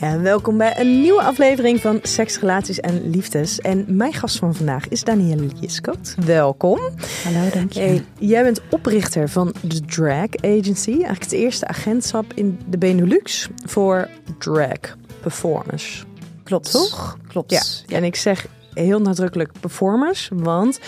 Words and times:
Ja, 0.00 0.20
welkom 0.20 0.56
bij 0.56 0.80
een 0.80 1.00
nieuwe 1.00 1.22
aflevering 1.22 1.80
van 1.80 1.98
Seks, 2.02 2.38
Relaties 2.38 2.80
en 2.80 3.10
Liefdes. 3.10 3.58
En 3.58 3.84
mijn 3.88 4.12
gast 4.12 4.38
van 4.38 4.54
vandaag 4.54 4.88
is 4.88 5.04
Danielle 5.04 5.46
Jiskot. 5.46 6.14
Welkom. 6.24 6.78
Hallo, 7.24 7.50
dank 7.52 7.72
je. 7.72 7.80
Hey, 7.80 8.04
jij 8.18 8.42
bent 8.42 8.60
oprichter 8.70 9.28
van 9.28 9.54
de 9.62 9.80
Drag 9.80 10.28
Agency. 10.36 10.90
Eigenlijk 10.90 11.22
het 11.22 11.32
eerste 11.32 11.66
agentschap 11.66 12.32
in 12.34 12.60
de 12.68 12.78
Benelux 12.78 13.48
voor 13.66 14.08
drag 14.38 14.78
performers. 15.20 16.04
Klopt. 16.44 16.70
Toch? 16.70 17.18
Klopt. 17.28 17.84
Ja. 17.86 17.96
En 17.96 18.04
ik 18.04 18.16
zeg 18.16 18.46
heel 18.74 19.00
nadrukkelijk 19.00 19.52
performers, 19.60 20.30
want 20.34 20.80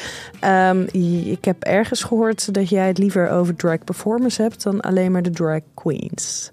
um, 0.44 0.86
ik 1.22 1.44
heb 1.44 1.62
ergens 1.62 2.02
gehoord 2.02 2.54
dat 2.54 2.68
jij 2.68 2.86
het 2.86 2.98
liever 2.98 3.30
over 3.30 3.56
drag 3.56 3.84
performers 3.84 4.36
hebt 4.36 4.62
dan 4.62 4.80
alleen 4.80 5.12
maar 5.12 5.22
de 5.22 5.30
drag 5.30 5.60
queens. 5.74 6.50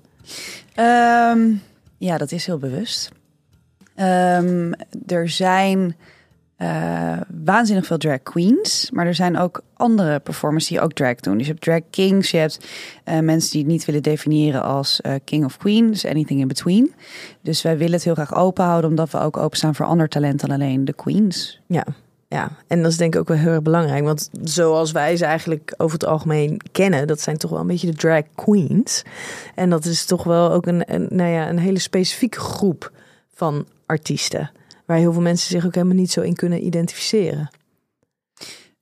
Um, 0.76 1.62
ja, 2.00 2.18
dat 2.18 2.32
is 2.32 2.46
heel 2.46 2.58
bewust. 2.58 3.12
Um, 3.96 4.74
er 5.08 5.30
zijn 5.30 5.96
uh, 6.58 7.18
waanzinnig 7.44 7.86
veel 7.86 7.98
drag 7.98 8.24
queens, 8.24 8.90
maar 8.92 9.06
er 9.06 9.16
zijn 9.16 9.38
ook 9.38 9.62
andere 9.74 10.20
performers 10.20 10.68
die 10.68 10.82
ook 10.82 10.94
drag 10.94 11.16
doen. 11.16 11.38
Dus 11.38 11.46
je 11.46 11.52
hebt 11.52 11.64
drag 11.64 11.82
kings, 11.90 12.32
je 12.32 12.38
hebt 12.38 12.68
uh, 13.06 13.20
mensen 13.20 13.52
die 13.52 13.62
het 13.62 13.72
niet 13.72 13.86
willen 13.86 14.04
definiëren 14.04 14.64
als 14.64 15.00
uh, 15.06 15.14
king 15.24 15.46
of 15.46 15.58
queen, 15.58 15.88
dus 15.88 16.06
anything 16.06 16.40
in 16.40 16.48
between. 16.48 16.94
Dus 17.42 17.62
wij 17.62 17.78
willen 17.78 17.94
het 17.94 18.04
heel 18.04 18.14
graag 18.14 18.36
open 18.36 18.64
houden, 18.66 18.90
omdat 18.90 19.10
we 19.10 19.20
ook 19.20 19.38
openstaan 19.38 19.76
voor 19.76 19.86
ander 19.86 20.10
talent 20.10 20.40
dan 20.40 20.52
alleen 20.52 20.86
de 20.86 20.94
queens. 20.94 21.60
Ja, 21.68 21.86
ja, 22.30 22.52
en 22.68 22.82
dat 22.82 22.92
is 22.92 22.98
denk 22.98 23.14
ik 23.14 23.20
ook 23.20 23.28
wel 23.28 23.38
heel 23.38 23.52
erg 23.52 23.62
belangrijk. 23.62 24.04
Want 24.04 24.30
zoals 24.42 24.92
wij 24.92 25.18
ze 25.18 25.26
eigenlijk 25.26 25.74
over 25.78 25.94
het 25.94 26.06
algemeen 26.06 26.62
kennen, 26.72 27.08
dat 27.08 27.22
zijn 27.22 27.38
toch 27.38 27.52
wel 27.52 27.60
een 27.60 27.68
beetje 27.68 27.92
de 27.92 27.98
drag 27.98 28.24
queens. 28.36 29.04
En 29.56 29.70
dat 29.70 29.86
is 29.86 30.06
toch 30.06 30.24
wel 30.24 30.52
ook 30.52 30.66
een, 30.66 30.86
nou 31.10 31.30
ja, 31.30 31.50
een 31.50 31.60
hele 31.60 31.80
specifieke 31.80 32.40
groep 32.40 32.92
van 33.34 33.66
artiesten. 33.86 34.52
Waar 34.86 34.98
heel 34.98 35.14
veel 35.14 35.22
mensen 35.22 35.50
zich 35.50 35.66
ook 35.66 35.76
helemaal 35.76 35.96
niet 35.96 36.12
zo 36.12 36.22
in 36.22 36.36
kunnen 36.36 36.66
identificeren. 36.66 37.50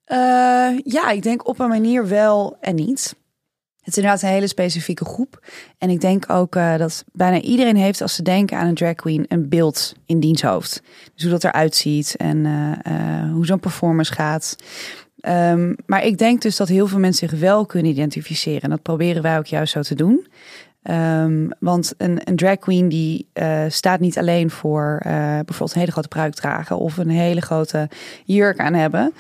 Uh, 0.08 0.80
ja, 0.84 1.10
ik 1.10 1.24
denk 1.24 1.48
op 1.48 1.60
een 1.60 1.68
manier 1.68 2.08
wel 2.08 2.58
en 2.62 2.76
niet. 2.76 3.16
Het 3.88 3.96
is 3.98 4.04
inderdaad 4.04 4.28
een 4.28 4.36
hele 4.36 4.48
specifieke 4.48 5.06
groep. 5.06 5.46
En 5.78 5.90
ik 5.90 6.02
denk 6.02 6.30
ook 6.30 6.56
uh, 6.56 6.78
dat 6.78 7.04
bijna 7.14 7.42
iedereen 7.42 7.76
heeft, 7.76 8.02
als 8.02 8.16
ze 8.16 8.22
denken 8.22 8.58
aan 8.58 8.68
een 8.68 8.76
drag 8.76 8.96
queen, 8.96 9.26
een 9.28 9.50
beeld 9.50 9.94
in 10.06 10.20
diens 10.20 10.42
hoofd. 10.42 10.82
Dus 11.14 11.24
hoe 11.24 11.32
dat 11.32 11.44
eruit 11.44 11.76
ziet 11.76 12.16
en 12.16 12.38
uh, 12.38 13.32
hoe 13.32 13.46
zo'n 13.46 13.60
performance 13.60 14.14
gaat. 14.14 14.56
Um, 15.22 15.76
maar 15.86 16.06
ik 16.06 16.18
denk 16.18 16.42
dus 16.42 16.56
dat 16.56 16.68
heel 16.68 16.88
veel 16.88 17.00
mensen 17.00 17.30
zich 17.30 17.40
wel 17.40 17.66
kunnen 17.66 17.92
identificeren. 17.92 18.62
En 18.62 18.70
dat 18.70 18.82
proberen 18.82 19.22
wij 19.22 19.38
ook 19.38 19.46
juist 19.46 19.74
zo 19.74 19.82
te 19.82 19.96
doen. 19.96 20.28
Um, 20.84 21.50
want 21.60 21.94
een, 21.98 22.22
een, 22.24 22.36
drag 22.36 22.58
queen 22.58 22.90
die 22.90 23.28
staat 23.68 24.00
niet 24.00 24.18
alleen 24.18 24.50
voor 24.50 25.00
bijvoorbeeld 25.04 25.74
een 25.74 25.80
hele 25.80 25.92
grote 25.92 26.08
pruik 26.08 26.34
dragen 26.34 26.78
of 26.78 26.98
een 26.98 27.10
hele 27.10 27.42
grote 27.42 27.90
jurk 28.26 28.60
aan 28.60 28.74
hebben. 28.74 29.14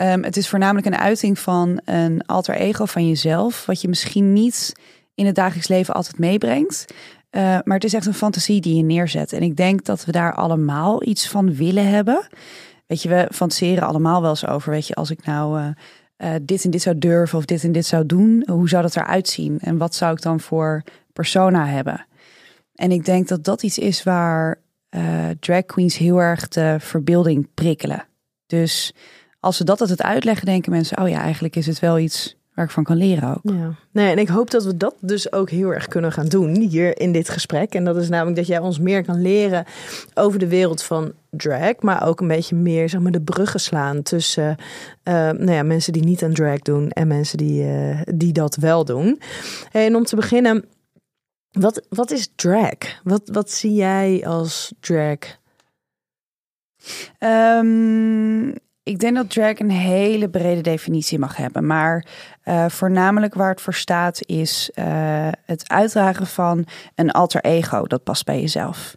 Um, 0.00 0.24
het 0.24 0.36
is 0.36 0.48
voornamelijk 0.48 0.86
een 0.86 0.96
uiting 0.96 1.38
van 1.38 1.80
een 1.84 2.26
alter 2.26 2.54
ego 2.54 2.84
van 2.84 3.08
jezelf, 3.08 3.66
wat 3.66 3.80
je 3.80 3.88
misschien 3.88 4.32
niet 4.32 4.72
in 5.14 5.26
het 5.26 5.34
dagelijks 5.34 5.68
leven 5.68 5.94
altijd 5.94 6.18
meebrengt. 6.18 6.84
Uh, 7.30 7.42
maar 7.42 7.74
het 7.74 7.84
is 7.84 7.94
echt 7.94 8.06
een 8.06 8.14
fantasie 8.14 8.60
die 8.60 8.76
je 8.76 8.82
neerzet. 8.82 9.32
En 9.32 9.42
ik 9.42 9.56
denk 9.56 9.84
dat 9.84 10.04
we 10.04 10.12
daar 10.12 10.34
allemaal 10.34 11.02
iets 11.02 11.28
van 11.28 11.54
willen 11.54 11.88
hebben. 11.88 12.28
Weet 12.86 13.02
je, 13.02 13.08
we 13.08 13.28
fantaseren 13.32 13.86
allemaal 13.86 14.20
wel 14.20 14.30
eens 14.30 14.46
over. 14.46 14.70
Weet 14.70 14.86
je, 14.86 14.94
als 14.94 15.10
ik 15.10 15.24
nou 15.24 15.60
uh, 15.60 15.66
uh, 16.18 16.30
dit 16.42 16.64
en 16.64 16.70
dit 16.70 16.82
zou 16.82 16.98
durven 16.98 17.38
of 17.38 17.44
dit 17.44 17.64
en 17.64 17.72
dit 17.72 17.86
zou 17.86 18.06
doen, 18.06 18.42
hoe 18.50 18.68
zou 18.68 18.82
dat 18.82 18.96
eruit 18.96 19.28
zien? 19.28 19.58
En 19.60 19.78
wat 19.78 19.94
zou 19.94 20.12
ik 20.12 20.22
dan 20.22 20.40
voor 20.40 20.82
persona 21.12 21.66
hebben? 21.66 22.06
En 22.74 22.90
ik 22.90 23.04
denk 23.04 23.28
dat 23.28 23.44
dat 23.44 23.62
iets 23.62 23.78
is 23.78 24.02
waar 24.02 24.60
drag 25.40 25.64
queens 25.66 25.96
heel 25.96 26.18
erg 26.18 26.48
de 26.48 26.76
verbeelding 26.78 27.48
prikkelen. 27.54 28.06
Dus 28.46 28.94
als 29.46 29.56
ze 29.56 29.64
dat 29.64 29.78
het 29.78 30.02
uitleggen, 30.02 30.46
denken 30.46 30.72
mensen: 30.72 30.98
oh 30.98 31.08
ja, 31.08 31.20
eigenlijk 31.20 31.56
is 31.56 31.66
het 31.66 31.78
wel 31.78 31.98
iets 31.98 32.36
waar 32.54 32.64
ik 32.64 32.70
van 32.70 32.84
kan 32.84 32.96
leren 32.96 33.28
ook. 33.30 33.52
Ja. 33.52 33.74
Nee, 33.90 34.10
en 34.10 34.18
ik 34.18 34.28
hoop 34.28 34.50
dat 34.50 34.64
we 34.64 34.76
dat 34.76 34.94
dus 35.00 35.32
ook 35.32 35.50
heel 35.50 35.74
erg 35.74 35.86
kunnen 35.86 36.12
gaan 36.12 36.28
doen 36.28 36.56
hier 36.56 37.00
in 37.00 37.12
dit 37.12 37.28
gesprek. 37.28 37.74
En 37.74 37.84
dat 37.84 37.96
is 37.96 38.08
namelijk 38.08 38.36
dat 38.36 38.46
jij 38.46 38.58
ons 38.58 38.78
meer 38.78 39.04
kan 39.04 39.22
leren 39.22 39.64
over 40.14 40.38
de 40.38 40.48
wereld 40.48 40.82
van 40.82 41.12
drag, 41.30 41.80
maar 41.80 42.06
ook 42.06 42.20
een 42.20 42.28
beetje 42.28 42.56
meer 42.56 42.88
zeg 42.88 43.00
maar, 43.00 43.12
de 43.12 43.20
bruggen 43.20 43.60
slaan 43.60 44.02
tussen 44.02 44.56
uh, 45.04 45.14
nou 45.14 45.50
ja, 45.50 45.62
mensen 45.62 45.92
die 45.92 46.04
niet 46.04 46.22
aan 46.22 46.32
drag 46.32 46.58
doen 46.58 46.90
en 46.90 47.08
mensen 47.08 47.38
die, 47.38 47.62
uh, 47.64 48.00
die 48.04 48.32
dat 48.32 48.56
wel 48.56 48.84
doen. 48.84 49.20
En 49.72 49.96
om 49.96 50.04
te 50.04 50.16
beginnen, 50.16 50.64
wat, 51.50 51.86
wat 51.88 52.10
is 52.10 52.28
drag? 52.34 52.76
Wat, 53.02 53.22
wat 53.24 53.50
zie 53.50 53.74
jij 53.74 54.22
als 54.26 54.74
drag? 54.80 55.18
Um, 57.18 58.54
ik 58.86 58.98
denk 58.98 59.14
dat 59.16 59.30
drag 59.30 59.58
een 59.58 59.70
hele 59.70 60.28
brede 60.28 60.60
definitie 60.60 61.18
mag 61.18 61.36
hebben. 61.36 61.66
Maar 61.66 62.06
uh, 62.44 62.68
voornamelijk 62.68 63.34
waar 63.34 63.50
het 63.50 63.60
voor 63.60 63.74
staat 63.74 64.20
is 64.26 64.70
uh, 64.74 65.28
het 65.44 65.68
uitdragen 65.68 66.26
van 66.26 66.66
een 66.94 67.10
alter 67.10 67.40
ego. 67.40 67.86
Dat 67.86 68.02
past 68.02 68.24
bij 68.24 68.40
jezelf. 68.40 68.96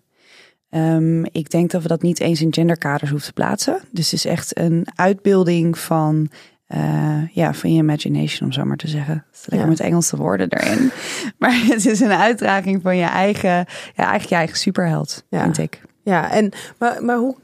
Um, 0.70 1.26
ik 1.26 1.50
denk 1.50 1.72
dat 1.72 1.82
we 1.82 1.88
dat 1.88 2.02
niet 2.02 2.20
eens 2.20 2.42
in 2.42 2.54
genderkaders 2.54 3.10
hoeven 3.10 3.28
te 3.28 3.34
plaatsen. 3.34 3.82
Dus 3.92 4.12
het 4.12 4.14
is 4.14 4.26
echt 4.26 4.58
een 4.58 4.88
uitbeelding 4.96 5.78
van, 5.78 6.30
uh, 6.68 7.28
ja, 7.32 7.54
van 7.54 7.74
je 7.74 7.82
imagination, 7.82 8.50
om 8.50 8.54
zo 8.54 8.64
maar 8.64 8.78
te 8.78 8.88
zeggen. 8.88 9.14
Het 9.14 9.40
is 9.40 9.46
lekker 9.46 9.68
ja. 9.68 9.74
met 9.74 9.80
Engelse 9.80 10.18
woorden 10.18 10.50
erin. 10.50 10.92
maar 11.40 11.66
het 11.68 11.86
is 11.86 12.00
een 12.00 12.12
uitdraging 12.12 12.82
van 12.82 12.98
je 12.98 13.06
eigen, 13.06 13.50
ja, 13.50 13.66
eigenlijk 13.96 14.30
je 14.30 14.36
eigen 14.36 14.58
superheld, 14.58 15.24
ja. 15.30 15.42
vind 15.44 15.58
ik. 15.58 15.82
Ja, 16.04 16.32
en, 16.32 16.52
maar, 16.78 17.04
maar 17.04 17.18
hoe 17.18 17.36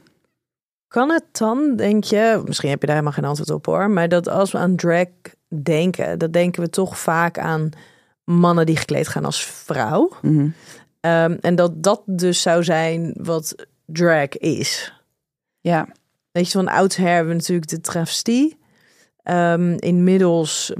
kan 0.96 1.10
het 1.10 1.24
dan, 1.32 1.76
denk 1.76 2.04
je, 2.04 2.42
misschien 2.44 2.70
heb 2.70 2.80
je 2.80 2.86
daar 2.86 2.96
helemaal 2.96 3.18
geen 3.18 3.28
antwoord 3.28 3.50
op 3.50 3.66
hoor, 3.66 3.90
maar 3.90 4.08
dat 4.08 4.28
als 4.28 4.52
we 4.52 4.58
aan 4.58 4.76
drag 4.76 5.06
denken, 5.62 6.18
dan 6.18 6.30
denken 6.30 6.62
we 6.62 6.70
toch 6.70 6.98
vaak 6.98 7.38
aan 7.38 7.70
mannen 8.24 8.66
die 8.66 8.76
gekleed 8.76 9.08
gaan 9.08 9.24
als 9.24 9.44
vrouw. 9.44 10.10
Mm 10.22 10.36
-hmm. 10.36 10.54
um, 11.10 11.38
en 11.40 11.54
dat 11.54 11.82
dat 11.82 12.02
dus 12.06 12.42
zou 12.42 12.64
zijn 12.64 13.14
wat 13.18 13.66
drag 13.86 14.28
is. 14.28 14.92
Ja. 15.60 15.88
Weet 16.32 16.46
je, 16.46 16.58
van 16.58 16.68
oudsher 16.68 17.06
hebben 17.06 17.28
we 17.28 17.38
natuurlijk 17.38 17.68
de 17.68 17.80
travestie. 17.80 18.58
Um, 19.30 19.74
inmiddels, 19.78 20.72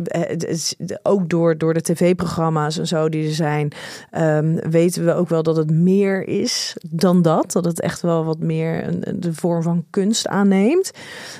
ook 1.02 1.28
door, 1.28 1.58
door 1.58 1.74
de 1.74 1.80
tv-programma's 1.80 2.78
en 2.78 2.86
zo 2.86 3.08
die 3.08 3.26
er 3.26 3.34
zijn, 3.34 3.72
um, 4.18 4.70
weten 4.70 5.04
we 5.04 5.12
ook 5.12 5.28
wel 5.28 5.42
dat 5.42 5.56
het 5.56 5.70
meer 5.70 6.28
is 6.28 6.76
dan 6.90 7.22
dat. 7.22 7.52
Dat 7.52 7.64
het 7.64 7.80
echt 7.80 8.00
wel 8.00 8.24
wat 8.24 8.38
meer 8.38 8.86
een, 8.86 9.20
de 9.20 9.34
vorm 9.34 9.62
van 9.62 9.86
kunst 9.90 10.26
aanneemt. 10.28 10.90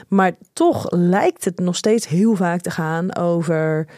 Maar 0.08 0.32
toch 0.52 0.90
lijkt 0.90 1.44
het 1.44 1.58
nog 1.58 1.76
steeds 1.76 2.08
heel 2.08 2.34
vaak 2.34 2.60
te 2.60 2.70
gaan 2.70 3.16
over, 3.16 3.88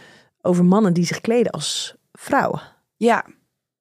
over 0.41 0.65
mannen 0.65 0.93
die 0.93 1.07
zich 1.07 1.21
kleden 1.21 1.53
als 1.53 1.95
vrouwen. 2.13 2.61
Ja. 2.97 3.25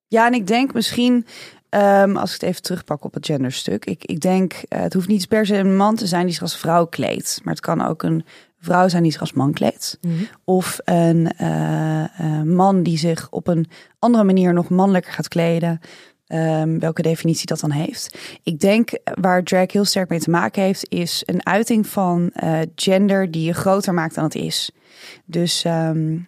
ja, 0.07 0.27
en 0.27 0.33
ik 0.33 0.47
denk 0.47 0.73
misschien 0.73 1.25
Um, 1.69 2.17
als 2.17 2.35
ik 2.35 2.41
het 2.41 2.49
even 2.49 2.61
terugpak 2.61 3.03
op 3.03 3.13
het 3.13 3.25
genderstuk. 3.25 3.85
Ik, 3.85 4.03
ik 4.05 4.19
denk, 4.19 4.53
uh, 4.53 4.79
het 4.79 4.93
hoeft 4.93 5.07
niet 5.07 5.27
per 5.27 5.45
se 5.45 5.55
een 5.55 5.75
man 5.75 5.95
te 5.95 6.07
zijn 6.07 6.23
die 6.23 6.33
zich 6.33 6.41
als 6.41 6.57
vrouw 6.57 6.85
kleedt. 6.85 7.39
Maar 7.43 7.53
het 7.53 7.63
kan 7.63 7.85
ook 7.85 8.03
een 8.03 8.25
vrouw 8.59 8.87
zijn 8.87 9.03
die 9.03 9.11
zich 9.11 9.21
als 9.21 9.33
man 9.33 9.53
kleedt. 9.53 9.97
Mhm. 10.01 10.13
Mm 10.13 10.17
-hmm. 10.17 10.27
Of 10.43 10.79
een 10.83 11.31
uh, 11.41 12.03
uh, 12.21 12.41
man 12.41 12.83
die 12.83 12.97
zich 12.97 13.27
op 13.29 13.47
een 13.47 13.67
andere 13.99 14.23
manier 14.23 14.53
nog 14.53 14.69
mannelijker 14.69 15.13
gaat 15.13 15.27
kleden. 15.27 15.79
Um, 16.33 16.79
welke 16.79 17.01
definitie 17.01 17.45
dat 17.45 17.59
dan 17.59 17.71
heeft. 17.71 18.17
Ik 18.43 18.59
denk 18.59 18.89
waar 19.21 19.43
drag 19.43 19.71
heel 19.71 19.85
sterk 19.85 20.09
mee 20.09 20.19
te 20.19 20.29
maken 20.29 20.63
heeft, 20.63 20.89
is 20.89 21.23
een 21.25 21.45
uiting 21.45 21.87
van 21.87 22.31
uh, 22.43 22.59
gender 22.75 23.31
die 23.31 23.45
je 23.45 23.53
groter 23.53 23.93
maakt 23.93 24.15
dan 24.15 24.23
het 24.23 24.35
is. 24.35 24.71
Dus 25.25 25.63
um, 25.65 26.27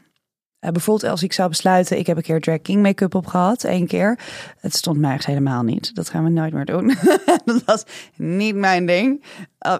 Uh, 0.61 0.71
bijvoorbeeld 0.71 1.11
als 1.11 1.23
ik 1.23 1.33
zou 1.33 1.49
besluiten, 1.49 1.97
ik 1.97 2.07
heb 2.07 2.17
een 2.17 2.23
keer 2.23 2.41
drag 2.41 2.61
king 2.61 2.81
make-up 2.81 3.15
op 3.15 3.27
gehad, 3.27 3.63
één 3.63 3.87
keer. 3.87 4.19
Het 4.59 4.75
stond 4.75 4.97
mij 4.97 5.09
eigenlijk 5.09 5.39
helemaal 5.39 5.63
niet. 5.63 5.95
Dat 5.95 6.09
gaan 6.09 6.23
we 6.23 6.29
nooit 6.29 6.53
meer 6.53 6.65
doen. 6.65 6.87
dat 7.45 7.63
was 7.65 7.83
niet 8.15 8.55
mijn 8.55 8.85
ding. 8.85 9.23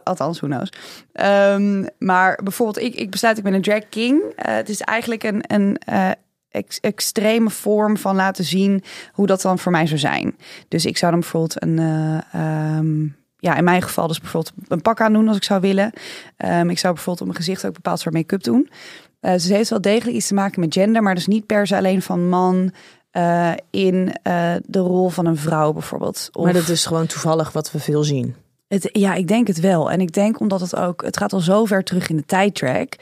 Althans, 0.04 0.40
who 0.40 0.48
knows. 0.48 0.70
Um, 1.54 1.88
maar 1.98 2.40
bijvoorbeeld, 2.44 2.86
ik, 2.86 2.96
ik 2.96 3.10
besluit, 3.10 3.38
ik 3.38 3.44
ben 3.44 3.54
een 3.54 3.62
drag 3.62 3.90
king. 3.90 4.22
Uh, 4.22 4.32
het 4.36 4.70
is 4.70 4.82
eigenlijk 4.82 5.24
een, 5.24 5.44
een 5.48 5.78
ex 6.50 6.80
extreme 6.80 7.50
vorm 7.50 7.98
van 7.98 8.16
laten 8.16 8.44
zien 8.44 8.84
hoe 9.12 9.28
dat 9.28 9.42
dan 9.42 9.60
voor 9.60 9.72
mij 9.72 9.88
zou 9.88 10.00
zijn. 10.00 10.38
Dus 10.68 10.86
ik 10.86 10.98
zou 10.98 11.12
dan 11.12 11.20
bijvoorbeeld 11.20 11.64
een... 11.64 11.80
Um, 12.42 13.18
ja, 13.40 13.56
in 13.56 13.64
mijn 13.64 13.82
geval 13.82 14.08
dus 14.08 14.20
bijvoorbeeld 14.20 14.54
een 14.68 14.82
pak 14.82 15.02
aan 15.02 15.14
doen 15.14 15.28
als 15.28 15.38
ik 15.38 15.44
zou 15.44 15.62
willen. 15.62 15.94
Um, 16.38 16.70
ik 16.70 16.80
zou 16.80 16.94
bijvoorbeeld 16.94 17.20
op 17.20 17.26
mijn 17.26 17.46
gezicht 17.46 17.66
ook 17.66 17.74
bepaald 17.74 18.00
soort 18.00 18.16
make-up 18.16 18.44
doen. 18.44 18.70
Uh, 19.22 19.34
ze 19.38 19.54
heeft 19.54 19.70
wel 19.70 19.82
degelijk 19.82 20.18
iets 20.18 20.28
te 20.28 20.34
maken 20.34 20.60
met 20.60 20.74
gender, 20.74 21.04
maar 21.04 21.16
dus 21.16 21.28
niet 21.28 21.46
per 21.46 21.68
se 21.68 21.76
alleen 21.76 22.02
van 22.02 22.30
man 22.30 22.72
uh, 23.14 23.52
in 23.70 23.96
uh, 24.28 24.54
de 24.66 24.80
rol 24.80 25.10
van 25.10 25.26
een 25.26 25.38
vrouw 25.38 25.74
bijvoorbeeld. 25.74 26.30
Of... 26.34 26.44
Maar 26.44 26.54
dat 26.54 26.68
is 26.70 26.86
gewoon 26.86 27.06
toevallig 27.06 27.52
wat 27.52 27.72
we 27.72 27.80
veel 27.80 28.04
zien. 28.04 28.36
Het, 28.68 28.90
ja, 28.92 29.14
ik 29.14 29.28
denk 29.28 29.48
het 29.48 29.60
wel. 29.60 29.92
En 29.92 30.02
ik 30.02 30.14
denk 30.14 30.40
omdat 30.40 30.62
het 30.62 30.76
ook, 30.76 31.02
het 31.04 31.18
gaat 31.18 31.34
al 31.34 31.40
zo 31.40 31.66
ver 31.66 31.84
terug 31.84 32.10
in 32.10 32.16
de 32.16 32.26
tijdtrack. 32.26 32.96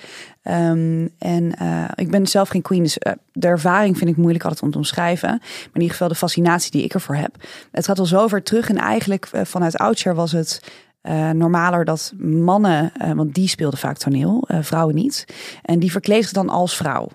Um, 0.44 1.10
en 1.18 1.54
uh, 1.62 1.84
ik 1.96 2.12
ben 2.12 2.28
zelf 2.28 2.50
geen 2.50 2.62
queen, 2.62 2.84
dus 2.84 2.98
uh, 3.08 3.14
de 3.32 3.48
ervaring 3.48 3.98
vind 3.98 4.10
ik 4.10 4.18
moeilijk 4.18 4.44
altijd 4.44 4.62
om 4.62 4.72
te 4.72 4.78
omschrijven. 4.78 5.30
Maar 5.30 5.70
in 5.74 5.82
ieder 5.82 5.92
geval 5.92 6.08
de 6.08 6.16
fascinatie 6.16 6.72
die 6.72 6.84
ik 6.84 6.94
ervoor 6.94 7.16
heb. 7.16 7.36
Het 7.72 7.86
gaat 7.86 8.00
al 8.00 8.06
zo 8.06 8.28
ver 8.28 8.44
terug 8.44 8.70
en 8.70 8.78
eigenlijk 8.78 9.30
uh, 9.32 9.42
vanuit 9.44 9.78
oudsher 9.78 10.16
was 10.16 10.32
het 10.32 10.62
uh, 11.08 11.30
normaler 11.30 11.86
dat 11.86 12.14
mannen, 12.18 12.92
uh, 13.02 13.12
want 13.12 13.34
die 13.34 13.48
speelden 13.48 13.80
vaak 13.80 13.98
toneel, 13.98 14.48
uh, 14.52 14.58
vrouwen 14.62 14.96
niet. 14.96 15.26
En 15.62 15.80
die 15.80 15.92
verkleedden 15.92 16.34
dan 16.34 16.50
als 16.50 16.76
vrouw. 16.76 17.08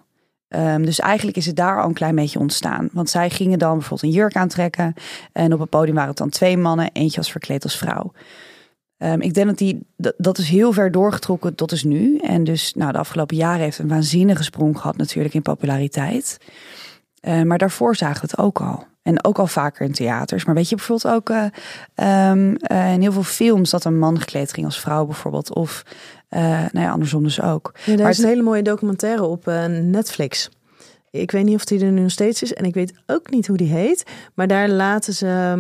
Um, 0.48 0.84
dus 0.84 1.00
eigenlijk 1.00 1.36
is 1.36 1.46
het 1.46 1.56
daar 1.56 1.80
al 1.82 1.88
een 1.88 1.94
klein 1.94 2.14
beetje 2.14 2.38
ontstaan. 2.38 2.88
Want 2.92 3.10
zij 3.10 3.30
gingen 3.30 3.58
dan 3.58 3.72
bijvoorbeeld 3.72 4.02
een 4.02 4.18
jurk 4.18 4.36
aantrekken. 4.36 4.94
En 5.32 5.52
op 5.52 5.60
het 5.60 5.70
podium 5.70 5.94
waren 5.94 6.10
het 6.10 6.18
dan 6.18 6.28
twee 6.28 6.56
mannen. 6.56 6.90
Eentje 6.92 7.16
was 7.16 7.30
verkleed 7.30 7.64
als 7.64 7.76
vrouw. 7.76 8.12
Um, 8.98 9.20
ik 9.20 9.34
denk 9.34 9.46
dat 9.46 9.58
die, 9.58 9.86
dat 10.16 10.38
is 10.38 10.48
heel 10.48 10.72
ver 10.72 10.90
doorgetrokken 10.90 11.54
tot 11.54 11.72
is 11.72 11.84
nu. 11.84 12.16
En 12.16 12.44
dus 12.44 12.74
nou, 12.74 12.92
de 12.92 12.98
afgelopen 12.98 13.36
jaren 13.36 13.60
heeft 13.60 13.78
een 13.78 13.88
waanzinnige 13.88 14.42
sprong 14.42 14.78
gehad 14.78 14.96
natuurlijk 14.96 15.34
in 15.34 15.42
populariteit. 15.42 16.38
Uh, 17.22 17.42
maar 17.42 17.58
daarvoor 17.58 17.96
zagen 17.96 18.20
we 18.20 18.28
het 18.30 18.38
ook 18.38 18.60
al. 18.60 18.84
En 19.02 19.24
ook 19.24 19.38
al 19.38 19.46
vaker 19.46 19.86
in 19.86 19.92
theaters. 19.92 20.44
Maar 20.44 20.54
weet 20.54 20.68
je 20.68 20.76
bijvoorbeeld 20.76 21.14
ook 21.14 21.30
uh, 21.30 21.44
um, 22.30 22.56
uh, 22.72 22.92
in 22.92 23.00
heel 23.00 23.12
veel 23.12 23.22
films 23.22 23.70
dat 23.70 23.84
een 23.84 23.98
man 23.98 24.18
gekleed 24.18 24.52
ging 24.52 24.66
als 24.66 24.80
vrouw 24.80 25.04
bijvoorbeeld. 25.04 25.54
Of 25.54 25.82
nou 26.28 26.80
ja, 26.80 26.90
andersom 26.90 27.22
dus 27.22 27.40
ook. 27.40 27.74
Ja, 27.84 27.92
er 27.92 28.08
is 28.08 28.18
een 28.18 28.28
hele 28.28 28.42
mooie 28.42 28.62
documentaire 28.62 29.24
op 29.24 29.46
Netflix. 29.82 30.50
Ik 31.10 31.30
weet 31.30 31.44
niet 31.44 31.54
of 31.54 31.64
die 31.64 31.84
er 31.84 31.90
nu 31.90 32.00
nog 32.00 32.10
steeds 32.10 32.42
is. 32.42 32.54
En 32.54 32.64
ik 32.64 32.74
weet 32.74 32.92
ook 33.06 33.30
niet 33.30 33.46
hoe 33.46 33.56
die 33.56 33.72
heet. 33.72 34.10
Maar 34.34 34.46
daar 34.46 34.68
laten 34.68 35.14
ze 35.14 35.52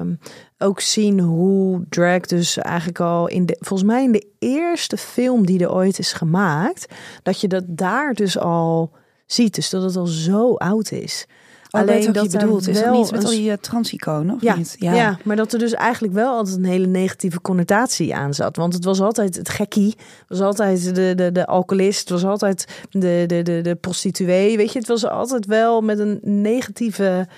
um, 0.00 0.18
ook 0.58 0.80
zien 0.80 1.20
hoe 1.20 1.84
drag 1.88 2.20
dus 2.20 2.58
eigenlijk 2.58 3.00
al 3.00 3.28
in 3.28 3.46
de... 3.46 3.56
Volgens 3.60 3.88
mij 3.88 4.02
in 4.02 4.12
de 4.12 4.26
eerste 4.38 4.96
film 4.96 5.46
die 5.46 5.60
er 5.60 5.72
ooit 5.72 5.98
is 5.98 6.12
gemaakt. 6.12 6.86
Dat 7.22 7.40
je 7.40 7.48
dat 7.48 7.64
daar 7.66 8.14
dus 8.14 8.38
al 8.38 8.92
ziet. 9.32 9.54
Dus 9.54 9.70
dat 9.70 9.82
het 9.82 9.96
al 9.96 10.06
zo 10.06 10.54
oud 10.54 10.90
is. 10.90 11.26
Oh, 11.70 11.80
Alleen 11.80 12.12
dat 12.12 12.32
je 12.32 12.38
bedoelt, 12.38 12.68
is 12.68 12.82
niet 12.90 13.10
met 13.10 13.24
al 13.24 13.30
die 13.30 13.50
uh, 13.50 13.56
transiconen 13.60 14.34
of 14.34 14.42
ja, 14.42 14.56
niet? 14.56 14.76
Ja. 14.78 14.94
ja, 14.94 15.18
maar 15.24 15.36
dat 15.36 15.52
er 15.52 15.58
dus 15.58 15.72
eigenlijk 15.72 16.14
wel 16.14 16.36
altijd 16.36 16.56
een 16.56 16.64
hele 16.64 16.86
negatieve 16.86 17.40
connotatie 17.40 18.14
aan 18.14 18.34
zat. 18.34 18.56
Want 18.56 18.72
het 18.72 18.84
was 18.84 19.00
altijd 19.00 19.36
het 19.36 19.48
gekkie, 19.48 19.94
het 20.28 20.38
was 20.38 20.40
altijd 20.40 20.94
de, 20.94 21.12
de, 21.16 21.32
de 21.32 21.46
alcoholist, 21.46 22.00
het 22.00 22.08
was 22.08 22.24
altijd 22.24 22.84
de, 22.90 23.24
de, 23.26 23.42
de, 23.42 23.60
de 23.60 23.74
prostituee. 23.74 24.56
Weet 24.56 24.72
je, 24.72 24.78
het 24.78 24.88
was 24.88 25.06
altijd 25.06 25.46
wel 25.46 25.80
met 25.80 25.98
een 25.98 26.18
negatieve, 26.22 27.28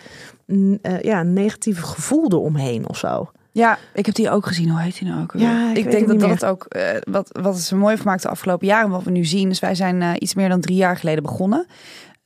uh, 0.46 1.00
ja, 1.00 1.22
negatieve 1.22 1.82
gevoel 1.82 2.32
eromheen 2.32 2.88
of 2.88 2.96
zo. 2.96 3.30
Ja, 3.52 3.78
ik 3.94 4.06
heb 4.06 4.14
die 4.14 4.30
ook 4.30 4.46
gezien. 4.46 4.68
Hoe 4.68 4.80
heet 4.80 4.98
die 4.98 5.08
nou 5.08 5.22
ook? 5.22 5.32
Ja, 5.36 5.70
ik, 5.70 5.76
ik 5.76 5.90
denk 5.90 6.06
dat 6.06 6.20
dat 6.20 6.30
het 6.30 6.44
ook 6.44 6.66
uh, 6.68 6.82
wat, 7.00 7.38
wat 7.40 7.60
zo 7.60 7.76
mooi 7.76 7.96
van 7.96 8.06
maakt 8.06 8.22
de 8.22 8.28
afgelopen 8.28 8.66
jaren, 8.66 8.90
wat 8.90 9.02
we 9.02 9.10
nu 9.10 9.24
zien. 9.24 9.48
Dus 9.48 9.60
wij 9.60 9.74
zijn 9.74 10.00
uh, 10.00 10.12
iets 10.18 10.34
meer 10.34 10.48
dan 10.48 10.60
drie 10.60 10.76
jaar 10.76 10.96
geleden 10.96 11.22
begonnen. 11.22 11.66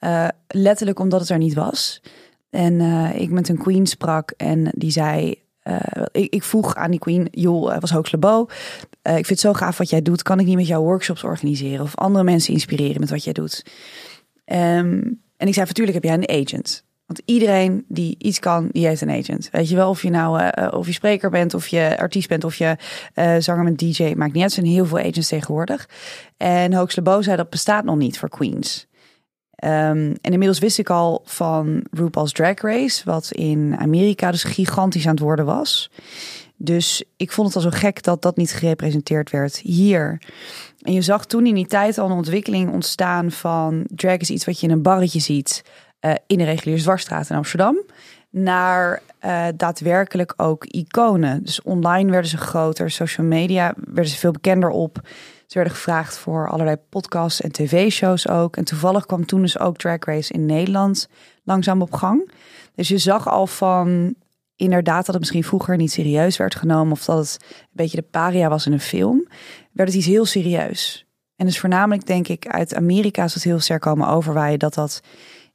Uh, 0.00 0.28
letterlijk 0.48 0.98
omdat 0.98 1.20
het 1.20 1.28
er 1.28 1.38
niet 1.38 1.54
was. 1.54 2.02
En 2.50 2.80
ik 3.14 3.30
met 3.30 3.48
een 3.48 3.58
queen 3.58 3.86
sprak 3.86 4.30
en 4.30 4.72
die 4.74 4.90
zei... 4.90 5.42
Ik, 6.12 6.32
ik, 6.32 6.42
vroeg 6.42 6.74
aan 6.74 6.90
die 6.90 7.00
queen, 7.00 7.28
joh, 7.30 7.78
was 7.78 7.90
Hoax 7.90 8.12
Lebo. 8.12 8.42
ik 9.02 9.12
vind 9.12 9.28
het 9.28 9.40
zo 9.40 9.52
gaaf 9.52 9.78
wat 9.78 9.90
jij 9.90 10.02
doet. 10.02 10.22
Kan 10.22 10.40
ik 10.40 10.46
niet 10.46 10.56
met 10.56 10.66
jou 10.66 10.84
workshops 10.84 11.24
organiseren? 11.24 11.84
Of 11.84 11.96
andere 11.96 12.24
mensen 12.24 12.52
inspireren 12.52 13.00
met 13.00 13.10
wat 13.10 13.24
jij 13.24 13.32
doet? 13.32 13.64
Um, 14.44 15.22
en 15.36 15.46
ik 15.46 15.54
zei, 15.54 15.66
natuurlijk 15.66 15.94
heb 15.94 16.04
jij 16.04 16.14
een 16.14 16.42
agent. 16.42 16.84
Want 17.14 17.28
iedereen 17.28 17.84
die 17.88 18.14
iets 18.19 18.38
kan, 18.38 18.69
die 18.72 18.87
heeft 18.87 19.00
een 19.00 19.11
agent. 19.11 19.49
Weet 19.52 19.69
je 19.69 19.76
wel, 19.76 19.90
of 19.90 20.02
je 20.02 20.11
nou 20.11 20.43
uh, 20.43 20.69
of 20.72 20.87
je 20.87 20.93
spreker 20.93 21.31
bent, 21.31 21.55
of 21.55 21.66
je 21.66 21.96
artiest 21.99 22.28
bent, 22.28 22.44
of 22.44 22.55
je 22.55 22.76
uh, 23.14 23.37
zanger 23.38 23.64
met 23.64 23.78
DJ, 23.78 24.14
maakt 24.16 24.32
niet 24.32 24.43
uit. 24.43 24.56
Er 24.56 24.62
zijn 24.62 24.75
heel 24.75 24.87
veel 24.87 24.99
agents 24.99 25.28
tegenwoordig. 25.28 25.88
En 26.37 26.75
Hoax 26.75 26.96
Lebo 26.96 27.22
zei 27.22 27.37
dat 27.37 27.50
bestaat 27.50 27.84
nog 27.84 27.96
niet 27.96 28.19
voor 28.19 28.28
queens. 28.28 28.87
Um, 29.64 29.70
en 30.20 30.32
inmiddels 30.32 30.58
wist 30.58 30.78
ik 30.78 30.90
al 30.90 31.22
van 31.25 31.84
RuPaul's 31.90 32.32
Drag 32.32 32.61
Race, 32.61 33.02
wat 33.05 33.31
in 33.31 33.76
Amerika 33.78 34.31
dus 34.31 34.44
gigantisch 34.44 35.06
aan 35.06 35.14
het 35.14 35.20
worden 35.20 35.44
was. 35.44 35.90
Dus 36.56 37.05
ik 37.17 37.32
vond 37.32 37.46
het 37.46 37.56
al 37.56 37.70
zo 37.70 37.78
gek 37.78 38.02
dat 38.02 38.22
dat 38.22 38.37
niet 38.37 38.52
gerepresenteerd 38.52 39.31
werd 39.31 39.56
hier. 39.56 40.22
En 40.81 40.93
je 40.93 41.02
zag 41.02 41.26
toen 41.26 41.46
in 41.46 41.55
die 41.55 41.67
tijd 41.67 41.99
al 41.99 42.10
een 42.10 42.17
ontwikkeling 42.17 42.72
ontstaan 42.72 43.31
van 43.31 43.84
drag 43.88 44.17
is 44.17 44.31
iets 44.31 44.44
wat 44.44 44.60
je 44.60 44.67
in 44.67 44.72
een 44.72 44.82
barretje 44.82 45.20
ziet 45.20 45.62
uh, 46.04 46.12
in 46.26 46.38
de 46.38 46.44
reguliere 46.44 46.82
dwarsstraat 46.82 47.30
in 47.30 47.36
Amsterdam. 47.36 47.76
Naar 48.30 49.02
uh, 49.24 49.46
daadwerkelijk 49.56 50.34
ook 50.36 50.64
iconen. 50.64 51.42
Dus 51.42 51.62
online 51.62 52.10
werden 52.10 52.30
ze 52.30 52.36
groter, 52.36 52.90
social 52.90 53.26
media 53.26 53.74
werden 53.76 54.10
ze 54.10 54.18
veel 54.18 54.30
bekender 54.30 54.68
op. 54.68 55.00
Ze 55.46 55.54
werden 55.58 55.72
gevraagd 55.72 56.18
voor 56.18 56.50
allerlei 56.50 56.76
podcasts 56.88 57.40
en 57.40 57.52
tv-shows 57.52 58.28
ook. 58.28 58.56
En 58.56 58.64
toevallig 58.64 59.06
kwam 59.06 59.26
toen 59.26 59.40
dus 59.40 59.58
ook 59.58 59.76
Drag 59.76 60.04
Race 60.04 60.32
in 60.32 60.46
Nederland 60.46 61.08
langzaam 61.44 61.82
op 61.82 61.92
gang. 61.92 62.30
Dus 62.74 62.88
je 62.88 62.98
zag 62.98 63.28
al 63.28 63.46
van 63.46 64.14
inderdaad 64.56 65.04
dat 65.04 65.14
het 65.14 65.18
misschien 65.18 65.44
vroeger 65.44 65.76
niet 65.76 65.92
serieus 65.92 66.36
werd 66.36 66.54
genomen. 66.54 66.92
Of 66.92 67.04
dat 67.04 67.18
het 67.18 67.36
een 67.40 67.66
beetje 67.72 67.96
de 67.96 68.06
paria 68.10 68.48
was 68.48 68.66
in 68.66 68.72
een 68.72 68.80
film. 68.80 69.28
Werd 69.72 69.88
het 69.88 69.98
iets 69.98 70.06
heel 70.06 70.24
serieus. 70.24 71.06
En 71.36 71.46
dus 71.46 71.60
voornamelijk 71.60 72.06
denk 72.06 72.28
ik 72.28 72.46
uit 72.46 72.74
Amerika 72.74 73.24
is 73.24 73.34
het 73.34 73.42
heel 73.42 73.60
sterk 73.60 73.80
komen 73.80 74.08
overwaaien 74.08 74.58
dat 74.58 74.74
dat... 74.74 75.00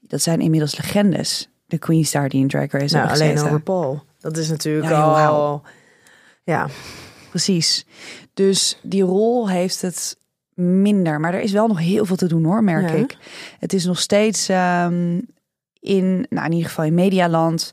Dat 0.10 0.22
zijn 0.22 0.40
inmiddels 0.40 0.78
legendes. 0.78 1.50
De 1.66 1.78
Queen 1.78 2.06
Star 2.06 2.30
die 2.30 2.42
in 2.42 2.48
Drag 2.48 2.72
Race 2.72 2.95
nou, 2.95 3.10
alleen 3.10 3.40
over 3.40 3.62
Paul. 3.62 4.04
Dat 4.19 4.38
is 4.38 4.50
natuurlijk 4.50 4.90
ja, 4.90 5.28
al... 5.28 5.62
Ja, 6.44 6.68
precies. 7.30 7.86
Dus 8.33 8.80
die 8.81 9.04
rol 9.04 9.50
heeft 9.50 9.81
het 9.81 10.18
minder. 10.54 11.19
Maar 11.19 11.33
er 11.33 11.42
is 11.42 11.52
wel 11.52 11.68
nog 11.68 11.80
heel 11.80 12.06
veel 12.06 12.16
te 12.16 12.28
doen 12.28 12.44
hoor, 12.44 12.64
merk 12.64 12.90
ja. 12.90 12.95
ik. 12.95 13.18
Het 13.60 13.74
is 13.74 13.86
nog 13.86 14.00
steeds 14.00 14.50
um, 14.50 15.26
in, 15.80 16.26
nou 16.30 16.45
in 16.45 16.52
ieder 16.52 16.68
geval 16.69 16.86
in 16.86 16.94
Medialand... 16.94 17.72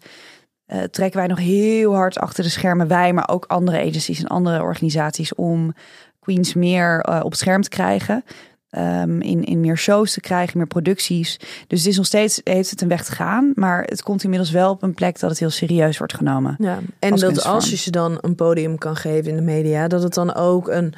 Uh, 0.66 0.82
trekken 0.82 1.18
wij 1.18 1.28
nog 1.28 1.38
heel 1.38 1.94
hard 1.94 2.18
achter 2.18 2.44
de 2.44 2.50
schermen. 2.50 2.88
Wij, 2.88 3.12
maar 3.12 3.28
ook 3.28 3.44
andere 3.44 3.80
agencies 3.80 4.20
en 4.20 4.26
andere 4.26 4.62
organisaties... 4.62 5.34
om 5.34 5.74
queens 6.20 6.54
meer 6.54 7.06
uh, 7.08 7.20
op 7.22 7.34
scherm 7.34 7.62
te 7.62 7.68
krijgen. 7.68 8.24
Um, 8.70 9.20
in, 9.20 9.44
in 9.44 9.60
meer 9.60 9.76
shows 9.76 10.12
te 10.12 10.20
krijgen, 10.20 10.58
meer 10.58 10.66
producties. 10.66 11.36
Dus 11.66 11.78
het 11.78 11.88
is 11.88 11.96
nog 11.96 12.06
steeds, 12.06 12.40
heeft 12.44 12.70
het 12.70 12.80
een 12.80 12.88
weg 12.88 13.04
te 13.04 13.12
gaan. 13.12 13.52
Maar 13.54 13.82
het 13.82 14.02
komt 14.02 14.22
inmiddels 14.22 14.50
wel 14.50 14.70
op 14.70 14.82
een 14.82 14.94
plek 14.94 15.18
dat 15.18 15.30
het 15.30 15.38
heel 15.38 15.50
serieus 15.50 15.98
wordt 15.98 16.14
genomen. 16.14 16.56
Ja, 16.58 16.78
en 16.98 17.12
als 17.12 17.20
dat 17.20 17.30
kunstvorm. 17.30 17.54
als 17.54 17.70
je 17.70 17.76
ze 17.76 17.90
dan 17.90 18.18
een 18.20 18.34
podium 18.34 18.78
kan 18.78 18.96
geven 18.96 19.30
in 19.30 19.36
de 19.36 19.42
media, 19.42 19.88
dat 19.88 20.02
het 20.02 20.14
dan 20.14 20.34
ook 20.34 20.68
een 20.68 20.94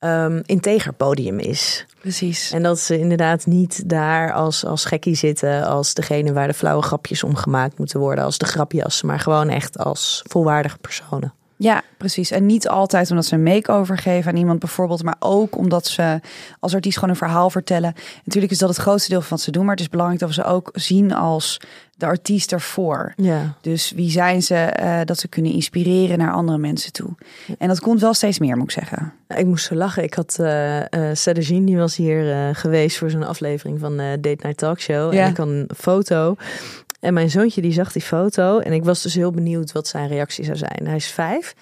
um, 0.00 0.42
integer 0.46 0.92
podium 0.92 1.38
is. 1.38 1.86
Precies. 2.00 2.50
En 2.52 2.62
dat 2.62 2.78
ze 2.78 2.98
inderdaad 2.98 3.46
niet 3.46 3.88
daar 3.88 4.32
als, 4.32 4.64
als 4.64 4.84
gekkie 4.84 5.14
zitten, 5.14 5.66
als 5.66 5.94
degene 5.94 6.32
waar 6.32 6.46
de 6.46 6.54
flauwe 6.54 6.82
grapjes 6.82 7.22
om 7.22 7.34
gemaakt 7.34 7.78
moeten 7.78 8.00
worden, 8.00 8.24
als 8.24 8.38
de 8.38 8.46
grapjas, 8.46 9.02
maar 9.02 9.20
gewoon 9.20 9.48
echt 9.48 9.78
als 9.78 10.22
volwaardige 10.28 10.78
personen. 10.78 11.32
Ja, 11.58 11.82
precies. 11.96 12.30
En 12.30 12.46
niet 12.46 12.68
altijd 12.68 13.10
omdat 13.10 13.26
ze 13.26 13.34
een 13.34 13.42
make-over 13.42 13.98
geven 13.98 14.30
aan 14.30 14.36
iemand 14.36 14.58
bijvoorbeeld, 14.58 15.02
maar 15.02 15.16
ook 15.18 15.56
omdat 15.56 15.86
ze 15.86 16.20
als 16.60 16.74
artiest 16.74 16.94
gewoon 16.94 17.10
een 17.10 17.20
verhaal 17.20 17.50
vertellen. 17.50 17.94
Natuurlijk 18.24 18.52
is 18.52 18.58
dat 18.58 18.68
het 18.68 18.78
grootste 18.78 19.10
deel 19.10 19.20
van 19.20 19.30
wat 19.30 19.40
ze 19.40 19.50
doen, 19.50 19.62
maar 19.62 19.74
het 19.74 19.80
is 19.80 19.88
belangrijk 19.88 20.20
dat 20.20 20.28
we 20.28 20.34
ze 20.34 20.44
ook 20.44 20.70
zien 20.72 21.14
als 21.14 21.60
de 21.96 22.06
artiest 22.06 22.52
ervoor. 22.52 23.12
Ja. 23.16 23.54
Dus 23.60 23.92
wie 23.96 24.10
zijn 24.10 24.42
ze, 24.42 24.76
uh, 24.82 25.00
dat 25.04 25.18
ze 25.18 25.28
kunnen 25.28 25.52
inspireren 25.52 26.18
naar 26.18 26.32
andere 26.32 26.58
mensen 26.58 26.92
toe. 26.92 27.10
En 27.58 27.68
dat 27.68 27.80
komt 27.80 28.00
wel 28.00 28.14
steeds 28.14 28.38
meer, 28.38 28.56
moet 28.56 28.64
ik 28.64 28.84
zeggen. 28.84 29.12
Ik 29.36 29.46
moest 29.46 29.66
zo 29.66 29.74
lachen. 29.74 30.02
Ik 30.02 30.14
had 30.14 30.36
uh, 30.40 30.76
uh 30.80 31.34
die 31.46 31.76
was 31.76 31.96
hier 31.96 32.24
uh, 32.24 32.48
geweest 32.52 32.98
voor 32.98 33.10
zo'n 33.10 33.26
aflevering 33.26 33.80
van 33.80 33.96
Date 33.96 34.28
Night 34.40 34.56
Talk 34.56 34.80
Show. 34.80 35.12
Ja. 35.12 35.24
En 35.24 35.30
ik 35.30 35.36
had 35.36 35.46
een 35.46 35.70
foto 35.76 36.36
en 37.00 37.14
mijn 37.14 37.30
zoontje 37.30 37.60
die 37.60 37.72
zag 37.72 37.92
die 37.92 38.02
foto 38.02 38.58
en 38.58 38.72
ik 38.72 38.84
was 38.84 39.02
dus 39.02 39.14
heel 39.14 39.30
benieuwd 39.30 39.72
wat 39.72 39.86
zijn 39.88 40.08
reactie 40.08 40.44
zou 40.44 40.56
zijn. 40.56 40.80
Hij 40.86 40.96
is 40.96 41.10
vijf. 41.10 41.54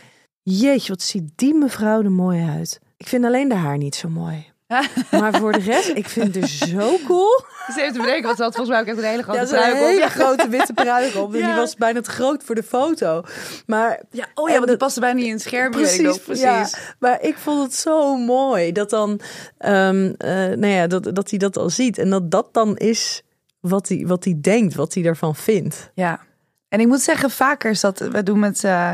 Jeetje, 0.42 0.92
wat 0.92 1.02
ziet 1.02 1.30
die 1.36 1.54
mevrouw 1.54 2.02
er 2.02 2.12
mooi 2.12 2.44
uit. 2.56 2.80
Ik 2.96 3.06
vind 3.08 3.24
alleen 3.24 3.48
de 3.48 3.54
haar 3.54 3.76
niet 3.78 3.94
zo 3.94 4.08
mooi. 4.08 4.54
Maar 5.10 5.34
voor 5.34 5.52
de 5.52 5.58
rest, 5.58 5.88
ik 5.94 6.08
vind 6.08 6.34
het 6.34 6.42
dus 6.42 6.58
zo 6.58 6.96
cool. 7.06 7.40
Ze 7.74 7.80
heeft 7.80 7.92
te 7.94 8.00
bedenken, 8.00 8.22
want 8.24 8.36
ze 8.36 8.42
had 8.42 8.54
volgens 8.54 8.68
mij 8.76 8.80
ook 8.80 8.86
echt 8.86 8.98
een 8.98 9.10
hele 9.10 9.22
grote 9.22 9.38
Ja, 9.40 9.46
pruik 9.46 9.74
op. 9.74 9.80
hele 9.80 10.08
grote 10.08 10.48
witte 10.48 10.72
pruik 10.72 11.14
op. 11.14 11.32
En 11.34 11.38
Ja. 11.40 11.46
die 11.46 11.54
was 11.54 11.74
bijna 11.74 12.00
te 12.00 12.10
groot 12.10 12.42
voor 12.44 12.54
de 12.54 12.62
foto. 12.62 13.22
Maar 13.66 14.02
Ja, 14.10 14.26
oh 14.34 14.48
ja, 14.48 14.54
want 14.54 14.66
die 14.68 14.76
paste 14.76 15.00
bijna 15.00 15.16
niet 15.16 15.26
in 15.26 15.32
het 15.32 15.42
scherm. 15.42 15.72
ik 15.72 16.00
nog, 16.02 16.22
Precies, 16.22 16.40
ja. 16.42 16.68
Maar 16.98 17.22
ik 17.22 17.36
vond 17.36 17.62
het 17.62 17.74
zo 17.74 18.16
mooi 18.16 18.72
dat 18.72 18.90
dan, 18.90 19.20
ehm, 19.58 20.12
eh, 20.18 20.28
nou 20.30 20.66
ja, 20.66 20.86
dat, 20.86 21.14
dat 21.14 21.30
hij 21.30 21.38
dat 21.38 21.56
al 21.56 21.70
ziet. 21.70 21.98
En 21.98 22.10
dat 22.10 22.30
dat 22.30 22.48
dan 22.54 22.76
is 22.76 23.22
wat 23.68 23.88
hij, 23.88 24.04
wat 24.06 24.26
denkt, 24.40 24.74
wat 24.74 24.94
hij 24.94 25.04
ervan 25.04 25.34
vindt. 25.34 25.90
Ja, 25.94 26.20
en 26.68 26.80
ik 26.80 26.86
moet 26.86 27.00
zeggen, 27.00 27.30
vaker 27.30 27.70
is 27.70 27.80
dat, 27.80 27.98
we 27.98 28.22
doen 28.22 28.38
met 28.38 28.64
eh, 28.64 28.92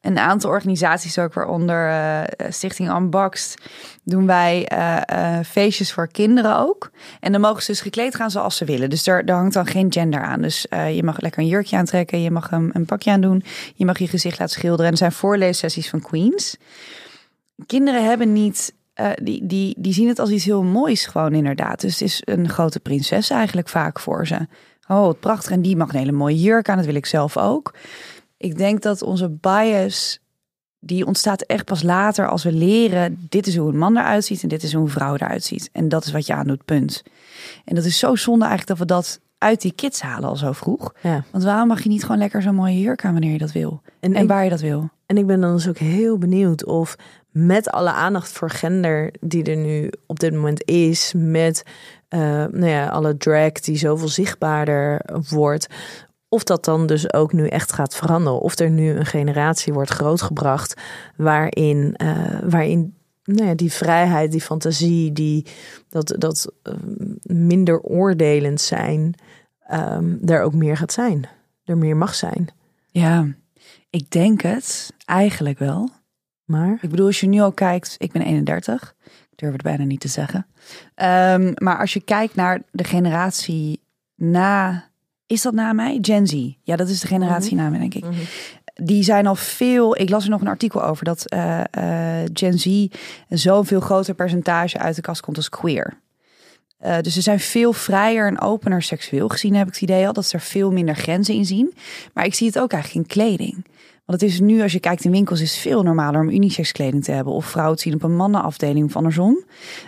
een 0.00 0.18
aantal 0.18 0.50
organisaties 0.50 1.18
ook, 1.18 1.34
waaronder 1.34 1.88
eh, 1.88 2.50
Stichting 2.50 2.96
Unboxed, 2.96 3.62
doen 4.04 4.26
wij 4.26 4.66
eh, 4.66 5.38
feestjes 5.46 5.92
voor 5.92 6.08
kinderen 6.08 6.58
ook. 6.58 6.90
En 7.20 7.32
dan 7.32 7.40
mogen 7.40 7.62
ze 7.62 7.70
dus 7.70 7.80
gekleed 7.80 8.14
gaan 8.14 8.30
zoals 8.30 8.56
ze 8.56 8.64
willen. 8.64 8.90
Dus 8.90 9.06
er, 9.06 9.24
er 9.24 9.34
hangt 9.34 9.54
dan 9.54 9.66
geen 9.66 9.92
gender 9.92 10.20
aan. 10.22 10.42
Dus 10.42 10.66
je 10.70 11.02
mag 11.02 11.20
lekker 11.20 11.42
een 11.42 11.48
jurkje 11.48 11.76
aantrekken, 11.76 12.22
je 12.22 12.30
mag 12.30 12.50
een, 12.50 12.70
een 12.72 12.84
pakje 12.84 13.10
aandoen, 13.10 13.44
je 13.74 13.84
mag 13.84 13.98
je 13.98 14.08
gezicht 14.08 14.38
laten 14.38 14.54
schilderen. 14.54 14.86
En 14.86 14.92
er 14.92 14.98
zijn 14.98 15.12
voorleessessies 15.12 15.88
van 15.88 16.00
Queens. 16.00 16.56
Kinderen 17.66 18.04
hebben 18.04 18.32
niet... 18.32 18.74
eh, 18.94 19.10
die, 19.22 19.46
die, 19.46 19.74
die 19.78 19.92
zien 19.92 20.08
het 20.08 20.18
als 20.18 20.30
iets 20.30 20.44
heel 20.44 20.62
moois 20.62 21.06
gewoon 21.06 21.34
inderdaad. 21.34 21.80
Dus 21.80 21.92
het 21.92 22.08
is 22.08 22.22
een 22.24 22.48
grote 22.48 22.80
prinses 22.80 23.30
eigenlijk 23.30 23.68
vaak 23.68 24.00
voor 24.00 24.26
ze. 24.26 24.46
Oh, 24.88 25.00
wat 25.00 25.20
prachtig. 25.20 25.50
En 25.50 25.62
die 25.62 25.76
mag 25.76 25.92
een 25.92 25.98
hele 25.98 26.12
mooie 26.12 26.40
jurk 26.40 26.68
aan. 26.68 26.76
Dat 26.76 26.86
wil 26.86 26.94
ik 26.94 27.06
zelf 27.06 27.36
ook. 27.36 27.74
Ik 28.36 28.58
denk 28.58 28.82
dat 28.82 29.02
onze 29.02 29.28
bias, 29.28 30.20
die 30.78 31.06
ontstaat 31.06 31.42
echt 31.42 31.64
pas 31.64 31.82
later 31.82 32.28
als 32.28 32.42
we 32.42 32.52
leren... 32.52 33.26
dit 33.28 33.46
is 33.46 33.56
hoe 33.56 33.68
een 33.68 33.78
man 33.78 33.96
eruit 33.96 34.24
ziet 34.24 34.42
en 34.42 34.48
dit 34.48 34.62
is 34.62 34.72
hoe 34.72 34.82
een 34.82 34.90
vrouw 34.90 35.14
eruit 35.14 35.44
ziet. 35.44 35.68
En 35.72 35.88
dat 35.88 36.04
is 36.04 36.12
wat 36.12 36.26
je 36.26 36.34
aandoet, 36.34 36.64
punt. 36.64 37.02
En 37.64 37.74
dat 37.74 37.84
is 37.84 37.98
zo 37.98 38.14
zonde 38.14 38.44
eigenlijk 38.44 38.78
dat 38.78 38.88
we 38.88 38.94
dat 38.94 39.20
uit 39.38 39.60
die 39.60 39.72
kids 39.72 40.00
halen 40.00 40.28
al 40.28 40.36
zo 40.36 40.52
vroeg. 40.52 40.94
Ja. 41.00 41.24
Want 41.30 41.44
waarom 41.44 41.68
mag 41.68 41.82
je 41.82 41.88
niet 41.88 42.02
gewoon 42.02 42.18
lekker 42.18 42.42
zo'n 42.42 42.54
mooie 42.54 42.80
jurk 42.80 43.04
aan 43.04 43.12
wanneer 43.12 43.32
je 43.32 43.38
dat 43.38 43.52
wil? 43.52 43.80
En, 44.00 44.14
En 44.14 44.22
ik, 44.22 44.28
waar 44.28 44.44
je 44.44 44.50
dat 44.50 44.60
wil? 44.60 44.90
en 45.06 45.18
ik 45.18 45.26
ben 45.26 45.40
dan 45.40 45.52
dus 45.52 45.68
ook 45.68 45.78
heel 45.78 46.18
benieuwd 46.18 46.64
of 46.64 46.96
met 47.32 47.70
alle 47.70 47.92
aandacht 47.92 48.32
voor 48.32 48.50
gender 48.50 49.12
die 49.20 49.44
er 49.44 49.56
nu 49.56 49.90
op 50.06 50.20
dit 50.20 50.32
moment 50.34 50.64
is, 50.64 51.12
met 51.16 51.64
eh, 52.08 52.20
nou 52.50 52.66
ja, 52.66 52.88
alle 52.88 53.16
drag 53.16 53.52
die 53.52 53.76
zoveel 53.76 54.08
zichtbaarder 54.08 55.00
wordt, 55.28 55.66
of 56.28 56.44
dat 56.44 56.64
dan 56.64 56.86
dus 56.86 57.12
ook 57.12 57.32
nu 57.32 57.46
echt 57.46 57.72
gaat 57.72 57.96
veranderen. 57.96 58.40
Of 58.40 58.58
er 58.58 58.70
nu 58.70 58.90
een 58.90 59.06
generatie 59.06 59.72
wordt 59.72 59.90
grootgebracht 59.90 60.80
waarin, 61.16 61.94
eh, 61.96 62.38
waarin 62.44 62.94
nou 63.24 63.48
ja, 63.48 63.54
die 63.54 63.72
vrijheid, 63.72 64.32
die 64.32 64.40
fantasie, 64.40 65.12
die, 65.12 65.46
dat, 65.88 66.14
dat 66.18 66.52
eh, 66.62 66.74
minder 67.22 67.80
oordelend 67.80 68.60
zijn, 68.60 69.14
ehm 69.66 70.28
er 70.28 70.42
ook 70.42 70.54
meer 70.54 70.76
gaat 70.76 70.92
zijn. 70.92 71.28
Er 71.64 71.78
meer 71.78 71.96
mag 71.96 72.14
zijn. 72.14 72.48
Ja, 72.90 73.26
ik 73.90 74.10
denk 74.10 74.40
het 74.40 74.92
eigenlijk 75.04 75.58
wel. 75.58 75.90
Maar 76.52 76.78
Ik 76.80 76.90
bedoel, 76.90 77.06
als 77.06 77.20
je 77.20 77.26
nu 77.26 77.40
al 77.40 77.52
kijkt, 77.52 77.94
ik 77.98 78.12
ben 78.12 78.22
31, 78.22 78.94
ik 79.04 79.38
durf 79.38 79.52
het 79.52 79.62
bijna 79.62 79.84
niet 79.84 80.00
te 80.00 80.08
zeggen. 80.08 80.46
Ehm, 80.94 81.52
maar 81.54 81.78
als 81.78 81.92
je 81.92 82.00
kijkt 82.00 82.34
naar 82.34 82.62
de 82.70 82.84
generatie 82.84 83.80
na, 84.14 84.84
is 85.26 85.42
dat 85.42 85.54
na 85.54 85.72
mij? 85.72 85.98
Gen 86.00 86.26
Z. 86.26 86.52
Ja, 86.62 86.76
dat 86.76 86.88
is 86.88 87.00
de 87.00 87.06
generatie 87.06 87.56
na 87.56 87.68
mij, 87.68 87.78
denk 87.78 87.94
ik. 87.94 88.04
Die 88.74 89.02
zijn 89.02 89.26
al 89.26 89.34
veel, 89.34 90.00
ik 90.00 90.10
las 90.10 90.24
er 90.24 90.30
nog 90.30 90.40
een 90.40 90.46
artikel 90.46 90.84
over, 90.84 91.04
dat 91.04 91.26
eh, 91.26 91.60
Gen 92.32 92.58
Z 92.58 92.66
een 92.66 93.38
zoveel 93.38 93.80
groter 93.80 94.14
percentage 94.14 94.78
uit 94.78 94.96
de 94.96 95.02
kast 95.02 95.20
komt 95.20 95.36
als 95.36 95.48
queer. 95.48 96.00
Eh, 96.78 97.00
dus 97.00 97.14
ze 97.14 97.20
zijn 97.20 97.40
veel 97.40 97.72
vrijer 97.72 98.26
en 98.26 98.40
opener 98.40 98.82
seksueel 98.82 99.28
gezien, 99.28 99.54
heb 99.54 99.66
ik 99.66 99.72
het 99.72 99.82
idee 99.82 100.06
al. 100.06 100.12
Dat 100.12 100.26
ze 100.26 100.34
er 100.36 100.42
veel 100.42 100.72
minder 100.72 100.96
grenzen 100.96 101.34
in 101.34 101.44
zien. 101.44 101.74
Maar 102.14 102.24
ik 102.24 102.34
zie 102.34 102.46
het 102.46 102.58
ook 102.58 102.72
eigenlijk 102.72 103.04
in 103.04 103.14
kleding. 103.14 103.64
Want 104.12 104.24
het 104.24 104.32
is 104.32 104.40
nu, 104.40 104.62
als 104.62 104.72
je 104.72 104.80
kijkt 104.80 105.04
in 105.04 105.10
winkels, 105.10 105.40
is 105.40 105.50
het 105.50 105.60
veel 105.60 105.82
normaler 105.82 106.20
om 106.20 106.28
unisex 106.28 106.72
kleding 106.72 107.04
te 107.04 107.12
hebben. 107.12 107.32
Of 107.32 107.46
vrouwen 107.46 107.76
te 107.76 107.82
zien 107.82 107.94
op 107.94 108.02
een 108.02 108.16
mannenafdeling 108.16 108.86
of 108.86 108.96
andersom. 108.96 109.44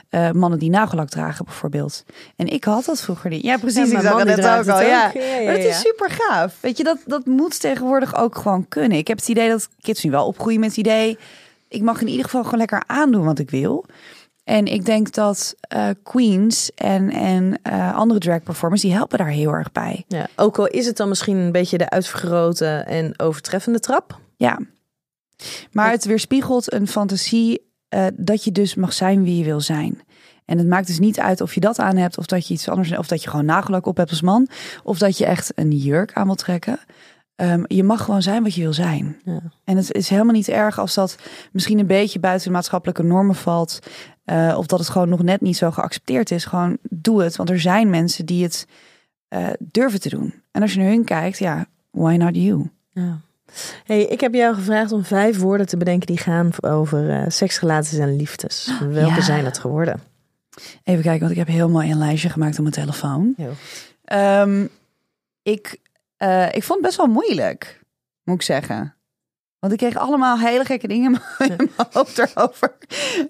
Eh, 0.09 0.31
mannen 0.31 0.59
die 0.59 0.71
nagellak 0.71 1.09
dragen 1.09 1.45
bijvoorbeeld. 1.45 2.05
En 2.37 2.47
ik 2.47 2.65
had 2.65 2.85
dat 2.85 3.01
vroeger 3.01 3.31
niet. 3.31 3.43
Ja, 3.43 3.57
precies. 3.57 3.91
Ja, 3.91 3.97
ik 3.97 4.03
zag 4.03 4.25
het 4.25 4.35
draagt 4.35 4.69
ook 4.69 4.75
al. 4.75 4.81
het 4.81 4.89
Ja. 4.89 5.07
dat 5.53 5.63
ja. 5.63 5.69
is 5.69 5.81
super 5.81 6.11
gaaf. 6.11 6.57
Weet 6.61 6.77
je, 6.77 6.85
dat, 6.85 6.99
dat 7.07 7.27
moet 7.27 7.61
tegenwoordig 7.61 8.17
ook 8.17 8.37
gewoon 8.37 8.69
kunnen. 8.69 8.99
Ik 8.99 9.09
heb 9.09 9.19
het 9.19 9.29
idee 9.29 9.49
dat 9.49 9.69
kids 9.81 10.05
nu 10.05 10.11
wel 10.11 10.27
opgroeien 10.27 10.61
met 10.61 10.69
het 10.69 10.79
idee... 10.79 11.19
ik 11.69 11.83
mag 11.83 12.01
in 12.01 12.09
ieder 12.09 12.25
geval 12.25 12.45
gewoon 12.45 12.59
lekker 12.59 12.83
aandoen 12.87 13.25
wat 13.25 13.39
ik 13.39 13.51
wil. 13.51 13.85
En 14.45 14.67
ik 14.67 14.85
denk 14.85 15.13
dat 15.13 15.55
eh, 15.61 15.89
Queens 16.03 16.71
en, 16.75 17.11
en 17.11 17.59
eh, 17.63 17.95
andere 17.95 18.21
drag 18.21 18.43
performers... 18.43 18.81
die 18.81 18.93
helpen 18.93 19.19
daar 19.19 19.27
heel 19.27 19.53
erg 19.53 19.73
bij. 19.73 20.05
ja, 20.09 20.27
ook 20.37 20.59
al 20.59 20.67
is 20.67 20.87
het 20.87 20.97
dan 20.97 21.09
misschien 21.09 21.37
een 21.37 21.53
beetje 21.53 21.79
de 21.79 21.91
uitvergrote 21.91 22.67
en 22.67 23.19
overtreffende 23.19 23.81
trap. 23.81 24.21
Ja. 24.37 24.59
Maar 25.73 25.91
het 25.91 26.05
weerspiegelt 26.05 26.73
een 26.73 26.89
fantasie 26.89 27.73
eh, 27.89 28.07
dat 28.15 28.45
je 28.45 28.53
dus 28.53 28.75
mag 28.75 28.93
zijn 28.93 29.25
wie 29.25 29.39
je 29.39 29.45
wil 29.45 29.61
zijn. 29.61 30.01
En 30.45 30.59
het 30.59 30.67
maakt 30.67 30.87
dus 30.87 30.99
niet 30.99 31.21
uit 31.21 31.41
of 31.41 31.55
je 31.55 31.61
dat 31.61 31.79
aan 31.79 31.97
hebt, 31.97 32.19
of 32.19 32.27
dat 32.27 32.47
je 32.47 32.55
iets 32.55 32.69
anders, 32.69 32.97
of 32.97 33.07
dat 33.07 33.23
je 33.23 33.31
gewoon 33.31 33.45
nagellak 33.45 33.87
op 33.87 33.97
hebt 33.97 34.11
als 34.11 34.23
man, 34.23 34.49
of 34.83 34.99
dat 34.99 35.19
je 35.19 35.27
echt 35.27 35.53
een 35.55 35.71
jurk 35.71 36.13
aan 36.13 36.27
wil 36.27 36.35
trekken. 36.35 36.79
Ehm, 37.37 37.63
je 37.67 37.83
mag 37.85 38.05
gewoon 38.05 38.23
zijn 38.23 38.43
wat 38.43 38.55
je 38.55 38.61
wil 38.63 38.73
zijn. 38.73 39.17
Ja. 39.25 39.41
En 39.65 39.77
het 39.77 39.93
is 39.93 40.09
helemaal 40.09 40.33
niet 40.33 40.49
erg 40.49 40.79
als 40.79 40.95
dat 40.95 41.17
misschien 41.53 41.79
een 41.79 41.87
beetje 41.87 42.19
buiten 42.19 42.47
de 42.47 42.53
maatschappelijke 42.53 43.03
normen 43.03 43.35
valt. 43.35 43.79
eh, 44.25 44.55
of 44.59 44.67
dat 44.67 44.79
het 44.79 44.89
gewoon 44.89 45.09
nog 45.09 45.23
net 45.23 45.41
niet 45.41 45.57
zo 45.57 45.71
geaccepteerd 45.71 46.31
is. 46.31 46.45
Gewoon 46.45 46.79
doe 46.91 47.23
het. 47.23 47.37
Want 47.37 47.51
er 47.51 47.61
zijn 47.61 47.91
mensen 47.91 48.27
die 48.27 48.43
het 48.43 48.67
eh, 49.29 49.47
durven 49.59 50.01
te 50.01 50.09
doen. 50.09 50.35
En 50.51 50.63
als 50.63 50.73
je 50.75 50.81
naar 50.81 50.89
hun 50.89 51.05
kijkt, 51.05 51.39
ja, 51.39 51.67
why 51.91 52.15
not 52.17 52.37
you? 52.37 52.71
Ja. 52.93 53.19
Hey, 53.85 54.03
ik 54.05 54.21
heb 54.21 54.35
jou 54.35 54.55
gevraagd 54.55 54.93
om 54.93 55.05
vijf 55.05 55.39
woorden 55.39 55.67
te 55.67 55.77
bedenken 55.77 56.07
die 56.07 56.17
gaan 56.19 56.51
over 56.61 57.11
eh 57.11 57.25
seks, 57.29 57.61
relaties 57.61 57.99
en 57.99 58.17
liefdes. 58.17 58.73
Welke 58.81 59.15
Ja. 59.15 59.21
zijn 59.21 59.45
het 59.45 59.59
geworden? 59.59 60.01
Even 60.85 61.03
kijken, 61.03 61.21
want 61.21 61.31
ik 61.33 61.39
heb 61.39 61.49
heel 61.49 61.69
mooi 61.69 61.91
een 61.91 61.99
lijstje 61.99 62.29
gemaakt 62.29 62.55
op 62.55 62.61
mijn 62.63 62.75
telefoon. 62.75 63.35
Ehm, 64.05 64.67
ik, 65.43 65.79
eh, 66.25 66.47
ik 66.47 66.63
vond 66.63 66.79
het 66.79 66.87
best 66.87 66.97
wel 66.97 67.07
moeilijk, 67.07 67.81
moet 68.23 68.35
ik 68.35 68.43
zeggen. 68.43 68.95
Want 69.59 69.73
ik 69.73 69.79
kreeg 69.79 69.97
allemaal 69.97 70.39
hele 70.39 70.65
gekke 70.65 70.89
dingen 70.89 71.13
in 71.13 71.21
mijn- 71.57 71.71
hoofd 71.93 72.19
erover. 72.19 72.77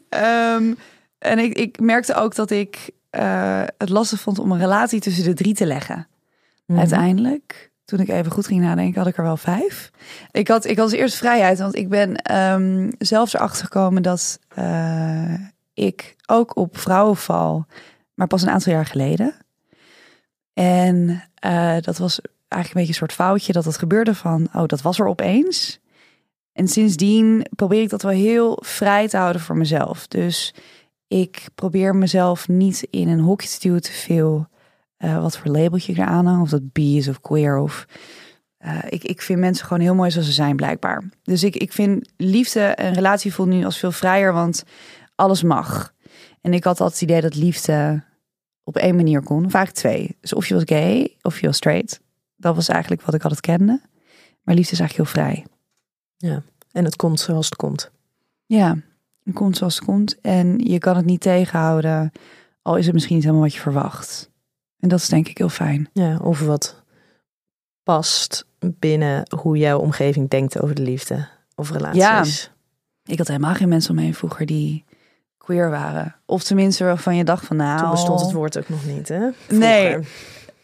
Ehm, 0.09 0.75
en 1.19 1.39
ik, 1.39 1.55
ik 1.59 1.81
merkte 1.81 2.15
ook 2.15 2.35
dat 2.35 2.51
ik 2.51 2.91
eh, 3.11 3.63
het 3.79 3.89
lastig 3.89 4.21
vond 4.21 4.39
om 4.39 4.53
een 4.53 4.59
relatie 4.59 5.01
tussen 5.01 5.25
de 5.25 5.35
drie 5.35 5.55
te 5.55 5.67
leggen. 5.67 6.09
Mhm. 6.67 6.79
Uiteindelijk, 6.79 7.73
toen 7.85 8.01
ik 8.01 8.09
even 8.09 8.33
goed 8.33 8.47
ging 8.47 8.61
nadenken, 8.61 8.99
had 8.99 9.09
ik 9.09 9.17
er 9.17 9.25
wel 9.25 9.37
vijf. 9.37 9.91
Ik 10.31 10.49
had, 10.49 10.65
ik 10.65 10.77
had 10.77 10.85
als 10.85 10.95
eerst 10.95 11.17
vrijheid, 11.17 11.59
want 11.59 11.77
ik 11.77 11.89
ben 11.89 12.17
ehm, 12.17 12.91
zelfs 12.99 13.35
erachter 13.35 13.65
gekomen 13.65 14.03
dat 14.03 14.39
eh, 14.49 15.35
ik 15.75 16.17
ook 16.27 16.57
op 16.57 16.79
vrouwen 16.79 17.17
val, 17.17 17.67
maar 18.15 18.27
pas 18.27 18.43
een 18.43 18.51
aantal 18.51 18.73
jaar 18.73 18.87
geleden. 18.87 19.35
En 20.53 21.23
dat 21.81 21.99
was 21.99 22.21
eigenlijk 22.55 22.75
een 22.75 22.87
beetje 22.87 23.03
een 23.03 23.09
soort 23.09 23.29
foutje 23.29 23.53
dat 23.53 23.65
het 23.65 23.79
gebeurde 23.79 24.15
van, 24.15 24.49
oh, 24.53 24.67
dat 24.67 24.83
was 24.83 24.99
er 24.99 25.07
opeens. 25.07 25.81
En 26.53 26.69
sindsdien 26.69 27.47
probeer 27.57 27.83
ik 27.83 27.89
dat 27.89 28.03
wel 28.03 28.13
heel 28.13 28.59
vrij 28.65 29.09
te 29.09 29.17
houden 29.17 29.43
voor 29.43 29.57
mezelf. 29.57 30.07
Dus 30.07 30.55
ik 31.09 31.47
probeer 31.55 31.97
mezelf 31.97 32.49
niet 32.49 32.87
in 32.91 33.09
een 33.09 33.21
hokje 33.21 33.49
te 33.49 33.59
duwen 33.61 33.83
te 33.83 33.93
veel 33.93 34.47
eh, 34.97 35.21
wat 35.21 35.39
voor 35.39 35.51
labeltje 35.51 35.93
ik 35.93 35.99
eraan. 35.99 36.41
Of 36.41 36.49
dat 36.49 36.73
bi 36.73 36.97
is 36.97 37.09
of 37.09 37.21
queer 37.21 37.59
of... 37.59 37.87
eh, 38.59 38.79
ik, 38.89 39.05
ik 39.05 39.23
vind 39.23 39.39
mensen 39.39 39.67
gewoon 39.67 39.83
heel 39.83 39.95
mooi 39.95 40.11
zoals 40.11 40.27
ze 40.27 40.33
zijn 40.33 40.57
blijkbaar. 40.57 41.03
Dus 41.23 41.43
ik, 41.43 41.57
ik 41.57 41.73
vind 41.73 42.09
liefde 42.17 42.61
en 42.61 42.95
relatie 42.95 43.35
voelt 43.35 43.49
nu 43.49 43.65
als 43.65 43.79
veel 43.79 43.93
vrijer, 43.93 44.33
want 44.33 44.65
alles 45.15 45.43
mag. 45.43 45.93
En 46.41 46.55
ik 46.55 46.65
had 46.65 46.81
altijd 46.81 47.01
het 47.01 47.11
idee 47.11 47.21
dat 47.21 47.35
liefde 47.35 48.05
op 48.65 48.77
één 48.77 48.97
manier 48.97 49.23
kon. 49.23 49.41
Eigenlijk 49.41 49.71
twee. 49.71 50.17
Dus 50.21 50.33
of 50.33 50.47
je 50.47 50.55
was 50.55 50.63
gay 50.67 51.17
of 51.23 51.41
je 51.41 51.47
was 51.47 51.57
straight. 51.57 52.01
Dat 52.45 52.55
was 52.55 52.69
eigenlijk 52.69 53.03
wat 53.03 53.15
ik 53.15 53.23
altijd 53.23 53.41
kende. 53.41 53.81
Maar 54.43 54.55
liefde 54.55 54.73
is 54.73 54.81
eigenlijk 54.81 55.11
heel 55.11 55.23
vrij. 55.23 55.47
En 56.73 56.85
het 56.85 56.97
komt 56.97 57.21
zoals 57.21 57.45
het 57.45 57.57
komt. 57.57 57.91
Ja, 58.47 58.77
het 59.23 59.35
komt 59.35 59.57
zoals 59.57 59.75
het 59.75 59.85
komt. 59.85 60.21
En 60.21 60.59
je 60.59 60.79
kan 60.79 60.97
het 60.97 61.05
niet 61.05 61.21
tegenhouden. 61.21 62.13
Al 62.63 62.77
is 62.77 62.85
het 62.85 62.95
misschien 62.95 63.15
niet 63.15 63.25
helemaal 63.25 63.45
wat 63.45 63.55
je 63.55 63.61
verwacht. 63.61 64.31
En 64.79 64.89
dat 64.89 64.99
is 64.99 65.09
denk 65.09 65.29
ik 65.29 65.39
heel 65.39 65.49
fijn. 65.49 65.89
Ja, 65.93 66.19
of 66.19 66.41
wat 66.41 66.83
past 67.83 68.47
binnen 68.59 69.35
hoe 69.37 69.57
jouw 69.57 69.79
omgeving 69.79 70.31
denkt 70.31 70.61
over 70.61 70.75
de 70.75 70.83
liefde 70.83 71.29
of 71.55 71.71
relaties. 71.71 72.51
Ik 73.05 73.19
had 73.19 73.29
helemaal 73.29 73.55
geen 73.55 73.69
mensen 73.69 73.91
om 73.91 73.97
me 73.97 74.03
heen 74.03 74.15
vroeger 74.15 74.47
die 74.47 74.85
queer 75.37 75.71
waren. 75.71 76.17
Of 76.27 76.43
tenminste 76.43 76.85
waarvan 76.85 77.17
je 77.17 77.25
dacht 77.25 77.47
van 77.47 77.57
nou... 77.57 77.81
Toen 77.81 77.91
bestond 77.91 78.21
het 78.21 78.33
woord 78.33 78.59
ook 78.59 78.69
nog 78.69 78.87
niet, 78.87 79.09
hè? 79.09 79.33
Vroeger. 79.33 79.59
Nee, 79.59 79.99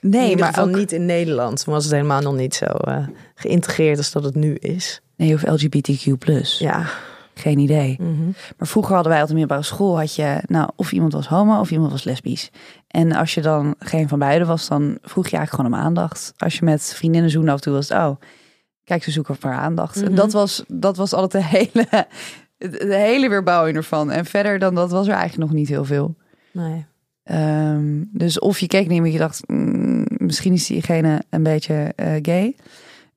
in 0.01 0.09
Nee, 0.09 0.31
ieder 0.31 0.51
maar 0.51 0.61
ook, 0.63 0.75
niet 0.75 0.93
in 0.93 1.07
Nederland. 1.07 1.65
Toen 1.65 1.75
was 1.75 1.85
het 1.85 1.93
helemaal 1.93 2.21
nog 2.21 2.35
niet 2.35 2.55
zo 2.55 2.65
eh, 2.65 3.07
geïntegreerd 3.35 3.97
als 3.99 4.13
dat 4.13 4.25
het 4.25 4.35
nu 4.35 4.55
is. 4.55 5.01
nee, 5.17 5.35
of 5.35 5.43
LGBTQ+. 5.47 6.25
Ja, 6.59 6.87
Geen 7.35 7.59
idee. 7.59 7.97
Mhm. 8.01 8.25
Maar 8.59 8.69
vroeger 8.69 8.95
hadden 8.95 9.13
wij 9.13 9.23
op 9.23 9.29
de 9.29 9.35
middelbare 9.35 9.63
school, 9.67 9.99
had 9.99 10.15
je, 10.15 10.43
nou, 10.47 10.71
of 10.77 10.93
iemand 10.93 11.13
was 11.13 11.27
homo 11.29 11.61
of 11.61 11.71
iemand 11.71 11.91
was 11.93 12.05
lesbisch. 12.05 12.51
En 12.89 13.13
als 13.13 13.35
je 13.35 13.41
dan 13.41 13.75
geen 13.79 14.09
van 14.09 14.19
beiden 14.19 14.47
was, 14.47 14.69
dan 14.69 14.99
vroeg 15.03 15.29
je 15.29 15.37
eigenlijk 15.37 15.51
gewoon 15.71 15.81
om 15.81 15.87
aandacht. 15.87 16.33
Als 16.37 16.59
je 16.59 16.65
met 16.65 16.95
vriendinnen 16.95 17.31
zoende 17.31 17.51
af 17.51 17.57
en 17.57 17.63
toe 17.63 17.73
was 17.73 17.89
het, 17.89 17.99
oh, 17.99 18.17
kijk, 18.85 19.03
ze 19.05 19.11
zoeken 19.11 19.37
voor 19.41 19.53
aandacht. 19.53 19.97
En 19.97 20.05
Mhm. 20.05 20.15
dat 20.15 20.33
was, 20.33 20.65
dat 20.69 20.97
was 20.97 21.13
altijd 21.13 21.43
de 21.43 21.49
hele, 21.59 22.07
de 22.59 22.95
hele 22.97 23.29
weerbouwing 23.29 23.77
ervan. 23.77 24.11
En 24.11 24.25
verder 24.25 24.59
dan 24.59 24.75
dat 24.75 24.91
was 24.91 25.07
er 25.07 25.15
eigenlijk 25.15 25.51
nog 25.51 25.59
niet 25.59 25.69
heel 25.69 25.85
veel. 25.85 26.15
Nee. 26.53 26.87
Ehm, 27.31 28.05
dus 28.13 28.39
of 28.39 28.59
je 28.59 28.67
keek 28.67 28.89
niet 28.89 29.01
meer, 29.01 29.13
je 29.13 29.19
dacht, 29.19 29.49
mm, 29.49 30.05
misschien 30.09 30.53
is 30.53 30.67
diegene 30.67 31.23
een 31.29 31.43
beetje 31.43 31.93
eh, 31.97 32.15
gay. 32.23 32.57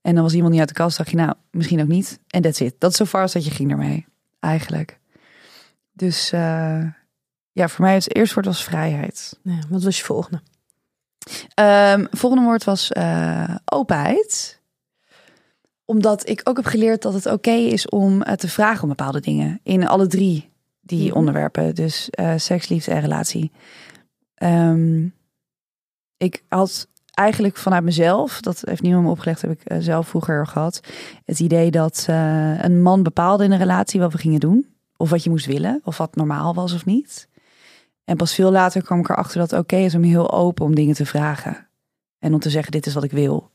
En 0.02 0.14
dan 0.14 0.24
was 0.24 0.34
iemand 0.34 0.52
niet 0.52 0.60
uit 0.60 0.70
de 0.70 0.76
kast, 0.76 0.98
dacht 0.98 1.10
je, 1.10 1.16
nou, 1.16 1.34
misschien 1.52 1.82
ook 1.82 1.88
niet. 1.88 2.20
En 2.28 2.42
that's 2.42 2.60
it. 2.60 2.76
Dat 2.78 2.92
is 2.92 2.98
zo 2.98 3.06
far 3.06 3.22
als 3.22 3.34
dat 3.34 3.46
je 3.46 3.52
ging 3.52 3.72
ermee, 3.72 4.06
eigenlijk. 4.40 5.00
Dus 5.94 6.32
eh, 6.32 6.84
ja, 7.52 7.68
voor 7.68 7.86
mij 7.86 7.94
het 7.94 8.16
eerste 8.16 8.34
woord 8.34 8.46
was 8.46 8.64
vrijheid. 8.64 9.40
Ja, 9.44 9.60
wat 9.70 9.84
was 9.84 9.98
je 9.98 10.04
volgende? 10.04 10.42
Ehm, 11.54 12.06
volgende 12.12 12.46
woord 12.46 12.64
was 12.64 12.92
eh, 12.92 13.56
openheid. 13.66 14.62
Omdat 15.86 16.30
ik 16.30 16.42
ook 16.44 16.56
heb 16.56 16.66
geleerd 16.66 17.02
dat 17.02 17.14
het 17.14 17.26
oké 17.26 17.52
is 17.52 17.90
om 17.90 18.24
te 18.24 18.50
vragen 18.50 18.84
om 18.84 18.90
bepaalde 18.90 19.20
dingen. 19.20 19.60
In 19.64 19.88
alle 19.88 20.08
drie 20.08 20.50
die 20.82 21.08
Mhm. 21.10 21.18
onderwerpen. 21.18 21.76
Dus 21.76 22.10
seks, 22.36 22.68
liefde 22.68 22.92
en 22.92 23.02
relatie. 23.02 23.52
Ehm, 24.44 25.08
ik 26.18 26.44
had 26.48 26.88
eigenlijk 27.12 27.58
vanuit 27.58 27.84
mezelf, 27.84 28.42
dat 28.42 28.62
heeft 28.66 28.82
niemand 28.82 29.04
me 29.04 29.10
opgelegd, 29.10 29.42
heb 29.42 29.52
ik 29.52 29.64
eh, 29.64 29.78
zelf 29.80 30.08
vroeger 30.08 30.48
gehad. 30.48 30.80
Het 31.26 31.40
idee 31.40 31.72
dat 31.72 32.06
eh, 32.10 32.64
een 32.64 32.82
man 32.82 33.04
bepaalde 33.04 33.44
in 33.44 33.52
een 33.52 33.58
relatie 33.58 34.00
wat 34.00 34.12
we 34.12 34.18
gingen 34.18 34.40
doen. 34.40 34.68
Of 34.98 35.10
wat 35.10 35.24
je 35.24 35.30
moest 35.30 35.46
willen. 35.46 35.82
Of 35.84 35.98
wat 35.98 36.16
normaal 36.16 36.54
was 36.54 36.74
of 36.74 36.86
niet. 36.86 37.28
En 38.06 38.18
pas 38.18 38.34
veel 38.34 38.52
later 38.52 38.84
kwam 38.84 39.00
ik 39.00 39.10
erachter 39.10 39.40
dat 39.40 39.54
oké 39.54 39.76
is 39.76 39.96
om 39.96 40.04
heel 40.04 40.32
open 40.32 40.66
om 40.66 40.76
dingen 40.76 40.96
te 40.96 41.06
vragen. 41.06 41.68
En 42.20 42.34
om 42.34 42.40
te 42.40 42.50
zeggen, 42.50 42.72
dit 42.72 42.86
is 42.86 42.94
wat 42.94 43.04
ik 43.04 43.12
wil. 43.12 43.50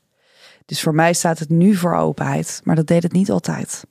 Dus 0.65 0.83
voor 0.83 0.95
mij 0.95 1.13
staat 1.13 1.39
het 1.39 1.49
nu 1.49 1.75
voor 1.75 1.95
openheid. 1.95 2.61
Maar 2.65 2.77
dat 2.77 2.87
deed 2.87 3.03
het 3.03 3.13
niet 3.13 3.31
altijd. 3.31 3.85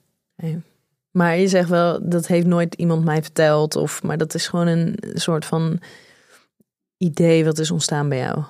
Maar 1.10 1.36
je 1.36 1.48
zegt 1.48 1.68
wel, 1.68 2.08
dat 2.08 2.26
heeft 2.26 2.46
nooit 2.46 2.74
iemand 2.74 3.04
mij 3.04 3.22
verteld. 3.22 3.76
Of, 3.76 4.02
maar 4.02 4.18
dat 4.18 4.34
is 4.34 4.48
gewoon 4.48 4.66
een 4.66 4.98
soort 5.14 5.44
van 5.44 5.80
idee 6.98 7.44
wat 7.44 7.58
is 7.58 7.70
ontstaan 7.70 8.08
bij 8.08 8.18
jou. 8.18 8.42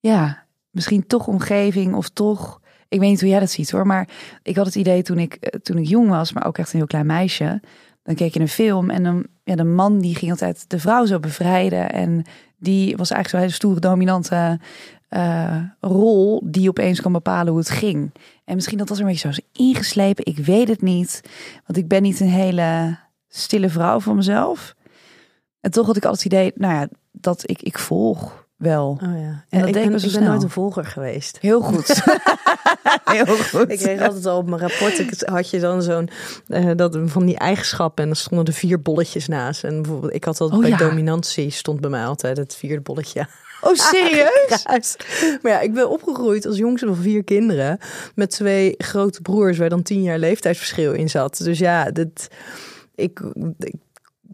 Ja, 0.00 0.44
misschien 0.70 1.06
toch 1.06 1.26
omgeving 1.26 1.94
of 1.94 2.08
toch... 2.08 2.60
Ik 2.88 3.00
weet 3.00 3.10
niet 3.10 3.20
hoe 3.20 3.28
jij 3.28 3.40
dat 3.40 3.50
ziet 3.50 3.70
hoor. 3.70 3.86
Maar 3.86 4.08
ik 4.42 4.56
had 4.56 4.66
het 4.66 4.74
idee 4.74 5.02
toen 5.02 5.18
ik, 5.18 5.34
eh, 5.34 5.60
toen 5.60 5.78
ik 5.78 5.86
jong 5.86 6.08
was, 6.08 6.32
maar 6.32 6.46
ook 6.46 6.58
echt 6.58 6.72
een 6.72 6.78
heel 6.78 6.88
klein 6.88 7.06
meisje. 7.06 7.60
Dan 8.02 8.14
keek 8.14 8.34
je 8.34 8.40
een 8.40 8.48
film 8.48 8.90
en 8.90 9.02
dan, 9.02 9.26
ja, 9.44 9.54
de 9.54 9.64
man 9.64 9.98
die 9.98 10.14
ging 10.14 10.30
altijd 10.30 10.64
de 10.70 10.78
vrouw 10.78 11.06
zo 11.06 11.18
bevrijden. 11.18 11.92
En 11.92 12.24
die 12.56 12.96
was 12.96 13.10
eigenlijk 13.10 13.28
zo'n 13.28 13.40
hele 13.40 13.52
stoere, 13.52 13.80
dominante 13.80 14.58
eh, 15.08 15.62
rol 15.80 16.42
die 16.44 16.68
opeens 16.68 17.00
kan 17.00 17.12
bepalen 17.12 17.48
hoe 17.48 17.58
het 17.58 17.70
ging. 17.70 18.12
En 18.44 18.54
misschien 18.54 18.78
dat 18.78 18.88
was 18.88 18.98
er 18.98 19.04
een 19.04 19.10
beetje 19.10 19.32
zo 19.32 19.40
ingeslepen. 19.52 20.26
Ik 20.26 20.38
weet 20.38 20.68
het 20.68 20.82
niet. 20.82 21.22
Want 21.66 21.78
ik 21.78 21.88
ben 21.88 22.02
niet 22.02 22.20
een 22.20 22.28
hele 22.28 22.98
stille 23.28 23.68
vrouw 23.68 24.00
van 24.00 24.16
mezelf. 24.16 24.74
En 25.60 25.70
toch 25.70 25.86
had 25.86 25.96
ik 25.96 26.04
altijd 26.04 26.22
het 26.24 26.32
idee, 26.32 26.52
nou 26.54 26.74
ja, 26.74 26.88
dat 27.12 27.42
ik, 27.46 27.62
ik 27.62 27.78
volg 27.78 28.46
wel. 28.56 28.88
Oh 29.02 29.18
ja. 29.20 29.44
En 29.48 29.58
dat 29.58 29.68
ik 29.68 29.74
ben, 29.74 29.82
ik 30.04 30.20
nooit 30.20 30.42
een 30.42 30.50
volger 30.50 30.84
geweest. 30.84 31.38
Heel 31.40 31.60
goed. 31.60 31.86
Heel 33.04 33.26
goed. 33.36 33.70
Ik 33.70 33.78
kreeg 33.78 34.00
altijd 34.02 34.26
al 34.26 34.38
op 34.38 34.48
mijn 34.48 34.60
rapport, 34.60 34.98
ik- 34.98 35.22
had 35.24 35.50
je 35.50 35.60
dan 35.60 35.82
zo'n, 35.82 36.08
eh, 36.48 36.70
dat 36.76 36.98
van 37.04 37.26
die 37.26 37.38
eigenschappen 37.38 38.02
en 38.02 38.08
dan 38.10 38.18
stonden 38.18 38.46
er 38.46 38.52
vier 38.52 38.82
bolletjes 38.82 39.28
naast. 39.28 39.64
En 39.64 39.82
bijvoorbeeld, 39.82 40.14
ik 40.14 40.24
had 40.24 40.40
altijd 40.40 40.60
Oh 40.62 40.68
bij 40.68 40.78
ja. 40.78 40.88
dominantie 40.88 41.50
stond 41.50 41.80
bij 41.80 41.90
mij 41.90 42.04
altijd 42.04 42.36
het 42.36 42.56
vierde 42.56 42.80
bolletje. 42.82 43.26
Oh, 43.60 43.74
serieus? 43.74 44.64
Maar 45.42 45.52
ja, 45.52 45.60
ik 45.60 45.74
ben 45.74 45.90
opgegroeid 45.90 46.46
als 46.46 46.56
jongste 46.56 46.86
van 46.86 46.96
vier 46.96 47.24
kinderen. 47.24 47.78
Met 48.14 48.30
twee 48.30 48.74
grote 48.78 49.22
broers 49.22 49.58
waar 49.58 49.68
dan 49.68 49.82
tien 49.82 50.02
jaar 50.02 50.18
leeftijdsverschil 50.18 50.92
in 50.92 51.08
zat. 51.10 51.36
Dus 51.44 51.58
ja, 51.58 51.90
dit, 51.90 52.28
ik, 52.94 53.20
ik- 53.58 53.74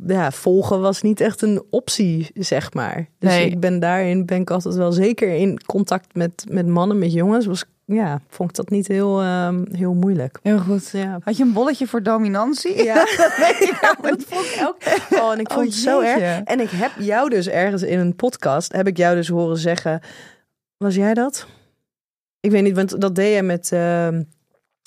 ja, 0.06 0.30
volgen 0.30 0.80
was 0.80 1.02
niet 1.02 1.20
echt 1.20 1.42
een 1.42 1.62
optie, 1.70 2.30
zeg 2.34 2.72
maar. 2.74 3.08
Dus 3.18 3.30
Nee. 3.30 3.46
ik 3.50 3.60
ben 3.60 3.80
daarin, 3.80 4.26
ben 4.26 4.40
ik 4.40 4.50
altijd 4.50 4.74
wel 4.74 4.92
zeker 4.92 5.28
in 5.34 5.60
contact 5.66 6.14
met, 6.14 6.44
met 6.50 6.66
mannen, 6.66 6.98
met 6.98 7.12
jongens. 7.12 7.46
Was, 7.46 7.64
ja, 7.84 8.20
vond 8.28 8.50
ik 8.50 8.56
dat 8.56 8.70
niet 8.70 8.86
heel, 8.86 9.20
ehm, 9.20 9.64
heel 9.70 9.94
moeilijk. 9.94 10.38
Heel 10.42 10.58
goed. 10.58 10.90
Ja. 10.90 11.18
Had 11.22 11.36
je 11.36 11.42
een 11.42 11.52
bolletje 11.52 11.86
voor 11.86 12.02
dominantie? 12.02 12.82
Ja, 12.84 12.94
dat 14.02 14.24
vond 14.26 14.44
ik 14.44 14.58
ook. 14.62 14.76
Oh, 15.20 15.32
en 15.32 15.38
ik 15.40 15.52
vond 15.52 15.66
Oh, 15.66 15.72
het 15.72 15.74
zo 15.74 16.02
jeetje. 16.04 16.20
erg. 16.24 16.42
En 16.44 16.60
ik 16.60 16.70
heb 16.70 16.90
jou 16.98 17.28
dus 17.30 17.48
ergens 17.48 17.82
in 17.82 17.98
een 17.98 18.16
podcast, 18.16 18.72
heb 18.72 18.86
ik 18.86 18.96
jou 18.96 19.14
dus 19.16 19.28
horen 19.28 19.56
zeggen, 19.58 20.00
was 20.76 20.94
jij 20.94 21.14
dat? 21.14 21.46
Ik 22.40 22.50
weet 22.50 22.62
niet, 22.62 22.74
want 22.76 23.00
dat 23.00 23.14
deed 23.14 23.34
je 23.34 23.42
met, 23.42 23.72
ehm, 23.72 24.22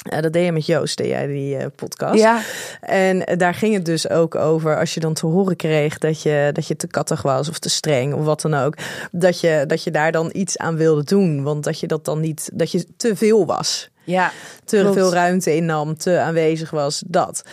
eh, 0.10 0.22
dat 0.22 0.34
deed 0.34 0.46
je 0.46 0.52
met 0.52 0.66
Joost, 0.66 0.98
deed 0.98 1.08
jij 1.08 1.28
die 1.28 1.58
eh, 1.58 1.66
podcast. 1.76 2.20
Ja. 2.20 2.42
En 2.82 3.26
eh, 3.26 3.38
daar 3.38 3.54
ging 3.54 3.74
het 3.74 3.86
dus 3.86 4.10
ook 4.10 4.36
over, 4.36 4.80
als 4.80 4.94
je 4.94 5.00
dan 5.00 5.14
te 5.14 5.26
horen 5.26 5.56
kreeg 5.56 5.98
dat 5.98 6.22
je, 6.22 6.50
dat 6.54 6.68
je 6.68 6.76
te 6.76 6.88
kattig 6.88 7.22
was 7.22 7.50
of 7.50 7.60
te 7.60 7.70
streng 7.70 8.14
of 8.14 8.26
wat 8.26 8.42
dan 8.42 8.54
ook, 8.54 8.74
dat 9.12 9.40
je, 9.40 9.64
dat 9.68 9.84
je 9.84 9.92
daar 9.92 10.12
dan 10.12 10.30
iets 10.34 10.58
aan 10.58 10.76
wilde 10.76 11.04
doen. 11.04 11.44
Want 11.44 11.64
dat 11.64 11.80
je 11.80 11.88
dat 11.88 12.06
dan 12.06 12.20
niet, 12.20 12.50
dat 12.54 12.72
je 12.72 12.86
te 12.98 13.16
veel 13.16 13.46
was 13.46 13.90
Ja. 14.04 14.32
te 14.66 14.78
Klopt. 14.78 14.96
veel 14.96 15.14
ruimte 15.14 15.56
innam, 15.56 15.98
te 15.98 16.20
aanwezig 16.20 16.70
was, 16.70 17.04
dat. 17.08 17.44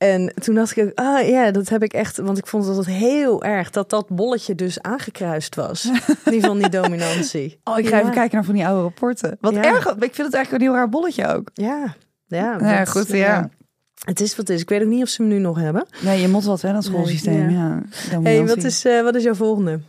En 0.00 0.32
toen 0.40 0.54
dacht 0.54 0.76
ik, 0.76 0.92
ah 0.98 1.28
ja, 1.28 1.50
dat 1.50 1.68
heb 1.68 1.82
ik 1.82 1.92
echt, 1.92 2.16
want 2.16 2.38
ik 2.38 2.46
vond 2.46 2.66
het 2.66 2.86
heel 2.86 3.44
erg 3.44 3.70
dat 3.70 3.90
dat 3.90 4.08
bolletje 4.08 4.54
dus 4.54 4.80
aangekruist 4.82 5.54
was. 5.54 5.90
Die 6.24 6.40
van 6.40 6.58
die 6.58 6.68
dominantie. 6.68 7.58
Oh, 7.64 7.78
ik 7.78 7.88
ga 7.88 7.96
Ja. 7.96 8.00
even 8.02 8.14
kijken 8.14 8.34
naar 8.34 8.44
van 8.44 8.54
die 8.54 8.66
oude 8.66 8.82
rapporten. 8.82 9.36
Wat 9.40 9.54
Ja. 9.54 9.62
erg. 9.64 9.86
Ik 9.86 10.14
vind 10.14 10.16
het 10.16 10.34
eigenlijk 10.34 10.50
een 10.52 10.60
heel 10.70 10.72
raar 10.78 10.88
bolletje 10.88 11.26
ook. 11.26 11.50
Ja, 11.54 11.94
ja, 12.26 12.56
Ja, 12.60 12.78
dat- 12.78 12.90
goed, 12.90 13.08
ja. 13.08 13.50
Het 14.04 14.20
is 14.20 14.36
wat 14.36 14.46
het 14.48 14.56
is. 14.56 14.62
Ik 14.62 14.68
weet 14.68 14.82
ook 14.82 14.88
niet 14.88 15.02
of 15.02 15.08
ze 15.08 15.22
hem 15.22 15.30
nu 15.30 15.38
nog 15.38 15.58
hebben. 15.58 15.86
Nee, 16.02 16.20
je 16.20 16.28
moet 16.28 16.44
wat 16.44 16.60
wel, 16.60 16.72
dat 16.72 16.84
schoolsysteem. 16.84 17.46
Nee, 17.46 17.56
ja. 17.56 17.82
hey, 18.22 18.46
wat 18.46 18.64
is, 18.64 18.84
eh, 18.84 19.02
wat 19.02 19.14
is 19.14 19.22
jouw 19.22 19.34
volgende? 19.34 19.80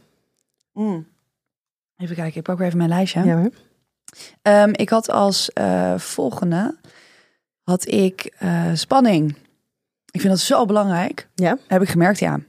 Mm. 0.74 1.08
Even 1.98 2.16
kijken, 2.16 2.38
ik 2.38 2.44
pak 2.44 2.58
weer 2.58 2.66
even 2.68 2.78
mijn 2.78 2.90
lijstje. 2.90 3.24
Ja, 3.24 3.38
hoor. 3.38 3.52
Ehm, 4.42 4.70
ik 4.72 4.90
had 4.90 5.10
als 5.10 5.54
eh, 5.54 5.98
volgende 5.98 6.76
had 7.64 7.88
ik 7.88 8.34
eh, 8.38 8.66
spanning. 8.74 9.36
Ik 10.12 10.20
vind 10.22 10.34
dat 10.34 10.40
zo 10.42 10.66
belangrijk. 10.66 11.28
Ja? 11.36 11.58
Heb 11.68 11.82
ik 11.82 11.90
gemerkt, 11.90 12.20
ja. 12.20 12.40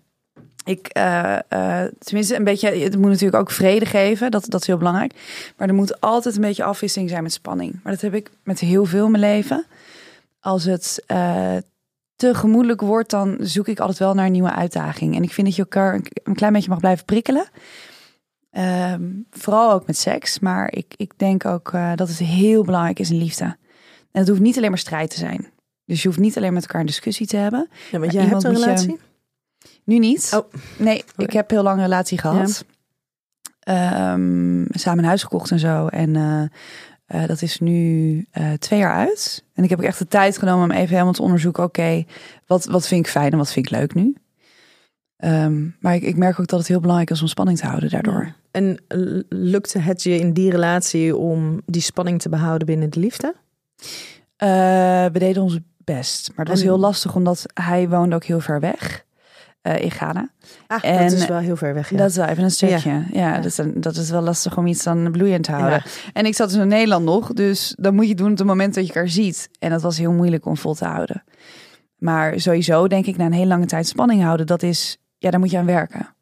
Ik, 0.64 0.86
eh, 0.88 1.38
eh, 1.48 1.88
tenminste, 1.98 2.36
een 2.36 2.44
beetje, 2.44 2.68
het 2.70 2.96
moet 2.98 3.10
natuurlijk 3.10 3.36
ook 3.40 3.50
vrede 3.50 3.86
geven. 3.86 4.30
Dat, 4.30 4.44
dat 4.48 4.60
is 4.60 4.66
heel 4.66 4.76
belangrijk. 4.76 5.12
Maar 5.56 5.68
er 5.68 5.74
moet 5.74 6.00
altijd 6.00 6.34
een 6.34 6.40
beetje 6.40 6.64
afwisseling 6.64 7.10
zijn 7.10 7.22
met 7.22 7.32
spanning. 7.32 7.80
Maar 7.82 7.92
dat 7.92 8.02
heb 8.02 8.14
ik 8.14 8.30
met 8.44 8.58
heel 8.60 8.84
veel 8.84 9.04
in 9.04 9.10
mijn 9.10 9.22
leven. 9.22 9.64
Als 10.40 10.64
het 10.64 11.02
eh, 11.06 11.56
te 12.16 12.34
gemoedelijk 12.34 12.80
wordt, 12.80 13.10
dan 13.10 13.36
zoek 13.40 13.68
ik 13.68 13.80
altijd 13.80 13.98
wel 13.98 14.14
naar 14.14 14.26
een 14.26 14.32
nieuwe 14.32 14.52
uitdaging. 14.54 15.16
En 15.16 15.22
ik 15.22 15.32
vind 15.32 15.46
dat 15.46 15.56
je 15.56 15.62
elkaar 15.62 15.94
een- 16.24 16.34
klein 16.34 16.52
beetje 16.52 16.68
mag 16.70 16.78
blijven 16.80 17.04
prikkelen. 17.04 17.46
Ehm, 18.50 19.02
vooral 19.30 19.72
ook 19.72 19.86
met 19.86 19.96
seks. 19.96 20.38
Maar 20.38 20.72
ik, 20.72 20.94
ik 20.96 21.12
denk 21.16 21.44
ook 21.44 21.72
dat 21.94 22.08
het 22.08 22.18
heel 22.18 22.64
belangrijk 22.64 22.98
is 22.98 23.10
in 23.10 23.18
liefde. 23.18 23.44
En 24.12 24.20
het 24.20 24.28
hoeft 24.28 24.40
niet 24.40 24.56
alleen 24.56 24.70
maar 24.70 24.78
strijd 24.78 25.10
te 25.10 25.18
zijn. 25.18 25.46
Dus 25.92 26.02
je 26.02 26.08
hoeft 26.08 26.20
niet 26.20 26.36
alleen 26.36 26.52
met 26.52 26.62
elkaar 26.62 26.80
een 26.80 26.86
discussie 26.86 27.26
te 27.26 27.36
hebben. 27.36 27.68
ja 27.90 27.98
want 27.98 28.12
jij 28.12 28.24
hebt 28.24 28.44
een 28.44 28.52
je- 28.52 28.58
relatie? 28.58 28.98
Nu 29.84 29.98
niet. 29.98 30.32
Oh. 30.34 30.52
Nee, 30.78 31.04
ik 31.16 31.32
heb 31.32 31.50
heel 31.50 31.62
lang 31.62 31.76
een 31.76 31.82
relatie 31.82 32.18
gehad. 32.18 32.64
Ehm, 33.60 34.64
samen 34.70 34.98
een 34.98 35.04
huis 35.04 35.22
gekocht 35.22 35.50
en 35.50 35.58
zo. 35.58 35.86
En 35.86 36.16
eh, 36.16 36.42
eh, 37.06 37.28
dat 37.28 37.42
is 37.42 37.60
nu 37.60 38.26
eh, 38.30 38.52
twee 38.52 38.78
jaar 38.78 38.94
uit. 38.94 39.44
En 39.54 39.64
ik 39.64 39.70
heb 39.70 39.78
ook 39.78 39.84
echt 39.84 39.98
de 39.98 40.08
tijd 40.08 40.38
genomen 40.38 40.64
om 40.64 40.70
even 40.70 40.88
helemaal 40.88 41.12
te 41.12 41.22
onderzoeken. 41.22 41.64
Oké, 41.64 42.04
wat, 42.46 42.64
wat 42.64 42.88
vind 42.88 43.06
ik 43.06 43.12
fijn 43.12 43.32
en 43.32 43.38
wat 43.38 43.52
vind 43.52 43.66
ik 43.66 43.72
leuk 43.72 43.94
nu? 43.94 44.16
Ehm, 45.16 45.66
maar 45.80 45.94
ik, 45.94 46.02
ik 46.02 46.16
merk 46.16 46.40
ook 46.40 46.46
dat 46.46 46.58
het 46.58 46.68
heel 46.68 46.80
belangrijk 46.80 47.10
is 47.10 47.20
om 47.20 47.28
spanning 47.28 47.58
te 47.58 47.66
houden 47.66 47.90
daardoor. 47.90 48.34
En 48.50 48.78
lukte 49.28 49.78
het 49.78 50.02
je 50.02 50.18
in 50.18 50.32
die 50.32 50.50
relatie 50.50 51.16
om 51.16 51.60
die 51.66 51.82
spanning 51.82 52.20
te 52.20 52.28
behouden 52.28 52.66
binnen 52.66 52.90
de 52.90 53.00
liefde? 53.00 53.34
We 55.12 55.18
deden 55.18 55.42
ons 55.42 55.58
best. 55.84 56.28
Maar 56.28 56.38
het 56.38 56.48
was 56.48 56.58
En- 56.60 56.66
heel 56.66 56.78
lastig 56.78 57.14
omdat 57.14 57.44
hij 57.54 57.88
woonde 57.88 58.14
ook 58.14 58.24
heel 58.24 58.40
ver 58.40 58.60
weg. 58.60 59.04
eh, 59.62 59.80
in 59.80 59.90
Ghana. 59.90 60.28
Ah, 60.66 60.78
En- 60.84 61.02
dat 61.02 61.12
is 61.12 61.26
wel 61.26 61.38
heel 61.38 61.56
ver 61.56 61.74
weg. 61.74 61.90
Ja. 61.90 61.96
Dat 61.96 62.10
is 62.10 62.16
wel 62.16 62.26
even 62.26 62.44
een 62.44 62.50
stukje. 62.50 62.90
Ja, 62.90 63.04
Ja. 63.12 63.36
Dat, 63.36 63.44
is, 63.44 63.58
dat 63.74 63.96
wel 64.08 64.22
lastig 64.22 64.56
om 64.58 64.66
iets 64.66 64.82
dan 64.84 65.10
bloeiend 65.12 65.44
te 65.44 65.52
houden. 65.52 65.82
En 66.12 66.26
ik 66.26 66.34
zat 66.34 66.48
dus 66.50 66.58
in 66.58 66.68
Nederland 66.68 67.04
nog, 67.04 67.32
dus 67.32 67.74
dan 67.78 67.94
moet 67.94 68.04
je 68.04 68.08
het 68.10 68.18
doen 68.18 68.30
op 68.32 68.38
het 68.38 68.46
moment 68.46 68.74
dat 68.74 68.86
je 68.86 68.92
elkaar 68.92 69.08
ziet. 69.08 69.48
En 69.58 69.70
dat 69.70 69.82
was 69.82 69.98
heel 69.98 70.12
moeilijk 70.12 70.46
om 70.46 70.56
vol 70.56 70.74
te 70.74 70.84
houden. 70.84 71.24
Maar 71.96 72.40
sowieso 72.40 72.88
denk 72.88 73.06
ik 73.06 73.16
na 73.16 73.24
een 73.26 73.32
hele 73.32 73.46
lange 73.46 73.66
tijd 73.66 73.86
spanning 73.86 74.22
houden, 74.22 74.46
dat 74.46 74.62
is, 74.62 74.96
ja, 75.18 75.30
daar 75.30 75.40
moet 75.40 75.50
je 75.50 75.58
aan 75.58 75.66
werken. 75.66 76.14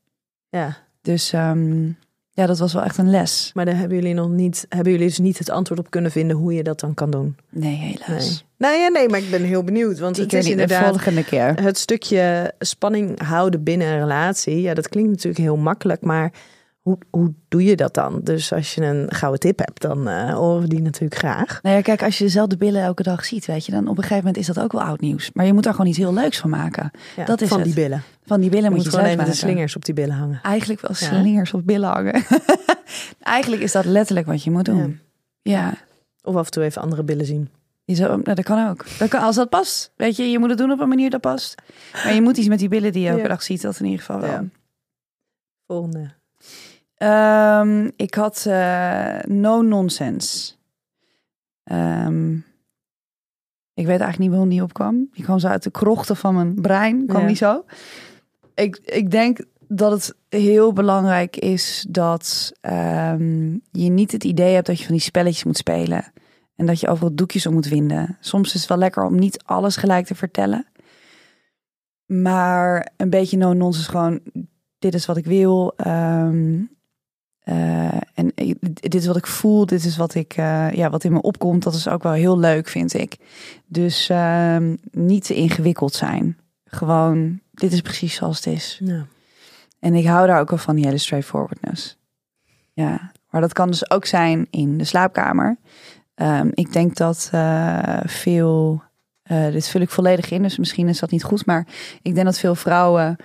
ja. 0.49 0.77
Dus 1.03 1.33
ehm, 1.33 1.85
ja, 1.87 1.93
Ja, 2.31 2.47
dat 2.47 2.59
was 2.59 2.73
wel 2.73 2.83
echt 2.85 2.99
een 2.99 3.11
les. 3.11 3.51
Maar 3.55 3.65
daar 3.65 3.77
hebben 3.77 3.97
jullie 3.99 4.15
nog 4.15 4.29
niet, 4.29 4.67
hebben 4.69 4.93
jullie 4.93 5.07
dus 5.09 5.19
niet 5.19 5.39
het 5.39 5.51
antwoord 5.51 5.81
op 5.81 5.91
kunnen 5.91 6.11
vinden 6.11 6.37
hoe 6.37 6.53
je 6.55 6.63
dat 6.63 6.81
dan 6.81 6.95
kan 6.95 7.11
doen? 7.11 7.37
Nee, 7.49 7.75
helaas. 7.77 8.29
Nee, 8.29 8.49
nee, 8.69 8.79
ja, 8.81 8.89
nee 8.89 9.09
maar 9.09 9.19
ik 9.19 9.31
ben 9.31 9.43
heel 9.43 9.65
benieuwd. 9.65 9.99
Want 9.99 10.17
het 10.17 10.33
is 10.33 10.45
de 10.45 10.51
inderdaad 10.51 10.89
volgende 10.89 11.25
keer. 11.25 11.63
het 11.63 11.79
stukje 11.79 12.53
spanning 12.59 13.23
houden 13.23 13.63
binnen 13.63 13.87
een 13.89 13.99
relatie. 13.99 14.61
Ja, 14.61 14.75
dat 14.75 14.89
klinkt 14.89 15.11
natuurlijk 15.11 15.43
heel 15.45 15.57
makkelijk, 15.57 16.01
maar 16.03 16.33
hoe, 16.81 16.99
hoe 17.11 17.33
doe 17.49 17.65
je 17.65 17.77
dat 17.77 17.95
dan? 17.95 18.21
Dus 18.25 18.53
als 18.53 18.75
je 18.75 18.83
een 18.83 19.13
gouden 19.13 19.41
tip 19.41 19.59
hebt, 19.59 19.81
dan 19.81 20.09
eh 20.09 20.35
horen 20.35 20.61
we 20.63 20.69
die 20.69 20.83
natuurlijk 20.83 21.21
graag. 21.21 21.59
Nou 21.63 21.77
ja, 21.77 21.83
kijk, 21.83 22.03
als 22.03 22.19
je 22.19 22.25
dezelfde 22.25 22.57
billen 22.57 22.83
elke 22.83 23.03
dag 23.03 23.25
ziet, 23.25 23.47
weet 23.47 23.67
je, 23.67 23.73
dan 23.73 23.83
op 23.83 23.89
een 23.97 24.03
gegeven 24.03 24.17
moment 24.17 24.37
is 24.37 24.47
dat 24.47 24.61
ook 24.61 24.73
wel 24.73 24.83
oud 24.83 25.01
nieuws. 25.01 25.31
Maar 25.33 25.47
je 25.47 25.53
moet 25.53 25.63
daar 25.65 25.73
gewoon 25.75 25.89
iets 25.89 25.99
heel 25.99 26.15
leuks 26.15 26.39
van 26.39 26.51
maken. 26.51 26.91
Ja, 27.17 27.25
Dat 27.25 27.41
is 27.41 27.49
van 27.49 27.57
het. 27.59 27.67
die 27.67 27.75
billen. 27.75 28.03
Van 28.27 28.41
die 28.41 28.51
billen 28.51 28.65
Je 28.65 28.71
moet 28.71 28.79
moet 28.85 28.93
je 28.93 28.99
gewoon 28.99 29.13
even 29.13 29.25
de 29.25 29.33
slingers 29.37 29.77
op 29.77 29.85
die 29.85 29.95
billen 29.95 30.15
hangen. 30.17 30.41
Eigenlijk 30.43 30.81
wel 30.81 30.91
Ja. 30.99 31.07
slingers 31.07 31.55
op 31.55 31.67
billen 31.67 31.89
hangen. 31.91 32.23
Eigenlijk 33.21 33.63
is 33.63 33.73
dat 33.73 33.85
letterlijk 33.85 34.27
wat 34.27 34.45
je 34.45 34.51
moet 34.51 34.65
doen. 34.65 35.01
Ja. 35.43 35.75
Of 36.23 36.35
af 36.37 36.45
en 36.45 36.51
toe 36.51 36.63
even 36.63 36.83
andere 36.83 37.03
billen 37.03 37.27
zien. 37.27 37.49
Je 37.91 37.97
zou, 37.97 38.09
nou, 38.23 38.35
dat 38.35 38.43
kan 38.45 38.69
ook. 38.69 38.85
Dat 38.99 39.09
kan, 39.09 39.21
als 39.23 39.37
dat 39.37 39.49
past. 39.49 39.93
Weet 39.97 40.17
je, 40.17 40.31
je 40.31 40.39
moet 40.39 40.49
het 40.49 40.59
doen 40.59 40.71
op 40.71 40.81
een 40.81 40.89
manier 40.89 41.11
dat 41.11 41.21
past. 41.21 41.55
Maar 41.93 42.15
je 42.15 42.23
moet 42.23 42.37
iets 42.37 42.49
met 42.49 42.59
die 42.59 42.69
billen 42.69 42.93
die 42.93 43.03
je 43.03 43.09
elke 43.09 43.23
Ja. 43.23 43.29
dag 43.29 43.43
ziet. 43.43 43.63
Dat 43.63 43.79
in 43.79 43.85
ieder 43.85 44.01
geval 44.01 44.21
wel. 44.21 44.31
Ja. 44.31 44.45
Volgende. 45.67 46.11
Ehm, 46.95 47.91
ik 47.97 48.15
had 48.15 48.45
eh, 48.47 49.19
no 49.27 49.63
nonsense. 49.63 50.53
Ehm, 51.65 52.35
ik 53.75 53.87
weet 53.87 54.01
eigenlijk 54.01 54.19
niet 54.19 54.31
waarom 54.31 54.49
die 54.49 54.63
opkwam. 54.63 55.09
Die 55.13 55.25
kwam 55.25 55.39
zo 55.39 55.49
uit 55.49 55.63
de 55.63 55.71
krochten 55.71 56.17
van 56.17 56.35
mijn 56.35 56.55
brein. 56.61 57.07
Kwam 57.07 57.21
Ja. 57.21 57.27
die 57.27 57.37
zo. 57.37 57.65
Ik, 58.55 58.77
ik 58.85 59.11
denk 59.11 59.39
dat 59.69 59.93
het 59.93 60.15
heel 60.29 60.73
belangrijk 60.73 61.37
is 61.37 61.87
dat 61.89 62.53
ehm, 62.61 63.53
je 63.71 63.91
niet 63.91 64.13
het 64.13 64.25
idee 64.25 64.55
hebt 64.55 64.67
dat 64.67 64.79
je 64.79 64.85
van 64.85 64.95
die 64.95 65.03
spelletjes 65.03 65.45
moet 65.45 65.57
spelen. 65.57 66.13
En 66.61 66.67
dat 66.67 66.81
je 66.81 66.89
overal 66.89 67.15
doekjes 67.15 67.47
om 67.47 67.53
moet 67.53 67.69
winden. 67.69 68.17
Soms 68.21 68.55
is 68.55 68.61
het 68.61 68.69
wel 68.69 68.79
lekker 68.79 69.05
om 69.05 69.19
niet 69.19 69.43
alles 69.45 69.77
gelijk 69.77 70.07
te 70.07 70.15
vertellen. 70.15 70.67
Maar 72.07 72.93
een 72.97 73.11
beetje 73.11 73.37
no-nonsense 73.37 73.91
gewoon... 73.91 74.21
Dit 74.79 74.95
is 74.95 75.07
wat 75.07 75.17
ik 75.17 75.25
wil. 75.25 75.73
ehm, 75.77 76.63
eh, 77.39 78.01
en 78.15 78.33
dit 78.73 78.95
is 78.95 79.07
wat 79.07 79.17
ik 79.17 79.27
voel. 79.27 79.67
Dit 79.67 79.85
is 79.85 79.97
wat, 79.97 80.15
ik, 80.15 80.33
eh, 80.37 80.73
ja, 80.73 80.91
wat 80.91 81.05
in 81.05 81.13
me 81.13 81.23
opkomt. 81.23 81.63
Dat 81.63 81.75
is 81.75 81.89
ook 81.89 82.03
wel 82.03 82.13
heel 82.13 82.39
leuk, 82.39 82.69
vind 82.69 82.95
ik. 82.95 83.17
Dus 83.67 84.09
ehm, 84.09 84.77
niet 84.91 85.25
te 85.25 85.35
ingewikkeld 85.35 85.95
zijn. 85.95 86.39
Gewoon, 86.65 87.41
dit 87.51 87.73
is 87.73 87.81
precies 87.81 88.15
zoals 88.15 88.37
het 88.37 88.47
is. 88.47 88.81
Ja. 88.85 89.07
En 89.79 89.95
ik 89.95 90.07
hou 90.07 90.27
daar 90.27 90.41
ook 90.41 90.51
wel 90.51 90.59
van, 90.59 90.75
die 90.77 90.85
hele 90.85 90.99
straightforwardness. 90.99 91.99
Ja, 92.73 93.13
maar 93.31 93.41
dat 93.41 93.53
kan 93.53 93.71
dus 93.71 93.91
ook 93.91 94.05
zijn 94.07 94.47
in 94.51 94.79
de 94.79 94.85
slaapkamer. 94.85 95.59
Ehm, 96.21 96.49
ik 96.55 96.73
denk 96.73 96.97
dat 96.97 97.29
eh, 97.33 98.01
veel, 98.05 98.83
eh, 99.23 99.51
dit 99.53 99.69
vul 99.69 99.81
ik 99.81 99.91
volledig 99.91 100.31
in, 100.31 100.43
dus 100.43 100.59
misschien 100.59 100.89
is 100.89 100.99
dat 100.99 101.11
niet 101.11 101.23
goed, 101.23 101.47
maar 101.47 101.67
ik 102.03 102.15
denk 102.15 102.27
dat 102.27 102.39
veel 102.39 102.55
vrouwen 102.55 103.17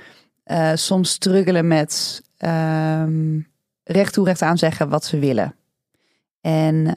eh, 0.44 0.72
soms 0.74 1.10
struggelen 1.10 1.68
met 1.68 2.22
ehm, 2.38 3.40
recht 3.84 4.14
toe 4.14 4.26
recht 4.26 4.42
aan 4.42 4.58
zeggen 4.58 4.90
wat 4.90 5.06
ze 5.06 5.20
willen. 5.20 5.56
En 6.42 6.88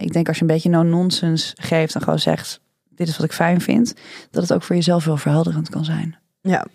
ik 0.00 0.12
denk 0.12 0.28
als 0.28 0.36
je 0.36 0.42
een 0.42 0.48
beetje 0.48 0.70
no-nonsense 0.70 1.54
geeft 1.58 1.94
en 1.94 2.02
gewoon 2.02 2.18
zegt, 2.18 2.60
dit 2.88 3.08
is 3.08 3.16
wat 3.16 3.26
ik 3.26 3.32
fijn 3.32 3.60
vind, 3.60 3.94
dat 4.30 4.42
het 4.42 4.52
ook 4.52 4.62
voor 4.62 4.76
jezelf 4.76 5.04
wel 5.04 5.16
verhelderend 5.16 5.68
kan 5.68 5.84
zijn. 5.84 6.16
Ja, 6.40 6.66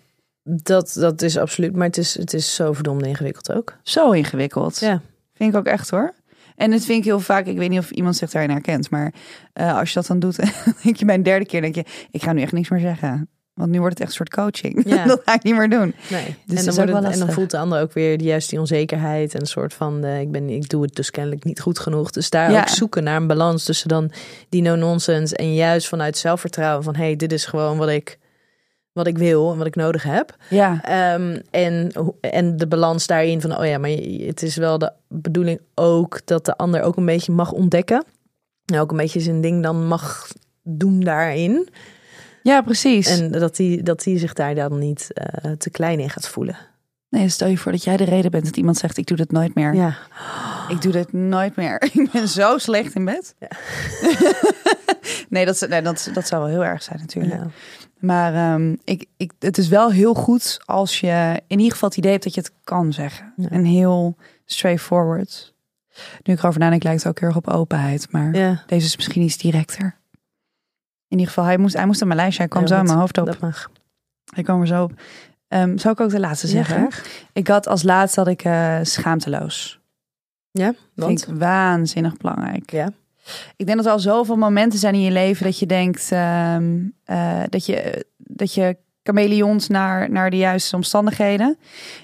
dat, 0.42 0.96
dat 0.98 1.22
is 1.22 1.38
absoluut. 1.38 1.76
Maar 1.76 1.86
het 1.86 1.98
is, 1.98 2.18
het 2.18 2.32
is 2.32 2.54
zo 2.54 2.72
verdomd 2.72 3.06
ingewikkeld 3.06 3.52
ook. 3.52 3.78
Zo 3.82 4.10
ingewikkeld. 4.10 4.80
Ja. 4.80 5.00
Vind 5.32 5.52
ik 5.52 5.58
ook 5.58 5.66
echt 5.66 5.90
hoor. 5.90 6.14
En 6.62 6.72
het 6.72 6.84
vind 6.84 6.98
ik 6.98 7.04
heel 7.04 7.20
vaak, 7.20 7.46
ik 7.46 7.56
weet 7.56 7.70
niet 7.70 7.78
of 7.78 7.90
iemand 7.90 8.16
zich 8.16 8.30
daarin 8.30 8.50
herkent, 8.50 8.90
maar 8.90 9.12
eh, 9.52 9.78
als 9.78 9.88
je 9.88 9.94
dat 9.94 10.06
dan 10.06 10.18
doet, 10.18 10.36
dan 10.64 10.74
denk 10.82 10.96
je 10.96 11.04
bij 11.04 11.14
een 11.14 11.22
derde 11.22 11.46
keer, 11.46 11.60
denk 11.60 11.74
je, 11.74 11.84
ik 12.10 12.22
ga 12.22 12.32
nu 12.32 12.42
echt 12.42 12.52
niks 12.52 12.68
meer 12.68 12.80
zeggen. 12.80 13.28
Want 13.54 13.70
nu 13.70 13.78
wordt 13.78 13.98
het 13.98 14.08
echt 14.08 14.10
een 14.10 14.26
soort 14.26 14.34
coaching. 14.34 14.82
Ja. 14.88 15.04
dat 15.12 15.22
ga 15.24 15.34
ik 15.34 15.42
niet 15.42 15.56
meer 15.56 15.70
doen. 15.70 15.94
Nee. 16.10 16.36
Dus 16.46 16.58
en, 16.58 16.64
dat 16.64 16.74
dan 16.74 16.90
wordt 16.90 17.04
het, 17.06 17.12
en 17.14 17.26
dan 17.26 17.32
voelt 17.32 17.50
de 17.50 17.58
ander 17.58 17.80
ook 17.80 17.92
weer 17.92 18.20
juist 18.20 18.50
die 18.50 18.58
onzekerheid 18.58 19.34
en 19.34 19.40
een 19.40 19.46
soort 19.46 19.74
van 19.74 20.04
eh, 20.04 20.20
ik 20.20 20.30
ben 20.30 20.48
ik 20.50 20.68
doe 20.68 20.82
het 20.82 20.94
dus 20.94 21.10
kennelijk 21.10 21.44
niet 21.44 21.60
goed 21.60 21.78
genoeg. 21.78 22.10
Dus 22.10 22.30
daar 22.30 22.50
Ja. 22.50 22.60
ook 22.60 22.68
zoeken 22.68 23.04
naar 23.04 23.16
een 23.16 23.26
balans 23.26 23.64
tussen 23.64 23.88
dan 23.88 24.10
die 24.48 24.62
no 24.62 24.74
nonsense 24.74 25.36
en 25.36 25.54
juist 25.54 25.88
vanuit 25.88 26.16
zelfvertrouwen 26.16 26.84
van 26.84 26.96
hey, 26.96 27.16
dit 27.16 27.32
is 27.32 27.44
gewoon 27.44 27.76
wat 27.78 27.88
ik 27.88 28.18
wat 28.92 29.06
ik 29.06 29.18
wil 29.18 29.52
en 29.52 29.58
wat 29.58 29.66
ik 29.66 29.74
nodig 29.76 30.02
heb. 30.02 30.36
Ja, 30.48 30.80
Ehm, 30.82 31.40
en, 31.50 31.92
en 32.20 32.56
de 32.56 32.66
balans 32.66 33.06
daarin 33.06 33.40
van, 33.40 33.58
oh 33.58 33.66
ja, 33.66 33.78
maar 33.78 33.90
het 34.26 34.42
is 34.42 34.56
wel 34.56 34.78
de 34.78 34.92
bedoeling 35.08 35.60
ook 35.74 36.20
dat 36.24 36.44
de 36.44 36.56
ander 36.56 36.82
ook 36.82 36.96
een 36.96 37.06
beetje 37.06 37.32
mag 37.32 37.52
ontdekken. 37.52 38.04
En 38.64 38.78
ook 38.78 38.90
een 38.90 38.96
beetje 38.96 39.20
zijn 39.20 39.40
ding 39.40 39.62
dan 39.62 39.86
mag 39.86 40.28
doen 40.62 41.00
daarin. 41.00 41.68
ja 42.42 42.60
precies. 42.62 43.20
En 43.20 43.30
dat 43.32 43.56
hij 43.56 43.80
dat 43.82 44.02
die 44.02 44.18
zich 44.18 44.32
daar 44.32 44.54
dan 44.54 44.78
niet 44.78 45.12
eh, 45.12 45.50
te 45.52 45.70
klein 45.70 46.00
in 46.00 46.10
gaat 46.10 46.28
voelen. 46.28 46.56
nee, 47.08 47.28
stel 47.28 47.48
je 47.48 47.58
voor 47.58 47.72
dat 47.72 47.84
jij 47.84 47.96
de 47.96 48.04
reden 48.04 48.30
bent 48.30 48.44
dat 48.44 48.56
iemand 48.56 48.76
zegt, 48.76 48.96
ik 48.96 49.06
doe 49.06 49.16
dit 49.16 49.32
nooit 49.32 49.54
meer. 49.54 49.74
Ja, 49.74 49.96
Ik 50.68 50.82
doe 50.82 50.92
dit 50.92 51.12
nooit 51.12 51.56
meer. 51.56 51.82
Ik 51.92 52.08
ben 52.12 52.28
zo 52.28 52.58
slecht 52.58 52.94
in 52.94 53.04
bed. 53.04 53.34
Ja. 53.38 53.48
nee, 55.28 55.44
dat, 55.46 55.66
nee 55.68 55.82
dat, 55.82 56.10
dat 56.14 56.26
zou 56.26 56.42
wel 56.42 56.50
heel 56.50 56.64
erg 56.64 56.82
zijn 56.82 56.98
natuurlijk. 57.00 57.34
ja. 57.34 57.46
Maar 58.02 58.34
ehm, 58.34 58.76
ik, 58.84 59.06
ik, 59.16 59.32
het 59.38 59.58
is 59.58 59.68
wel 59.68 59.90
heel 59.92 60.14
goed 60.14 60.58
als 60.64 61.00
je 61.00 61.42
in 61.46 61.58
ieder 61.58 61.72
geval 61.72 61.88
het 61.88 61.98
idee 61.98 62.10
hebt 62.10 62.24
dat 62.24 62.34
je 62.34 62.40
het 62.40 62.52
kan 62.64 62.92
zeggen. 62.92 63.32
Ja. 63.36 63.48
En 63.48 63.64
heel 63.64 64.16
straightforward. 64.44 65.54
Nu 66.22 66.32
ik 66.34 66.38
erover 66.40 66.60
nadenk, 66.60 66.82
lijkt 66.82 66.98
het 67.02 67.08
ook 67.08 67.18
heel 67.18 67.28
erg 67.28 67.36
op 67.36 67.48
openheid. 67.48 68.10
Maar 68.10 68.34
ja 68.34 68.62
deze 68.66 68.86
is 68.86 68.96
misschien 68.96 69.22
iets 69.22 69.36
directer. 69.36 69.84
In 71.08 71.18
ieder 71.18 71.26
geval, 71.26 71.44
hij 71.44 71.58
moest, 71.58 71.74
hij 71.76 71.86
moest 71.86 72.00
aan 72.02 72.06
mijn 72.08 72.18
lijstje. 72.20 72.42
Hij 72.42 72.50
kwam 72.50 72.62
Ja, 72.62 72.68
zo 72.68 72.74
in 72.74 72.78
dat- 72.80 72.88
mijn 72.88 72.98
hoofd 73.00 73.18
op. 73.18 73.26
dat 73.26 73.40
mag. 73.40 73.70
Hij 74.34 74.42
kwam 74.42 74.60
er 74.60 74.66
zo 74.66 74.82
op. 74.82 74.92
Ehm, 75.48 75.76
zou 75.78 75.94
ik 75.94 76.00
ook 76.00 76.10
de 76.10 76.20
laatste 76.20 76.46
zeggen? 76.46 76.88
ik 77.32 77.48
had 77.48 77.66
als 77.68 77.82
laatste 77.82 78.20
had 78.20 78.28
ik 78.28 78.44
eh, 78.44 78.78
schaamteloos. 78.82 79.80
Ja, 80.50 80.74
want? 80.94 81.20
Vind 81.20 81.34
ik 81.34 81.40
waanzinnig 81.40 82.16
belangrijk. 82.16 82.70
Ja. 82.70 82.92
Ik 83.56 83.66
denk 83.66 83.76
dat 83.76 83.86
er 83.86 83.92
al 83.92 83.98
zoveel 83.98 84.36
momenten 84.36 84.78
zijn 84.78 84.94
in 84.94 85.00
je 85.00 85.10
leven 85.10 85.44
dat 85.44 85.58
je 85.58 85.66
denkt 85.66 86.12
ehm, 86.12 86.78
eh, 87.04 87.42
dat 87.48 87.66
je 87.66 88.06
dat 88.16 88.54
je 88.54 88.76
chameleont 89.02 89.68
naar, 89.68 90.10
naar 90.10 90.30
de 90.30 90.36
juiste 90.36 90.76
omstandigheden. 90.76 91.58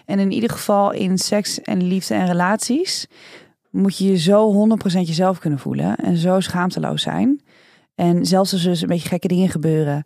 En 0.05 0.19
in 0.19 0.33
ieder 0.33 0.51
geval 0.51 0.93
in 0.93 1.19
seks 1.19 1.61
en 1.61 1.83
liefde 1.83 2.15
en 2.15 2.27
relaties 2.27 3.07
moet 3.71 3.99
je 3.99 4.11
je 4.11 4.17
zo 4.19 4.53
100% 4.53 5.07
jezelf 5.07 5.39
kunnen 5.39 5.59
voelen 5.59 5.97
en 5.97 6.17
zo 6.17 6.41
schaamteloos 6.41 7.03
zijn. 7.03 7.41
En 7.95 8.27
zelfs 8.27 8.53
als 8.53 8.65
er 8.65 8.71
dus 8.71 8.81
een 8.81 8.89
beetje 8.89 9.09
gekke 9.09 9.29
dingen 9.29 9.49
gebeuren. 9.49 10.05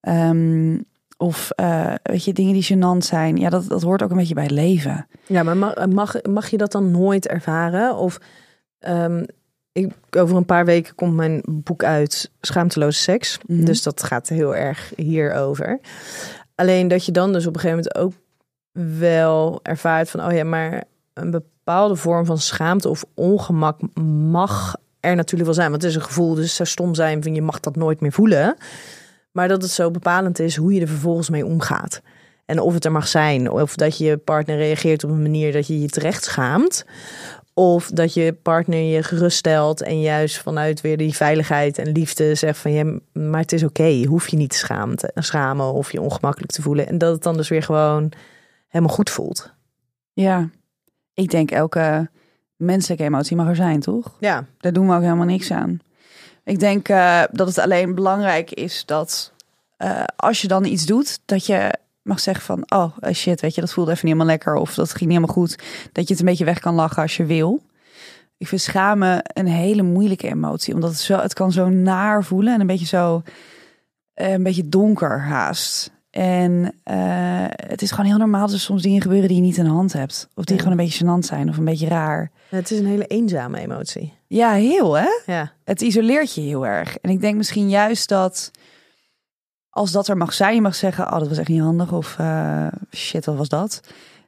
ehm, 0.00 0.78
of 1.16 1.50
eh, 1.50 1.94
weet 2.02 2.24
je, 2.24 2.32
dingen 2.32 2.52
die 2.52 2.76
gênant 2.76 3.04
zijn. 3.04 3.36
Ja, 3.36 3.48
dat, 3.48 3.68
dat 3.68 3.82
hoort 3.82 4.02
ook 4.02 4.10
een 4.10 4.16
beetje 4.16 4.34
bij 4.34 4.42
het 4.42 4.52
leven. 4.52 5.06
Ja, 5.26 5.42
maar 5.42 5.56
mag, 5.56 5.86
mag, 5.86 6.22
mag 6.22 6.50
je 6.50 6.56
dat 6.56 6.72
dan 6.72 6.90
nooit 6.90 7.26
ervaren? 7.26 7.96
Of 7.96 8.18
ehm, 8.78 9.24
ik, 9.74 9.92
over 10.10 10.36
een 10.36 10.44
paar 10.44 10.64
weken 10.64 10.94
komt 10.94 11.14
mijn 11.14 11.42
boek 11.46 11.84
uit, 11.84 12.30
Schaamteloze 12.40 13.00
Seks. 13.00 13.38
Mhm. 13.46 13.64
Dus 13.64 13.82
dat 13.82 14.02
gaat 14.02 14.28
heel 14.28 14.56
erg 14.56 14.92
hierover. 14.96 15.80
Alleen 16.54 16.88
dat 16.88 17.04
je 17.04 17.12
dan 17.12 17.32
dus 17.32 17.46
op 17.46 17.54
een 17.54 17.60
gegeven 17.60 17.84
moment 17.84 17.96
ook 17.96 18.12
wel 18.98 19.60
ervaart 19.62 20.10
van... 20.10 20.24
oh 20.24 20.32
ja, 20.32 20.44
maar 20.44 20.84
een 21.14 21.30
bepaalde 21.30 21.96
vorm 21.96 22.24
van 22.24 22.38
schaamte 22.38 22.88
of 22.88 23.04
ongemak 23.14 23.80
mag 24.28 24.76
er 25.00 25.16
natuurlijk 25.16 25.44
wel 25.44 25.54
zijn. 25.54 25.70
Want 25.70 25.82
het 25.82 25.90
is 25.90 25.96
een 25.96 26.04
gevoel, 26.04 26.34
dus 26.34 26.54
zou 26.54 26.68
stom 26.68 26.94
zijn 26.94 27.22
van 27.22 27.34
je 27.34 27.42
mag 27.42 27.60
dat 27.60 27.76
nooit 27.76 28.00
meer 28.00 28.12
voelen. 28.12 28.56
Maar 29.32 29.48
dat 29.48 29.62
het 29.62 29.70
zo 29.70 29.90
bepalend 29.90 30.38
is 30.38 30.56
hoe 30.56 30.72
je 30.72 30.80
er 30.80 30.88
vervolgens 30.88 31.30
mee 31.30 31.46
omgaat. 31.46 32.02
En 32.46 32.60
of 32.60 32.74
het 32.74 32.84
er 32.84 32.92
mag 32.92 33.08
zijn, 33.08 33.50
of 33.50 33.74
dat 33.74 33.98
je 33.98 34.16
partner 34.16 34.56
reageert 34.56 35.04
op 35.04 35.10
een 35.10 35.22
manier 35.22 35.52
dat 35.52 35.66
je 35.66 35.80
je 35.80 35.88
terecht 35.88 36.24
schaamt. 36.24 36.84
Of 37.54 37.90
dat 37.90 38.14
je 38.14 38.32
partner 38.32 38.80
je 38.80 39.02
geruststelt 39.02 39.82
en 39.82 40.00
juist 40.00 40.38
vanuit 40.38 40.80
weer 40.80 40.96
die 40.96 41.14
veiligheid 41.14 41.78
en 41.78 41.92
liefde 41.92 42.34
zegt 42.34 42.58
van 42.58 42.72
ja, 42.72 42.98
maar 43.12 43.40
het 43.40 43.52
is 43.52 43.64
oké, 43.64 43.84
je 43.84 44.06
hoeft 44.06 44.30
je 44.30 44.36
niet 44.36 44.50
te 44.50 44.56
schamen, 44.56 44.96
te 44.96 45.10
schamen 45.14 45.72
of 45.72 45.92
je 45.92 46.00
ongemakkelijk 46.00 46.52
te 46.52 46.62
voelen. 46.62 46.86
En 46.86 46.98
dat 46.98 47.12
het 47.12 47.22
dan 47.22 47.36
dus 47.36 47.48
weer 47.48 47.62
gewoon 47.62 48.12
helemaal 48.68 48.94
goed 48.94 49.10
voelt. 49.10 49.52
Ja, 50.12 50.48
ik 51.14 51.30
denk 51.30 51.50
elke 51.50 52.10
menselijke 52.56 53.04
emotie 53.04 53.36
mag 53.36 53.48
er 53.48 53.56
zijn, 53.56 53.80
toch? 53.80 54.16
Ja, 54.20 54.46
Daar 54.58 54.72
doen 54.72 54.88
we 54.88 54.94
ook 54.94 55.02
helemaal 55.02 55.26
niks 55.26 55.50
aan. 55.50 55.80
Ik 56.44 56.58
denk 56.58 56.88
eh, 56.88 57.22
dat 57.32 57.46
het 57.46 57.58
alleen 57.58 57.94
belangrijk 57.94 58.50
is 58.50 58.82
dat 58.86 59.32
eh, 59.76 60.04
als 60.16 60.40
je 60.40 60.48
dan 60.48 60.64
iets 60.64 60.86
doet, 60.86 61.20
dat 61.24 61.46
je 61.46 61.74
mag 62.04 62.20
zeggen 62.20 62.44
van, 62.44 62.62
oh 62.68 63.12
shit, 63.12 63.40
weet 63.40 63.54
je, 63.54 63.60
dat 63.60 63.72
voelde 63.72 63.90
even 63.90 64.06
niet 64.06 64.12
helemaal 64.14 64.36
lekker 64.36 64.54
of 64.54 64.74
dat 64.74 64.88
ging 64.88 65.00
niet 65.00 65.08
helemaal 65.18 65.34
goed. 65.34 65.58
Dat 65.92 66.06
je 66.06 66.12
het 66.12 66.22
een 66.22 66.28
beetje 66.28 66.44
weg 66.44 66.58
kan 66.58 66.74
lachen 66.74 67.02
als 67.02 67.16
je 67.16 67.24
wil. 67.24 67.62
Ik 68.36 68.48
vind 68.48 68.60
schamen 68.60 69.20
een 69.22 69.46
hele 69.46 69.82
moeilijke 69.82 70.28
emotie, 70.28 70.74
omdat 70.74 70.90
het, 70.90 70.98
zo, 71.00 71.18
het 71.18 71.34
kan 71.34 71.52
zo 71.52 71.68
naar 71.68 72.24
voelen 72.24 72.54
en 72.54 72.60
een 72.60 72.66
beetje 72.66 72.86
zo, 72.86 73.22
eh, 74.14 74.32
een 74.32 74.42
beetje 74.42 74.68
donker 74.68 75.20
haast. 75.20 75.92
En 76.10 76.74
eh, 76.82 76.96
het 77.48 77.82
is 77.82 77.90
gewoon 77.90 78.06
heel 78.06 78.18
normaal 78.18 78.46
dat 78.46 78.54
er 78.54 78.60
soms 78.60 78.82
dingen 78.82 79.02
gebeuren 79.02 79.28
die 79.28 79.36
je 79.36 79.42
niet 79.42 79.56
in 79.56 79.64
de 79.64 79.70
hand 79.70 79.92
hebt. 79.92 80.28
Of 80.34 80.44
die 80.44 80.56
Ja. 80.56 80.62
gewoon 80.62 80.78
een 80.78 80.84
beetje 80.84 81.04
gênant 81.04 81.24
zijn 81.26 81.48
of 81.48 81.56
een 81.56 81.64
beetje 81.64 81.88
raar. 81.88 82.30
Het 82.48 82.70
is 82.70 82.78
een 82.78 82.86
hele 82.86 83.06
eenzame 83.06 83.58
emotie. 83.58 84.12
Ja, 84.26 84.52
heel 84.52 84.92
hè? 84.96 85.08
Ja. 85.26 85.52
Het 85.64 85.80
isoleert 85.82 86.34
je 86.34 86.40
heel 86.40 86.66
erg. 86.66 86.96
En 86.96 87.10
ik 87.10 87.20
denk 87.20 87.36
misschien 87.36 87.68
juist 87.68 88.08
dat 88.08 88.50
als 89.74 89.92
dat 89.92 90.08
er 90.08 90.16
mag 90.16 90.32
zijn, 90.32 90.54
je 90.54 90.60
mag 90.60 90.74
zeggen, 90.74 91.12
oh 91.12 91.18
dat 91.18 91.28
was 91.28 91.38
echt 91.38 91.48
niet 91.48 91.60
handig 91.60 91.92
of 91.92 92.18
eh, 92.18 92.66
shit, 92.90 93.24
wat 93.24 93.36
was 93.36 93.48
dat? 93.48 93.80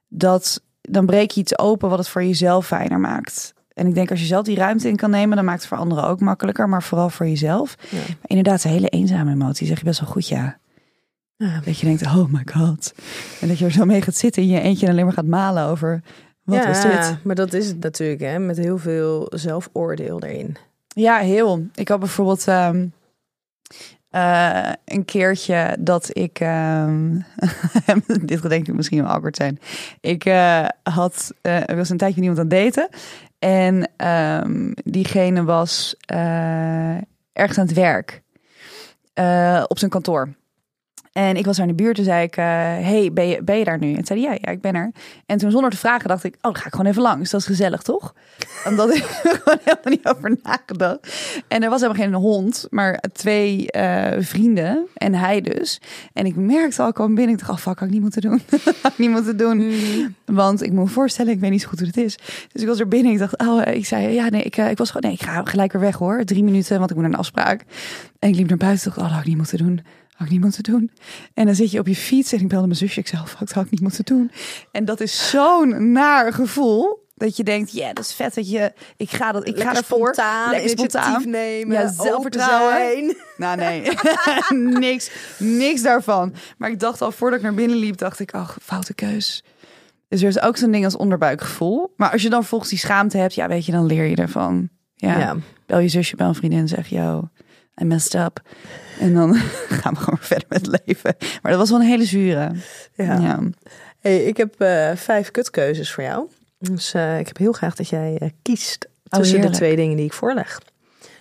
Dat 0.08 0.62
dan 0.80 1.06
breek 1.06 1.30
je 1.30 1.40
iets 1.40 1.58
open 1.58 1.88
wat 1.88 1.98
het 1.98 2.08
voor 2.08 2.24
jezelf 2.24 2.66
fijner 2.66 3.00
maakt. 3.00 3.54
En 3.74 3.86
ik 3.86 3.94
denk 3.94 4.10
als 4.10 4.20
je 4.20 4.26
zelf 4.26 4.44
die 4.44 4.56
ruimte 4.56 4.88
in 4.88 4.96
kan 4.96 5.10
nemen, 5.10 5.36
dan 5.36 5.44
maakt 5.44 5.58
het 5.58 5.68
voor 5.68 5.78
anderen 5.78 6.04
ook 6.04 6.20
makkelijker, 6.20 6.68
maar 6.68 6.82
vooral 6.82 7.10
voor 7.10 7.26
jezelf. 7.26 7.76
Ja. 7.90 7.98
Maar 7.98 8.16
inderdaad, 8.26 8.64
een 8.64 8.70
hele 8.70 8.88
eenzame 8.88 9.32
emotie, 9.32 9.66
zeg 9.66 9.78
je 9.78 9.84
best 9.84 10.00
wel 10.00 10.08
goed 10.08 10.28
ja. 10.28 10.58
Ja. 11.36 11.60
Dat 11.64 11.78
je 11.78 11.86
denkt, 11.86 12.02
oh 12.02 12.26
my 12.28 12.42
god. 12.52 12.94
En 13.40 13.48
dat 13.48 13.58
je 13.58 13.64
er 13.64 13.70
zo 13.70 13.84
mee 13.84 14.02
gaat 14.02 14.16
zitten 14.16 14.42
in 14.42 14.48
je 14.48 14.60
eentje 14.60 14.86
en 14.86 14.92
alleen 14.92 15.04
maar 15.04 15.14
gaat 15.14 15.26
malen 15.26 15.64
over, 15.64 16.02
wat 16.42 16.62
ja, 16.62 16.66
was 16.66 16.82
dit? 16.82 17.24
maar 17.24 17.34
dat 17.34 17.52
is 17.52 17.66
het 17.66 17.80
natuurlijk, 17.80 18.20
hè, 18.20 18.38
met 18.38 18.56
heel 18.56 18.78
veel 18.78 19.26
zelfoordeel 19.34 20.22
erin. 20.22 20.56
Ja, 20.88 21.18
heel. 21.18 21.66
Ik 21.74 21.88
had 21.88 21.98
bijvoorbeeld 21.98 22.48
ehm, 22.48 22.86
eh, 24.10 24.72
een 24.84 25.04
keertje 25.04 25.76
dat 25.80 26.08
ik. 26.12 26.40
ehm, 26.40 27.20
dit 28.24 28.40
gaat 28.40 28.50
denk 28.50 28.68
ik 28.68 28.74
misschien 28.74 29.02
wel 29.02 29.12
awkward 29.12 29.36
zijn. 29.36 29.58
Ik 30.00 30.24
eh, 30.24 30.66
had. 30.82 31.32
eh, 31.42 31.68
er 31.70 31.76
was 31.76 31.90
een 31.90 31.96
tijdje 31.96 32.20
met 32.20 32.28
iemand 32.28 32.52
aan 32.52 32.58
daten. 32.64 32.88
En 33.38 33.90
ehm, 33.96 34.72
diegene 34.84 35.44
was 35.44 35.96
ergens 37.32 37.58
aan 37.58 37.66
het 37.66 37.72
werk. 37.74 38.22
op 39.68 39.78
zijn 39.78 39.90
kantoor. 39.90 40.34
En 41.16 41.36
ik 41.36 41.44
was 41.44 41.56
daar 41.56 41.68
in 41.68 41.76
de 41.76 41.82
buurt, 41.82 41.96
toen 41.96 42.04
zei 42.04 42.22
ik, 42.22 42.36
eh, 42.36 42.44
hey, 42.44 43.10
ben 43.12 43.28
je, 43.28 43.42
ben 43.42 43.58
je 43.58 43.64
daar 43.64 43.78
nu? 43.78 43.92
En 43.94 44.04
zei 44.04 44.20
hij, 44.20 44.30
ja, 44.30 44.38
ja, 44.40 44.50
ik 44.50 44.60
ben 44.60 44.74
er. 44.74 44.90
En 45.26 45.38
toen 45.38 45.50
zonder 45.50 45.70
te 45.70 45.76
vragen 45.76 46.08
dacht 46.08 46.24
ik, 46.24 46.34
oh, 46.34 46.40
dan 46.40 46.54
ga 46.56 46.66
ik 46.66 46.74
gewoon 46.74 46.90
even 46.90 47.02
langs. 47.02 47.30
Dat 47.30 47.40
is 47.40 47.46
gezellig, 47.46 47.82
toch? 47.82 48.14
Omdat 48.64 48.94
ik 48.94 49.02
er 49.02 49.30
gewoon 49.42 49.58
helemaal 49.64 49.90
niet 49.90 50.06
over 50.08 50.38
nagedacht. 50.42 50.98
En 51.48 51.62
er 51.62 51.70
was 51.70 51.80
helemaal 51.80 52.02
geen 52.02 52.14
hond, 52.14 52.66
maar 52.70 53.00
twee 53.12 53.70
eh, 53.70 54.22
vrienden 54.22 54.86
en 54.94 55.14
hij 55.14 55.40
dus. 55.40 55.80
En 56.12 56.26
ik 56.26 56.36
merkte 56.36 56.82
al, 56.82 56.88
ik 56.88 56.94
kwam 56.94 57.14
binnen, 57.14 57.34
ik 57.34 57.40
dacht, 57.40 57.50
oh 57.50 57.56
fuck, 57.56 57.78
had 57.78 57.88
ik 57.88 57.94
niet 57.94 58.02
moeten 58.02 58.20
doen. 58.20 58.40
had 58.82 58.92
ik 58.92 58.98
niet 58.98 59.10
moeten 59.10 59.36
doen. 59.36 59.74
Want 60.24 60.62
ik 60.62 60.72
moet 60.72 60.84
me 60.84 60.90
voorstellen, 60.90 61.32
ik 61.32 61.40
weet 61.40 61.50
niet 61.50 61.62
zo 61.62 61.68
goed 61.68 61.78
hoe 61.78 61.88
het 61.88 61.96
is. 61.96 62.16
Dus 62.52 62.62
ik 62.62 62.68
was 62.68 62.80
er 62.80 62.88
binnen, 62.88 63.12
ik 63.12 63.18
dacht, 63.18 63.38
oh, 63.38 63.62
eh, 63.66 63.74
ik 63.74 63.86
zei, 63.86 64.14
ja, 64.14 64.28
nee, 64.28 64.42
ik, 64.42 64.56
ik 64.56 64.78
was 64.78 64.90
gewoon, 64.90 65.10
nee, 65.10 65.20
ik 65.20 65.26
ga 65.26 65.44
gelijk 65.44 65.72
weer 65.72 65.82
weg 65.82 65.96
hoor. 65.96 66.24
Drie 66.24 66.44
minuten, 66.44 66.78
want 66.78 66.90
ik 66.90 66.96
moet 66.96 67.04
naar 67.04 67.14
een 67.14 67.20
afspraak. 67.20 67.64
En 68.18 68.28
ik 68.28 68.36
liep 68.36 68.48
naar 68.48 68.58
buiten, 68.58 68.84
dacht, 68.84 68.96
oh, 68.96 69.04
dat 69.04 69.12
had 69.12 69.20
ik 69.20 69.26
niet 69.26 69.36
moeten 69.36 69.58
doen. 69.58 69.80
Had 70.16 70.26
ik 70.26 70.32
niet 70.32 70.40
moeten 70.40 70.62
doen. 70.62 70.90
En 71.34 71.46
dan 71.46 71.54
zit 71.54 71.70
je 71.70 71.78
op 71.78 71.86
je 71.86 71.96
fiets 71.96 72.32
en 72.32 72.40
ik 72.40 72.48
belde 72.48 72.66
mijn 72.66 72.78
zusje. 72.78 73.00
Ik 73.00 73.06
zei, 73.06 73.22
fuck, 73.26 73.38
dat 73.38 73.52
had 73.52 73.64
ik 73.64 73.70
niet 73.70 73.80
moeten 73.80 74.04
doen. 74.04 74.30
En 74.72 74.84
dat 74.84 75.00
is 75.00 75.30
zo'n 75.30 75.92
naar 75.92 76.32
gevoel. 76.32 77.04
Dat 77.14 77.36
je 77.36 77.44
denkt, 77.44 77.72
ja, 77.72 77.92
dat 77.92 78.04
is 78.04 78.14
vet 78.14 78.34
dat 78.34 78.50
je, 78.50 78.72
ik 78.96 79.10
ga 79.10 79.32
dat, 79.32 79.48
ik 79.48 79.60
ga 79.60 79.76
ervoor. 79.76 80.14
spontaan, 80.14 80.50
lekker 80.50 80.68
spontaan. 80.70 81.30
nemen, 81.30 81.76
Ja, 81.76 81.92
zelfvertrouwen. 81.92 83.16
Nou, 83.36 83.56
nee, 83.56 83.88
niks, 84.88 85.10
niks 85.38 85.82
daarvan. 85.82 86.34
Maar 86.58 86.70
ik 86.70 86.80
dacht 86.80 87.02
al, 87.02 87.12
voordat 87.12 87.38
ik 87.38 87.44
naar 87.44 87.54
binnen 87.54 87.76
liep, 87.76 87.96
dacht 87.98 88.20
ik, 88.20 88.32
ach, 88.34 88.56
foute 88.62 88.94
keus. 88.94 89.44
Dus 90.08 90.22
er 90.22 90.28
is 90.28 90.40
ook 90.40 90.56
zo'n 90.56 90.70
ding 90.70 90.84
als 90.84 90.96
onderbuikgevoel. 90.96 91.92
Maar 91.96 92.10
als 92.12 92.22
je 92.22 92.30
dan 92.30 92.44
volgens 92.44 92.70
die 92.70 92.78
schaamte 92.78 93.18
hebt, 93.18 93.34
ja, 93.34 93.48
weet 93.48 93.66
je, 93.66 93.72
dan 93.72 93.86
leer 93.86 94.04
je 94.04 94.16
ervan. 94.16 94.68
Ja, 94.94 95.18
Ja. 95.18 95.36
bel 95.66 95.78
je 95.78 95.88
zusje, 95.88 96.16
bel 96.16 96.28
een 96.28 96.34
vriendin 96.34 96.58
en 96.58 96.68
zeg, 96.68 96.88
yo, 96.88 97.28
I 97.80 97.84
messed 97.84 98.14
up. 98.24 98.42
En 99.00 99.14
dan 99.14 99.34
gaan 99.80 99.94
we 99.94 100.00
gewoon 100.00 100.18
verder 100.18 100.46
met 100.48 100.66
het 100.66 100.80
leven. 100.86 101.16
Maar 101.42 101.50
dat 101.50 101.60
was 101.60 101.70
wel 101.70 101.80
een 101.80 101.86
hele 101.86 102.04
zure. 102.04 102.52
Ja. 102.94 103.20
Ja. 103.20 103.40
Hey, 103.98 104.24
ik 104.24 104.36
heb 104.36 104.60
eh, 104.60 104.96
vijf 104.96 105.30
kutkeuzes 105.30 105.92
voor 105.92 106.04
jou. 106.04 106.28
Dus 106.58 106.94
eh, 106.94 107.18
ik 107.18 107.26
heb 107.26 107.36
heel 107.36 107.52
graag 107.52 107.74
dat 107.74 107.88
jij 107.88 108.18
eh, 108.18 108.30
kiest 108.42 108.88
tussen 109.08 109.40
de 109.40 109.46
Oh, 109.46 109.52
twee 109.52 109.76
dingen 109.76 109.96
die 109.96 110.06
ik 110.06 110.12
voorleg. 110.12 110.60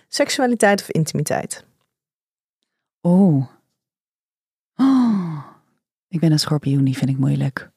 Seksualiteit 0.08 0.82
of 0.82 0.90
intimiteit? 0.90 1.64
Oh. 3.02 3.46
oh. 4.76 5.38
Ik 6.10 6.20
ben 6.20 6.32
een 6.32 6.40
schorpioen, 6.40 6.84
die 6.84 6.98
vind 6.98 7.10
ik 7.10 7.18
moeilijk. 7.18 7.70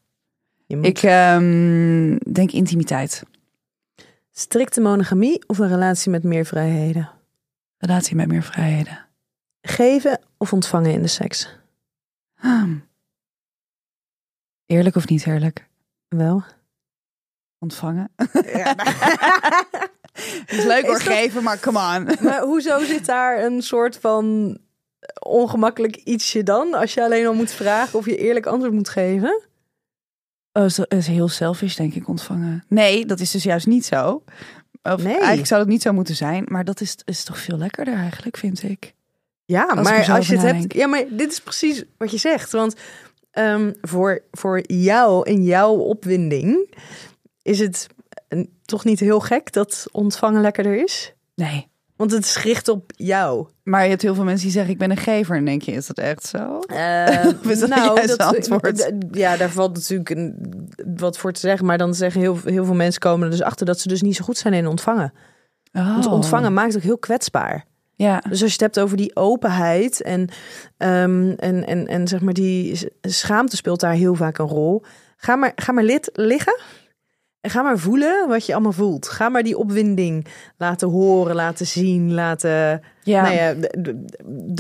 Moet 0.67 0.87
Ik 0.87 1.03
ehm, 1.03 2.17
denk 2.33 2.53
intimiteit. 2.53 3.23
strikte 4.31 4.81
monogamie 4.81 5.43
of 5.47 5.59
een 5.59 5.69
relatie 5.69 6.11
met 6.11 6.23
meer 6.23 6.45
vrijheden? 6.45 7.11
Relatie 7.79 8.17
met 8.17 8.29
meer 8.29 8.43
vrijheden. 8.43 9.07
Geven 9.63 10.21
of 10.37 10.53
ontvangen 10.53 10.93
in 10.93 11.03
de 11.03 11.09
seks? 11.09 11.57
Hmm. 12.35 12.87
Eerlijk 14.67 14.97
of 14.97 15.09
niet 15.09 15.27
eerlijk? 15.27 15.69
Wel. 16.09 16.43
Ontvangen. 17.59 18.11
Ja, 18.43 18.75
Het 20.13 20.51
is 20.59 20.65
leuk 20.65 20.87
hoor, 20.87 20.97
Is 20.97 21.05
dat- 21.05 21.13
geven, 21.15 21.43
maar 21.43 21.61
come 21.61 21.79
on. 21.97 22.05
Maar 22.29 22.41
hoezo 22.43 22.85
zit 22.85 23.07
daar 23.07 23.45
een 23.45 23.63
soort 23.63 23.97
van 23.99 24.59
ongemakkelijk 25.27 25.97
ietsje 25.97 26.43
dan? 26.43 26.75
Als 26.75 26.95
je 26.95 27.03
alleen 27.03 27.27
al 27.27 27.35
moet 27.35 27.51
vragen 27.51 27.99
of 27.99 28.05
je 28.07 28.17
eerlijk 28.17 28.47
antwoord 28.47 28.73
moet 28.73 28.89
geven? 28.89 29.43
Oh, 30.53 30.65
is, 30.65 30.79
is 30.79 31.07
heel 31.07 31.29
selfish, 31.29 31.75
denk 31.77 31.95
ik, 31.95 32.09
ontvangen. 32.09 32.65
Nee, 32.69 33.07
dat 33.07 33.21
is 33.21 33.31
dus 33.31 33.43
juist 33.43 33.67
niet 33.67 33.85
zo. 33.87 34.25
Of 34.83 35.03
Nee. 35.03 35.13
eigenlijk 35.17 35.47
zou 35.47 35.61
het 35.61 35.71
niet 35.71 35.83
zo 35.83 35.93
moeten 35.93 36.15
zijn, 36.17 36.45
maar 36.49 36.65
dat 36.65 36.81
is, 36.81 36.97
is 37.05 37.25
toch 37.25 37.39
veel 37.39 37.59
lekkerder 37.59 37.95
eigenlijk, 37.95 38.37
vind 38.37 38.63
ik. 38.63 38.95
Ja, 39.45 39.63
Als 39.63 39.79
ik 39.79 39.85
maar 39.85 40.11
als 40.17 40.27
je 40.29 40.39
het 40.39 40.53
hebt. 40.53 40.75
Ja, 40.75 40.87
maar 40.87 41.05
dit 41.11 41.33
is 41.33 41.41
precies 41.41 41.85
wat 41.99 42.11
je 42.11 42.19
zegt. 42.19 42.53
Want 42.53 42.75
ehm, 43.31 43.73
voor, 43.81 44.23
voor 44.31 44.61
jou 44.67 45.31
en 45.31 45.43
jouw 45.45 45.75
opwinding 45.75 46.75
is 47.43 47.59
het 47.59 47.87
toch 48.65 48.85
niet 48.85 49.01
heel 49.01 49.21
gek 49.21 49.53
dat 49.53 49.87
ontvangen 49.93 50.41
lekkerder 50.41 50.83
is? 50.83 51.13
Nee. 51.35 51.69
Want 51.99 52.11
het 52.13 52.25
is 52.25 52.37
gericht 52.37 52.69
op 52.69 52.91
jou. 52.97 53.47
Maar 53.63 53.83
je 53.83 53.89
hebt 53.89 54.03
heel 54.03 54.15
veel 54.15 54.25
mensen 54.25 54.45
die 54.45 54.53
zeggen, 54.53 54.73
ik 54.73 54.79
ben 54.79 54.91
een 54.91 54.97
gever. 54.97 55.37
En 55.37 55.45
denk 55.45 55.63
je, 55.63 55.73
is 55.73 55.87
dat 55.87 55.99
echt 55.99 56.27
zo? 56.27 56.59
Eh, 56.59 57.27
Of 57.45 57.51
is 57.53 57.59
dat 57.61 57.71
een 57.71 57.95
juiste 57.95 58.25
antwoord? 58.25 58.77
d- 58.77 58.93
Ja, 59.17 59.37
daar 59.37 59.51
valt 59.51 59.75
natuurlijk 59.75 60.11
een, 60.11 60.37
wat 60.97 61.19
voor 61.19 61.33
te 61.33 61.41
zeggen. 61.41 61.67
Maar 61.67 61.79
dan 61.79 61.95
zeggen 61.95 62.21
heel, 62.21 62.39
heel 62.45 62.65
veel 62.65 62.75
mensen 62.75 63.01
komen 63.01 63.25
er 63.25 63.31
dus 63.31 63.43
achter 63.43 63.67
dat 63.67 63.81
ze 63.81 63.89
dus 63.89 64.03
niet 64.03 64.17
zo 64.17 64.25
goed 64.25 64.39
zijn 64.39 64.55
in 64.55 64.67
ontvangen. 64.67 65.13
Want 65.73 66.07
Oh. 66.07 66.13
ontvangen 66.13 66.53
maakt 66.53 66.77
ook 66.77 66.83
heel 66.83 66.99
kwetsbaar. 66.99 67.65
Ja. 67.95 68.19
Dus 68.29 68.31
als 68.31 68.41
je 68.41 68.53
het 68.53 68.61
hebt 68.61 68.81
over 68.81 68.97
die 68.97 69.17
openheid 69.17 70.03
en, 70.03 70.29
ehm, 70.77 71.31
en, 71.37 71.67
en, 71.67 71.87
en 71.87 72.09
zeg 72.09 72.21
maar 72.21 72.35
die 72.35 72.91
schaamte 73.01 73.57
speelt 73.57 73.81
daar 73.81 73.93
heel 73.93 74.15
vaak 74.15 74.39
een 74.39 74.47
rol. 74.47 74.83
Ga 75.17 75.37
maar, 75.37 75.53
ga 75.57 75.73
maar 75.73 75.85
lid 75.85 76.11
liggen 76.13 76.61
en 77.41 77.51
ga 77.51 77.63
maar 77.63 77.79
voelen 77.79 78.29
wat 78.29 78.47
je 78.47 78.53
allemaal 78.53 78.73
voelt. 78.73 79.09
Ga 79.09 79.29
maar 79.29 79.43
die 79.43 79.59
opwinding 79.59 80.27
laten 80.57 80.89
horen, 80.89 81.35
laten 81.35 81.67
zien, 81.67 82.13
laten, 82.15 82.83
Ja. 83.03 83.23
nou 83.23 83.35
ja, 83.35 83.55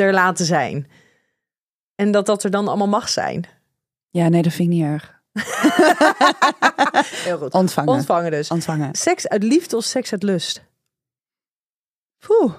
er 0.05 0.12
laten 0.12 0.45
zijn. 0.45 0.87
En 1.95 2.11
dat 2.11 2.27
dat 2.27 2.45
er 2.45 2.51
dan 2.51 2.69
allemaal 2.69 2.88
mag 2.88 3.09
zijn. 3.09 3.45
ja, 4.11 4.29
nee, 4.29 4.43
dat 4.43 4.53
vind 4.53 4.69
ik 4.69 4.75
niet 4.75 4.85
erg. 4.85 5.17
Heel 7.25 7.38
goed. 7.38 7.53
Ontvangen. 7.53 7.93
Ontvangen 7.93 8.31
dus. 8.31 8.51
Ontvangen. 8.51 8.95
Seks 8.95 9.29
uit 9.29 9.43
liefde 9.43 9.77
of 9.77 9.85
seks 9.85 10.12
uit 10.12 10.23
lust? 10.23 10.62
Poeh. 12.19 12.53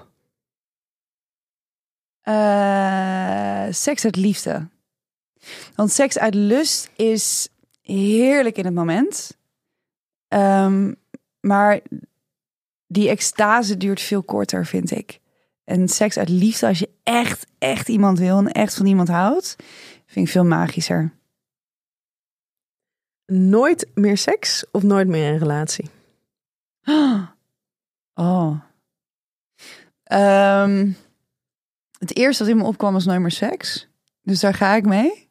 Eh, 2.20 3.66
seks 3.72 4.04
uit 4.04 4.16
liefde. 4.16 4.68
Want 5.74 5.90
seks 5.92 6.18
uit 6.18 6.34
lust 6.34 6.90
is 6.96 7.48
heerlijk 7.80 8.56
in 8.58 8.64
het 8.64 8.74
moment. 8.74 9.38
Ehm, 10.30 10.92
maar 11.40 11.80
die 12.86 13.08
extase 13.08 13.76
duurt 13.76 14.00
veel 14.00 14.22
korter, 14.22 14.66
vind 14.66 14.90
ik. 14.90 15.20
En 15.64 15.88
seks 15.88 16.18
uit 16.18 16.28
liefde, 16.28 16.66
als 16.66 16.78
je 16.78 16.90
echt, 17.02 17.46
echt 17.58 17.88
iemand 17.88 18.18
wil 18.18 18.38
en 18.38 18.52
echt 18.52 18.74
van 18.74 18.86
iemand 18.86 19.08
houdt, 19.08 19.56
vind 20.06 20.26
ik 20.26 20.32
veel 20.32 20.44
magischer. 20.44 21.12
Nooit 23.26 23.90
meer 23.94 24.16
seks 24.16 24.64
of 24.70 24.82
nooit 24.82 25.08
meer 25.08 25.32
een 25.32 25.38
relatie? 25.38 25.90
Oh. 28.14 28.60
Ehm, 30.02 30.92
het 31.98 32.16
eerste 32.16 32.42
wat 32.42 32.52
in 32.52 32.58
me 32.58 32.64
opkwam 32.64 32.92
was 32.92 33.04
nooit 33.04 33.20
meer 33.20 33.30
seks. 33.30 33.88
Dus 34.22 34.40
daar 34.40 34.54
ga 34.54 34.74
ik 34.74 34.84
mee. 34.84 35.28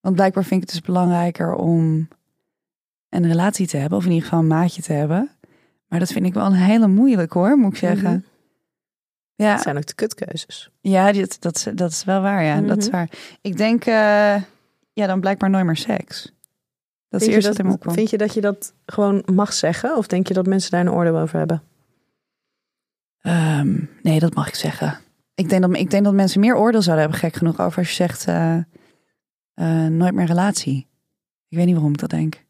Want 0.00 0.14
blijkbaar 0.14 0.44
vind 0.44 0.62
ik 0.62 0.68
het 0.68 0.76
dus 0.78 0.86
belangrijker 0.86 1.54
om 1.54 2.08
een 3.12 3.26
relatie 3.26 3.66
te 3.66 3.76
hebben. 3.76 3.98
Of 3.98 4.04
in 4.04 4.10
ieder 4.10 4.24
geval 4.28 4.40
een 4.42 4.46
maatje 4.46 4.82
te 4.82 4.92
hebben. 4.92 5.30
Maar 5.88 5.98
dat 5.98 6.12
vind 6.12 6.26
ik 6.26 6.34
wel 6.34 6.46
een 6.46 6.52
hele 6.52 6.88
moeilijk 6.88 7.32
hoor, 7.32 7.56
moet 7.58 7.72
ik 7.72 7.78
zeggen. 7.78 8.10
Mhm. 8.10 8.20
Ja, 9.34 9.52
Dat 9.54 9.62
zijn 9.62 9.76
ook 9.76 9.86
de 9.86 9.94
kutkeuzes. 9.94 10.70
ja 10.80 11.12
dat, 11.12 11.54
is- 11.56 11.68
dat 11.74 11.90
is 11.90 12.04
wel 12.04 12.20
waar. 12.20 12.44
Ja, 12.44 12.60
dat 12.60 12.78
is 12.78 12.86
Mhm. 12.86 12.96
waar. 12.96 13.08
Ik 13.40 13.56
denk, 13.56 13.84
eh, 13.84 14.42
ja, 14.92 15.06
dan 15.06 15.20
blijkbaar 15.20 15.50
nooit 15.50 15.64
meer 15.64 15.76
seks. 15.76 16.32
Dat 17.08 17.20
is 17.20 17.26
Vind 17.44 17.58
me 17.58 17.62
dat, 17.62 17.72
opkwam. 17.74 17.94
vind 17.94 18.10
je 18.10 18.18
dat 18.18 18.34
je 18.34 18.40
dat 18.40 18.74
gewoon 18.86 19.22
mag 19.34 19.52
zeggen? 19.52 19.96
Of 19.96 20.06
denk 20.06 20.28
je 20.28 20.34
dat 20.34 20.46
mensen 20.46 20.70
daar 20.70 20.80
een 20.80 20.90
oordeel 20.90 21.18
over 21.18 21.38
hebben? 21.38 21.62
Ehm, 23.20 23.76
nee, 24.02 24.18
dat 24.18 24.34
mag 24.34 24.48
ik 24.48 24.54
zeggen. 24.54 24.98
Ik 25.34 25.48
denk, 25.48 25.62
dat, 25.62 25.76
ik 25.76 25.90
denk 25.90 26.04
dat 26.04 26.14
mensen 26.14 26.40
meer 26.40 26.56
oordeel 26.56 26.82
zouden 26.82 27.04
hebben, 27.04 27.20
gek 27.22 27.34
genoeg, 27.36 27.60
over 27.60 27.78
als 27.78 27.88
je 27.88 27.94
zegt... 27.94 28.26
eh, 28.26 28.56
eh, 29.54 29.86
nooit 29.90 30.14
meer 30.14 30.26
relatie. 30.26 30.86
Ik 31.48 31.56
weet 31.56 31.66
niet 31.66 31.74
waarom 31.74 31.92
ik 31.92 31.98
dat 32.00 32.10
denk. 32.10 32.44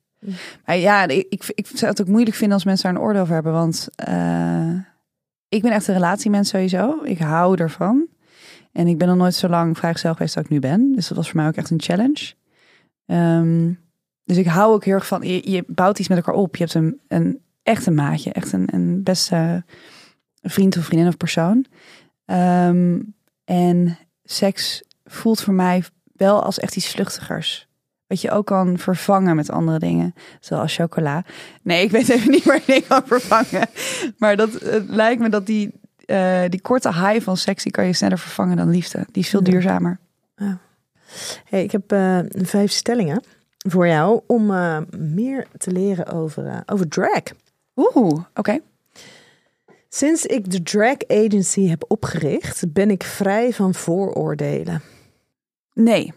Maar 0.67 0.77
ja, 0.77 1.09
ik, 1.09 1.53
ik, 1.55 1.67
zou 1.67 1.91
het 1.91 2.01
ook 2.01 2.07
moeilijk 2.09 2.37
vinden 2.37 2.55
als 2.55 2.65
mensen 2.65 2.85
daar 2.85 2.95
een 2.95 3.07
oordeel 3.07 3.23
over 3.23 3.35
hebben. 3.35 3.53
Want 3.53 3.89
eh, 3.95 4.75
ik 5.49 5.63
ben 5.63 5.73
echt 5.73 5.89
een 5.89 5.95
relatiemens 5.95 6.49
sowieso. 6.49 6.99
Ik 7.03 7.19
hou 7.19 7.57
ervan. 7.57 8.07
En 8.73 8.87
ik 8.87 8.99
ben 8.99 9.09
nog 9.09 9.17
nooit 9.17 9.35
zo 9.35 9.49
lang 9.49 9.79
vrijgezel 9.79 10.13
geweest 10.13 10.37
als 10.37 10.45
ik 10.45 10.51
nu 10.51 10.59
ben. 10.59 10.93
Dus 10.95 11.09
dat 11.09 11.17
was 11.17 11.31
voor 11.31 11.37
mij 11.37 11.47
ook 11.47 11.57
echt 11.57 11.71
een 11.71 11.83
challenge. 11.83 12.35
Ehm, 13.07 13.73
dus 14.25 14.37
ik 14.37 14.47
hou 14.47 14.73
ook 14.73 14.85
heel 14.85 14.95
erg 14.95 15.07
van, 15.07 15.23
je, 15.23 15.51
je 15.51 15.65
bouwt 15.67 15.99
iets 15.99 16.09
met 16.09 16.19
elkaar 16.19 16.35
op. 16.35 16.57
Je 16.57 16.63
hebt 16.63 16.75
een, 16.75 17.01
een 17.09 17.41
echt 17.63 17.87
een 17.87 17.95
maatje, 17.95 18.33
echt 18.33 18.53
een, 18.53 18.69
een 18.75 19.03
beste 19.03 19.65
vriend 20.43 20.77
of 20.77 20.85
vriendin 20.85 21.09
of 21.09 21.17
persoon. 21.17 21.67
Ehm, 22.25 23.01
en 23.45 23.99
seks 24.25 24.83
voelt 25.05 25.41
voor 25.41 25.55
mij 25.55 25.85
wel 26.13 26.43
als 26.43 26.59
echt 26.59 26.77
iets 26.77 26.89
vluchtigers. 26.89 27.69
Wat 28.13 28.21
je 28.21 28.31
ook 28.31 28.47
kan 28.47 28.79
vervangen 28.79 29.37
met 29.37 29.51
andere 29.51 29.79
dingen. 29.79 30.15
Zoals 30.41 30.75
chocola. 30.75 31.25
Nee, 31.63 31.85
ik 31.85 31.91
weet 31.91 32.09
even 32.09 32.31
niet 32.37 32.45
waar 32.45 32.63
je 32.67 32.85
kan 32.89 33.03
vervangen. 33.07 33.69
Maar 34.19 34.37
dat, 34.37 34.53
het 34.53 34.89
lijkt 34.89 35.21
me 35.21 35.29
dat 35.29 35.47
die, 35.47 35.73
eh, 36.05 36.43
die 36.49 36.61
korte 36.61 36.89
high 36.93 37.21
van 37.21 37.37
seks... 37.37 37.63
die 37.63 37.73
kan 37.73 37.87
je 37.87 37.93
sneller 37.93 38.19
vervangen 38.19 38.57
dan 38.57 38.71
liefde. 38.71 39.07
Die 39.13 39.23
is 39.23 39.29
veel 39.29 39.45
Ja. 39.45 39.51
duurzamer. 39.51 39.99
Hey, 41.45 41.63
ik 41.63 41.73
heb 41.73 41.93
eh, 41.93 42.19
vijf 42.29 42.71
stellingen 42.71 43.23
voor 43.69 43.87
jou 43.87 44.21
om 44.27 44.51
eh, 44.51 44.79
meer 44.99 45.47
te 45.59 45.71
leren 45.71 46.07
over, 46.07 46.63
over 46.67 46.89
drag. 46.89 47.23
Oeh, 47.77 48.25
oké. 48.35 48.59
Sinds 49.89 50.27
ik 50.27 50.51
de 50.51 50.63
drag 50.63 50.97
agency 51.09 51.69
heb 51.69 51.85
opgericht, 51.89 52.73
ben 52.73 52.91
ik 52.91 53.03
vrij 53.03 53.53
van 53.53 53.75
vooroordelen. 53.75 54.83
Nee. 55.75 56.13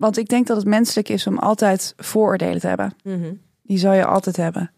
Want 0.00 0.16
ik 0.16 0.28
denk 0.28 0.46
dat 0.46 0.56
het 0.56 0.66
menselijk 0.66 1.08
is 1.08 1.26
om 1.26 1.38
altijd 1.38 1.94
vooroordelen 1.96 2.60
te 2.60 2.66
hebben. 2.66 2.94
Die 3.62 3.78
zal 3.78 3.92
je 3.92 4.04
altijd 4.04 4.36
hebben. 4.36 4.70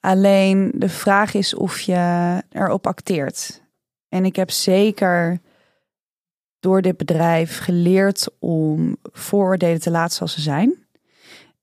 Alleen 0.00 0.72
de 0.74 0.88
vraag 0.88 1.34
is 1.34 1.54
of 1.54 1.80
je 1.80 2.42
erop 2.50 2.86
acteert. 2.86 3.62
En 4.08 4.24
ik 4.24 4.36
heb 4.36 4.50
zeker 4.50 5.40
door 6.60 6.82
dit 6.82 6.96
bedrijf 6.96 7.58
geleerd 7.58 8.28
om 8.38 8.96
vooroordelen 9.02 9.80
te 9.80 9.90
laten 9.90 10.16
zoals 10.16 10.34
ze 10.34 10.40
zijn. 10.40 10.74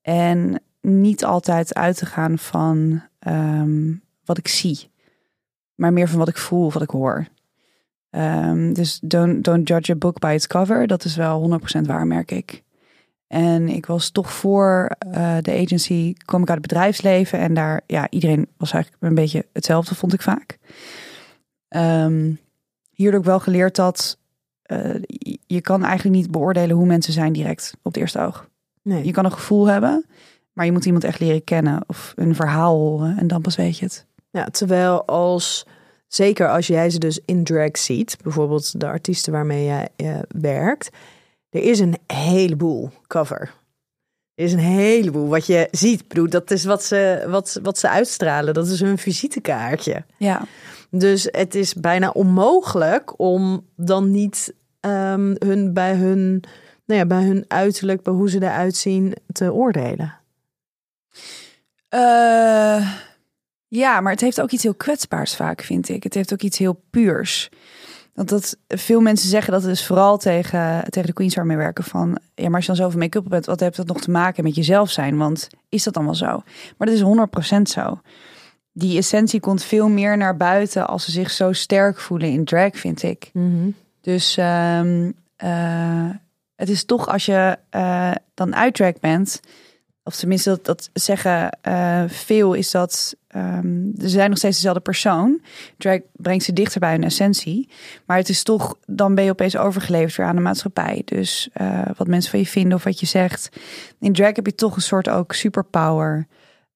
En 0.02 0.62
niet 0.80 1.24
altijd 1.24 1.74
uit 1.74 1.96
te 1.96 2.06
gaan 2.06 2.38
van 2.38 3.02
ehm, 3.18 3.92
wat 4.24 4.38
ik 4.38 4.48
zie. 4.48 4.90
Maar 5.74 5.92
meer 5.92 6.08
van 6.08 6.18
wat 6.18 6.28
ik 6.28 6.38
voel 6.38 6.64
of 6.64 6.74
wat 6.74 6.82
ik 6.82 6.90
hoor. 6.90 7.26
Ehm, 8.10 8.72
dus 8.72 8.98
don't, 9.02 9.44
don't 9.44 9.68
judge 9.68 9.92
a 9.92 9.96
book 9.96 10.18
by 10.18 10.32
its 10.34 10.46
cover. 10.46 10.86
Dat 10.86 11.04
is 11.04 11.16
wel 11.16 11.40
100% 11.40 11.86
waar, 11.86 12.06
merk 12.06 12.30
ik. 12.30 12.62
En 13.32 13.68
ik 13.68 13.86
was 13.86 14.10
toch 14.10 14.32
voor 14.32 14.90
eh, 14.98 15.36
de 15.40 15.52
agency, 15.58 16.14
kwam 16.24 16.42
ik 16.42 16.48
uit 16.48 16.58
het 16.58 16.66
bedrijfsleven. 16.68 17.38
En 17.38 17.54
daar, 17.54 17.80
ja, 17.86 18.06
iedereen 18.10 18.48
was 18.56 18.72
eigenlijk 18.72 19.02
een 19.04 19.14
beetje 19.14 19.46
hetzelfde, 19.52 19.94
vond 19.94 20.12
ik 20.12 20.22
vaak. 20.22 20.58
Ehm 21.68 22.32
hierdoor 22.90 23.14
heb 23.20 23.28
ik 23.28 23.34
wel 23.34 23.40
geleerd 23.40 23.76
dat 23.76 24.18
eh, 24.62 24.94
je- 25.06 25.38
je 25.46 25.60
kan 25.60 25.84
eigenlijk 25.84 26.16
niet 26.16 26.30
beoordelen 26.30 26.76
hoe 26.76 26.86
mensen 26.86 27.12
zijn 27.12 27.32
direct 27.32 27.72
op 27.82 27.92
het 27.92 28.02
eerste 28.02 28.20
oog. 28.20 28.48
Nee. 28.82 29.04
Je 29.04 29.12
kan 29.12 29.24
een 29.24 29.32
gevoel 29.32 29.66
hebben, 29.66 30.04
maar 30.52 30.64
je 30.66 30.72
moet 30.72 30.84
iemand 30.84 31.04
echt 31.04 31.20
leren 31.20 31.44
kennen 31.44 31.82
of 31.86 32.12
een 32.16 32.34
verhaal 32.34 32.76
horen. 32.78 33.18
En 33.18 33.26
dan 33.26 33.40
pas 33.42 33.56
weet 33.56 33.78
je 33.78 33.84
het. 33.84 34.06
Ja, 34.30 34.44
terwijl 34.44 35.04
als, 35.06 35.66
zeker 36.06 36.48
als 36.50 36.66
jij 36.66 36.90
ze 36.90 36.98
dus 36.98 37.20
in 37.24 37.44
drag 37.44 37.78
ziet, 37.78 38.16
bijvoorbeeld 38.22 38.80
de 38.80 38.86
artiesten 38.86 39.32
waarmee 39.32 39.64
jij 39.64 39.88
eh, 39.96 40.18
werkt, 40.28 40.90
er 41.50 41.62
is 41.62 41.78
een 41.78 41.98
heleboel 42.06 42.90
cover. 43.06 43.52
Er 44.34 44.44
is 44.44 44.52
een 44.52 44.58
heleboel 44.58 45.28
wat 45.28 45.46
je 45.46 45.68
ziet. 45.70 46.08
Bedoel, 46.08 46.28
dat 46.28 46.50
is 46.50 46.64
wat 46.64 46.84
ze, 46.84 47.26
wat, 47.28 47.58
wat 47.62 47.78
ze 47.78 47.88
uitstralen. 47.88 48.54
Dat 48.54 48.68
is 48.68 48.80
hun 48.80 48.98
visitekaartje. 48.98 50.04
Ja, 50.16 50.42
Dus 50.90 51.28
het 51.30 51.54
is 51.54 51.74
bijna 51.74 52.10
onmogelijk 52.10 53.20
om 53.20 53.66
dan 53.76 54.10
niet 54.10 54.54
ehm, 54.80 55.34
hun 55.38 55.72
bij 55.72 55.94
hun, 55.94 56.42
nou 56.84 57.00
ja, 57.00 57.06
bij 57.06 57.22
hun 57.22 57.44
uiterlijk, 57.48 58.02
bij 58.02 58.12
hoe 58.12 58.30
ze 58.30 58.42
eruit 58.42 58.76
zien, 58.76 59.14
te 59.32 59.52
oordelen. 59.52 60.18
Eh, 61.88 62.90
ja, 63.68 64.00
maar 64.00 64.12
het 64.12 64.20
heeft 64.20 64.40
ook 64.40 64.50
iets 64.50 64.62
heel 64.62 64.74
kwetsbaars 64.74 65.36
vaak, 65.36 65.62
vind 65.62 65.88
ik. 65.88 66.02
Het 66.02 66.14
heeft 66.14 66.32
ook 66.32 66.42
iets 66.42 66.58
heel 66.58 66.82
puurs. 66.90 67.48
Want 68.14 68.28
dat 68.28 68.56
veel 68.68 69.00
mensen 69.00 69.28
zeggen 69.28 69.52
dat 69.52 69.62
het 69.62 69.70
dus 69.70 69.86
vooral 69.86 70.18
tegen, 70.18 70.84
tegen 70.90 71.08
de 71.08 71.12
queens 71.12 71.34
waarmee 71.34 71.56
werken 71.56 71.84
van... 71.84 72.18
Ja, 72.34 72.44
maar 72.44 72.54
als 72.54 72.66
je 72.66 72.72
dan 72.72 72.80
zoveel 72.80 72.98
make-up 72.98 73.24
op 73.24 73.30
bent, 73.30 73.46
wat 73.46 73.60
heeft 73.60 73.76
dat 73.76 73.86
nog 73.86 74.00
te 74.00 74.10
maken 74.10 74.44
met 74.44 74.54
jezelf 74.54 74.90
zijn? 74.90 75.16
Want 75.16 75.48
is 75.68 75.84
dat 75.84 75.96
wel 75.96 76.14
zo? 76.14 76.42
Maar 76.76 76.88
dat 76.88 76.96
is 76.96 77.02
100% 77.58 77.62
zo. 77.62 78.00
Die 78.72 78.98
essentie 78.98 79.40
komt 79.40 79.62
veel 79.62 79.88
meer 79.88 80.16
naar 80.16 80.36
buiten 80.36 80.86
als 80.86 81.04
ze 81.04 81.10
zich 81.10 81.30
zo 81.30 81.52
sterk 81.52 82.00
voelen 82.00 82.28
in 82.28 82.44
drag, 82.44 82.76
vind 82.76 83.02
ik. 83.02 83.30
Dus 84.00 84.36
ehm, 84.36 85.10
eh, 85.36 86.10
het 86.54 86.68
is 86.68 86.84
toch 86.84 87.08
als 87.08 87.26
je 87.26 87.58
eh, 87.70 88.12
dan 88.34 88.54
uit 88.54 88.74
drag 88.74 89.00
bent, 89.00 89.40
of 90.02 90.16
tenminste 90.16 90.50
dat, 90.50 90.64
dat 90.64 90.90
zeggen 90.92 91.50
eh, 91.60 92.04
veel, 92.06 92.54
is 92.54 92.70
dat 92.70 93.16
ehm, 93.30 93.90
ze 93.98 94.08
zijn 94.08 94.28
nog 94.28 94.38
steeds 94.38 94.56
dezelfde 94.56 94.80
persoon. 94.80 95.40
Drag 95.76 95.98
brengt 96.12 96.44
ze 96.44 96.52
dichter 96.52 96.80
bij 96.80 96.92
hun 96.92 97.04
essentie, 97.04 97.68
maar 98.06 98.16
het 98.16 98.28
is 98.28 98.42
toch 98.42 98.76
dan 98.86 99.14
ben 99.14 99.24
je 99.24 99.30
opeens 99.30 99.56
overgeleverd 99.56 100.16
weer 100.16 100.26
aan 100.26 100.36
de 100.36 100.42
maatschappij. 100.42 101.02
Dus 101.04 101.48
eh, 101.52 101.80
wat 101.96 102.06
mensen 102.06 102.30
van 102.30 102.40
je 102.40 102.46
vinden 102.46 102.74
of 102.74 102.84
wat 102.84 103.00
je 103.00 103.06
zegt. 103.06 103.48
In 104.00 104.12
drag 104.12 104.36
heb 104.36 104.46
je 104.46 104.54
toch 104.54 104.76
een 104.76 104.82
soort 104.82 105.08
ook 105.08 105.32
superpower 105.32 106.26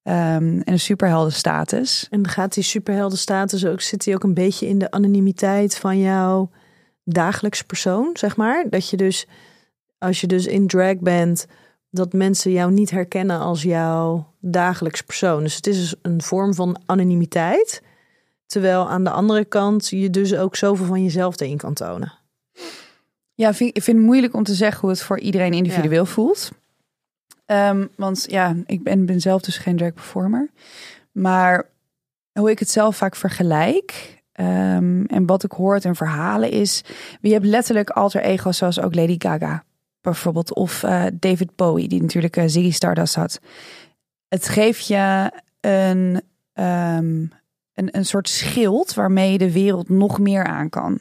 ehm, 0.03 0.17
en 0.43 0.73
een 0.73 0.81
superheldenstatus. 0.81 2.07
En 2.11 2.29
gaat 2.29 2.55
die 2.55 2.65
superheldenstatus 2.65 3.67
ook, 3.67 3.81
zit 3.81 4.05
die 4.05 4.15
ook 4.15 4.23
een 4.23 4.35
beetje 4.35 4.69
in 4.69 4.79
de 4.79 4.91
anonimiteit 4.91 5.77
van 5.77 5.99
jouw 5.99 6.51
dagelijks 7.05 7.63
persoon, 7.63 8.11
zeg 8.13 8.37
maar? 8.37 8.65
Dat 8.71 8.91
je 8.91 8.97
dus, 8.97 9.27
als 9.99 10.21
je 10.21 10.27
dus 10.27 10.47
in 10.47 10.67
drag 10.67 10.99
bent, 10.99 11.47
dat 11.95 12.13
mensen 12.13 12.51
jou 12.51 12.73
niet 12.73 12.91
herkennen 12.91 13.39
als 13.39 13.63
jouw 13.63 14.33
dagelijks 14.41 15.03
persoon. 15.03 15.43
Dus 15.43 15.57
het 15.57 15.67
is 15.67 15.79
dus 15.79 15.95
een 16.03 16.23
vorm 16.23 16.55
van 16.55 16.81
anonimiteit. 16.87 17.83
Terwijl 18.47 18.89
aan 18.89 19.05
de 19.05 19.11
andere 19.11 19.45
kant 19.45 19.89
je 19.89 20.11
dus 20.11 20.35
ook 20.35 20.57
zoveel 20.57 20.87
van 20.87 21.03
jezelf 21.03 21.41
erin 21.41 21.57
kan 21.57 21.75
tonen. 21.75 22.13
Ja, 23.35 23.49
ik 23.49 23.57
vind 23.57 23.87
het 23.87 23.97
moeilijk 23.97 24.35
om 24.35 24.43
te 24.43 24.55
zeggen 24.55 24.81
hoe 24.81 24.91
het 24.91 25.03
voor 25.03 25.19
iedereen 25.19 25.53
individueel 25.53 26.07
voelt. 26.07 26.51
Ehm, 27.47 27.87
want 27.97 28.27
ja, 28.29 28.57
ik 28.67 28.83
ben, 28.83 29.07
ben 29.07 29.21
zelf 29.21 29.43
dus 29.43 29.59
geen 29.59 29.77
drag 29.77 29.95
performer. 29.95 30.51
Maar 31.13 31.69
hoe 32.33 32.51
ik 32.51 32.59
het 32.59 32.71
zelf 32.71 32.97
vaak 32.97 33.17
vergelijk 33.17 34.23
ehm, 34.33 35.05
en 35.05 35.27
wat 35.27 35.45
ik 35.45 35.53
hoor 35.53 35.73
uit 35.73 35.85
hun 35.85 35.97
verhalen 35.97 36.51
is... 36.51 36.85
je 37.21 37.33
hebt 37.33 37.45
letterlijk 37.45 37.91
alter 37.91 38.23
ego's 38.23 38.57
zoals 38.57 38.81
ook 38.81 38.95
Lady 38.95 39.17
Gaga 39.19 39.65
bijvoorbeeld. 40.05 40.55
Of 40.55 40.83
eh, 40.83 41.05
David 41.13 41.57
Bowie, 41.57 41.89
die 41.89 42.03
natuurlijk 42.03 42.37
eh, 42.37 42.45
Ziggy 42.47 42.71
Stardust 42.71 43.15
had. 43.15 43.41
Het 44.29 44.49
geeft 44.49 44.87
je 44.87 45.33
een, 45.61 46.23
ehm, 46.53 47.27
een, 47.75 47.97
een 47.97 48.07
soort 48.07 48.29
schild 48.29 48.95
waarmee 48.95 49.33
je 49.33 49.39
de 49.39 49.53
wereld 49.53 49.89
nog 49.89 50.19
meer 50.19 50.45
aan 50.45 50.69
kan. 50.69 51.01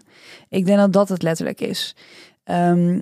Ik 0.50 0.66
denk 0.66 0.78
dat 0.78 0.94
dat 0.94 1.10
het 1.10 1.22
letterlijk 1.22 1.62
is. 1.62 1.96
Ehm, 2.44 3.00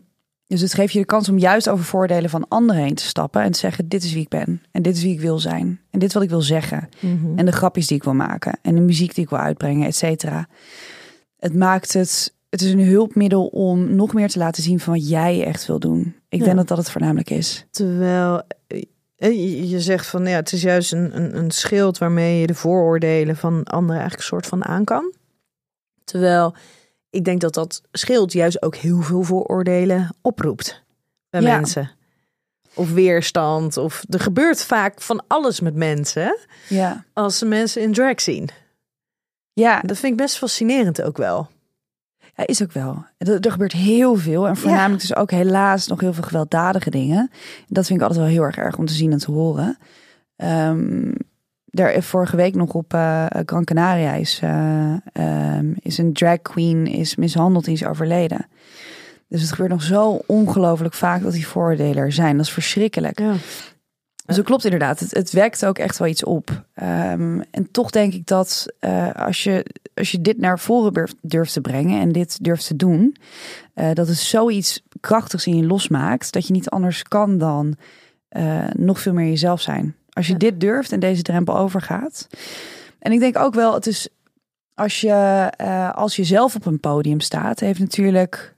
dus 0.48 0.62
het 0.62 0.74
geeft 0.74 0.94
je 0.94 1.00
de 1.00 1.06
kans 1.06 1.30
om 1.30 1.38
juist 1.38 1.70
over 1.70 1.86
voordelen 1.86 2.30
van 2.30 2.48
anderen 2.48 2.82
heen 2.82 2.96
te 2.96 3.04
stappen 3.04 3.42
en 3.42 3.52
te 3.52 3.60
zeggen: 3.60 3.88
Dit 3.88 4.04
is 4.04 4.14
wie 4.14 4.22
ik 4.22 4.30
ben. 4.30 4.64
En 4.72 4.82
dit 4.82 4.96
is 4.96 5.04
wie 5.04 5.14
ik 5.14 5.22
wil 5.22 5.40
zijn. 5.40 5.80
En 5.90 6.00
dit 6.00 6.08
is 6.08 6.14
wat 6.14 6.24
ik 6.24 6.30
wil 6.30 6.42
zeggen. 6.42 6.90
En 7.36 7.46
de 7.46 7.52
grapjes 7.52 7.88
die 7.88 7.98
ik 7.98 8.04
wil 8.04 8.14
maken. 8.14 8.60
En 8.62 8.76
de 8.76 8.82
muziek 8.82 9.16
die 9.16 9.24
ik 9.24 9.30
wil 9.30 9.40
uitbrengen, 9.40 9.88
et 9.88 9.96
cetera. 9.96 10.48
Het 11.38 11.56
maakt 11.56 11.94
het. 11.94 12.34
Het 12.52 12.62
is 12.62 12.72
een 12.72 12.86
hulpmiddel 12.88 13.46
om 13.48 13.96
nog 13.96 14.14
meer 14.14 14.28
te 14.30 14.40
laten 14.40 14.64
zien 14.64 14.80
van 14.80 14.94
wat 14.94 15.10
jij 15.10 15.46
echt 15.46 15.66
wil 15.66 15.80
doen. 15.80 16.16
Ik 16.30 16.40
Ja. 16.40 16.46
denk 16.46 16.58
dat 16.58 16.68
dat 16.68 16.78
het 16.78 16.92
voornamelijk 16.92 17.30
is. 17.30 17.66
Terwijl 17.72 18.42
eh, 18.68 18.82
je- 19.18 19.70
je 19.70 19.80
zegt 19.80 20.08
van 20.08 20.26
ja, 20.26 20.36
het 20.36 20.52
is 20.52 20.62
juist 20.62 20.92
een, 20.92 21.16
een, 21.18 21.38
een 21.38 21.52
schild 21.52 21.98
waarmee 21.98 22.40
je 22.40 22.48
de 22.48 22.56
vooroordelen 22.56 23.36
van 23.36 23.64
anderen 23.64 24.02
eigenlijk 24.02 24.16
een 24.22 24.28
soort 24.38 24.46
van 24.48 24.66
aan 24.66 24.84
kan. 24.84 25.14
Terwijl 26.04 26.56
ik 27.10 27.24
denk 27.26 27.42
dat 27.42 27.54
dat 27.54 27.82
schild 27.92 28.34
juist 28.34 28.62
ook 28.62 28.76
heel 28.76 29.02
veel 29.02 29.24
vooroordelen 29.24 30.16
oproept 30.22 30.84
bij 31.30 31.42
Ja. 31.42 31.56
mensen. 31.56 31.92
Of 32.74 32.92
weerstand. 32.92 33.78
Of 33.78 34.04
er 34.10 34.20
gebeurt 34.20 34.64
vaak 34.64 35.02
van 35.02 35.24
alles 35.28 35.60
met 35.60 35.76
mensen 35.76 36.38
Ja. 36.70 37.04
als 37.14 37.38
ze 37.38 37.46
mensen 37.46 37.82
in 37.82 37.94
drag 37.94 38.22
zien. 38.22 38.50
Ja, 39.54 39.80
Dat 39.82 39.98
vind 39.98 40.12
ik 40.12 40.18
best 40.18 40.38
fascinerend 40.38 41.02
ook 41.02 41.18
wel. 41.18 41.50
Ja, 42.42 42.48
is 42.48 42.64
ook 42.64 42.72
wel. 42.72 43.06
Er, 43.18 43.40
er 43.40 43.52
gebeurt 43.52 43.72
heel 43.72 44.16
veel. 44.16 44.48
En 44.48 44.58
voornamelijk 44.58 45.02
dus 45.02 45.16
ook 45.16 45.32
helaas 45.32 45.88
nog 45.88 46.00
heel 46.00 46.14
veel 46.14 46.24
gewelddadige 46.24 46.90
dingen. 46.90 47.32
Dat 47.68 47.86
vind 47.86 48.00
ik 48.00 48.06
altijd 48.06 48.24
wel 48.24 48.34
heel 48.34 48.44
erg 48.44 48.58
erg 48.58 48.78
om 48.78 48.86
te 48.86 48.94
zien 48.94 49.12
en 49.12 49.18
te 49.18 49.32
horen. 49.32 49.78
Ehm 50.36 51.12
daar, 51.72 52.04
vorige 52.04 52.36
week 52.36 52.56
nog 52.56 52.74
op 52.74 52.94
eh, 52.94 53.26
Gran 53.46 53.64
Canaria 53.64 54.14
is, 54.14 54.40
eh, 54.44 54.94
ehm, 55.14 55.74
is 55.80 55.98
een 55.98 56.14
drag 56.14 56.42
queen 56.42 56.88
is 56.88 57.16
mishandeld 57.16 57.68
en 57.68 57.74
is 57.74 57.86
overleden. 57.86 58.48
Dus 59.28 59.42
het 59.42 59.52
gebeurt 59.52 59.70
nog 59.70 59.84
zo 59.84 60.22
ongelooflijk 60.26 60.94
vaak 60.94 61.22
dat 61.22 61.34
die 61.34 61.48
vooroordelen 61.48 62.04
er 62.04 62.12
zijn. 62.12 62.38
Dat 62.38 62.46
is 62.46 62.52
verschrikkelijk. 62.52 63.20
Ja. 63.20 63.34
Dus 64.26 64.36
dat 64.36 64.46
klopt 64.46 64.64
inderdaad. 64.64 65.00
Het, 65.00 65.12
het 65.14 65.32
wekt 65.32 65.66
ook 65.66 65.78
echt 65.78 65.98
wel 65.98 66.08
iets 66.08 66.24
op. 66.24 66.64
Ehm, 66.74 67.42
en 67.52 67.72
toch 67.72 67.90
denk 67.90 68.14
ik 68.14 68.28
dat 68.28 68.66
eh, 68.80 69.12
als, 69.12 69.44
je, 69.44 69.66
als 69.94 70.12
je 70.12 70.22
dit 70.22 70.38
naar 70.38 70.60
voren 70.60 70.94
durft, 70.94 71.16
durft 71.22 71.54
te 71.54 71.62
brengen 71.62 72.02
en 72.02 72.12
dit 72.12 72.44
durft 72.44 72.68
te 72.68 72.76
doen, 72.76 73.16
eh, 73.74 73.94
dat 73.94 74.08
het 74.08 74.18
zoiets 74.18 74.84
krachtigs 75.00 75.48
in 75.48 75.58
je 75.58 75.66
losmaakt, 75.66 76.34
dat 76.34 76.48
je 76.48 76.54
niet 76.54 76.70
anders 76.70 77.04
kan 77.04 77.38
dan 77.38 77.76
eh, 78.30 78.68
nog 78.74 79.00
veel 79.00 79.14
meer 79.14 79.28
jezelf 79.28 79.62
zijn. 79.62 79.96
Als 80.10 80.26
je 80.28 80.32
Ja. 80.34 80.38
dit 80.40 80.60
durft 80.60 80.92
en 80.92 81.00
deze 81.00 81.22
drempel 81.22 81.58
overgaat. 81.58 82.28
En 83.00 83.12
ik 83.12 83.20
denk 83.20 83.38
ook 83.38 83.54
wel, 83.54 83.74
het 83.74 83.88
is 83.88 84.08
als 84.74 85.02
je, 85.02 85.50
als 85.96 86.16
je 86.16 86.24
zelf 86.24 86.56
op 86.56 86.66
een 86.66 86.80
podium 86.80 87.20
staat, 87.20 87.60
heeft 87.60 87.80
natuurlijk. 87.80 88.56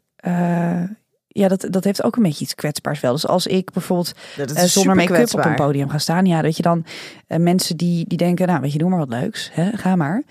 Ja, 1.34 1.48
dat, 1.48 1.68
dat 1.70 1.84
heeft 1.84 2.04
ook 2.04 2.16
een 2.16 2.24
beetje 2.24 2.44
iets 2.44 2.56
kwetsbaars 2.56 3.00
wel. 3.00 3.12
Dus 3.12 3.28
als 3.28 3.48
ik 3.48 3.72
bijvoorbeeld 3.72 4.14
Dat 4.38 4.52
eh, 4.52 4.64
zonder 4.64 4.96
make-up 4.96 5.34
op 5.34 5.46
een 5.46 5.56
podium 5.56 5.90
ga 5.90 5.98
staan. 5.98 6.26
Ja, 6.26 6.42
dat 6.42 6.58
je 6.58 6.64
dan 6.64 6.86
eh, 7.28 7.40
mensen 7.40 7.78
die, 7.78 8.06
die 8.08 8.18
denken, 8.18 8.48
nou 8.48 8.62
weet 8.62 8.72
je, 8.72 8.78
doe 8.78 8.90
maar 8.90 9.00
wat 9.00 9.10
leuks. 9.10 9.50
Hè? 9.54 9.72
Ga 9.72 9.96
maar. 9.96 10.24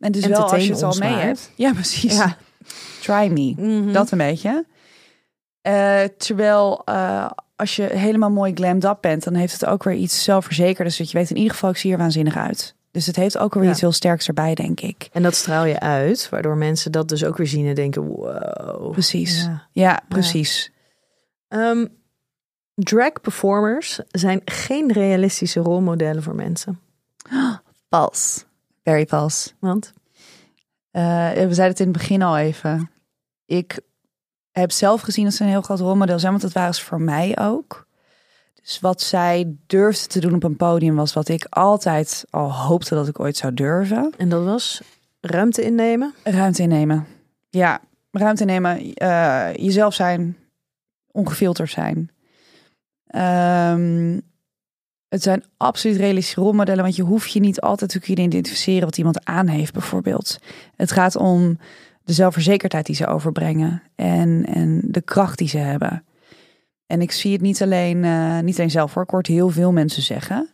En 0.00 0.12
dus 0.12 0.26
wel 0.26 0.50
als 0.50 0.66
je 0.66 0.72
het 0.72 0.82
al 0.82 0.96
mee 0.98 1.10
maar. 1.10 1.22
hebt. 1.22 1.50
Ja, 1.54 1.72
precies. 1.72 2.16
Ja. 2.16 2.36
Try 3.00 3.30
me. 3.32 3.54
Mhm. 3.56 3.92
Dat 3.92 4.10
een 4.10 4.18
beetje. 4.18 4.64
Eh, 5.60 6.02
terwijl 6.18 6.84
als 7.56 7.76
je 7.76 7.82
helemaal 7.82 8.30
mooi 8.30 8.52
glammed 8.54 8.84
up 8.84 8.98
bent, 9.00 9.24
dan 9.24 9.34
heeft 9.34 9.52
het 9.52 9.64
ook 9.64 9.84
weer 9.84 9.94
iets 9.94 10.24
zelfverzekerders. 10.24 10.96
Dat 10.96 11.10
je 11.10 11.18
weet 11.18 11.30
in 11.30 11.36
ieder 11.36 11.52
geval, 11.52 11.70
ik 11.70 11.76
zie 11.76 11.92
er 11.92 11.98
waanzinnig 11.98 12.36
uit. 12.36 12.75
Dus 12.96 13.06
het 13.06 13.16
heeft 13.16 13.38
ook 13.38 13.54
weer 13.54 13.64
Ja. 13.64 13.70
iets 13.70 13.80
heel 13.80 13.92
sterks 13.92 14.28
erbij, 14.28 14.54
denk 14.54 14.80
ik. 14.80 15.08
En 15.12 15.22
dat 15.22 15.34
straal 15.34 15.64
je 15.64 15.80
uit, 15.80 16.28
waardoor 16.28 16.56
mensen 16.56 16.92
dat 16.92 17.08
dus 17.08 17.24
ook 17.24 17.36
weer 17.36 17.46
zien 17.46 17.66
en 17.66 17.74
denken, 17.74 18.02
wow. 18.02 18.92
Precies. 18.92 19.42
Ja, 19.44 19.66
Ja. 19.72 20.00
precies. 20.08 20.72
Ehm, 21.48 21.86
drag 22.74 23.12
performers 23.20 24.00
zijn 24.10 24.40
geen 24.44 24.92
realistische 24.92 25.60
rolmodellen 25.60 26.22
voor 26.22 26.34
mensen. 26.34 26.80
Vals. 27.88 28.44
Very 28.84 29.06
vals. 29.06 29.54
Want 29.60 29.92
Eh, 30.90 31.02
we 31.32 31.54
zeiden 31.54 31.64
het 31.66 31.80
in 31.80 31.88
het 31.88 31.96
begin 31.96 32.22
al 32.22 32.36
even. 32.38 32.90
Ik 33.44 33.80
heb 34.50 34.70
zelf 34.72 35.00
gezien 35.00 35.24
dat 35.24 35.34
ze 35.34 35.42
een 35.42 35.48
heel 35.48 35.62
groot 35.62 35.80
rolmodel 35.80 36.18
zijn, 36.18 36.30
want 36.30 36.42
dat 36.42 36.52
waren 36.52 36.74
ze 36.74 36.84
voor 36.84 37.00
mij 37.00 37.38
ook. 37.38 37.85
Dus 38.66 38.80
wat 38.80 39.00
zij 39.00 39.56
durfde 39.66 40.06
te 40.06 40.20
doen 40.20 40.34
op 40.34 40.42
een 40.42 40.56
podium 40.56 40.96
was 40.96 41.12
wat 41.12 41.28
ik 41.28 41.46
altijd 41.48 42.24
al 42.30 42.52
hoopte 42.52 42.94
dat 42.94 43.08
ik 43.08 43.20
ooit 43.20 43.36
zou 43.36 43.54
durven. 43.54 44.12
En 44.16 44.28
dat 44.28 44.44
was 44.44 44.82
ruimte 45.20 45.62
innemen. 45.62 46.14
Ruimte 46.24 46.62
innemen. 46.62 47.06
Ja, 47.48 47.80
ruimte 48.10 48.42
innemen. 48.42 48.94
eh, 48.94 49.54
jezelf 49.54 49.94
zijn. 49.94 50.36
Ongefilterd 51.10 51.70
zijn. 51.70 52.10
Ehm, 53.06 54.20
het 55.08 55.22
zijn 55.22 55.44
absoluut 55.56 55.96
realistische 55.96 56.40
rolmodellen, 56.40 56.82
want 56.82 56.96
je 56.96 57.02
hoeft 57.02 57.32
je 57.32 57.40
niet 57.40 57.60
altijd 57.60 57.90
te 57.90 58.00
kunnen 58.00 58.24
identificeren 58.24 58.84
wat 58.84 58.98
iemand 58.98 59.24
aan 59.24 59.46
heeft, 59.46 59.72
bijvoorbeeld. 59.72 60.38
Het 60.76 60.92
gaat 60.92 61.16
om 61.16 61.58
de 62.04 62.12
zelfverzekerdheid 62.12 62.86
die 62.86 62.94
ze 62.94 63.06
overbrengen 63.06 63.82
en, 63.94 64.46
en 64.46 64.80
de 64.84 65.00
kracht 65.00 65.38
die 65.38 65.48
ze 65.48 65.58
hebben. 65.58 66.04
En 66.86 67.00
ik 67.00 67.12
zie 67.12 67.32
het 67.32 67.40
niet 67.40 67.62
alleen, 67.62 68.04
eh, 68.04 68.40
niet 68.40 68.58
alleen 68.58 68.70
zelf 68.70 68.94
hoor, 68.94 69.02
ik 69.02 69.10
hoor 69.10 69.18
het 69.18 69.28
heel 69.28 69.48
veel 69.48 69.72
mensen 69.72 70.02
zeggen. 70.02 70.50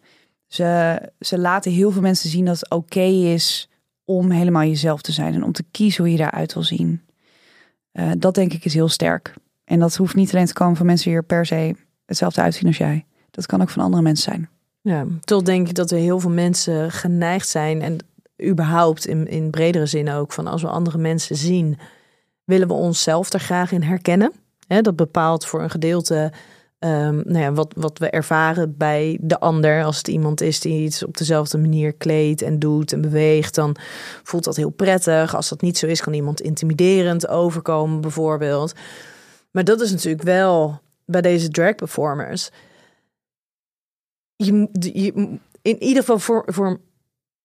Ze, 0.47 1.01
ze 1.21 1.39
laten 1.39 1.73
heel 1.73 1.91
veel 1.91 2.03
mensen 2.03 2.31
zien 2.31 2.45
dat 2.45 2.61
het 2.61 2.71
oké 2.71 3.05
is 3.05 3.69
om 4.05 4.31
helemaal 4.31 4.63
jezelf 4.63 5.03
te 5.03 5.13
zijn 5.13 5.35
en 5.35 5.45
om 5.45 5.53
te 5.53 5.65
kiezen 5.71 6.03
hoe 6.03 6.13
je 6.13 6.19
daaruit 6.19 6.55
wil 6.55 6.63
zien. 6.63 7.03
Eh, 7.93 8.11
dat 8.19 8.35
denk 8.35 8.53
ik 8.53 8.65
is 8.65 8.75
heel 8.75 8.89
sterk. 8.89 9.35
En 9.65 9.79
dat 9.79 9.97
hoeft 9.97 10.15
niet 10.15 10.35
alleen 10.35 10.47
te 10.47 10.53
komen 10.53 10.77
van 10.77 10.87
mensen 10.87 11.09
die 11.09 11.17
er 11.17 11.25
per 11.25 11.47
se 11.47 11.75
hetzelfde 12.07 12.41
uitzien 12.41 12.67
als 12.67 12.77
jij. 12.77 13.05
Dat 13.31 13.47
kan 13.47 13.63
ook 13.63 13.71
van 13.71 13.83
andere 13.83 14.03
mensen 14.03 14.33
zijn. 14.33 14.49
Ja, 14.81 15.07
toch 15.25 15.43
denk 15.43 15.69
ik 15.69 15.75
dat 15.75 15.91
er 15.91 15.99
heel 15.99 16.21
veel 16.21 16.31
mensen 16.31 16.91
geneigd 16.91 17.49
zijn 17.49 17.83
en 17.83 17.99
überhaupt 18.45 19.07
in, 19.07 19.29
in 19.29 19.51
bredere 19.51 19.87
zin 19.87 20.11
ook 20.11 20.33
van 20.33 20.47
als 20.47 20.63
we 20.63 20.69
andere 20.69 20.99
mensen 20.99 21.37
zien, 21.37 21.79
willen 22.45 22.69
we 22.69 22.75
onszelf 22.75 23.33
er 23.33 23.41
graag 23.41 23.73
in 23.73 23.83
herkennen. 23.83 24.33
Hè, 24.67 24.81
dat 24.81 24.97
bepaalt 24.97 25.47
voor 25.47 25.63
een 25.63 25.71
gedeelte 25.71 26.33
ehm, 26.79 27.15
nou 27.15 27.39
ja, 27.39 27.53
wat, 27.53 27.75
wat 27.77 27.99
we 27.99 28.11
ervaren 28.11 28.77
bij 28.77 29.19
de 29.21 29.41
ander. 29.41 29.85
Als 29.85 29.97
het 29.97 30.09
iemand 30.09 30.41
is 30.41 30.61
die 30.61 30.85
iets 30.85 31.05
op 31.05 31.17
dezelfde 31.17 31.59
manier 31.59 31.93
kleedt 31.93 32.43
en 32.43 32.59
doet 32.59 32.93
en 32.93 33.01
beweegt, 33.01 33.55
dan 33.55 33.77
voelt 34.23 34.45
dat 34.45 34.57
heel 34.57 34.71
prettig. 34.71 35.35
Als 35.35 35.49
dat 35.49 35.61
niet 35.61 35.79
zo 35.79 35.87
is, 35.87 36.01
kan 36.01 36.13
iemand 36.13 36.41
intimiderend 36.41 37.29
overkomen, 37.29 38.01
bijvoorbeeld. 38.01 38.73
Maar 39.51 39.65
dat 39.65 39.81
is 39.81 39.91
natuurlijk 39.91 40.23
wel 40.23 40.81
bij 41.05 41.21
deze 41.21 41.49
drag 41.49 41.75
performers. 41.75 42.51
Je, 44.37 44.69
in 45.63 45.83
ieder 45.83 46.03
geval 46.03 46.19
voor, 46.19 46.43
voor 46.47 46.81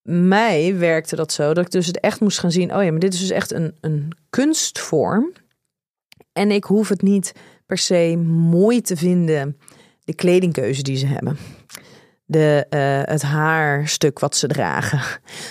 mij 0.02 0.78
werkte 0.78 1.16
dat 1.16 1.32
zo 1.32 1.54
dat 1.54 1.66
ik 1.66 1.72
dus 1.72 1.88
het 1.88 2.00
echt 2.00 2.20
moest 2.20 2.40
gaan 2.40 2.52
zien. 2.52 2.76
Oh 2.76 2.84
ja, 2.84 2.92
maar 2.92 3.00
dit 3.00 3.14
is 3.14 3.20
dus 3.20 3.30
echt 3.30 3.52
een, 3.52 3.76
een 3.82 4.12
kunstvorm. 4.30 5.32
En 6.38 6.52
ik 6.52 6.64
hoef 6.64 6.90
het 6.90 7.02
niet 7.02 7.32
per 7.66 7.78
se 7.78 8.18
mooi 8.26 8.82
te 8.82 8.96
vinden, 8.96 9.58
de 10.04 10.16
kledingkeuze 10.16 10.82
die 10.82 10.98
ze 10.98 11.06
hebben. 11.06 11.38
De, 12.26 12.66
eh, 12.70 13.02
het 13.14 13.22
haarstuk 13.22 14.20
wat 14.20 14.36
ze 14.36 14.48
dragen. 14.48 15.02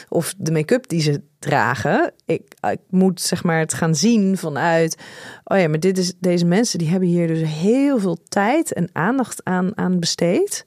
Of 0.09 0.35
de 0.39 0.53
make-up 0.53 0.89
die 0.89 1.01
ze 1.01 1.23
dragen. 1.39 2.13
Ik, 2.25 2.55
ik 2.71 2.81
moet 2.91 3.21
zeg 3.21 3.45
maar 3.45 3.59
het 3.59 3.75
gaan 3.75 3.95
zien 3.95 4.39
vanuit. 4.39 4.97
Oh 5.45 5.59
ja, 5.59 5.69
maar 5.69 5.81
dit 5.81 5.99
is, 5.99 6.13
deze 6.19 6.45
mensen 6.45 6.79
die 6.79 6.89
hebben 6.89 7.09
hier 7.09 7.27
dus 7.27 7.49
heel 7.49 7.99
veel 7.99 8.19
tijd 8.29 8.73
en 8.73 8.89
aandacht 8.93 9.45
aan, 9.45 9.79
aan 9.79 10.01
besteed. 10.01 10.67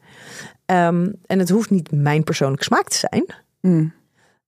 Ehm, 0.66 1.12
en 1.26 1.40
het 1.40 1.50
hoeft 1.50 1.70
niet 1.70 1.92
mijn 1.92 2.24
persoonlijke 2.24 2.64
smaak 2.64 2.90
te 2.90 2.98
zijn. 2.98 3.26
Mm. 3.62 3.94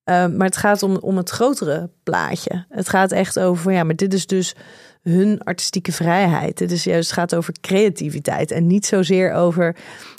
Ehm, 0.04 0.38
maar 0.38 0.48
het 0.48 0.58
gaat 0.58 0.84
om, 0.84 0.96
om 0.96 1.18
het 1.18 1.30
grotere 1.30 1.90
plaatje. 2.04 2.66
Het 2.70 2.90
gaat 2.90 3.12
echt 3.12 3.40
over, 3.40 3.72
ja, 3.72 3.84
maar 3.84 3.96
dit 3.96 4.14
is 4.14 4.26
dus 4.26 4.56
hun 5.02 5.44
artistieke 5.44 5.92
vrijheid. 5.92 6.58
Dit 6.58 6.72
is 6.72 6.84
juist, 6.84 7.10
het 7.10 7.20
gaat 7.20 7.36
over 7.36 7.54
creativiteit. 7.62 8.52
En 8.52 8.68
niet 8.68 8.86
zozeer 8.86 9.34
over 9.34 9.76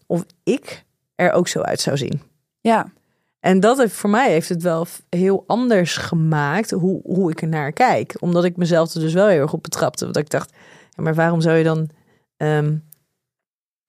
of 0.06 0.24
ik 0.42 0.84
er 1.14 1.32
ook 1.32 1.48
zo 1.48 1.60
uit 1.60 1.80
zou 1.80 1.96
zien. 1.96 2.22
Ja, 2.60 2.92
En 3.40 3.60
dat 3.60 3.78
heeft 3.78 3.94
voor 3.94 4.10
mij 4.10 4.30
heeft 4.30 4.48
het 4.48 4.62
wel 4.62 4.86
heel 5.08 5.44
anders 5.46 5.96
gemaakt 5.96 6.70
hoe, 6.70 7.00
hoe 7.02 7.30
ik 7.30 7.42
er 7.42 7.48
naar 7.48 7.72
kijk. 7.72 8.16
Omdat 8.18 8.44
ik 8.44 8.56
mezelf 8.56 8.94
er 8.94 9.00
dus 9.00 9.12
wel 9.12 9.26
heel 9.26 9.40
erg 9.40 9.52
op 9.52 9.62
betrapte. 9.62 10.04
Want 10.04 10.16
ik 10.16 10.30
dacht, 10.30 10.52
ja, 10.90 11.02
maar 11.02 11.14
waarom 11.14 11.40
zou 11.40 11.56
je 11.56 11.64
dan 11.64 11.88
ehm, 12.36 12.76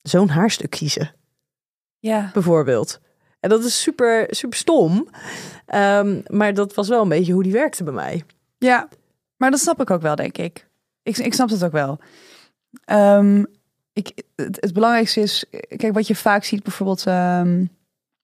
zo'n 0.02 0.28
haarstuk 0.28 0.70
kiezen? 0.70 1.14
ja. 2.04 2.30
bijvoorbeeld. 2.32 3.00
En 3.40 3.48
dat 3.48 3.64
is 3.64 3.82
super, 3.82 4.26
super 4.30 4.58
stom. 4.58 5.08
Ehm, 5.66 6.20
maar 6.26 6.54
dat 6.54 6.74
was 6.74 6.88
wel 6.88 7.02
een 7.02 7.08
beetje 7.08 7.32
hoe 7.32 7.42
die 7.42 7.52
werkte 7.52 7.84
bij 7.84 7.92
mij. 7.92 8.24
Ja, 8.58 8.88
maar 9.36 9.50
dat 9.50 9.60
snap 9.60 9.80
ik 9.80 9.90
ook 9.90 10.02
wel, 10.02 10.14
denk 10.14 10.38
ik. 10.38 10.68
Ik, 11.04 11.16
ik 11.16 11.34
snap 11.34 11.48
dat 11.48 11.64
ook 11.64 11.72
wel. 11.72 11.98
Ehm, 12.84 13.44
ik, 13.92 14.22
het, 14.34 14.72
belangrijkste 14.72 15.20
is, 15.20 15.44
kijk, 15.76 15.94
wat 15.94 16.06
je 16.06 16.14
vaak 16.14 16.44
ziet 16.44 16.62
bijvoorbeeld 16.62 17.06
ehm, 17.06 17.64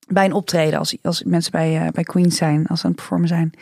bij 0.09 0.25
een 0.25 0.33
optreden, 0.33 0.79
als, 0.79 0.97
als 1.03 1.23
mensen 1.23 1.53
bij, 1.53 1.87
eh, 1.87 1.93
bij 1.93 2.05
Queen 2.05 2.33
zijn, 2.33 2.67
als 2.67 2.81
ze 2.81 2.85
aan 2.85 2.91
het 2.91 3.01
performen 3.01 3.29
zijn, 3.29 3.53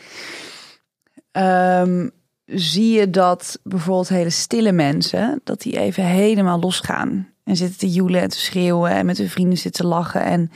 ehm, 1.31 2.09
zie 2.45 2.91
je 2.91 3.11
dat 3.11 3.59
bijvoorbeeld 3.62 4.09
hele 4.09 4.31
stille 4.31 4.73
mensen, 4.73 5.41
dat 5.45 5.61
die 5.61 5.79
even 5.79 6.05
helemaal 6.05 6.61
losgaan 6.61 7.33
en 7.45 7.57
zitten 7.57 7.79
te 7.79 7.91
joelen 7.91 8.21
en 8.21 8.29
te 8.29 8.39
schreeuwen 8.39 8.91
en 8.91 9.07
met 9.07 9.19
hun 9.19 9.31
vrienden 9.31 9.59
zitten 9.59 9.83
te 9.83 9.89
lachen. 9.89 10.23
En 10.23 10.51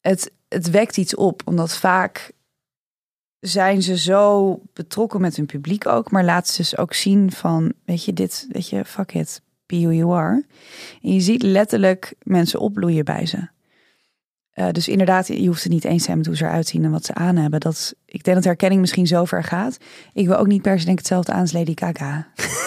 het, 0.00 0.32
het 0.48 0.70
wekt 0.70 0.96
iets 0.96 1.14
op, 1.14 1.42
omdat 1.44 1.76
vaak 1.76 2.32
zijn 3.46 3.82
ze 3.82 3.98
zo 3.98 4.58
betrokken 4.72 5.20
met 5.20 5.36
hun 5.36 5.46
publiek 5.46 5.86
ook, 5.86 6.10
maar 6.10 6.24
laten 6.24 6.54
ze 6.54 6.60
dus 6.60 6.76
ook 6.76 6.94
zien 6.94 7.32
van, 7.32 7.72
weet 7.84 8.04
je, 8.04 8.12
dit, 8.12 8.46
weet 8.50 8.68
je, 8.68 8.84
fuck 8.84 9.14
it, 9.14 9.42
be 9.66 9.80
who 9.80 9.92
you 9.92 10.12
are. 10.12 10.44
En 11.02 11.12
je 11.12 11.20
ziet 11.20 11.42
letterlijk 11.42 12.14
mensen 12.22 12.60
opbloeien 12.60 13.04
bij 13.04 13.26
ze. 13.26 13.48
Eh, 14.50 14.68
dus 14.70 14.88
inderdaad, 14.88 15.26
je 15.26 15.46
hoeft 15.46 15.62
het 15.62 15.72
niet 15.72 15.84
eens 15.84 15.98
te 15.98 16.04
zijn 16.04 16.16
met 16.16 16.26
hoe 16.26 16.36
ze 16.36 16.44
eruit 16.44 16.66
zien 16.66 16.84
en 16.84 16.90
wat 16.90 17.04
ze 17.04 17.14
aan 17.14 17.36
hebben. 17.36 17.60
Dat, 17.60 17.94
ik 18.04 18.24
denk 18.24 18.34
dat 18.34 18.42
de 18.42 18.48
herkenning 18.48 18.80
misschien 18.80 19.06
zo 19.06 19.24
ver 19.24 19.44
gaat. 19.44 19.78
Ik 20.12 20.26
wil 20.26 20.36
ook 20.36 20.46
niet 20.46 20.62
per 20.62 20.78
se 20.78 20.84
denk 20.84 20.98
hetzelfde 20.98 21.32
aan 21.32 21.40
als 21.40 21.52
Lady 21.52 21.72
Gaga. 21.74 22.26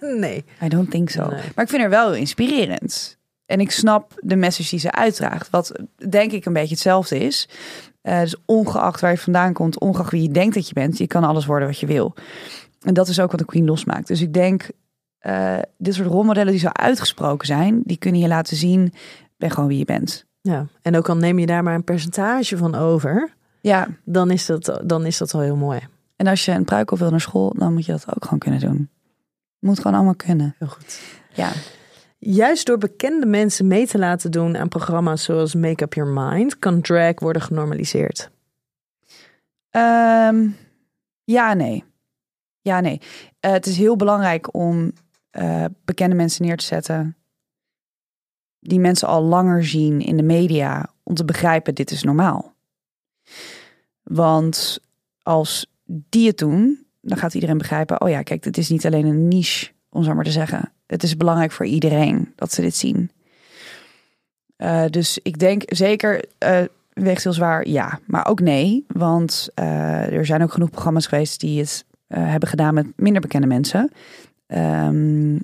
Nee. 0.00 0.44
I 0.62 0.68
don't 0.68 0.90
think 0.90 1.10
so. 1.10 1.26
Nee. 1.26 1.40
Maar 1.54 1.64
ik 1.64 1.70
vind 1.70 1.80
haar 1.80 1.90
wel 1.90 2.14
inspirerend. 2.14 3.18
En 3.46 3.60
ik 3.60 3.70
snap 3.70 4.12
de 4.20 4.36
message 4.36 4.70
die 4.70 4.78
ze 4.78 4.92
uitdraagt. 4.92 5.50
Wat 5.50 5.72
denk 6.08 6.32
ik 6.32 6.44
een 6.44 6.52
beetje 6.52 6.74
hetzelfde 6.74 7.18
is. 7.18 7.48
Eh, 8.02 8.20
dus 8.20 8.36
ongeacht 8.46 9.00
waar 9.00 9.10
je 9.10 9.18
vandaan 9.18 9.52
komt, 9.52 9.78
ongeacht 9.80 10.10
wie 10.10 10.22
je 10.22 10.30
denkt 10.30 10.54
dat 10.54 10.68
je 10.68 10.74
bent, 10.74 10.98
je 10.98 11.06
kan 11.06 11.24
alles 11.24 11.46
worden 11.46 11.68
wat 11.68 11.78
je 11.78 11.86
wil. 11.86 12.14
En 12.80 12.94
dat 12.94 13.08
is 13.08 13.20
ook 13.20 13.30
wat 13.30 13.40
de 13.40 13.46
Queen 13.46 13.64
losmaakt. 13.64 14.06
Dus 14.06 14.20
ik 14.20 14.32
denk, 14.32 14.70
eh, 15.18 15.58
dit 15.78 15.94
soort 15.94 16.08
rolmodellen 16.08 16.50
die 16.50 16.60
zo 16.60 16.68
uitgesproken 16.72 17.46
zijn, 17.46 17.80
die 17.84 17.96
kunnen 17.96 18.20
je 18.20 18.28
laten 18.28 18.56
zien, 18.56 18.92
ben 19.36 19.50
gewoon 19.50 19.68
wie 19.68 19.78
je 19.78 19.84
bent. 19.84 20.24
Ja, 20.40 20.66
en 20.82 20.96
ook 20.96 21.08
al 21.08 21.16
neem 21.16 21.38
je 21.38 21.46
daar 21.46 21.62
maar 21.62 21.74
een 21.74 21.84
percentage 21.84 22.56
van 22.56 22.74
over, 22.74 23.32
Ja, 23.60 23.88
dan 24.04 24.30
is 24.30 24.46
dat, 24.46 24.80
dan 24.84 25.06
is 25.06 25.18
dat 25.18 25.32
wel 25.32 25.42
heel 25.42 25.56
mooi. 25.56 25.80
en 26.16 26.26
als 26.26 26.44
je 26.44 26.52
een 26.52 26.64
pruik 26.64 26.90
op 26.90 26.98
wil 26.98 27.10
naar 27.10 27.20
school, 27.20 27.54
dan 27.56 27.72
moet 27.72 27.84
je 27.86 27.92
dat 27.92 28.04
ook 28.14 28.24
gewoon 28.24 28.38
kunnen 28.38 28.60
doen. 28.60 28.90
Moet 29.58 29.76
gewoon 29.76 29.94
allemaal 29.94 30.14
kunnen. 30.14 30.54
Heel 30.58 30.68
goed. 30.68 31.00
Ja. 31.34 31.50
Juist 32.24 32.66
door 32.66 32.78
bekende 32.78 33.26
mensen 33.26 33.66
mee 33.66 33.86
te 33.86 33.98
laten 33.98 34.30
doen 34.30 34.56
aan 34.56 34.68
programma's 34.68 35.24
zoals 35.24 35.54
Make 35.54 35.84
Up 35.84 35.94
Your 35.94 36.10
Mind, 36.10 36.58
kan 36.58 36.80
drag 36.80 37.20
worden 37.20 37.42
genormaliseerd. 37.42 38.30
Ehm, 39.70 40.48
ja, 41.24 41.54
nee. 41.54 41.84
Ja, 42.60 42.80
nee. 42.80 43.00
Eh, 43.40 43.52
het 43.52 43.66
is 43.66 43.76
heel 43.76 43.96
belangrijk 43.96 44.54
om 44.54 44.92
eh, 45.30 45.64
bekende 45.84 46.14
mensen 46.14 46.44
neer 46.44 46.56
te 46.56 46.64
zetten. 46.64 47.16
Die 48.58 48.80
mensen 48.80 49.08
al 49.08 49.22
langer 49.22 49.64
zien 49.64 50.00
in 50.00 50.16
de 50.16 50.22
media. 50.22 50.90
Om 51.02 51.14
te 51.14 51.24
begrijpen, 51.24 51.74
dit 51.74 51.90
is 51.90 52.02
normaal. 52.02 52.54
Want 54.02 54.80
als 55.22 55.66
die 55.84 56.26
het 56.26 56.38
doen, 56.38 56.86
dan 57.00 57.18
gaat 57.18 57.34
iedereen 57.34 57.58
begrijpen. 57.58 58.00
Oh 58.00 58.08
ja, 58.08 58.22
kijk, 58.22 58.42
dit 58.42 58.58
is 58.58 58.68
niet 58.68 58.86
alleen 58.86 59.06
een 59.06 59.28
niche, 59.28 59.72
om 59.88 60.04
zo 60.04 60.14
maar 60.14 60.24
te 60.24 60.30
zeggen. 60.30 60.71
Het 60.92 61.02
is 61.02 61.16
belangrijk 61.16 61.52
voor 61.52 61.66
iedereen 61.66 62.32
dat 62.36 62.52
ze 62.52 62.60
dit 62.60 62.76
zien. 62.76 63.10
Uh, 64.58 64.84
dus 64.90 65.18
ik 65.22 65.38
denk 65.38 65.62
zeker 65.66 66.24
uh, 66.44 66.58
heel 66.94 67.32
zwaar 67.32 67.68
ja, 67.68 68.00
maar 68.06 68.26
ook 68.26 68.40
nee. 68.40 68.84
Want 68.86 69.48
uh, 69.54 70.12
er 70.12 70.26
zijn 70.26 70.42
ook 70.42 70.52
genoeg 70.52 70.70
programma's 70.70 71.06
geweest 71.06 71.40
die 71.40 71.60
het 71.60 71.84
hebben 72.06 72.48
gedaan 72.48 72.74
met 72.74 72.86
minder 72.96 73.20
bekende 73.20 73.46
mensen. 73.46 73.90
Um, 74.46 75.40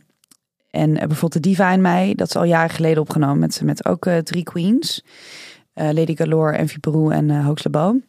en 0.71 0.93
bijvoorbeeld 0.93 1.33
de 1.33 1.41
Diva 1.41 1.73
in 1.73 1.81
mij, 1.81 2.13
dat 2.17 2.29
is 2.29 2.37
al 2.37 2.45
jaren 2.45 2.71
geleden 2.71 3.03
opgenomen 3.03 3.39
met, 3.39 3.61
met 3.65 3.85
ook 3.85 4.09
drie 4.23 4.43
queens. 4.43 5.05
Lady 5.75 6.17
Galore, 6.17 6.57
Envy 6.57 6.79
Peru 6.79 7.11
en 7.11 7.29
uh, 7.29 7.45
Hoax 7.45 7.63
En 7.65 8.03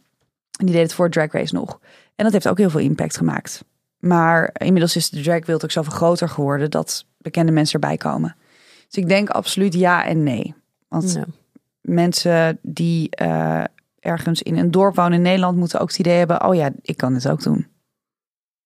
die 0.57 0.71
deed 0.71 0.81
het 0.81 0.93
voor 0.93 1.09
Drag 1.09 1.31
Race 1.31 1.55
nog. 1.55 1.79
En 2.15 2.23
dat 2.23 2.33
heeft 2.33 2.47
ook 2.47 2.57
heel 2.57 2.69
veel 2.69 2.79
impact 2.79 3.17
gemaakt. 3.17 3.63
Maar 3.99 4.49
inmiddels 4.53 4.95
is 4.95 5.09
de 5.09 5.21
drag 5.21 5.39
wereld 5.39 5.63
ook 5.63 5.71
zoveel 5.71 5.93
groter 5.93 6.29
geworden 6.29 6.71
dat 6.71 7.05
bekende 7.21 7.51
mensen 7.51 7.81
erbij 7.81 7.97
komen. 7.97 8.35
Dus 8.87 9.03
ik 9.03 9.09
denk 9.09 9.29
absoluut 9.29 9.73
ja 9.73 10.05
en 10.05 10.23
nee. 10.23 10.55
Want 10.87 11.13
ja. 11.13 11.25
mensen 11.81 12.59
die 12.61 13.09
uh, 13.21 13.63
ergens 13.99 14.41
in 14.41 14.57
een 14.57 14.71
dorp 14.71 14.95
wonen 14.95 15.13
in 15.13 15.21
Nederland 15.21 15.57
moeten 15.57 15.79
ook 15.79 15.87
het 15.87 15.99
idee 15.99 16.17
hebben: 16.17 16.45
oh 16.45 16.55
ja, 16.55 16.71
ik 16.81 16.97
kan 16.97 17.13
dit 17.13 17.29
ook 17.29 17.43
doen. 17.43 17.67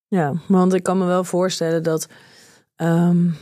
Ja, 0.08 0.34
want 0.47 0.74
ik 0.74 0.84
kan 0.84 0.97
me 0.97 1.06
wel 1.06 1.24
voorstellen 1.24 1.84
dat 1.84 2.08
um, 2.78 3.36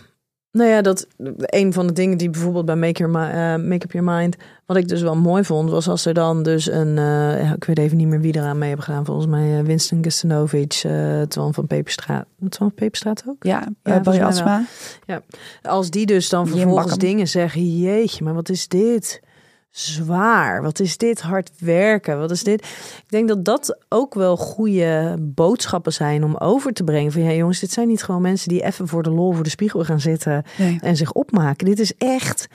nou 0.51 0.69
ja, 0.69 0.81
dat 0.81 1.07
een 1.39 1.73
van 1.73 1.87
de 1.87 1.93
dingen 1.93 2.17
die 2.17 2.29
bijvoorbeeld 2.29 2.65
bij 2.65 2.75
Make, 2.75 3.03
Your, 3.03 3.15
uh, 3.15 3.67
Make 3.69 3.85
Up 3.85 3.91
Your 3.91 4.11
Mind, 4.11 4.35
wat 4.65 4.77
ik 4.77 4.87
dus 4.87 5.01
wel 5.01 5.15
mooi 5.15 5.43
vond, 5.43 5.69
was 5.69 5.87
als 5.87 6.05
er 6.05 6.13
dan 6.13 6.43
dus 6.43 6.71
een, 6.71 6.97
uh, 6.97 7.51
ik 7.51 7.63
weet 7.63 7.77
even 7.77 7.97
niet 7.97 8.07
meer 8.07 8.19
wie 8.19 8.35
eraan 8.35 8.57
mee 8.57 8.67
hebben 8.67 8.85
gedaan, 8.85 9.05
volgens 9.05 9.27
mij 9.27 9.59
uh, 9.59 9.65
Winston 9.65 10.03
Gustanovic, 10.03 10.83
uh, 10.85 11.21
Twan 11.21 11.53
van 11.53 11.67
Peperstraat. 11.67 12.25
Twan 12.37 12.51
van 12.67 12.73
Peperstraat 12.73 13.23
ook? 13.27 13.43
Ja, 13.43 13.67
ja 13.83 13.99
Barry 13.99 14.21
Asma. 14.21 14.65
Ja, 15.05 15.21
als 15.61 15.89
die 15.89 16.05
dus 16.05 16.29
dan 16.29 16.47
vervolgens 16.47 16.97
dingen 16.97 17.27
zeggen, 17.27 17.79
jeetje, 17.79 18.23
maar 18.23 18.33
wat 18.33 18.49
is 18.49 18.67
dit? 18.67 19.21
Zwaar? 19.71 20.61
Wat 20.61 20.79
is 20.79 20.97
dit 20.97 21.21
hard 21.21 21.51
werken? 21.59 22.19
Wat 22.19 22.31
is 22.31 22.43
dit? 22.43 22.61
Ik 22.97 23.09
denk 23.09 23.27
dat 23.27 23.45
dat 23.45 23.77
ook 23.89 24.13
wel 24.13 24.37
goede 24.37 25.15
boodschappen 25.19 25.93
zijn 25.93 26.23
om 26.23 26.37
over 26.37 26.73
te 26.73 26.83
brengen. 26.83 27.11
Van 27.11 27.23
ja, 27.23 27.31
jongens, 27.31 27.59
dit 27.59 27.71
zijn 27.71 27.87
niet 27.87 28.03
gewoon 28.03 28.21
mensen 28.21 28.49
die 28.49 28.63
even 28.63 28.87
voor 28.87 29.03
de 29.03 29.11
lol 29.11 29.33
voor 29.33 29.43
de 29.43 29.49
spiegel 29.49 29.83
gaan 29.83 29.99
zitten 29.99 30.43
nee. 30.57 30.79
en 30.81 30.95
zich 30.95 31.11
opmaken. 31.11 31.65
Dit 31.65 31.79
is 31.79 31.95
echt, 31.97 32.47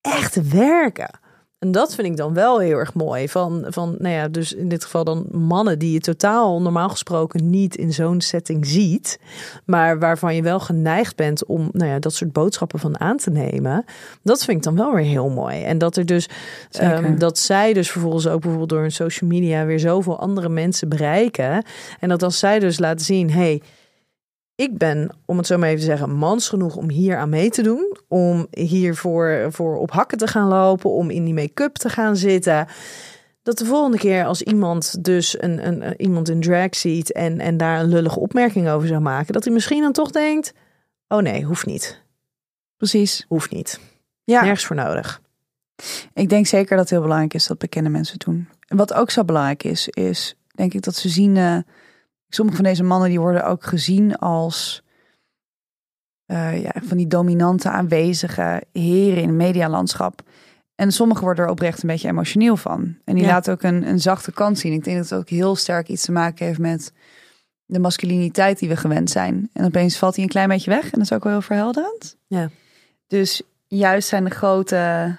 echt 0.00 0.48
werken. 0.48 1.20
En 1.58 1.72
dat 1.72 1.94
vind 1.94 2.06
ik 2.06 2.16
dan 2.16 2.34
wel 2.34 2.58
heel 2.58 2.76
erg 2.76 2.94
mooi. 2.94 3.28
Van, 3.28 3.64
van, 3.68 3.94
nou 3.98 4.14
ja, 4.14 4.28
dus 4.28 4.52
in 4.52 4.68
dit 4.68 4.84
geval 4.84 5.04
dan 5.04 5.26
mannen 5.30 5.78
die 5.78 5.92
je 5.92 6.00
totaal 6.00 6.62
normaal 6.62 6.88
gesproken 6.88 7.50
niet 7.50 7.76
in 7.76 7.92
zo'n 7.92 8.20
setting 8.20 8.66
ziet. 8.66 9.18
Maar 9.64 9.98
waarvan 9.98 10.34
je 10.34 10.42
wel 10.42 10.60
geneigd 10.60 11.16
bent 11.16 11.46
om 11.46 11.68
nou 11.72 11.90
ja, 11.90 11.98
dat 11.98 12.14
soort 12.14 12.32
boodschappen 12.32 12.78
van 12.78 13.00
aan 13.00 13.16
te 13.16 13.30
nemen. 13.30 13.84
Dat 14.22 14.44
vind 14.44 14.56
ik 14.56 14.62
dan 14.62 14.76
wel 14.76 14.94
weer 14.94 15.04
heel 15.04 15.28
mooi. 15.28 15.62
En 15.62 15.78
dat 15.78 15.96
er 15.96 16.06
dus 16.06 16.28
um, 16.82 17.18
dat 17.18 17.38
zij 17.38 17.72
dus 17.72 17.90
vervolgens 17.90 18.26
ook 18.26 18.40
bijvoorbeeld 18.40 18.70
door 18.70 18.80
hun 18.80 18.92
social 18.92 19.30
media 19.30 19.64
weer 19.64 19.80
zoveel 19.80 20.18
andere 20.18 20.48
mensen 20.48 20.88
bereiken. 20.88 21.64
En 22.00 22.08
dat 22.08 22.22
als 22.22 22.38
zij 22.38 22.58
dus 22.58 22.78
laten 22.78 23.04
zien, 23.04 23.30
hey, 23.30 23.62
ik 24.58 24.78
ben, 24.78 25.10
om 25.24 25.36
het 25.36 25.46
zo 25.46 25.58
maar 25.58 25.68
even 25.68 25.80
te 25.80 25.86
zeggen, 25.86 26.14
mans 26.14 26.48
genoeg 26.48 26.76
om 26.76 26.90
hier 26.90 27.16
aan 27.16 27.28
mee 27.28 27.50
te 27.50 27.62
doen. 27.62 27.96
Om 28.08 28.46
hiervoor 28.50 29.46
voor 29.50 29.76
op 29.76 29.90
hakken 29.90 30.18
te 30.18 30.26
gaan 30.26 30.48
lopen, 30.48 30.90
om 30.90 31.10
in 31.10 31.24
die 31.24 31.34
make-up 31.34 31.74
te 31.74 31.88
gaan 31.88 32.16
zitten. 32.16 32.66
Dat 33.42 33.58
de 33.58 33.64
volgende 33.64 33.98
keer 33.98 34.24
als 34.24 34.42
iemand 34.42 35.04
dus 35.04 35.42
een, 35.42 35.66
een, 35.66 36.00
iemand 36.00 36.28
in 36.28 36.40
drag 36.40 36.76
ziet 36.76 37.12
en, 37.12 37.40
en 37.40 37.56
daar 37.56 37.80
een 37.80 37.88
lullige 37.88 38.20
opmerking 38.20 38.68
over 38.68 38.88
zou 38.88 39.00
maken, 39.00 39.32
dat 39.32 39.44
hij 39.44 39.52
misschien 39.52 39.82
dan 39.82 39.92
toch 39.92 40.10
denkt: 40.10 40.52
oh 41.08 41.18
nee, 41.18 41.44
hoeft 41.44 41.66
niet. 41.66 42.02
Precies. 42.76 43.24
Hoeft 43.28 43.50
niet. 43.50 43.80
Ja. 44.24 44.40
Nergens 44.40 44.64
voor 44.64 44.76
nodig. 44.76 45.20
Ik 46.14 46.28
denk 46.28 46.46
zeker 46.46 46.70
dat 46.70 46.78
het 46.78 46.90
heel 46.90 47.02
belangrijk 47.02 47.34
is 47.34 47.46
dat 47.46 47.58
bekende 47.58 47.90
mensen 47.90 48.18
doen. 48.18 48.48
En 48.66 48.76
wat 48.76 48.94
ook 48.94 49.10
zo 49.10 49.24
belangrijk 49.24 49.64
is, 49.64 49.88
is 49.88 50.36
denk 50.54 50.74
ik 50.74 50.82
dat 50.82 50.94
ze 50.94 51.08
zien. 51.08 51.36
Uh, 51.36 51.58
sommige 52.28 52.56
van 52.56 52.64
deze 52.64 52.82
mannen 52.82 53.08
die 53.08 53.20
worden 53.20 53.46
ook 53.46 53.64
gezien 53.64 54.16
als 54.18 54.82
uh, 56.26 56.62
ja, 56.62 56.72
van 56.82 56.96
die 56.96 57.06
dominante 57.06 57.70
aanwezige 57.70 58.62
heren 58.72 59.22
in 59.22 59.28
het 59.28 59.36
medialandschap. 59.36 60.22
En 60.74 60.92
sommigen 60.92 61.24
worden 61.24 61.44
er 61.44 61.50
oprecht 61.50 61.82
een 61.82 61.88
beetje 61.88 62.08
emotioneel 62.08 62.56
van. 62.56 62.96
En 63.04 63.14
die 63.14 63.24
ja. 63.24 63.30
laten 63.30 63.52
ook 63.52 63.62
een, 63.62 63.88
een 63.88 64.00
zachte 64.00 64.32
kant 64.32 64.58
zien. 64.58 64.72
Ik 64.72 64.84
denk 64.84 64.96
dat 64.96 65.08
het 65.08 65.18
ook 65.18 65.28
heel 65.28 65.56
sterk 65.56 65.88
iets 65.88 66.04
te 66.04 66.12
maken 66.12 66.46
heeft 66.46 66.58
met 66.58 66.92
de 67.64 67.78
masculiniteit 67.78 68.58
die 68.58 68.68
we 68.68 68.76
gewend 68.76 69.10
zijn. 69.10 69.50
En 69.52 69.64
opeens 69.64 69.98
valt 69.98 70.14
hij 70.14 70.24
een 70.24 70.30
klein 70.30 70.48
beetje 70.48 70.70
weg. 70.70 70.84
En 70.84 70.90
dat 70.90 71.00
is 71.00 71.12
ook 71.12 71.22
wel 71.22 71.32
heel 71.32 71.42
verhelderend. 71.42 72.16
Ja. 72.26 72.50
Dus 73.06 73.42
juist 73.66 74.08
zijn 74.08 74.24
de 74.24 74.30
grote, 74.30 75.16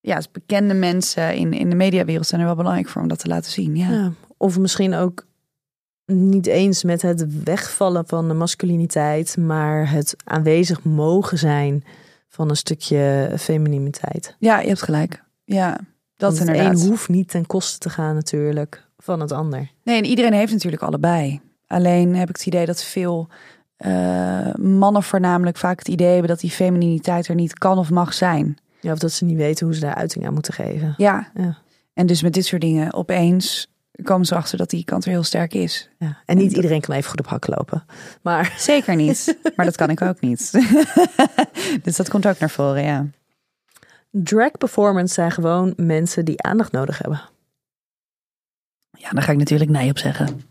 ja, 0.00 0.20
bekende 0.32 0.74
mensen 0.74 1.34
in, 1.34 1.52
in 1.52 1.70
de 1.70 1.76
mediawereld 1.76 2.26
zijn 2.26 2.40
er 2.40 2.46
wel 2.46 2.56
belangrijk 2.56 2.88
voor 2.88 3.02
om 3.02 3.08
dat 3.08 3.18
te 3.18 3.28
laten 3.28 3.50
zien. 3.50 3.76
Ja. 3.76 3.90
ja. 3.90 4.12
Of 4.36 4.58
misschien 4.58 4.94
ook 4.94 5.26
niet 6.12 6.46
eens 6.46 6.84
met 6.84 7.02
het 7.02 7.44
wegvallen 7.44 8.06
van 8.06 8.28
de 8.28 8.34
masculiniteit, 8.34 9.36
maar 9.36 9.90
het 9.90 10.16
aanwezig 10.24 10.82
mogen 10.84 11.38
zijn 11.38 11.84
van 12.28 12.48
een 12.48 12.56
stukje 12.56 13.32
femininiteit. 13.38 14.36
Ja, 14.38 14.60
je 14.60 14.68
hebt 14.68 14.82
gelijk. 14.82 15.22
Ja, 15.44 15.70
dat 16.16 16.36
Want 16.36 16.38
inderdaad. 16.38 16.72
Het 16.72 16.82
een 16.82 16.88
hoeft 16.88 17.08
niet 17.08 17.28
ten 17.28 17.46
koste 17.46 17.78
te 17.78 17.90
gaan 17.90 18.14
natuurlijk 18.14 18.88
van 18.98 19.20
het 19.20 19.32
ander. 19.32 19.70
Nee, 19.84 19.98
en 19.98 20.04
iedereen 20.04 20.32
heeft 20.32 20.52
natuurlijk 20.52 20.82
allebei. 20.82 21.40
Alleen 21.66 22.16
heb 22.16 22.28
ik 22.28 22.36
het 22.36 22.46
idee 22.46 22.66
dat 22.66 22.84
veel 22.84 23.28
uh, 23.78 24.54
mannen 24.54 25.02
voornamelijk 25.02 25.56
vaak 25.56 25.78
het 25.78 25.88
idee 25.88 26.10
hebben 26.10 26.28
dat 26.28 26.40
die 26.40 26.50
femininiteit 26.50 27.28
er 27.28 27.34
niet 27.34 27.58
kan 27.58 27.78
of 27.78 27.90
mag 27.90 28.14
zijn. 28.14 28.56
Ja, 28.80 28.92
of 28.92 28.98
dat 28.98 29.12
ze 29.12 29.24
niet 29.24 29.36
weten 29.36 29.66
hoe 29.66 29.74
ze 29.74 29.80
daar 29.80 29.94
uiting 29.94 30.26
aan 30.26 30.34
moeten 30.34 30.54
geven. 30.54 30.94
Ja. 30.96 31.30
ja. 31.34 31.58
En 31.94 32.06
dus 32.06 32.22
met 32.22 32.32
dit 32.32 32.46
soort 32.46 32.60
dingen 32.60 32.92
opeens 32.92 33.71
komen 34.02 34.26
ze 34.26 34.34
achter 34.34 34.58
dat 34.58 34.70
die 34.70 34.84
kant 34.84 35.04
er 35.04 35.10
heel 35.10 35.22
sterk 35.22 35.54
is. 35.54 35.90
Ja, 35.98 36.22
en 36.26 36.36
niet 36.36 36.52
iedereen 36.52 36.80
kan 36.80 36.94
even 36.94 37.10
goed 37.10 37.20
op 37.20 37.26
hak 37.26 37.46
lopen. 37.46 37.84
Maar... 38.22 38.54
Zeker 38.58 38.96
niet. 38.96 39.38
Maar 39.56 39.64
dat 39.64 39.76
kan 39.76 39.90
ik 39.90 40.02
ook 40.02 40.20
niet. 40.20 40.50
dus 41.82 41.96
dat 41.96 42.08
komt 42.08 42.26
ook 42.26 42.38
naar 42.38 42.50
voren, 42.50 42.82
ja. 42.82 43.06
Drag 44.10 44.50
performance 44.50 45.14
zijn 45.14 45.30
gewoon 45.30 45.72
mensen 45.76 46.24
die 46.24 46.42
aandacht 46.42 46.72
nodig 46.72 46.98
hebben. 46.98 47.22
Ja, 48.90 49.10
daar 49.10 49.22
ga 49.22 49.32
ik 49.32 49.38
natuurlijk 49.38 49.70
nee 49.70 49.90
op 49.90 49.98
zeggen. 49.98 50.42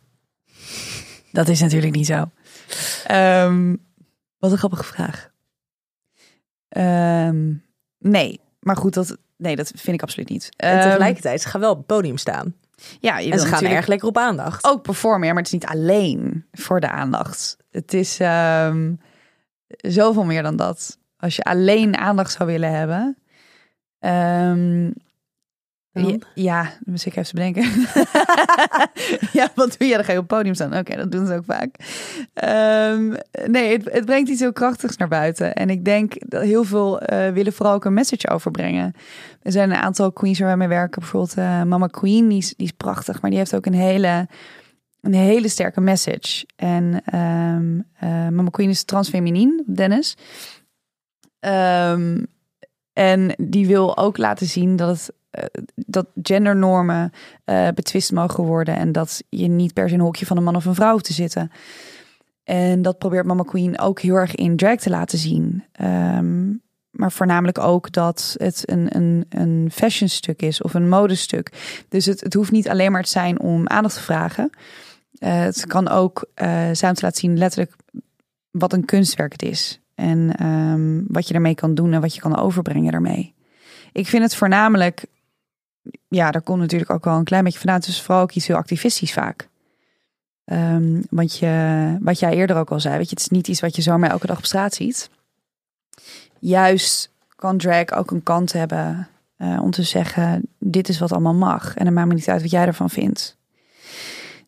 Dat 1.31 1.47
is 1.47 1.61
natuurlijk 1.61 1.95
niet 1.95 2.05
zo. 2.05 2.29
Um, 3.11 3.85
wat 4.37 4.51
een 4.51 4.57
grappige 4.57 4.83
vraag. 4.83 5.31
Um, 6.77 7.63
nee, 7.97 8.39
maar 8.59 8.77
goed, 8.77 8.93
dat, 8.93 9.17
nee, 9.37 9.55
dat 9.55 9.71
vind 9.75 9.95
ik 9.95 10.01
absoluut 10.01 10.29
niet. 10.29 10.49
En 10.55 10.77
ehm, 10.77 10.89
tegelijkertijd, 10.89 11.41
ze 11.41 11.47
gaan 11.47 11.61
wel 11.61 11.71
op 11.71 11.77
het 11.77 11.85
podium 11.85 12.17
staan. 12.17 12.55
Ja, 12.99 13.17
je 13.17 13.31
en 13.31 13.39
ze 13.39 13.47
gaan 13.47 13.65
erg 13.65 13.87
lekker 13.87 14.07
op 14.07 14.17
aandacht. 14.17 14.65
Ook 14.65 14.81
performen, 14.81 15.27
ja, 15.27 15.33
maar 15.33 15.43
het 15.43 15.53
is 15.53 15.59
niet 15.59 15.69
alleen 15.69 16.45
voor 16.51 16.79
de 16.79 16.89
aandacht. 16.89 17.57
Het 17.71 17.93
is 17.93 18.19
um, 18.21 18.99
zoveel 19.67 20.23
meer 20.23 20.43
dan 20.43 20.55
dat. 20.55 20.97
Als 21.17 21.35
je 21.35 21.43
alleen 21.43 21.97
aandacht 21.97 22.31
zou 22.31 22.49
willen 22.49 22.71
hebben. 22.71 23.17
Um, 23.99 24.93
ja, 26.33 26.71
moet 26.83 27.05
ik 27.05 27.15
even 27.15 27.35
bedenken. 27.35 27.63
ja, 29.39 29.51
wat 29.55 29.75
doe 29.77 29.87
je? 29.87 29.95
Dan 29.95 30.03
ga 30.03 30.11
je 30.11 30.17
op 30.17 30.29
het 30.29 30.37
podium 30.37 30.53
staan. 30.53 30.77
Oké, 30.77 30.95
dat 30.95 31.11
doen 31.11 31.27
ze 31.27 31.33
ook 31.33 31.45
vaak. 31.45 31.75
Um, 32.93 33.15
nee, 33.45 33.77
het, 33.83 34.05
brengt 34.05 34.29
iets 34.29 34.39
heel 34.39 34.53
krachtigs 34.53 34.97
naar 34.97 35.07
buiten. 35.07 35.53
En 35.53 35.69
ik 35.69 35.85
denk 35.85 36.13
dat 36.19 36.41
heel 36.41 36.63
veel 36.63 37.01
uh, 37.01 37.29
willen 37.29 37.53
vooral 37.53 37.73
ook 37.73 37.85
een 37.85 37.93
message 37.93 38.29
overbrengen. 38.29 38.93
Er 39.41 39.51
zijn 39.51 39.69
een 39.69 39.77
aantal 39.77 40.11
queens 40.11 40.39
waar 40.39 40.47
wij 40.47 40.57
mee 40.57 40.67
werken. 40.67 41.01
Bijvoorbeeld 41.01 41.37
uh, 41.37 41.63
Mama 41.63 41.87
Queen, 41.87 42.27
die 42.27 42.37
is, 42.37 42.53
die 42.57 42.67
is 42.67 42.73
prachtig. 42.77 43.21
Maar 43.21 43.29
die 43.29 43.39
heeft 43.39 43.55
ook 43.55 43.65
een 43.65 43.73
hele, 43.73 44.27
een 45.01 45.13
hele 45.13 45.47
sterke 45.47 45.81
message. 45.81 46.45
En 46.55 47.15
um, 47.19 47.85
uh, 48.03 48.09
Mama 48.09 48.49
Queen 48.49 48.69
is 48.69 48.83
transfeminien, 48.83 49.63
Dennis. 49.67 50.17
Um, 51.39 52.25
en 52.93 53.35
die 53.37 53.67
wil 53.67 53.97
ook 53.97 54.17
laten 54.17 54.47
zien 54.47 54.75
dat 54.75 54.89
het 54.89 55.19
dat 55.75 56.07
gendernormen 56.23 57.11
uh, 57.45 57.67
betwist 57.75 58.11
mogen 58.11 58.43
worden 58.43 58.75
en 58.75 58.91
dat 58.91 59.23
je 59.29 59.47
niet 59.47 59.73
per 59.73 59.87
se 59.87 59.93
in 59.93 59.99
een 59.99 60.05
hokje 60.05 60.25
van 60.25 60.37
een 60.37 60.43
man 60.43 60.55
of 60.55 60.65
een 60.65 60.75
vrouw 60.75 60.91
hoeft 60.91 61.05
te 61.05 61.13
zitten. 61.13 61.51
En 62.43 62.81
dat 62.81 62.97
probeert 62.97 63.25
Mama 63.25 63.43
Queen 63.43 63.79
ook 63.79 63.99
heel 63.99 64.15
erg 64.15 64.35
in 64.35 64.55
drag 64.55 64.75
te 64.75 64.89
laten 64.89 65.17
zien. 65.17 65.63
Ehm, 65.71 66.49
maar 66.89 67.11
voornamelijk 67.11 67.59
ook 67.59 67.91
dat 67.91 68.35
het 68.37 68.63
een, 68.65 68.95
een, 68.95 69.25
een 69.29 69.69
fashion 69.71 70.09
stuk 70.09 70.41
is 70.41 70.61
of 70.61 70.73
een 70.73 70.89
modestuk. 70.89 71.51
Dus 71.89 72.05
het, 72.05 72.21
het 72.21 72.33
hoeft 72.33 72.51
niet 72.51 72.69
alleen 72.69 72.91
maar 72.91 73.03
te 73.03 73.09
zijn 73.09 73.39
om 73.39 73.67
aandacht 73.67 73.95
te 73.95 74.01
vragen. 74.01 74.49
Uh, 75.19 75.39
het 75.39 75.65
kan 75.67 75.87
ook 75.87 76.25
uh, 76.35 76.69
zijn 76.71 76.93
te 76.93 77.01
laten 77.01 77.19
zien 77.19 77.37
letterlijk 77.37 77.75
wat 78.51 78.73
een 78.73 78.85
kunstwerk 78.85 79.31
het 79.31 79.41
is. 79.41 79.79
En 79.95 80.45
um, 80.45 81.05
wat 81.07 81.27
je 81.27 81.33
ermee 81.33 81.55
kan 81.55 81.75
doen 81.75 81.93
en 81.93 82.01
wat 82.01 82.15
je 82.15 82.21
kan 82.21 82.37
overbrengen 82.37 82.91
daarmee. 82.91 83.33
Ik 83.91 84.07
vind 84.07 84.23
het 84.23 84.35
voornamelijk, 84.35 85.05
ja, 86.07 86.31
daar 86.31 86.41
komt 86.41 86.59
natuurlijk 86.59 86.91
ook 86.91 87.05
wel 87.05 87.17
een 87.17 87.23
klein 87.23 87.43
beetje 87.43 87.59
vandaan. 87.59 87.79
Het 87.79 87.87
is 87.87 88.01
vooral 88.01 88.23
ook 88.23 88.31
iets 88.31 88.47
heel 88.47 88.55
activistisch 88.55 89.13
vaak. 89.13 89.49
Um, 90.45 91.03
want 91.09 91.37
je, 91.37 91.97
wat 92.01 92.19
jij 92.19 92.33
eerder 92.33 92.55
ook 92.55 92.71
al 92.71 92.79
zei, 92.79 92.97
weet 92.97 93.09
je, 93.09 93.15
het 93.15 93.19
is 93.19 93.27
niet 93.27 93.47
iets 93.47 93.59
wat 93.59 93.75
je 93.75 93.81
zomaar 93.81 94.09
elke 94.09 94.27
dag 94.27 94.37
op 94.37 94.45
straat 94.45 94.73
ziet. 94.73 95.09
Juist 96.39 97.11
kan 97.35 97.57
drag 97.57 97.91
ook 97.91 98.11
een 98.11 98.23
kant 98.23 98.53
hebben 98.53 99.07
uh, 99.37 99.61
om 99.61 99.71
te 99.71 99.83
zeggen: 99.83 100.41
dit 100.59 100.89
is 100.89 100.99
wat 100.99 101.11
allemaal 101.11 101.33
mag. 101.33 101.75
En 101.75 101.85
dan 101.85 101.93
maakt 101.93 102.07
me 102.07 102.13
niet 102.13 102.29
uit 102.29 102.41
wat 102.41 102.51
jij 102.51 102.65
ervan 102.65 102.89
vindt. 102.89 103.37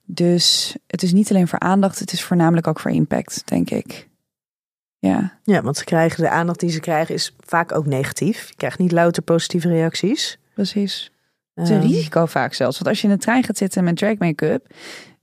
Dus 0.06 0.76
het 0.88 1.04
is 1.04 1.14
niet 1.14 1.30
alleen 1.30 1.48
voor 1.48 1.60
aandacht, 1.60 2.00
het 2.00 2.14
is 2.14 2.24
voornamelijk 2.24 2.68
ook 2.68 2.80
voor 2.80 2.92
impact, 2.92 3.48
denk 3.48 3.70
ik. 3.70 4.08
Ja. 5.00 5.40
ja, 5.44 5.62
want 5.62 5.78
ze 5.78 5.84
krijgen 5.84 6.24
de 6.24 6.30
aandacht 6.30 6.60
die 6.60 6.70
ze 6.70 6.80
krijgen 6.80 7.16
is 7.16 7.36
vaak 7.40 7.72
ook 7.72 7.86
negatief. 7.86 8.48
Je 8.48 8.56
krijgt 8.56 8.80
niet 8.80 8.92
louter 8.92 9.24
positieve 9.24 9.68
reacties. 9.68 10.38
Precies. 10.54 11.12
Het 11.54 11.64
is 11.64 11.70
een 11.70 11.82
risico 11.82 12.26
vaak 12.26 12.54
zelfs. 12.54 12.78
Want 12.78 12.90
als 12.90 13.02
je 13.02 13.08
in 13.08 13.14
de 13.14 13.20
trein 13.20 13.44
gaat 13.44 13.58
zitten 13.58 13.84
met 13.84 13.98
drag 13.98 14.18
make-up, 14.18 14.74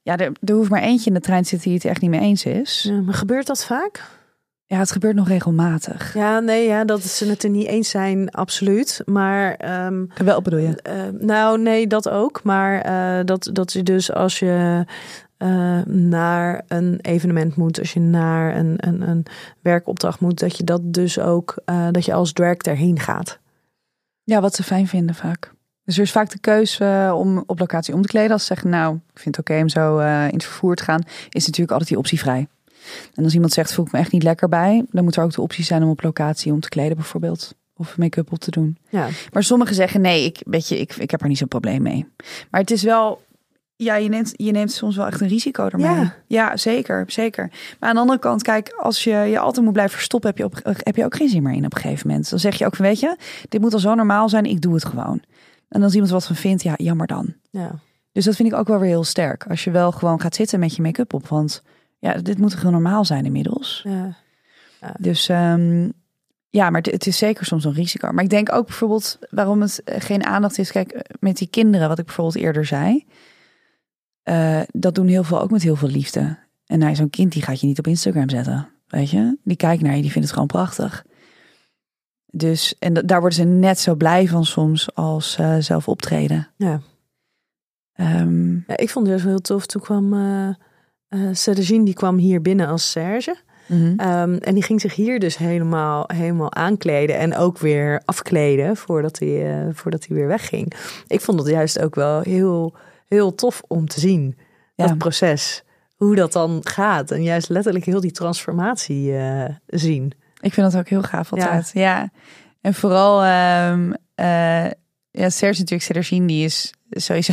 ja, 0.03 0.17
er, 0.17 0.33
er 0.45 0.55
hoeft 0.55 0.71
maar 0.71 0.83
eentje 0.83 1.09
in 1.09 1.15
de 1.15 1.21
trein 1.21 1.43
te 1.43 1.49
zitten 1.49 1.69
die 1.69 1.79
het 1.79 1.89
echt 1.89 2.01
niet 2.01 2.11
mee 2.11 2.21
eens 2.21 2.45
is. 2.45 2.87
Ja, 2.89 3.01
maar 3.01 3.15
gebeurt 3.15 3.47
dat 3.47 3.65
vaak? 3.65 4.05
Ja, 4.67 4.79
het 4.79 4.91
gebeurt 4.91 5.15
nog 5.15 5.29
regelmatig. 5.29 6.15
Ja, 6.15 6.41
nee, 6.41 6.67
ja, 6.67 6.85
dat 6.85 7.03
ze 7.03 7.29
het 7.29 7.43
er 7.43 7.51
niet 7.51 7.67
eens 7.67 7.91
zijn, 7.91 8.31
absoluut. 8.31 9.03
Maar. 9.05 9.75
Um, 9.87 10.09
Wel 10.25 10.43
bedoel 10.43 10.59
je? 10.59 10.79
Uh, 10.89 11.21
nou, 11.21 11.61
nee, 11.61 11.87
dat 11.87 12.09
ook. 12.09 12.43
Maar 12.43 12.87
uh, 12.87 13.25
dat, 13.25 13.51
dat 13.53 13.73
je 13.73 13.83
dus 13.83 14.13
als 14.13 14.39
je 14.39 14.85
uh, 15.39 15.85
naar 15.85 16.63
een 16.69 16.99
evenement 17.01 17.57
moet, 17.57 17.79
als 17.79 17.93
je 17.93 18.01
naar 18.01 18.57
een, 18.57 18.75
een, 18.77 19.09
een 19.09 19.27
werkopdracht 19.63 20.21
moet, 20.21 20.39
dat 20.39 20.57
je 20.57 20.65
dat 20.65 20.81
dus 20.85 21.19
ook, 21.19 21.55
dat 21.91 22.05
je 22.05 22.13
als 22.13 22.33
drag 22.33 22.57
erheen 22.57 22.99
gaat. 22.99 23.39
Ja, 24.25 24.41
wat 24.41 24.55
ze 24.55 24.63
fijn 24.63 24.87
vinden 24.87 25.15
vaak. 25.15 25.53
Dus 25.91 25.99
er 25.99 26.05
is 26.05 26.13
vaak 26.13 26.31
de 26.31 26.39
keuze 26.39 27.13
om 27.15 27.43
op 27.47 27.59
locatie 27.59 27.95
om 27.95 28.03
te 28.03 28.09
kleden. 28.09 28.31
Als 28.31 28.41
ze 28.41 28.47
zeggen, 28.47 28.71
nou, 28.71 28.95
ik 28.95 29.19
vind 29.21 29.37
het 29.37 29.49
oké 29.49 29.61
om 29.61 29.69
zo 29.69 29.99
in 29.99 30.35
het 30.35 30.45
vervoer 30.45 30.77
te 30.77 30.83
gaan, 30.83 31.03
is 31.29 31.47
natuurlijk 31.47 31.71
altijd 31.71 31.89
die 31.89 31.99
optie 31.99 32.19
vrij. 32.19 32.47
En 33.15 33.25
als 33.25 33.35
iemand 33.35 33.53
zegt, 33.53 33.73
voel 33.73 33.87
ik 33.87 33.93
me 33.93 33.99
echt 33.99 34.13
niet 34.13 34.23
lekker 34.23 34.49
bij, 34.49 34.85
dan 34.91 35.05
moet 35.05 35.17
er 35.17 35.23
ook 35.23 35.33
de 35.33 35.41
optie 35.41 35.65
zijn 35.65 35.83
om 35.83 35.91
op 35.91 36.03
locatie 36.03 36.53
om 36.53 36.61
te 36.61 36.69
kleden 36.69 36.97
bijvoorbeeld. 36.97 37.55
Of 37.77 37.99
make-up 37.99 38.33
op 38.33 38.39
te 38.39 38.51
doen. 38.51 38.79
Ja. 38.89 39.09
Maar 39.33 39.43
sommigen 39.43 39.75
zeggen, 39.75 40.01
nee, 40.01 40.25
ik, 40.25 40.43
weet 40.45 40.69
je, 40.69 40.79
ik, 40.79 40.97
ik 40.97 41.11
heb 41.11 41.23
er 41.23 41.29
niet 41.29 41.39
zo'n 41.39 41.49
probleem 41.49 41.83
mee. 41.83 42.07
Maar 42.51 42.61
het 42.61 42.71
is 42.71 42.83
wel, 42.83 43.23
ja, 43.77 43.97
je 43.97 44.09
neemt, 44.09 44.33
je 44.37 44.51
neemt 44.51 44.73
soms 44.73 44.97
wel 44.97 45.07
echt 45.07 45.21
een 45.21 45.29
risico 45.29 45.69
ermee. 45.69 45.87
Ja. 45.87 46.15
ja, 46.27 46.57
zeker, 46.57 47.05
zeker. 47.07 47.51
Maar 47.79 47.89
aan 47.89 47.95
de 47.95 48.01
andere 48.01 48.19
kant, 48.19 48.43
kijk, 48.43 48.75
als 48.79 49.05
je 49.05 49.11
je 49.11 49.39
altijd 49.39 49.65
moet 49.65 49.73
blijven 49.73 49.95
verstoppen, 49.95 50.31
heb 50.31 50.39
je, 50.39 50.45
op, 50.45 50.61
heb 50.63 50.97
je 50.97 51.05
ook 51.05 51.17
geen 51.17 51.29
zin 51.29 51.43
meer 51.43 51.55
in 51.55 51.65
op 51.65 51.75
een 51.75 51.81
gegeven 51.81 52.09
moment. 52.09 52.31
Dan 52.31 52.39
zeg 52.39 52.55
je 52.55 52.67
ook 52.67 52.77
van, 52.77 52.85
weet 52.85 53.01
je, 53.01 53.17
dit 53.49 53.61
moet 53.61 53.73
al 53.73 53.79
zo 53.79 53.95
normaal 53.95 54.29
zijn, 54.29 54.45
ik 54.45 54.61
doe 54.61 54.75
het 54.75 54.85
gewoon. 54.85 55.21
En 55.71 55.83
als 55.83 55.93
iemand 55.93 56.13
wat 56.13 56.27
van 56.27 56.37
vindt, 56.37 56.63
ja, 56.63 56.75
jammer 56.77 57.07
dan. 57.07 57.35
Ja. 57.51 57.79
Dus 58.13 58.25
dat 58.25 58.37
vind 58.37 58.53
ik 58.53 58.59
ook 58.59 58.69
wel 58.69 58.79
weer 58.79 58.89
heel 58.89 59.05
sterk. 59.05 59.47
Als 59.47 59.65
je 59.65 59.71
wel 59.71 59.93
gewoon 59.93 60.21
gaat 60.21 60.35
zitten 60.35 60.61
met 60.61 60.77
je 60.77 60.83
make-up 60.83 61.13
op, 61.13 61.29
want 61.29 61.63
ja, 61.99 62.15
dit 62.15 62.39
moet 62.39 62.55
gewoon 62.55 62.73
normaal 62.73 63.05
zijn 63.05 63.25
inmiddels. 63.25 63.81
Ja. 63.85 64.17
ja. 64.81 64.95
Dus 64.99 65.29
um, 65.29 65.93
ja, 66.51 66.71
maar 66.71 66.81
het 66.81 67.07
is 67.07 67.19
zeker 67.19 67.47
soms 67.47 67.65
een 67.65 67.73
risico. 67.73 68.13
Maar 68.13 68.25
ik 68.25 68.31
denk 68.31 68.53
ook 68.53 68.67
bijvoorbeeld 68.67 69.19
waarom 69.31 69.61
het 69.61 69.83
geen 69.85 70.25
aandacht 70.25 70.59
is. 70.59 70.71
Kijk, 70.71 71.17
met 71.21 71.37
die 71.37 71.49
kinderen, 71.49 71.89
wat 71.89 71.99
ik 71.99 72.05
bijvoorbeeld 72.05 72.37
eerder 72.37 72.65
zei. 72.65 73.07
Uh, 74.25 74.61
dat 74.73 74.95
doen 74.95 75.07
heel 75.07 75.25
veel 75.25 75.41
ook 75.41 75.51
met 75.51 75.63
heel 75.63 75.77
veel 75.77 75.89
liefde. 75.89 76.39
En 76.67 76.79
nou, 76.79 76.95
zo'n 76.95 77.11
kind 77.11 77.33
die 77.33 77.43
gaat 77.43 77.61
je 77.61 77.67
niet 77.67 77.79
op 77.79 77.87
Instagram 77.87 78.29
zetten. 78.29 78.69
Weet 78.87 79.11
je? 79.11 79.39
Die 79.45 79.57
kijkt 79.57 79.83
naar 79.83 79.97
je, 79.97 80.03
die 80.03 80.11
vindt 80.11 80.27
het 80.27 80.33
gewoon 80.33 80.49
prachtig. 80.49 81.05
Dus, 82.33 82.75
en 82.79 82.95
daar 82.95 83.21
worden 83.21 83.39
ze 83.39 83.45
net 83.45 83.79
zo 83.79 83.95
blij 83.95 84.29
van 84.29 84.45
soms 84.45 84.95
als 84.95 85.37
uh, 85.41 85.57
zelf 85.59 85.89
optreden. 85.89 86.49
Ja. 86.57 86.81
Um, 87.97 88.65
ja. 88.67 88.77
Ik 88.77 88.91
vond 88.91 89.07
het 89.07 89.23
heel 89.23 89.41
tof. 89.41 89.67
Toen 89.67 89.83
kwam 89.83 90.13
uh, 90.13 90.49
uh, 91.09 91.85
die 91.85 91.95
kwam 91.95 92.17
hier 92.17 92.43
binnen 92.43 92.67
als 92.67 92.91
Serge. 92.91 93.37
Mm 93.67 93.77
-hmm. 93.77 94.11
um, 94.11 94.39
en 94.39 94.55
die 94.55 94.63
ging 94.63 94.81
zich 94.81 94.95
hier 94.95 95.19
dus 95.19 95.37
helemaal, 95.37 96.05
helemaal 96.07 96.55
aankleden 96.55 97.19
en 97.19 97.37
ook 97.37 97.59
weer 97.59 98.03
afkleden 98.05 98.77
voordat 98.77 99.19
hij, 99.19 99.65
uh, 99.67 99.69
voordat 99.73 100.07
hij 100.07 100.17
weer 100.17 100.27
wegging. 100.27 100.73
Ik 101.07 101.21
vond 101.21 101.39
het 101.39 101.49
juist 101.49 101.79
ook 101.79 101.95
wel 101.95 102.21
heel, 102.21 102.75
heel 103.09 103.35
tof 103.35 103.63
om 103.67 103.87
te 103.87 104.01
zien, 104.01 104.39
ja. 104.75 104.87
dat 104.87 104.99
proces. 104.99 105.65
Hoe 105.97 106.15
dat 106.15 106.33
dan 106.33 106.61
gaat 106.63 107.11
en 107.11 107.23
juist 107.23 107.49
letterlijk 107.49 107.85
heel 107.85 108.01
die 108.01 108.11
transformatie 108.11 109.13
uh, 109.13 109.45
zien. 109.67 110.13
Ik 110.41 110.53
vind 110.53 110.73
dat 110.73 110.81
ook 110.81 110.89
heel 110.89 111.03
gaaf 111.03 111.33
altijd. 111.33 111.71
Ja, 111.75 111.81
ja. 111.81 112.11
en 112.61 112.75
vooral 112.75 113.25
um, 113.71 113.95
ja, 115.11 115.31
Serge 115.31 115.59
natuurlijk, 115.59 115.83
Cedergine, 115.83 116.27
die 116.27 116.45
is 116.45 116.73
sowieso... 116.91 117.33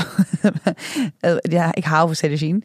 ja, 1.42 1.74
ik 1.74 1.84
hou 1.84 2.06
van 2.06 2.16
Cedergine. 2.16 2.62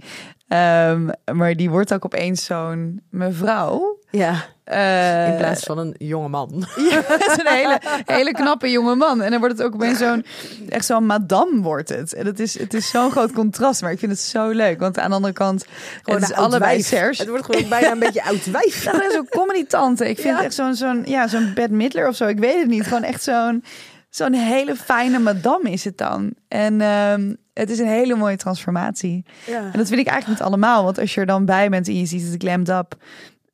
Um, 0.48 1.10
maar 1.36 1.54
die 1.54 1.70
wordt 1.70 1.94
ook 1.94 2.04
opeens 2.04 2.44
zo'n 2.44 3.02
mevrouw. 3.10 3.98
Ja, 4.12 4.44
uh, 4.66 5.28
in 5.28 5.36
plaats 5.36 5.62
van 5.64 5.78
een 5.78 5.94
jonge 5.98 6.28
man. 6.28 6.50
Ja, 6.90 7.00
het 7.04 7.26
is 7.26 7.36
een 7.44 7.52
hele, 7.54 7.80
hele 8.04 8.32
knappe 8.32 8.70
jonge 8.70 8.94
man. 8.94 9.22
En 9.22 9.30
dan 9.30 9.40
wordt 9.40 9.58
het 9.58 9.66
ook 9.66 9.74
opeens 9.74 9.98
zo'n, 9.98 10.24
echt 10.68 10.84
zo'n 10.84 11.06
madame 11.06 11.60
wordt 11.60 11.88
het. 11.88 12.12
En 12.14 12.26
het 12.26 12.40
is, 12.40 12.58
het 12.58 12.74
is 12.74 12.90
zo'n 12.90 13.10
groot 13.10 13.32
contrast, 13.32 13.82
maar 13.82 13.92
ik 13.92 13.98
vind 13.98 14.12
het 14.12 14.20
zo 14.20 14.48
leuk. 14.48 14.80
Want 14.80 14.98
aan 14.98 15.08
de 15.10 15.16
andere 15.16 15.32
kant, 15.34 15.64
gewoon 16.02 16.20
het 16.20 16.30
is 16.30 16.36
allebei. 16.36 16.82
Serge. 16.82 17.20
Het 17.20 17.30
wordt 17.30 17.44
gewoon 17.44 17.68
bijna 17.68 17.90
een 17.90 17.98
beetje 17.98 18.24
oud 18.24 18.44
wijf. 18.50 18.84
Ja, 18.84 19.10
zo'n 19.12 19.28
comedy 19.28 19.66
tante. 19.66 20.08
Ik 20.08 20.16
vind 20.18 20.28
Ja. 20.28 20.34
het 20.36 20.44
echt 20.44 20.54
zo'n, 20.54 20.74
zo'n, 20.74 21.02
ja, 21.04 21.28
zo'n 21.28 21.52
Bette 21.54 21.74
Midler 21.74 22.08
of 22.08 22.16
zo. 22.16 22.26
Ik 22.26 22.38
weet 22.38 22.58
het 22.58 22.68
niet. 22.68 22.86
Gewoon 22.86 23.02
echt 23.02 23.22
zo'n, 23.22 23.64
zo'n 24.10 24.32
hele 24.32 24.76
fijne 24.76 25.18
madame 25.18 25.70
is 25.70 25.84
het 25.84 25.98
dan. 25.98 26.32
En 26.48 26.80
um, 26.80 27.36
het 27.54 27.70
is 27.70 27.78
een 27.78 27.86
hele 27.86 28.14
mooie 28.14 28.36
transformatie. 28.36 29.24
Ja. 29.46 29.56
En 29.72 29.78
dat 29.78 29.88
vind 29.88 30.00
ik 30.00 30.06
eigenlijk 30.06 30.28
niet 30.28 30.48
allemaal. 30.48 30.84
Want 30.84 30.98
als 30.98 31.14
je 31.14 31.20
er 31.20 31.26
dan 31.26 31.44
bij 31.44 31.68
bent 31.68 31.88
en 31.88 31.98
je 31.98 32.06
ziet 32.06 32.30
het 32.32 32.42
glammed 32.42 32.68
up. 32.68 32.94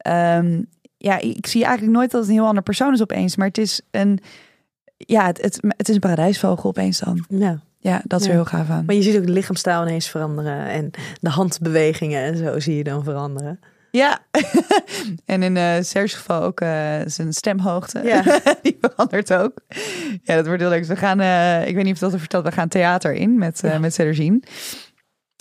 Um, 0.09 0.67
ja, 0.97 1.19
ik 1.19 1.47
zie 1.47 1.65
eigenlijk 1.65 1.97
nooit 1.97 2.11
dat 2.11 2.21
het 2.21 2.31
een 2.31 2.37
heel 2.37 2.47
ander 2.47 2.63
persoon 2.63 2.93
is 2.93 3.03
opeens. 3.03 3.37
Maar 3.37 3.47
het 3.47 3.59
is 3.59 3.81
een, 3.91 4.19
ja, 4.97 5.27
het, 5.27 5.43
het, 5.43 5.59
het 5.77 5.89
is 5.89 5.95
een 5.95 6.01
paradijsvogel 6.01 6.69
opeens 6.69 6.99
dan. 6.99 7.25
ja. 7.29 7.61
Ja, 7.81 8.03
dat 8.05 8.21
is 8.21 8.27
Ja. 8.27 8.33
er 8.33 8.39
heel 8.39 8.49
gaaf 8.49 8.71
aan. 8.71 8.85
Maar 8.85 8.95
je 8.95 9.03
ziet 9.03 9.17
ook 9.17 9.27
de 9.27 9.33
lichaamstaal 9.33 9.83
ineens 9.87 10.09
veranderen. 10.09 10.67
En 10.67 10.91
de 11.21 11.29
handbewegingen 11.31 12.23
en 12.23 12.37
zo 12.37 12.61
zie 12.61 12.77
je 12.77 12.85
dan 12.85 13.05
veranderen. 13.05 13.61
Ja, 13.91 14.19
en 15.25 15.43
in 15.43 15.57
uh, 15.57 15.73
Serge's 15.81 16.15
geval 16.15 16.43
ook 16.43 16.61
uh, 16.61 16.97
zijn 17.05 17.33
stemhoogte. 17.33 18.01
Ja. 18.05 18.23
Die 18.63 18.77
verandert 18.81 19.33
ook. 19.33 19.53
Ja, 20.23 20.35
dat 20.35 20.47
wordt 20.47 20.61
heel 20.61 20.71
leuk. 20.71 20.79
Dus 20.79 20.89
we 20.89 20.97
gaan, 20.97 21.21
uh, 21.21 21.67
ik 21.69 21.75
weet 21.75 21.85
niet 21.85 21.93
of 21.95 21.99
dat 21.99 22.13
er 22.13 22.19
verteld, 22.19 22.45
we 22.45 22.53
gaan 22.53 22.69
theater 22.69 23.13
in 23.15 23.39
met, 23.39 23.65
uh, 23.65 23.71
Ja. 23.73 23.79
met 23.79 23.95
Cedergine. 23.95 24.41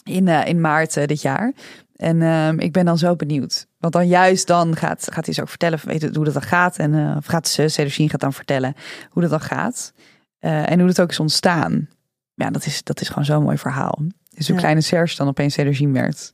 In, 0.04 0.28
in 0.28 0.62
maart 0.62 1.08
dit 1.08 1.22
jaar. 1.22 1.54
En 1.98 2.22
um, 2.22 2.60
ik 2.60 2.72
ben 2.72 2.86
dan 2.86 2.98
zo 2.98 3.16
benieuwd. 3.16 3.68
Want 3.80 3.94
dan 3.94 4.08
juist 4.08 4.48
dan 4.48 4.76
gaat, 4.76 5.08
gaat 5.12 5.26
hij 5.26 5.34
ze 5.34 5.42
ook 5.42 5.50
vertellen 5.50 5.80
weet 5.84 6.16
hoe 6.16 6.26
dat 6.26 6.34
dan 6.34 6.42
gaat. 6.42 6.78
En 6.78 6.94
uh, 6.94 7.16
of 7.18 7.26
gaat 7.26 7.48
ze, 7.48 7.68
Cedergine 7.68 8.10
gaat 8.10 8.20
dan 8.20 8.34
vertellen 8.34 8.74
hoe 9.10 9.22
dat 9.22 9.32
dan 9.32 9.42
gaat. 9.42 9.94
Uh, 10.42 10.70
en 10.72 10.78
hoe 10.80 10.88
dat 10.88 11.02
ook 11.02 11.10
is 11.10 11.20
ontstaan. 11.20 11.90
Ja, 12.34 12.50
dat 12.50 12.66
is, 12.66 12.84
dat 12.84 13.02
is 13.02 13.08
gewoon 13.08 13.26
zo'n 13.26 13.44
mooi 13.44 13.58
verhaal. 13.58 14.00
Dus 14.30 14.46
hoe 14.46 14.56
Ja. 14.56 14.62
kleine 14.62 14.82
Serge 14.82 15.16
dan 15.16 15.28
opeens 15.28 15.54
Cedergine 15.54 15.94
werd. 15.94 16.34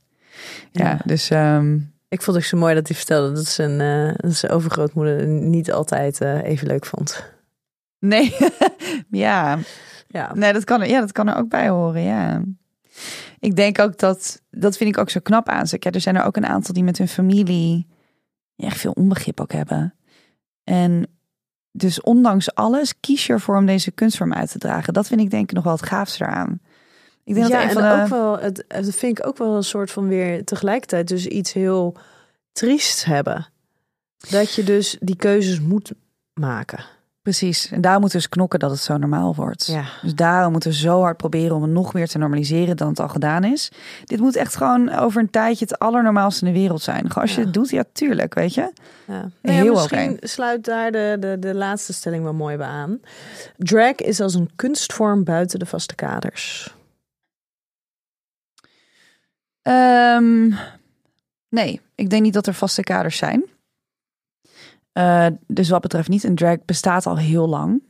Ja, 0.70 0.88
Ja. 0.88 1.00
dus... 1.04 1.30
Um, 1.30 1.92
Ik 2.08 2.22
vond 2.22 2.36
het 2.36 2.46
zo 2.46 2.56
mooi 2.56 2.74
dat 2.74 2.86
hij 2.88 2.96
vertelde 2.96 3.32
dat 3.32 3.46
zijn, 3.46 3.80
eh, 3.80 4.14
dat 4.16 4.34
zijn 4.34 4.52
overgrootmoeder 4.52 5.26
niet 5.26 5.72
altijd 5.72 6.20
eh, 6.20 6.42
even 6.42 6.66
leuk 6.66 6.86
vond. 6.86 7.24
Nee, 7.98 8.36
ja. 9.10 9.58
Ja. 10.08 10.34
Nee, 10.34 10.52
dat 10.52 10.64
kan, 10.64 10.80
er, 10.80 10.88
ja, 10.88 11.00
dat 11.00 11.12
kan 11.12 11.28
er 11.28 11.36
ook 11.36 11.48
bij 11.48 11.68
horen, 11.68 12.02
ja. 12.02 12.42
Ik 13.44 13.56
denk 13.56 13.78
ook 13.78 13.98
dat, 13.98 14.42
dat 14.50 14.76
vind 14.76 14.90
ik 14.90 14.98
ook 14.98 15.10
zo 15.10 15.20
knap 15.22 15.48
aan 15.48 15.66
ze. 15.66 15.76
Ja, 15.80 15.90
er 15.90 16.00
zijn 16.00 16.16
er 16.16 16.24
ook 16.24 16.36
een 16.36 16.46
aantal 16.46 16.74
die 16.74 16.84
met 16.84 16.98
hun 16.98 17.08
familie 17.08 17.86
echt 18.56 18.80
veel 18.80 18.92
onbegrip 18.92 19.40
ook 19.40 19.52
hebben. 19.52 19.94
En 20.64 21.06
dus 21.72 22.00
ondanks 22.00 22.54
alles 22.54 23.00
kies 23.00 23.26
je 23.26 23.32
ervoor 23.32 23.56
om 23.56 23.66
deze 23.66 23.90
kunstvorm 23.90 24.32
uit 24.32 24.50
te 24.50 24.58
dragen. 24.58 24.92
Dat 24.92 25.06
vind 25.06 25.20
ik 25.20 25.30
denk 25.30 25.50
ik 25.50 25.56
nog 25.56 25.64
wel 25.64 25.72
het 25.72 25.86
gaafste 25.86 26.24
eraan. 26.24 26.60
Ik 27.24 27.34
denk 27.34 27.48
ja, 27.48 27.66
dat 27.66 27.76
en 27.76 27.82
de... 27.82 28.02
ook 28.02 28.08
wel, 28.08 28.38
het, 28.38 28.64
het 28.68 28.96
vind 28.96 29.18
ik 29.18 29.26
ook 29.26 29.38
wel 29.38 29.56
een 29.56 29.64
soort 29.64 29.90
van 29.90 30.08
weer 30.08 30.44
tegelijkertijd 30.44 31.08
dus 31.08 31.26
iets 31.26 31.52
heel 31.52 31.96
triest 32.52 33.04
hebben. 33.04 33.46
Dat 34.30 34.54
je 34.54 34.62
dus 34.62 34.96
die 35.00 35.16
keuzes 35.16 35.60
moet 35.60 35.92
maken. 36.34 36.84
Precies. 37.24 37.70
En 37.70 37.80
daar 37.80 38.00
moeten 38.00 38.18
we 38.18 38.24
dus 38.24 38.28
knokken 38.28 38.58
dat 38.58 38.70
het 38.70 38.80
zo 38.80 38.96
normaal 38.96 39.34
wordt. 39.34 39.66
Ja. 39.66 39.84
Dus 40.02 40.14
daarom 40.14 40.52
moeten 40.52 40.70
we 40.70 40.76
zo 40.76 41.00
hard 41.00 41.16
proberen 41.16 41.56
om 41.56 41.62
het 41.62 41.70
nog 41.70 41.94
meer 41.94 42.08
te 42.08 42.18
normaliseren 42.18 42.76
dan 42.76 42.88
het 42.88 43.00
al 43.00 43.08
gedaan 43.08 43.44
is. 43.44 43.70
Dit 44.04 44.20
moet 44.20 44.36
echt 44.36 44.56
gewoon 44.56 44.90
over 44.90 45.20
een 45.20 45.30
tijdje 45.30 45.64
het 45.64 45.78
allernormaalste 45.78 46.46
in 46.46 46.52
de 46.52 46.58
wereld 46.58 46.82
zijn. 46.82 46.98
Gewoon 47.00 47.22
als 47.22 47.30
je 47.34 47.38
Ja. 47.40 47.44
het 47.44 47.54
doet, 47.54 47.70
ja, 47.70 47.84
tuurlijk, 47.92 48.34
weet 48.34 48.54
je. 48.54 48.72
Ja. 49.06 49.30
Heel 49.42 49.52
Heel 49.54 49.72
misschien 49.74 50.16
sluit 50.20 50.64
daar 50.64 50.92
de, 50.92 51.16
de, 51.20 51.36
de 51.38 51.54
laatste 51.54 51.92
stelling 51.92 52.22
wel 52.22 52.34
mooi 52.34 52.56
bij 52.56 52.66
aan. 52.66 53.00
Drag 53.56 53.94
is 53.94 54.20
als 54.20 54.34
een 54.34 54.50
kunstvorm 54.56 55.24
buiten 55.24 55.58
de 55.58 55.66
vaste 55.66 55.94
kaders. 55.94 56.74
Ehm, 59.62 60.48
nee, 61.48 61.80
ik 61.94 62.10
denk 62.10 62.22
niet 62.22 62.34
dat 62.34 62.46
er 62.46 62.54
vaste 62.54 62.82
kaders 62.82 63.16
zijn. 63.16 63.44
Eh, 64.94 65.26
dus 65.46 65.68
wat 65.68 65.80
betreft 65.80 66.08
niet, 66.08 66.24
een 66.24 66.34
drag 66.34 66.64
bestaat 66.64 67.06
al 67.06 67.16
heel 67.18 67.48
lang. 67.48 67.82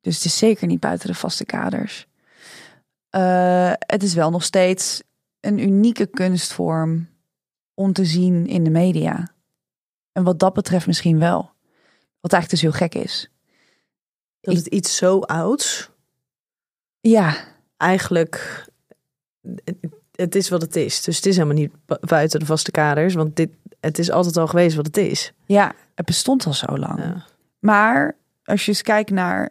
Dus 0.00 0.14
het 0.16 0.24
is 0.24 0.38
zeker 0.38 0.66
niet 0.66 0.80
buiten 0.80 1.06
de 1.08 1.14
vaste 1.14 1.44
kaders. 1.44 2.06
Eh, 3.10 3.72
het 3.78 4.02
is 4.02 4.14
wel 4.14 4.30
nog 4.30 4.42
steeds 4.42 5.02
een 5.40 5.58
unieke 5.58 6.06
kunstvorm 6.06 7.08
om 7.74 7.92
te 7.92 8.04
zien 8.04 8.46
in 8.46 8.64
de 8.64 8.70
media. 8.70 9.34
En 10.12 10.24
wat 10.24 10.38
dat 10.38 10.52
betreft 10.54 10.86
misschien 10.86 11.18
wel. 11.18 11.50
Wat 12.20 12.32
eigenlijk 12.32 12.50
dus 12.50 12.60
heel 12.60 12.88
gek 12.88 12.94
is. 12.94 13.30
Dat 14.40 14.54
Ik- 14.54 14.58
het 14.64 14.66
iets 14.74 14.96
zo 14.96 15.18
ouds 15.20 15.90
Ja, 17.00 17.34
eigenlijk 17.76 18.64
het- 20.20 20.34
is 20.34 20.48
wat 20.48 20.62
het 20.62 20.76
is. 20.76 21.02
Dus 21.02 21.16
het 21.16 21.26
is 21.26 21.36
helemaal 21.36 21.56
niet 21.58 21.70
bu- 21.86 21.96
buiten 22.06 22.40
de 22.40 22.46
vaste 22.46 22.70
kaders, 22.70 23.14
want 23.14 23.36
dit 23.36 23.50
het 23.80 23.98
is 23.98 24.10
altijd 24.10 24.36
al 24.36 24.46
geweest 24.46 24.76
wat 24.76 24.86
het 24.86 24.96
is. 24.96 25.32
ja, 25.46 25.72
het 25.94 26.06
bestond 26.06 26.46
al 26.46 26.52
zo 26.54 26.78
lang. 26.78 26.98
Ja. 26.98 27.24
Maar 27.58 28.16
als 28.44 28.64
je 28.64 28.70
eens 28.70 28.82
kijkt 28.82 29.10
naar 29.10 29.48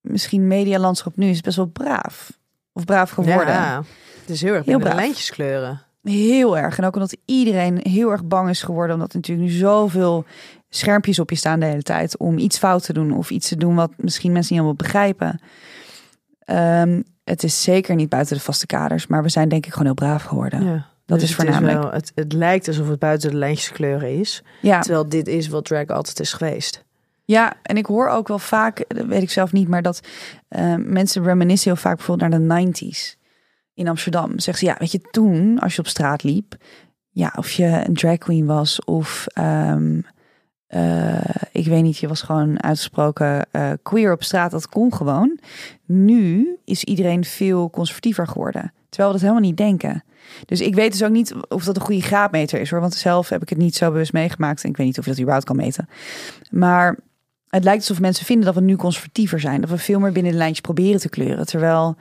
misschien 0.00 0.46
medialandschap 0.46 1.16
nu, 1.16 1.28
is 1.28 1.36
het 1.36 1.44
best 1.44 1.56
wel 1.56 1.66
braaf. 1.66 2.32
Of 2.72 2.84
braaf 2.84 3.10
geworden. 3.10 3.54
Ja, 3.54 3.82
het 4.20 4.30
is 4.30 4.42
heel 4.42 4.54
erg 4.54 4.64
Heel 4.64 4.78
de 4.78 4.84
braaf. 4.84 4.96
lijntjes 4.96 5.30
kleuren. 5.30 5.82
Heel 6.02 6.58
erg. 6.58 6.78
En 6.78 6.84
ook 6.84 6.94
omdat 6.94 7.16
iedereen 7.24 7.78
heel 7.82 8.10
erg 8.10 8.24
bang 8.24 8.48
is 8.48 8.62
geworden. 8.62 8.94
Omdat 8.94 9.10
er 9.12 9.16
natuurlijk 9.16 9.48
nu 9.48 9.54
zoveel 9.54 10.24
schermpjes 10.68 11.18
op 11.18 11.30
je 11.30 11.36
staan 11.36 11.60
de 11.60 11.66
hele 11.66 11.82
tijd. 11.82 12.16
Om 12.18 12.38
iets 12.38 12.58
fout 12.58 12.82
te 12.84 12.92
doen. 12.92 13.12
Of 13.16 13.30
iets 13.30 13.48
te 13.48 13.56
doen 13.56 13.74
wat 13.74 13.90
misschien 13.96 14.32
mensen 14.32 14.54
niet 14.54 14.62
helemaal 14.62 14.82
begrijpen. 14.86 15.40
Ehm, 16.44 17.02
het 17.24 17.42
is 17.42 17.62
zeker 17.62 17.94
niet 17.94 18.08
buiten 18.08 18.36
de 18.36 18.42
vaste 18.42 18.66
kaders. 18.66 19.06
Maar 19.06 19.22
we 19.22 19.28
zijn 19.28 19.48
denk 19.48 19.66
ik 19.66 19.70
gewoon 19.72 19.86
heel 19.86 19.94
braaf 19.94 20.22
geworden. 20.22 20.64
Ja. 20.64 20.86
Dat 21.06 21.20
Dus 21.20 21.30
is 21.30 21.36
het 21.36 21.44
voornamelijk. 21.46 21.82
wel- 21.82 21.92
het, 21.92 22.12
het 22.14 22.32
lijkt 22.32 22.68
alsof 22.68 22.88
het 22.88 22.98
buiten 22.98 23.30
de 23.30 23.36
lijntjes 23.36 23.72
kleuren 23.72 24.18
is. 24.18 24.42
Terwijl 24.80 25.08
dit 25.08 25.26
is 25.28 25.48
wat 25.48 25.64
drag 25.64 25.86
altijd 25.86 26.20
is 26.20 26.32
geweest. 26.32 26.84
Ja, 27.24 27.52
en 27.62 27.76
ik 27.76 27.86
hoor 27.86 28.08
ook 28.08 28.28
wel 28.28 28.38
vaak, 28.38 28.84
dat 28.88 29.06
weet 29.06 29.22
ik 29.22 29.30
zelf 29.30 29.52
niet, 29.52 29.68
maar 29.68 29.82
dat 29.82 30.00
eh, 30.48 30.74
mensen 30.78 31.22
reminiscen 31.24 31.70
heel 31.72 31.80
vaak 31.80 31.96
bijvoorbeeld 31.96 32.30
naar 32.48 32.62
de 32.64 32.72
90s 32.94 33.16
in 33.74 33.88
Amsterdam. 33.88 34.38
Zeggen 34.38 34.66
ze, 34.66 34.72
ja, 34.72 34.76
weet 34.78 34.92
je, 34.92 35.00
toen 35.10 35.58
als 35.58 35.74
je 35.74 35.80
op 35.80 35.86
straat 35.86 36.22
liep, 36.22 36.54
ja, 37.10 37.32
of 37.36 37.50
je 37.50 37.82
een 37.86 37.94
drag 37.94 38.18
queen 38.18 38.46
was 38.46 38.84
of 38.84 39.26
ehm, 39.32 40.00
eh, 40.72 41.34
ik 41.52 41.66
weet 41.66 41.82
niet, 41.82 41.98
je 41.98 42.08
was 42.08 42.22
gewoon 42.22 42.62
uitgesproken 42.62 43.46
eh, 43.50 43.70
queer 43.82 44.12
op 44.12 44.22
straat, 44.22 44.50
dat 44.50 44.68
kon 44.68 44.94
gewoon. 44.94 45.38
Nu 45.86 46.56
is 46.64 46.84
iedereen 46.84 47.24
veel 47.24 47.70
conservatiever 47.70 48.26
geworden, 48.26 48.72
terwijl 48.88 49.12
we 49.12 49.18
dat 49.18 49.28
helemaal 49.28 49.48
niet 49.48 49.56
denken. 49.56 50.04
Dus 50.46 50.60
ik 50.60 50.74
weet 50.74 50.92
dus 50.92 51.04
ook 51.04 51.10
niet 51.10 51.34
of 51.48 51.64
dat 51.64 51.76
een 51.76 51.82
goede 51.82 52.02
graadmeter 52.02 52.60
is 52.60 52.70
hoor, 52.70 52.80
want 52.80 52.94
zelf 52.94 53.28
heb 53.28 53.42
ik 53.42 53.48
het 53.48 53.58
niet 53.58 53.74
zo 53.74 53.90
bewust 53.90 54.12
meegemaakt 54.12 54.64
en 54.64 54.70
ik 54.70 54.76
weet 54.76 54.86
niet 54.86 54.98
of 54.98 55.04
je 55.04 55.10
dat 55.10 55.18
überhaupt 55.18 55.46
kan 55.46 55.56
meten. 55.56 55.88
Maar 56.50 56.98
het 57.48 57.64
lijkt 57.64 57.80
alsof 57.80 58.00
mensen 58.00 58.26
vinden 58.26 58.44
dat 58.44 58.54
we 58.54 58.60
nu 58.60 58.76
conservatiever 58.76 59.40
zijn. 59.40 59.60
Dat 59.60 59.70
we 59.70 59.78
veel 59.78 60.00
meer 60.00 60.12
binnen 60.12 60.32
de 60.32 60.38
lijntjes 60.38 60.60
proberen 60.60 61.00
te 61.00 61.08
kleuren. 61.08 61.46
Terwijl, 61.46 61.96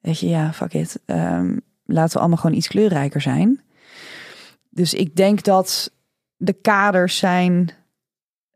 weet 0.00 0.18
je, 0.18 0.28
ja, 0.28 0.52
fuck 0.52 0.74
it. 0.74 1.00
Ehm, 1.04 1.56
laten 1.84 2.12
we 2.12 2.18
allemaal 2.18 2.38
gewoon 2.38 2.56
iets 2.56 2.68
kleurrijker 2.68 3.20
zijn. 3.20 3.60
Dus 4.70 4.94
ik 4.94 5.16
denk 5.16 5.42
dat 5.42 5.90
de 6.36 6.52
kaders 6.52 7.16
zijn 7.16 7.70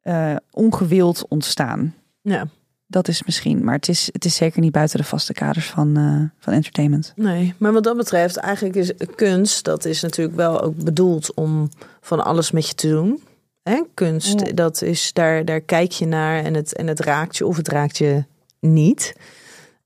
eh, 0.00 0.36
ongewild 0.50 1.24
ontstaan. 1.28 1.94
Ja, 2.22 2.46
Dat 2.86 3.08
is 3.08 3.22
misschien, 3.24 3.64
maar 3.64 3.74
het 3.74 3.88
is, 3.88 4.08
het 4.12 4.24
is 4.24 4.34
zeker 4.34 4.60
niet 4.60 4.72
buiten 4.72 4.98
de 4.98 5.04
vaste 5.04 5.32
kaders 5.32 5.70
van, 5.70 5.96
eh, 5.96 6.22
van 6.38 6.52
entertainment. 6.52 7.12
nee. 7.16 7.54
Maar 7.58 7.72
wat 7.72 7.84
dat 7.84 7.96
betreft, 7.96 8.36
eigenlijk 8.36 8.76
is 8.76 8.92
kunst, 9.14 9.64
dat 9.64 9.84
is 9.84 10.02
natuurlijk 10.02 10.36
wel 10.36 10.60
ook 10.62 10.76
bedoeld 10.84 11.34
om 11.34 11.68
van 12.00 12.24
alles 12.24 12.50
met 12.50 12.68
je 12.68 12.74
te 12.74 12.88
doen. 12.88 13.22
Hè? 13.62 13.82
Kunst, 13.94 14.40
Ja. 14.40 14.52
dat 14.52 14.82
is, 14.82 15.12
daar, 15.12 15.44
daar 15.44 15.60
kijk 15.60 15.92
je 15.92 16.06
naar 16.06 16.44
en 16.44 16.54
het, 16.54 16.76
en 16.76 16.86
het 16.86 17.00
raakt 17.00 17.36
je 17.36 17.46
of 17.46 17.56
het 17.56 17.68
raakt 17.68 17.98
je 17.98 18.24
niet. 18.60 19.14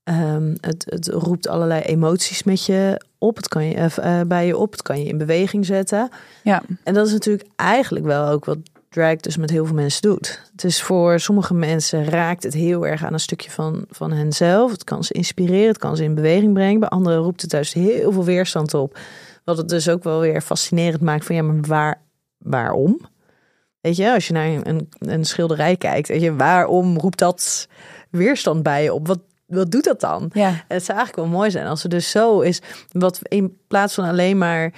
Ehm, 0.03 0.55
het, 0.61 0.85
het 0.89 1.07
roept 1.07 1.47
allerlei 1.47 1.81
emoties 1.81 2.43
met 2.43 2.65
je 2.65 3.01
op. 3.17 3.35
Het 3.35 3.47
kan 3.47 3.65
je 3.65 3.73
eh, 3.75 4.21
bij 4.27 4.45
je 4.47 4.57
op. 4.57 4.71
Het 4.71 4.81
kan 4.81 4.99
je 4.99 5.05
in 5.05 5.17
beweging 5.17 5.65
zetten. 5.65 6.09
Ja, 6.43 6.63
En 6.83 6.93
dat 6.93 7.07
is 7.07 7.13
natuurlijk 7.13 7.47
eigenlijk 7.55 8.05
wel 8.05 8.27
ook 8.27 8.45
wat 8.45 8.57
drag 8.95 9.15
dus 9.15 9.37
met 9.37 9.49
heel 9.49 9.65
veel 9.65 9.75
mensen 9.75 10.01
doet. 10.01 10.41
Het 10.51 10.63
is 10.63 10.81
voor 10.81 11.19
sommige 11.19 11.53
mensen 11.53 12.05
raakt 12.05 12.43
het 12.43 12.53
heel 12.53 12.87
erg 12.87 13.03
aan 13.03 13.13
een 13.13 13.19
stukje 13.19 13.51
van, 13.51 13.85
van 13.89 14.11
henzelf. 14.11 14.71
Het 14.71 14.83
kan 14.83 15.03
ze 15.03 15.13
inspireren, 15.13 15.67
het 15.67 15.77
kan 15.77 15.97
ze 15.97 16.03
in 16.03 16.15
beweging 16.15 16.53
brengen. 16.53 16.79
Bij 16.79 16.89
anderen 16.89 17.19
roept 17.19 17.41
het 17.41 17.51
juist 17.51 17.73
heel 17.73 18.11
veel 18.11 18.23
weerstand 18.23 18.73
op. 18.73 18.97
Wat 19.43 19.57
het 19.57 19.69
dus 19.69 19.89
ook 19.89 20.03
wel 20.03 20.19
weer 20.19 20.41
fascinerend 20.41 21.01
maakt 21.01 21.25
van 21.25 21.35
ja, 21.35 21.41
maar 21.41 21.61
waar, 21.61 22.01
waarom? 22.37 22.99
Weet 23.81 23.95
je, 23.95 24.13
als 24.13 24.27
je 24.27 24.33
naar 24.33 24.47
een, 24.47 24.89
een 24.99 25.25
schilderij 25.25 25.75
kijkt, 25.75 26.07
weet 26.07 26.21
je, 26.21 26.35
waarom 26.35 26.97
roept 26.97 27.19
dat 27.19 27.67
weerstand 28.09 28.63
bij 28.63 28.83
je 28.83 28.93
op? 28.93 29.07
Wat, 29.07 29.19
wat 29.45 29.71
doet 29.71 29.83
dat 29.83 29.99
dan? 29.99 30.29
ja, 30.33 30.63
Het 30.67 30.85
zou 30.85 30.97
eigenlijk 30.97 31.27
wel 31.27 31.37
mooi 31.37 31.51
zijn 31.51 31.67
als 31.67 31.83
er 31.83 31.89
dus 31.89 32.09
zo 32.09 32.39
is. 32.39 32.61
Wat 32.91 33.19
in 33.21 33.57
plaats 33.67 33.93
van 33.93 34.05
alleen 34.05 34.37
maar 34.37 34.73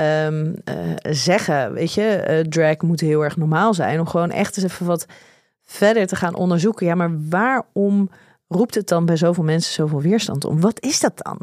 ehm, 0.00 0.54
eh, 0.64 0.74
zeggen, 1.12 1.72
weet 1.72 1.92
je, 1.92 2.02
eh, 2.02 2.40
drag 2.40 2.80
moet 2.80 3.00
heel 3.00 3.24
erg 3.24 3.36
normaal 3.36 3.74
zijn. 3.74 4.00
Om 4.00 4.06
gewoon 4.06 4.30
echt 4.30 4.56
eens 4.56 4.72
even 4.72 4.86
wat 4.86 5.06
verder 5.62 6.06
te 6.06 6.16
gaan 6.16 6.34
onderzoeken. 6.34 6.86
Ja, 6.86 6.94
maar 6.94 7.28
waarom 7.28 8.10
roept 8.48 8.74
het 8.74 8.88
dan 8.88 9.06
bij 9.06 9.16
zoveel 9.16 9.44
mensen 9.44 9.72
zoveel 9.72 10.00
weerstand 10.00 10.44
om? 10.44 10.60
Wat 10.60 10.80
is 10.80 11.00
dat 11.00 11.12
dan? 11.16 11.38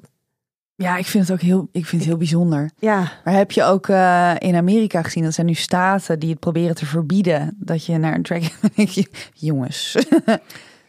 ja, 0.78 0.98
ik 0.98 1.06
vind 1.06 1.28
het 1.28 1.38
ook 1.38 1.44
heel, 1.44 1.70
ik 1.72 1.86
vind 1.86 2.02
het 2.02 2.10
heel 2.10 2.18
bijzonder. 2.18 2.72
Ja, 2.80 3.12
Maar 3.24 3.34
heb 3.34 3.52
je 3.52 3.64
ook 3.64 3.88
eh, 3.88 4.34
in 4.38 4.56
Amerika 4.56 5.02
gezien, 5.02 5.24
dat 5.24 5.34
zijn 5.34 5.48
nu 5.48 5.54
staten 5.54 6.20
die 6.20 6.30
het 6.30 6.40
proberen 6.40 6.76
te 6.76 6.86
verbieden 6.86 7.56
dat 7.60 7.86
je 7.86 7.98
naar 7.98 8.14
een 8.14 8.24
drag... 8.24 8.44
Jongens, 9.34 9.98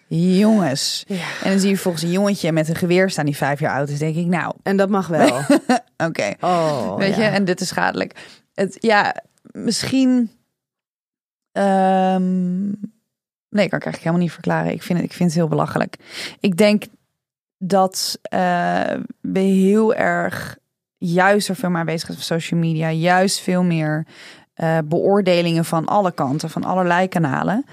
jongens. 0.09 1.05
Ja. 1.07 1.27
En 1.43 1.51
dan 1.51 1.61
zie 1.61 1.71
je 1.71 1.77
volgens 1.77 2.03
een 2.03 2.11
jongetje 2.11 2.53
met 2.53 2.69
een 2.69 2.75
geweer 2.75 3.11
staan 3.11 3.25
die 3.25 3.37
vijf 3.37 3.61
jaar 3.61 3.77
oud 3.77 3.89
is. 3.89 3.99
denk 3.99 4.17
ik, 4.17 4.27
nou, 4.27 4.55
en 4.63 4.77
dat 4.77 4.89
mag 4.89 5.07
wel. 5.07 5.41
oké. 6.09 6.35
Oh, 6.41 6.97
Weet 6.97 7.17
ja. 7.17 7.23
je, 7.23 7.29
en 7.29 7.45
dit 7.45 7.61
is 7.61 7.69
schadelijk. 7.69 8.39
Het, 8.55 8.77
ja, 8.81 9.15
misschien... 9.43 10.31
ehm, 11.53 12.67
nee, 13.49 13.65
ik 13.65 13.71
kan 13.71 13.79
ik 13.79 13.85
eigenlijk 13.85 13.97
helemaal 13.97 14.23
niet 14.23 14.33
verklaren. 14.33 14.73
Ik 14.73 14.83
vind 14.83 14.99
het, 14.99 15.09
ik 15.09 15.17
vind 15.17 15.29
het 15.29 15.39
heel 15.39 15.49
belachelijk. 15.49 15.97
Ik 16.41 16.57
denk 16.57 16.85
dat 17.59 18.19
eh, 18.23 18.95
we 19.21 19.41
heel 19.41 19.95
erg 19.95 20.59
juist 20.99 21.49
er 21.49 21.57
veel 21.57 21.71
meer 21.71 21.85
bezig 21.85 22.01
zijn 22.01 22.19
op 22.19 22.23
social 22.23 22.61
media. 22.61 22.91
Juist 22.91 23.41
veel 23.41 23.63
meer 23.63 24.07
eh, 24.55 24.79
beoordelingen 24.85 25.65
van 25.65 25.87
alle 25.87 26.13
kanten, 26.13 26.51
van 26.51 26.65
allerlei 26.65 27.09
kanalen. 27.09 27.65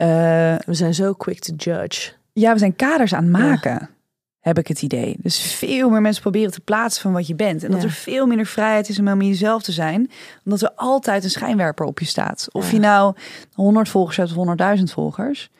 Eh, 0.00 0.56
We 0.66 0.74
zijn 0.74 0.94
zo 0.94 1.12
quick 1.12 1.38
to 1.38 1.54
judge. 1.54 2.12
ja, 2.32 2.52
we 2.52 2.58
zijn 2.58 2.76
kaders 2.76 3.14
aan 3.14 3.22
het 3.22 3.32
maken, 3.32 3.90
heb 4.38 4.58
ik 4.58 4.68
het 4.68 4.82
idee. 4.82 5.16
Dus 5.22 5.40
veel 5.40 5.90
meer 5.90 6.00
mensen 6.00 6.22
proberen 6.22 6.52
te 6.52 6.60
plaatsen 6.60 7.02
van 7.02 7.12
wat 7.12 7.26
je 7.26 7.34
bent. 7.34 7.64
En 7.64 7.70
dat 7.70 7.80
Ja. 7.80 7.86
er 7.86 7.92
veel 7.92 8.26
minder 8.26 8.46
vrijheid 8.46 8.88
is 8.88 8.98
om 8.98 9.06
helemaal 9.06 9.28
jezelf 9.28 9.62
te 9.62 9.72
zijn. 9.72 10.10
Omdat 10.44 10.62
er 10.62 10.72
altijd 10.74 11.24
een 11.24 11.30
schijnwerper 11.30 11.86
op 11.86 11.98
je 11.98 12.04
staat. 12.06 12.48
Of 12.52 12.70
je 12.70 12.78
nou 12.78 13.14
100 13.52 13.88
volgers 13.88 14.16
hebt 14.16 14.30
of 14.30 14.36
100.000 14.36 14.92
volgers. 14.92 15.50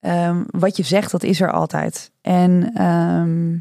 Ehm, 0.00 0.42
wat 0.46 0.76
je 0.76 0.82
zegt, 0.82 1.10
dat 1.10 1.22
is 1.22 1.40
er 1.40 1.52
altijd. 1.52 2.10
En 2.20 2.70
ehm, 2.74 3.52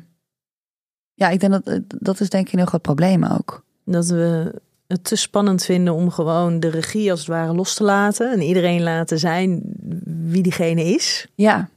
ja, 1.14 1.30
ik 1.30 1.40
denk 1.40 1.52
dat 1.66 1.82
dat 1.88 2.20
is 2.20 2.30
denk 2.30 2.46
ik 2.48 2.52
een 2.54 2.60
heel 2.60 2.68
groot 2.68 2.82
probleem 2.82 3.24
ook. 3.24 3.64
Dat 3.86 4.08
we 4.08 4.54
het 4.90 5.04
te 5.04 5.16
spannend 5.16 5.66
vinden 5.66 5.94
om 5.94 6.12
gewoon 6.12 6.60
de 6.60 6.70
regie 6.70 7.12
als 7.12 7.20
het 7.20 7.30
ware 7.30 7.54
los 7.54 7.74
te 7.74 7.84
laten. 7.84 8.32
En 8.32 8.42
iedereen 8.42 8.84
laten 8.84 9.20
zijn 9.20 9.62
wie 10.06 10.44
diegene 10.44 10.84
is. 10.84 11.28
Ja, 11.36 11.70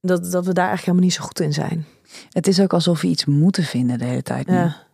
Dat, 0.00 0.30
dat 0.30 0.46
we 0.46 0.52
daar 0.52 0.66
eigenlijk 0.68 0.80
helemaal 0.80 1.04
niet 1.04 1.14
zo 1.14 1.22
goed 1.24 1.40
in 1.40 1.52
zijn. 1.52 1.86
het 2.30 2.46
is 2.46 2.60
ook 2.60 2.72
alsof 2.72 3.00
we 3.00 3.08
iets 3.08 3.24
moeten 3.24 3.64
vinden 3.64 3.98
de 3.98 4.04
hele 4.04 4.22
tijd. 4.22 4.46
nu. 4.46 4.54
Ja. 4.54 4.86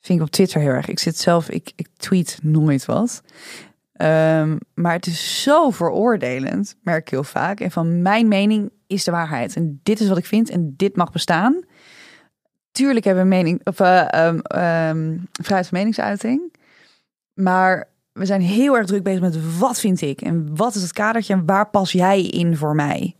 Vind 0.00 0.18
ik 0.18 0.24
op 0.24 0.30
Twitter 0.30 0.60
heel 0.60 0.70
erg. 0.70 0.88
Ik 0.88 0.98
zit 0.98 1.18
zelf, 1.18 1.48
ik, 1.50 1.72
ik 1.76 1.88
tweet 1.96 2.38
nooit 2.42 2.84
wat. 2.84 3.22
Ehm, 3.92 4.56
maar 4.74 4.92
het 4.92 5.06
is 5.06 5.42
zo 5.42 5.70
veroordelend, 5.70 6.76
merk 6.82 7.00
ik 7.00 7.08
heel 7.08 7.24
vaak. 7.24 7.60
En 7.60 7.70
van 7.70 8.02
mijn 8.02 8.28
mening 8.28 8.70
is 8.86 9.04
de 9.04 9.10
waarheid. 9.10 9.56
En 9.56 9.80
dit 9.82 10.00
is 10.00 10.08
wat 10.08 10.18
ik 10.18 10.26
vind 10.26 10.50
en 10.50 10.74
dit 10.76 10.96
mag 10.96 11.12
bestaan. 11.12 11.64
Tuurlijk 12.72 13.04
hebben 13.04 13.22
we 13.22 13.28
mening, 13.28 13.60
of, 13.64 13.80
eh, 13.80 14.12
ehm, 14.12 14.38
ehm, 14.38 15.18
vrijheid 15.32 15.68
van 15.68 15.78
meningsuiting. 15.78 16.52
Maar 17.32 17.88
we 18.12 18.26
zijn 18.26 18.40
heel 18.40 18.76
erg 18.76 18.86
druk 18.86 19.02
bezig 19.02 19.20
met 19.20 19.58
wat 19.58 19.80
vind 19.80 20.00
ik 20.00 20.20
en 20.20 20.56
wat 20.56 20.74
is 20.74 20.82
het 20.82 20.92
kadertje 20.92 21.32
en 21.32 21.46
waar 21.46 21.70
pas 21.70 21.92
jij 21.92 22.22
in 22.22 22.56
voor 22.56 22.74
mij. 22.74 23.16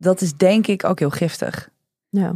dat 0.00 0.20
is 0.20 0.36
denk 0.36 0.66
ik 0.66 0.84
ook 0.84 0.98
heel 0.98 1.10
giftig. 1.10 1.70
Ja. 2.08 2.32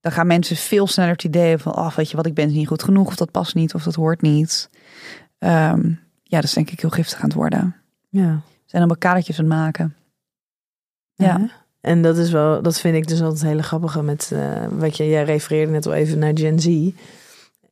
Dan 0.00 0.12
gaan 0.12 0.26
mensen 0.26 0.56
veel 0.56 0.86
sneller 0.86 1.12
het 1.12 1.24
idee 1.24 1.58
van, 1.58 1.76
oh, 1.76 1.96
weet 1.96 2.10
je 2.10 2.16
wat, 2.16 2.26
ik 2.26 2.34
ben 2.34 2.48
niet 2.48 2.68
goed 2.68 2.82
genoeg, 2.82 3.06
of 3.06 3.16
dat 3.16 3.30
past 3.30 3.54
niet, 3.54 3.74
of 3.74 3.82
dat 3.82 3.94
hoort 3.94 4.20
niet. 4.20 4.70
Ehm, 5.38 5.88
ja, 6.22 6.36
dat 6.36 6.44
is 6.44 6.52
denk 6.52 6.70
ik 6.70 6.80
heel 6.80 6.90
giftig 6.90 7.18
aan 7.18 7.24
het 7.24 7.34
worden. 7.34 7.76
Ja. 8.08 8.34
We 8.44 8.66
zijn 8.76 8.82
allemaal 8.82 8.96
kadertjes 8.96 9.38
aan 9.38 9.44
het 9.44 9.54
maken. 9.54 9.96
Ja. 11.14 11.50
En 11.80 12.02
dat 12.02 12.16
is 12.16 12.30
wel, 12.30 12.62
dat 12.62 12.80
vind 12.80 12.96
ik 12.96 13.08
dus 13.08 13.22
altijd 13.22 13.42
hele 13.42 13.62
grappige 13.62 14.02
met 14.02 14.30
eh, 14.32 14.66
wat 14.70 14.96
je, 14.96 15.08
jij 15.08 15.24
refereerde 15.24 15.72
net 15.72 15.86
al 15.86 15.94
even 15.94 16.18
naar 16.18 16.38
Gen 16.38 16.60
Z. 16.60 16.90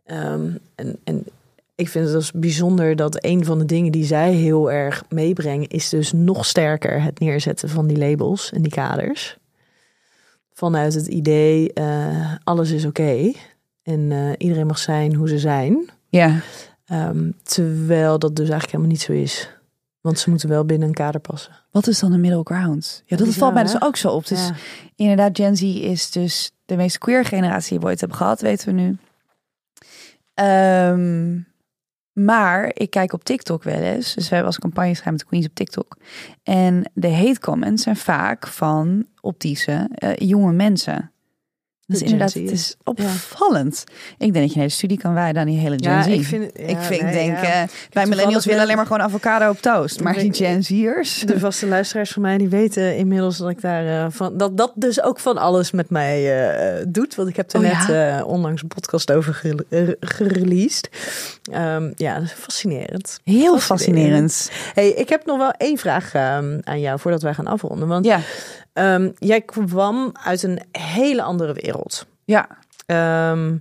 Ehm, 0.04 0.50
en, 0.74 0.96
en 1.04 1.24
ik 1.74 1.88
vind 1.88 2.04
het 2.04 2.14
dus 2.14 2.32
bijzonder 2.32 2.96
dat 2.96 3.24
een 3.24 3.44
van 3.44 3.58
de 3.58 3.64
dingen 3.64 3.92
die 3.92 4.04
zij 4.04 4.32
heel 4.32 4.72
erg 4.72 5.04
meebrengen, 5.08 5.68
is 5.68 5.88
dus 5.88 6.12
nog 6.12 6.46
sterker 6.46 7.02
het 7.02 7.20
neerzetten 7.20 7.68
van 7.68 7.86
die 7.86 7.98
labels 7.98 8.52
en 8.52 8.62
die 8.62 8.72
kaders. 8.72 9.36
Vanuit 10.52 10.94
het 10.94 11.06
idee, 11.06 11.72
eh, 11.72 12.34
alles 12.44 12.70
is 12.70 12.84
oké. 12.84 13.32
en 13.82 14.12
eh, 14.12 14.32
iedereen 14.38 14.66
mag 14.66 14.78
zijn 14.78 15.14
hoe 15.14 15.28
ze 15.28 15.38
zijn. 15.38 15.90
Ja. 16.08 16.40
Ehm, 16.86 17.30
terwijl 17.42 18.18
dat 18.18 18.36
dus 18.36 18.48
eigenlijk 18.48 18.70
helemaal 18.70 18.92
niet 18.92 19.00
zo 19.00 19.12
is. 19.12 19.50
Want 20.00 20.18
ze 20.18 20.30
moeten 20.30 20.48
wel 20.48 20.64
binnen 20.64 20.88
een 20.88 20.94
kader 20.94 21.20
passen. 21.20 21.52
Wat 21.70 21.86
is 21.86 21.98
dan 21.98 22.10
de 22.12 22.18
middle 22.18 22.40
ground? 22.44 23.02
Ja, 23.06 23.16
dat 23.16 23.28
valt 23.34 23.54
mij 23.54 23.62
dus 23.62 23.82
ook 23.82 23.96
zo 23.96 24.08
op. 24.10 24.26
Dus 24.26 24.46
Ja. 24.46 24.54
inderdaad, 24.96 25.36
Gen 25.36 25.56
Z 25.56 25.62
is 25.62 26.10
dus 26.10 26.50
de 26.64 26.76
meest 26.76 26.98
queer 26.98 27.24
generatie 27.24 27.70
die 27.70 27.78
we 27.78 27.84
ooit 27.86 28.00
hebben 28.00 28.18
gehad, 28.18 28.40
weten 28.40 28.66
we 28.66 28.72
nu. 28.80 28.96
Ehm, 30.34 31.38
maar 32.12 32.70
ik 32.74 32.90
kijk 32.90 33.12
op 33.12 33.24
TikTok 33.24 33.62
wel 33.62 33.80
eens. 33.80 34.14
Dus 34.14 34.22
we 34.28 34.28
hebben 34.34 34.46
als 34.46 34.58
campagne 34.58 34.94
gedaan 34.94 35.12
met 35.12 35.20
de 35.20 35.26
Queens 35.28 35.46
op 35.46 35.54
TikTok. 35.54 35.96
En 36.42 36.90
de 36.94 37.12
hate 37.12 37.40
comments 37.40 37.82
zijn 37.82 37.96
vaak 37.96 38.46
van 38.46 39.06
optische 39.20 39.88
eh, 39.94 40.14
jonge 40.16 40.52
mensen. 40.52 41.12
Dus 41.90 41.98
De 41.98 42.04
inderdaad, 42.04 42.32
het 42.34 42.50
is- 42.50 42.76
opvallend. 42.84 43.84
Ik 44.18 44.32
denk 44.32 44.34
dat 44.34 44.42
je 44.42 44.48
een 44.50 44.56
hele 44.60 44.68
studie 44.68 44.98
kan 44.98 45.14
wijden 45.14 45.40
aan 45.40 45.46
die 45.48 45.58
hele 45.58 45.76
Gen 45.80 45.90
Ja, 45.92 46.02
Z. 46.02 46.06
ik 46.06 46.24
vind, 46.24 46.58
ik 46.58 46.78
vind, 46.78 47.02
nee, 47.02 47.12
denk, 47.12 47.36
eh, 47.38 47.62
wij 47.92 48.06
millennials 48.06 48.44
willen 48.44 48.62
alleen 48.62 48.76
maar 48.76 48.86
gewoon 48.86 49.02
avocado 49.02 49.50
op 49.50 49.60
toast. 49.60 50.00
Maar 50.00 50.14
die 50.14 50.34
Gen 50.34 50.62
Z'ers... 50.64 51.20
De 51.26 51.38
vaste 51.38 51.66
luisteraars 51.66 52.10
van 52.10 52.22
mij 52.22 52.38
die 52.38 52.48
weten 52.48 52.96
inmiddels 52.96 53.36
dat 53.38 53.50
ik 53.50 53.60
daar 53.60 53.86
eh, 54.04 54.06
van 54.10 54.36
dat 54.36 54.56
dat 54.56 54.72
dus 54.74 55.02
ook 55.02 55.18
van 55.20 55.38
alles 55.38 55.70
met 55.70 55.90
mij 55.90 56.46
eh, 56.78 56.84
doet. 56.88 57.14
Want 57.14 57.28
ik 57.28 57.36
heb 57.36 57.52
er 57.52 57.60
Oh, 57.60 57.88
net 57.88 58.24
onlangs 58.24 58.62
een 58.62 58.68
podcast 58.68 59.12
over 59.12 59.34
gere- 59.34 59.96
gereleased. 60.00 60.88
Ehm, 61.52 61.90
ja, 61.96 62.14
dat 62.14 62.22
is 62.22 62.32
fascinerend. 62.32 63.20
Heel 63.24 63.58
Fascinerend. 63.58 64.32
fascinerend. 64.32 64.50
Hey, 64.74 64.88
ik 64.88 65.08
heb 65.08 65.26
nog 65.26 65.38
wel 65.38 65.50
één 65.50 65.78
vraag 65.78 66.14
ehm, 66.14 66.58
aan 66.64 66.80
jou 66.80 66.98
voordat 66.98 67.22
wij 67.22 67.34
gaan 67.34 67.46
afronden. 67.46 67.88
Want 67.88 68.04
Ja, 68.04 68.20
ehm, 68.72 69.10
jij 69.18 69.40
kwam 69.40 70.10
uit 70.24 70.42
een 70.42 70.60
hele 70.72 71.22
andere 71.22 71.52
wereld. 71.52 72.06
ja. 72.24 72.48
Ehm, 72.86 73.56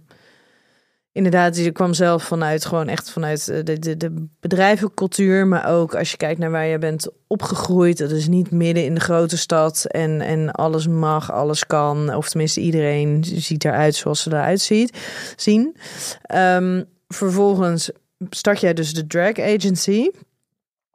inderdaad, 1.11 1.57
je 1.57 1.71
kwam 1.71 1.93
zelf 1.93 2.23
vanuit 2.23 2.65
gewoon 2.65 2.87
echt 2.87 3.11
vanuit 3.11 3.47
eh, 3.47 3.63
de, 3.63 3.79
de, 3.79 3.97
de 3.97 4.27
bedrijvencultuur. 4.39 5.47
Maar 5.47 5.69
ook 5.69 5.95
als 5.95 6.11
je 6.11 6.17
kijkt 6.17 6.39
naar 6.39 6.51
waar 6.51 6.65
je 6.65 6.77
bent 6.77 7.09
opgegroeid. 7.27 7.97
Dat 7.97 8.11
is 8.11 8.27
niet 8.27 8.51
midden 8.51 8.85
in 8.85 8.93
de 8.93 8.99
grote 8.99 9.37
stad. 9.37 9.85
En, 9.85 10.21
en 10.21 10.51
alles 10.51 10.87
mag, 10.87 11.31
alles 11.31 11.65
kan. 11.65 12.13
Of 12.13 12.29
tenminste, 12.29 12.61
iedereen 12.61 13.23
ziet 13.23 13.65
eruit 13.65 13.95
zoals 13.95 14.21
ze 14.21 14.29
eruit 14.29 14.61
ziet, 14.61 14.97
zien. 15.35 15.75
Ehm, 16.21 16.83
vervolgens 17.07 17.91
start 18.29 18.59
jij 18.59 18.73
dus 18.73 18.93
de 18.93 19.07
drag 19.07 19.39
agency. 19.39 20.09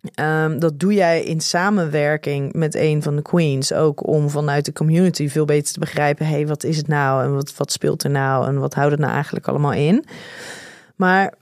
Ehm, 0.02 0.58
dat 0.58 0.80
doe 0.80 0.94
jij 0.94 1.22
in 1.22 1.40
samenwerking 1.40 2.52
met 2.52 2.74
een 2.74 3.02
van 3.02 3.16
de 3.16 3.22
queens. 3.22 3.72
Ook 3.72 4.06
om 4.06 4.30
vanuit 4.30 4.64
de 4.64 4.72
community 4.72 5.28
veel 5.28 5.44
beter 5.44 5.72
te 5.72 5.78
begrijpen... 5.78 6.26
hey, 6.26 6.46
wat 6.46 6.64
is 6.64 6.76
het 6.76 6.88
nou 6.88 7.24
en 7.24 7.34
wat, 7.34 7.56
wat 7.56 7.72
speelt 7.72 8.04
er 8.04 8.10
nou... 8.10 8.46
en 8.46 8.58
wat 8.58 8.74
houdt 8.74 8.90
het 8.90 9.00
nou 9.00 9.12
eigenlijk 9.12 9.48
allemaal 9.48 9.72
in. 9.72 10.04
Maar 10.96 11.34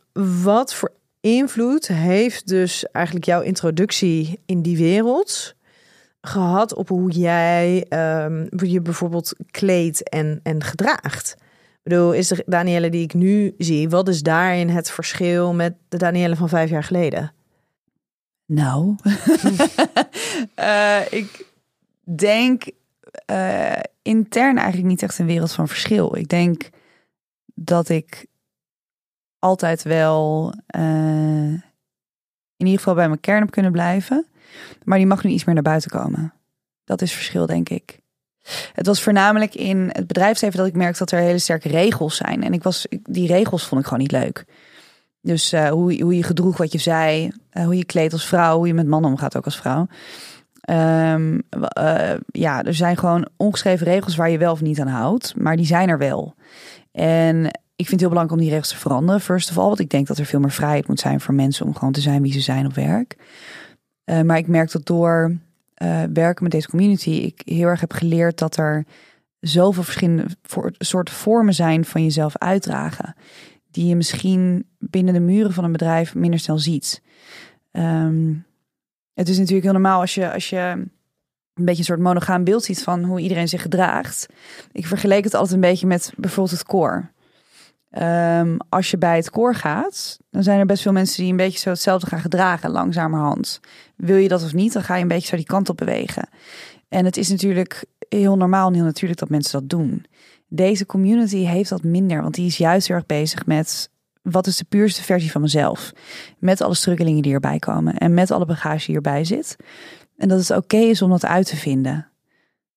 wat 0.42 0.74
voor 0.74 0.92
invloed 1.20 1.86
heeft 1.88 2.48
dus 2.48 2.86
eigenlijk 2.86 3.26
jouw 3.26 3.40
introductie 3.40 4.40
in 4.46 4.62
die 4.62 4.76
wereld... 4.76 5.54
gehad 6.20 6.74
op 6.74 6.88
hoe 6.88 7.10
jij 7.10 7.86
ehm, 7.88 8.64
je 8.66 8.80
bijvoorbeeld 8.80 9.34
kleedt 9.50 10.08
en, 10.08 10.40
en 10.42 10.62
gedraagt? 10.62 11.36
Ik 11.72 11.80
bedoel, 11.82 12.12
is 12.12 12.28
de 12.28 12.42
Danielle 12.46 12.90
die 12.90 13.02
ik 13.02 13.14
nu 13.14 13.54
zie... 13.58 13.88
wat 13.88 14.08
is 14.08 14.22
daarin 14.22 14.68
het 14.68 14.90
verschil 14.90 15.54
met 15.54 15.74
de 15.88 15.96
Danielle 15.96 16.36
van 16.36 16.48
vijf 16.48 16.70
jaar 16.70 16.84
geleden? 16.84 17.32
Nou, 18.52 18.96
Eh, 20.54 21.00
ik 21.10 21.46
denk 22.02 22.70
eh, 23.26 23.80
intern 24.02 24.56
eigenlijk 24.56 24.88
niet 24.88 25.02
echt 25.02 25.18
een 25.18 25.26
wereld 25.26 25.52
van 25.52 25.68
verschil. 25.68 26.16
Ik 26.16 26.28
denk 26.28 26.70
dat 27.54 27.88
ik 27.88 28.26
altijd 29.38 29.82
wel 29.82 30.54
eh, 30.66 31.52
in 32.56 32.66
ieder 32.66 32.78
geval 32.78 32.94
bij 32.94 33.08
mijn 33.08 33.20
kern 33.20 33.40
heb 33.40 33.50
kunnen 33.50 33.72
blijven. 33.72 34.26
Maar 34.84 34.98
die 34.98 35.06
mag 35.06 35.24
nu 35.24 35.30
iets 35.30 35.44
meer 35.44 35.54
naar 35.54 35.64
buiten 35.64 35.90
komen. 35.90 36.32
Dat 36.84 37.02
is 37.02 37.12
verschil, 37.12 37.46
denk 37.46 37.68
ik. 37.68 38.00
Het 38.72 38.86
was 38.86 39.02
voornamelijk 39.02 39.54
in 39.54 39.90
het 39.92 40.06
bedrijfsleven 40.06 40.58
dat 40.58 40.66
ik 40.66 40.74
merkte 40.74 40.98
dat 40.98 41.10
er 41.10 41.18
hele 41.18 41.38
sterke 41.38 41.68
regels 41.68 42.16
zijn. 42.16 42.42
En 42.42 42.52
ik 42.52 42.62
was, 42.62 42.86
die 43.02 43.26
regels 43.26 43.66
vond 43.66 43.80
ik 43.80 43.86
gewoon 43.86 44.02
niet 44.02 44.12
leuk. 44.12 44.44
Dus 45.22 45.52
eh, 45.52 45.68
hoe, 45.68 46.02
hoe 46.02 46.16
je 46.16 46.22
gedroeg, 46.22 46.56
wat 46.56 46.72
je 46.72 46.78
zei, 46.78 47.32
eh, 47.50 47.64
hoe 47.64 47.76
je 47.76 47.84
kleedt 47.84 48.12
als 48.12 48.26
vrouw, 48.26 48.56
hoe 48.56 48.66
je 48.66 48.74
met 48.74 48.86
mannen 48.86 49.10
omgaat 49.10 49.36
ook 49.36 49.44
als 49.44 49.56
vrouw. 49.56 49.86
Ehm, 50.60 51.38
eh, 51.48 52.12
ja, 52.26 52.62
er 52.62 52.74
zijn 52.74 52.96
gewoon 52.96 53.28
ongeschreven 53.36 53.86
regels 53.86 54.16
waar 54.16 54.30
je 54.30 54.38
wel 54.38 54.52
of 54.52 54.60
niet 54.60 54.80
aan 54.80 54.86
houdt, 54.86 55.34
maar 55.36 55.56
die 55.56 55.66
zijn 55.66 55.88
er 55.88 55.98
wel. 55.98 56.34
En 56.92 57.44
ik 57.76 57.86
vind 57.86 57.90
het 57.90 58.00
heel 58.00 58.08
belangrijk 58.08 58.40
om 58.40 58.46
die 58.46 58.50
regels 58.50 58.68
te 58.68 58.76
veranderen, 58.76 59.20
first 59.20 59.50
of 59.50 59.58
all. 59.58 59.66
Want 59.66 59.80
ik 59.80 59.90
denk 59.90 60.06
dat 60.06 60.18
er 60.18 60.24
veel 60.24 60.40
meer 60.40 60.50
vrijheid 60.50 60.88
moet 60.88 61.00
zijn 61.00 61.20
voor 61.20 61.34
mensen 61.34 61.66
om 61.66 61.74
gewoon 61.74 61.92
te 61.92 62.00
zijn 62.00 62.22
wie 62.22 62.32
ze 62.32 62.40
zijn 62.40 62.66
op 62.66 62.74
werk. 62.74 63.16
Maar 64.24 64.38
ik 64.38 64.46
merk 64.46 64.72
dat 64.72 64.86
door 64.86 65.36
werken 66.12 66.42
met 66.42 66.52
deze 66.52 66.68
community, 66.68 67.10
ik 67.10 67.42
heel 67.44 67.66
erg 67.66 67.80
heb 67.80 67.92
geleerd 67.92 68.38
dat 68.38 68.56
er 68.56 68.84
zoveel 69.40 69.82
verschillende 69.82 70.26
soorten 70.78 71.14
vormen 71.14 71.54
zijn 71.54 71.84
van 71.84 72.02
jezelf 72.02 72.36
uitdragen. 72.38 73.14
Die 73.70 73.86
je 73.86 73.96
misschien 73.96 74.66
binnen 74.78 75.14
de 75.14 75.20
muren 75.20 75.52
van 75.52 75.64
een 75.64 75.72
bedrijf 75.72 76.14
minder 76.14 76.40
snel 76.40 76.58
ziet. 76.58 77.02
Ehm, 77.70 78.34
het 79.14 79.28
is 79.28 79.36
natuurlijk 79.36 79.64
heel 79.64 79.72
normaal 79.72 80.00
als 80.00 80.14
je, 80.14 80.32
als 80.32 80.50
je 80.50 80.56
een 81.54 81.64
beetje 81.64 81.78
een 81.78 81.84
soort 81.84 82.00
monogaam 82.00 82.44
beeld 82.44 82.64
ziet 82.64 82.82
van 82.82 83.04
hoe 83.04 83.20
iedereen 83.20 83.48
zich 83.48 83.62
gedraagt. 83.62 84.26
Ik 84.72 84.86
vergeleek 84.86 85.24
het 85.24 85.34
altijd 85.34 85.54
een 85.54 85.60
beetje 85.60 85.86
met 85.86 86.12
bijvoorbeeld 86.16 86.58
het 86.58 86.66
koor. 86.66 87.10
Ehm, 87.90 88.56
als 88.68 88.90
je 88.90 88.98
bij 88.98 89.16
het 89.16 89.30
koor 89.30 89.54
gaat, 89.54 90.18
dan 90.30 90.42
zijn 90.42 90.58
er 90.58 90.66
best 90.66 90.82
veel 90.82 90.92
mensen 90.92 91.22
die 91.22 91.30
een 91.30 91.36
beetje 91.36 91.58
zo 91.58 91.70
hetzelfde 91.70 92.06
gaan 92.06 92.20
gedragen, 92.20 92.70
langzamerhand. 92.70 93.60
Wil 93.96 94.16
je 94.16 94.28
dat 94.28 94.44
of 94.44 94.54
niet, 94.54 94.72
dan 94.72 94.82
ga 94.82 94.96
je 94.96 95.02
een 95.02 95.08
beetje 95.08 95.28
zo 95.28 95.36
die 95.36 95.44
kant 95.44 95.68
op 95.68 95.76
bewegen. 95.76 96.28
En 96.88 97.04
het 97.04 97.16
is 97.16 97.28
natuurlijk 97.28 97.84
heel 98.08 98.36
normaal 98.36 98.68
en 98.68 98.74
heel 98.74 98.84
natuurlijk 98.84 99.20
dat 99.20 99.28
mensen 99.28 99.60
dat 99.60 99.68
doen. 99.68 100.04
Deze 100.52 100.86
community 100.86 101.44
heeft 101.44 101.68
dat 101.68 101.82
minder, 101.82 102.22
want 102.22 102.34
die 102.34 102.46
is 102.46 102.56
juist 102.56 102.86
heel 102.86 102.96
erg 102.96 103.06
bezig 103.06 103.46
met 103.46 103.90
wat 104.22 104.46
is 104.46 104.56
de 104.56 104.64
puurste 104.64 105.02
versie 105.02 105.30
van 105.30 105.40
mezelf. 105.40 105.92
Met 106.38 106.60
alle 106.60 106.74
struggelingen 106.74 107.22
die 107.22 107.32
erbij 107.32 107.58
komen 107.58 107.96
en 107.96 108.14
met 108.14 108.30
alle 108.30 108.46
bagage 108.46 108.86
die 108.86 108.94
erbij 108.94 109.24
zit. 109.24 109.56
En 110.16 110.28
dat 110.28 110.38
het 110.38 110.50
oké 110.50 110.76
is 110.76 111.02
om 111.02 111.10
dat 111.10 111.24
uit 111.24 111.46
te 111.46 111.56
vinden. 111.56 112.08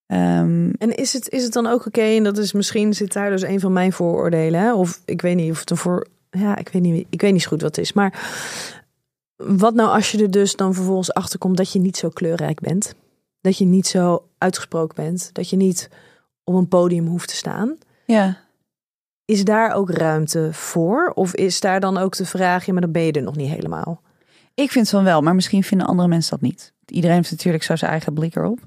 Ehm, 0.06 0.70
En 0.78 0.96
is 0.96 1.14
het, 1.14 1.30
is 1.30 1.44
het 1.44 1.54
dan 1.54 1.68
ook 1.68 1.86
oké? 1.86 2.02
En 2.02 2.24
dat 2.24 2.38
is 2.38 2.54
misschien 2.54 2.94
zit 2.94 3.14
daar 3.14 3.30
dus 3.30 3.42
een 3.42 3.60
van 3.60 3.74
mijn 3.74 3.94
vooroordelen. 3.94 4.76
Of 4.76 5.02
ik 5.06 5.22
weet 5.22 5.36
niet 5.36 5.52
of 5.52 5.60
het 5.60 5.70
een 5.70 5.78
voor. 5.78 6.08
Ja, 6.30 6.58
ik 6.58 6.70
weet 6.70 6.82
niet, 6.82 7.08
ik 7.10 7.22
weet 7.22 7.34
niet 7.34 7.46
goed 7.46 7.62
wat 7.62 7.76
het 7.76 7.86
is. 7.86 7.94
Maar 7.94 8.32
wat 9.36 9.74
nou 9.74 9.90
als 9.90 10.12
je 10.12 10.22
er 10.22 10.32
dus 10.32 10.56
dan 10.56 10.74
vervolgens 10.74 11.14
achter 11.14 11.40
komt 11.40 11.58
dat 11.58 11.72
je 11.72 11.80
niet 11.80 11.98
zo 11.98 12.10
kleurrijk 12.10 12.60
bent? 12.60 12.96
Dat 13.42 13.58
je 13.58 13.66
niet 13.66 13.88
zo 13.88 14.28
uitgesproken 14.38 14.96
bent? 14.96 15.30
Dat 15.34 15.50
je 15.50 15.56
niet 15.56 15.90
op 16.44 16.54
een 16.54 16.68
podium 16.68 17.08
hoeft 17.08 17.28
te 17.28 17.36
staan? 17.36 17.78
ja. 18.06 18.42
Is 19.26 19.44
daar 19.44 19.74
ook 19.74 19.90
ruimte 19.90 20.50
voor? 20.52 21.12
Of 21.16 21.36
is 21.36 21.60
daar 21.60 21.80
dan 21.80 21.98
ook 21.98 22.16
de 22.16 22.26
vraag, 22.26 22.66
ja, 22.66 22.74
maar 22.74 22.82
dan 22.82 22.92
ben 22.92 23.02
je 23.02 23.12
er 23.12 23.24
nog 23.24 23.36
niet 23.36 23.50
helemaal? 23.50 24.02
Ik 24.54 24.72
vind 24.72 24.90
van 24.90 25.04
wel, 25.04 25.22
maar 25.22 25.36
misschien 25.36 25.64
vinden 25.64 25.88
andere 25.88 26.08
mensen 26.08 26.32
dat 26.32 26.42
niet. 26.42 26.74
Iedereen 26.86 27.16
heeft 27.16 27.32
natuurlijk 27.32 27.64
zo 27.64 27.76
zijn 27.76 27.92
eigen 27.92 28.14
blik 28.14 28.36
erop. 28.36 28.60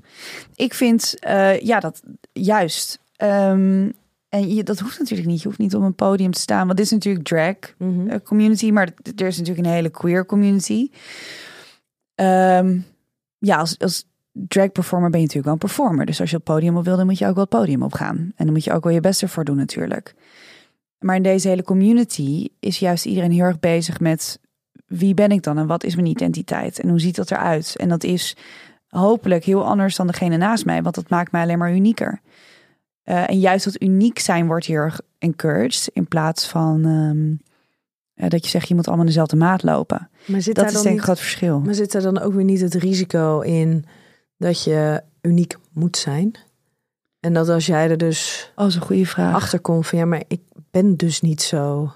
Ik 0.55 0.74
vind, 0.74 1.18
eh, 1.18 1.61
ja, 1.61 1.81
dat 1.81 2.03
juist. 2.33 2.99
Ehm, 3.16 3.91
en 4.29 4.55
je, 4.55 4.62
dat 4.62 4.79
hoeft 4.79 4.99
natuurlijk 4.99 5.29
niet. 5.29 5.43
Je 5.43 5.47
hoeft 5.47 5.59
niet 5.59 5.74
op 5.74 5.83
een 5.83 5.95
podium 5.95 6.33
te 6.33 6.41
staan. 6.41 6.66
Want 6.66 6.77
dit 6.77 6.87
is 6.87 6.93
natuurlijk 6.93 7.27
drag 7.27 7.57
eh, 7.79 8.16
community, 8.24 8.70
maar 8.70 8.93
er 9.16 9.27
is 9.27 9.39
natuurlijk 9.39 9.66
een 9.66 9.72
hele 9.72 9.91
queer 9.91 10.27
community. 10.27 10.91
Ehm, 12.14 12.79
ja, 13.39 13.57
als, 13.57 13.79
als 13.79 14.07
drag 14.49 14.72
performer 14.72 15.11
ben 15.11 15.20
je 15.20 15.26
natuurlijk 15.26 15.45
wel 15.45 15.53
een 15.53 15.74
performer. 15.74 16.07
Dus 16.07 16.20
als 16.20 16.30
je 16.30 16.37
op 16.37 16.47
het 16.47 16.55
podium 16.55 16.76
op 16.76 16.84
wil, 16.84 16.97
dan 16.97 17.07
moet 17.07 17.18
je 17.18 17.26
ook 17.26 17.34
wel 17.34 17.45
het 17.45 17.53
podium 17.53 17.82
op 17.82 17.93
gaan. 17.93 18.16
En 18.16 18.45
dan 18.45 18.53
moet 18.53 18.64
je 18.64 18.72
ook 18.72 18.84
wel 18.84 18.93
je 18.93 19.01
best 19.01 19.22
ervoor 19.22 19.45
doen 19.45 19.57
natuurlijk. 19.57 20.14
Maar 20.99 21.16
in 21.16 21.22
deze 21.22 21.49
hele 21.49 21.62
community 21.62 22.49
is 22.61 22.78
juist 22.78 23.05
iedereen 23.05 23.30
heel 23.30 23.45
erg 23.45 23.61
bezig 23.61 24.01
met 24.01 24.41
wie 24.87 25.14
ben 25.14 25.30
ik 25.30 25.43
dan 25.43 25.59
en 25.59 25.66
wat 25.66 25.84
is 25.84 25.95
mijn 25.95 26.07
identiteit 26.07 26.80
en 26.80 26.89
hoe 26.89 27.01
ziet 27.01 27.16
dat 27.16 27.30
eruit? 27.30 27.76
En 27.76 27.89
dat 27.89 28.05
is 28.05 28.37
hopelijk 28.89 29.45
heel 29.45 29.64
anders 29.64 29.97
dan 29.97 30.07
degene 30.07 30.37
naast 30.37 30.64
mij, 30.64 30.82
want 30.82 30.95
dat 30.95 31.09
maakt 31.09 31.32
mij 31.32 31.43
alleen 31.43 31.59
maar 31.59 31.74
unieker. 31.74 32.20
Eh, 33.03 33.30
en 33.30 33.39
juist 33.39 33.64
dat 33.64 33.82
uniek 33.82 34.18
zijn 34.18 34.47
wordt 34.47 34.66
hier 34.66 34.99
encouraged 35.18 35.91
in 35.93 36.09
plaats 36.09 36.49
van 36.49 36.84
ehm, 36.84 37.34
eh, 38.14 38.30
dat 38.30 38.45
je 38.45 38.51
zegt 38.51 38.68
je 38.68 38.74
moet 38.74 38.87
allemaal 38.87 39.05
in 39.05 39.11
dezelfde 39.11 39.37
maat 39.37 39.62
lopen. 39.62 40.09
Maar 40.26 40.43
zit 40.43 40.55
Dat 40.55 40.64
daar 40.64 40.66
is 40.66 40.72
dan 40.72 40.82
denk 40.82 40.84
ik 40.84 40.91
niet, 40.91 40.99
een 40.99 41.05
groot 41.05 41.18
verschil. 41.18 41.61
maar 41.61 41.74
zit 41.74 41.95
er 41.95 42.03
dan 42.03 42.18
ook 42.18 42.32
weer 42.32 42.45
niet 42.45 42.61
het 42.61 42.74
risico 42.74 43.41
in 43.41 43.84
dat 44.39 44.64
je 44.64 45.03
uniek 45.20 45.57
moet 45.72 45.97
zijn? 45.97 46.34
En 47.20 47.32
dat 47.32 47.49
als 47.49 47.66
jij 47.66 47.91
er 47.91 47.99
dus 47.99 48.53
Oh, 48.57 48.66
is 48.66 48.74
een 48.74 48.80
goede 48.80 49.07
vraag. 49.07 49.34
achter 49.34 49.61
komt 49.61 49.87
van 49.87 49.99
ja, 49.99 50.05
maar 50.05 50.22
ik 50.28 50.41
ben 50.70 50.97
dus 50.97 51.20
niet 51.20 51.43
zo 51.43 51.93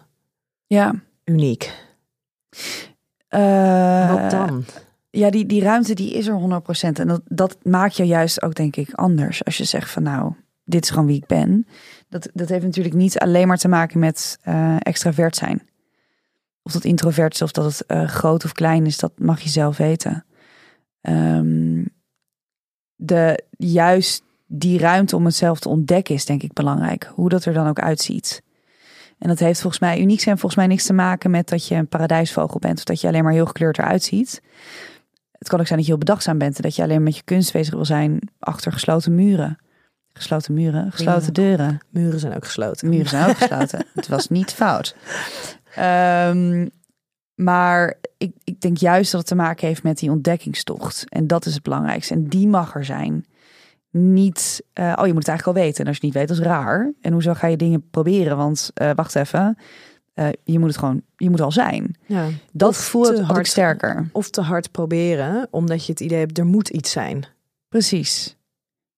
ja. 0.66 0.94
uniek. 1.24 1.72
Eh, 3.28 4.14
Wat 4.14 4.30
dan? 4.30 4.64
Ja, 5.10 5.30
die, 5.30 5.46
die 5.46 5.62
ruimte 5.62 5.94
die 5.94 6.12
is 6.14 6.26
er 6.26 6.62
100%. 6.62 7.00
En 7.00 7.08
dat, 7.08 7.20
dat 7.24 7.56
maakt 7.62 7.96
je 7.96 8.04
juist 8.04 8.42
ook, 8.42 8.54
denk 8.54 8.76
ik, 8.76 8.92
anders. 8.92 9.44
Als 9.44 9.56
je 9.56 9.64
zegt 9.64 9.90
van 9.90 10.02
nou, 10.02 10.32
dit 10.64 10.84
is 10.84 10.90
gewoon 10.90 11.06
wie 11.06 11.16
ik 11.16 11.26
ben. 11.26 11.66
Dat, 12.08 12.28
dat 12.32 12.48
heeft 12.48 12.64
natuurlijk 12.64 12.94
niet 12.94 13.18
alleen 13.18 13.48
maar 13.48 13.56
te 13.58 13.68
maken 13.68 13.98
met 13.98 14.38
eh, 14.42 14.76
extravert 14.78 15.36
zijn. 15.36 15.68
Of 16.62 16.72
dat 16.72 16.84
introvert 16.84 17.34
is, 17.34 17.42
of 17.42 17.52
dat 17.52 17.64
het 17.64 17.86
eh, 17.86 18.08
groot 18.08 18.44
of 18.44 18.52
klein 18.52 18.86
is, 18.86 18.98
dat 18.98 19.12
mag 19.18 19.40
je 19.40 19.48
zelf 19.48 19.76
weten. 19.76 20.24
Ehm, 21.00 21.84
de, 23.00 23.42
juist 23.56 24.22
die 24.46 24.78
ruimte 24.78 25.16
om 25.16 25.24
het 25.24 25.34
zelf 25.34 25.60
te 25.60 25.68
ontdekken 25.68 26.14
is 26.14 26.24
denk 26.24 26.42
ik 26.42 26.52
belangrijk. 26.52 27.10
Hoe 27.14 27.28
dat 27.28 27.44
er 27.44 27.52
dan 27.52 27.68
ook 27.68 27.80
uitziet. 27.80 28.42
En 29.18 29.28
dat 29.28 29.38
heeft 29.38 29.60
volgens 29.60 29.82
mij 29.82 30.00
uniek 30.00 30.20
zijn 30.20 30.38
volgens 30.38 30.60
mij 30.60 30.66
niks 30.70 30.86
te 30.86 30.92
maken 30.92 31.30
met 31.30 31.48
dat 31.48 31.66
je 31.66 31.74
een 31.74 31.88
paradijsvogel 31.88 32.58
bent. 32.58 32.78
Of 32.78 32.84
dat 32.84 33.00
je 33.00 33.06
alleen 33.06 33.24
maar 33.24 33.32
heel 33.32 33.46
gekleurd 33.46 33.78
eruit 33.78 34.02
ziet. 34.02 34.42
Het 35.38 35.48
kan 35.48 35.60
ook 35.60 35.66
zijn 35.66 35.78
dat 35.78 35.86
je 35.86 35.92
heel 35.94 36.04
bedachtzaam 36.04 36.38
bent. 36.38 36.56
En 36.56 36.62
dat 36.62 36.76
je 36.76 36.82
alleen 36.82 37.02
met 37.02 37.16
je 37.16 37.22
kunst 37.24 37.52
bezig 37.52 37.74
wil 37.74 37.84
zijn 37.84 38.20
achter 38.38 38.72
gesloten 38.72 39.14
muren. 39.14 39.58
Gesloten 40.12 40.54
muren, 40.54 40.92
gesloten 40.92 41.26
Ja. 41.26 41.32
deuren. 41.32 41.80
Muren 41.90 42.20
zijn 42.20 42.34
ook 42.34 42.44
gesloten. 42.44 42.88
Muren 42.88 43.08
zijn 43.08 43.28
ook 43.28 43.36
gesloten. 43.36 43.86
het 43.94 44.08
was 44.08 44.28
niet 44.28 44.52
fout. 44.52 44.96
Ehm, 45.74 46.66
maar 47.34 47.98
ik, 48.60 48.76
denk 48.76 48.76
juist 48.76 49.10
dat 49.10 49.20
het 49.20 49.28
te 49.28 49.34
maken 49.34 49.66
heeft 49.66 49.82
met 49.82 49.98
die 49.98 50.10
ontdekkingstocht. 50.10 51.04
En 51.08 51.26
dat 51.26 51.46
is 51.46 51.54
het 51.54 51.62
belangrijkste. 51.62 52.14
En 52.14 52.28
die 52.28 52.48
mag 52.48 52.74
er 52.74 52.84
zijn. 52.84 53.24
Niet, 53.90 54.62
eh, 54.72 54.92
oh 54.96 55.06
je 55.06 55.12
moet 55.12 55.26
het 55.26 55.28
eigenlijk 55.28 55.58
al 55.58 55.64
weten. 55.64 55.80
En 55.80 55.86
als 55.86 55.96
je 55.96 56.06
het 56.06 56.14
niet 56.14 56.14
weet, 56.14 56.28
dat 56.28 56.38
is 56.38 56.52
raar. 56.52 56.92
En 57.00 57.12
hoezo 57.12 57.34
ga 57.34 57.46
je 57.46 57.56
dingen 57.56 57.90
proberen? 57.90 58.36
Want 58.36 58.70
eh, 58.74 58.90
wacht 58.94 59.14
even, 59.14 59.56
Eh, 60.14 60.28
je 60.44 60.58
moet 60.58 60.68
het 60.68 60.78
gewoon, 60.78 61.02
je 61.16 61.30
moet 61.30 61.40
al 61.40 61.52
zijn. 61.52 61.96
Ja. 62.06 62.28
Dat 62.52 62.92
ik 62.94 63.18
hard. 63.18 63.46
sterker. 63.46 64.08
Of 64.12 64.30
te 64.30 64.40
hard 64.40 64.70
proberen, 64.70 65.48
omdat 65.50 65.86
je 65.86 65.92
het 65.92 66.00
idee 66.00 66.18
hebt, 66.18 66.38
er 66.38 66.46
moet 66.46 66.68
iets 66.68 66.90
zijn. 66.90 67.24
Precies. 67.68 68.36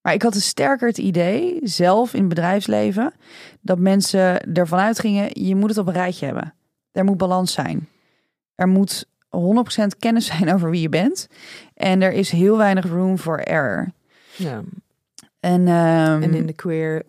Maar 0.00 0.14
ik 0.14 0.22
had 0.22 0.32
dus 0.32 0.46
sterker 0.46 0.88
het 0.88 0.98
idee, 0.98 1.60
zelf 1.62 2.12
in 2.12 2.20
het 2.20 2.28
bedrijfsleven, 2.28 3.12
dat 3.60 3.78
mensen 3.78 4.52
ervan 4.54 4.78
uitgingen, 4.78 5.44
je 5.46 5.56
moet 5.56 5.68
het 5.68 5.78
op 5.78 5.86
een 5.86 5.92
rijtje 5.92 6.26
hebben. 6.26 6.54
Er 6.92 7.04
moet 7.04 7.16
balans 7.16 7.52
zijn. 7.52 7.88
Er 8.54 8.68
moet 8.68 9.06
100% 9.36 9.98
kennis 9.98 10.26
zijn 10.26 10.52
over 10.54 10.70
wie 10.70 10.80
je 10.80 10.88
bent. 10.88 11.28
En 11.74 12.02
er 12.02 12.12
is 12.12 12.30
heel 12.30 12.56
weinig 12.56 12.86
room 12.86 13.18
for 13.18 13.38
error. 13.40 13.92
Ja. 14.36 14.62
En, 15.40 15.68
ehm, 15.68 16.22
En 16.22 16.34
in 16.34 16.46
de 16.46 16.52
queer 16.52 17.02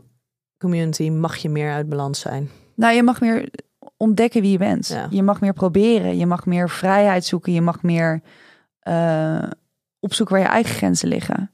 community 0.57 1.09
mag 1.09 1.35
je 1.35 1.49
meer 1.49 1.71
uit 1.73 1.89
balans 1.89 2.19
zijn. 2.19 2.49
nou, 2.75 2.95
je 2.95 3.03
mag 3.03 3.21
meer 3.21 3.49
ontdekken 3.97 4.41
wie 4.41 4.51
je 4.51 4.57
bent. 4.57 4.87
Ja. 4.87 5.07
Je 5.09 5.23
mag 5.23 5.41
meer 5.41 5.53
proberen. 5.53 6.17
Je 6.17 6.25
mag 6.25 6.45
meer 6.45 6.69
vrijheid 6.69 7.25
zoeken. 7.25 7.53
Je 7.53 7.61
mag 7.61 7.81
meer 7.83 8.21
eh, 8.79 9.43
opzoeken 9.99 10.35
waar 10.35 10.43
je 10.43 10.49
eigen 10.51 10.75
grenzen 10.75 11.07
liggen. 11.07 11.51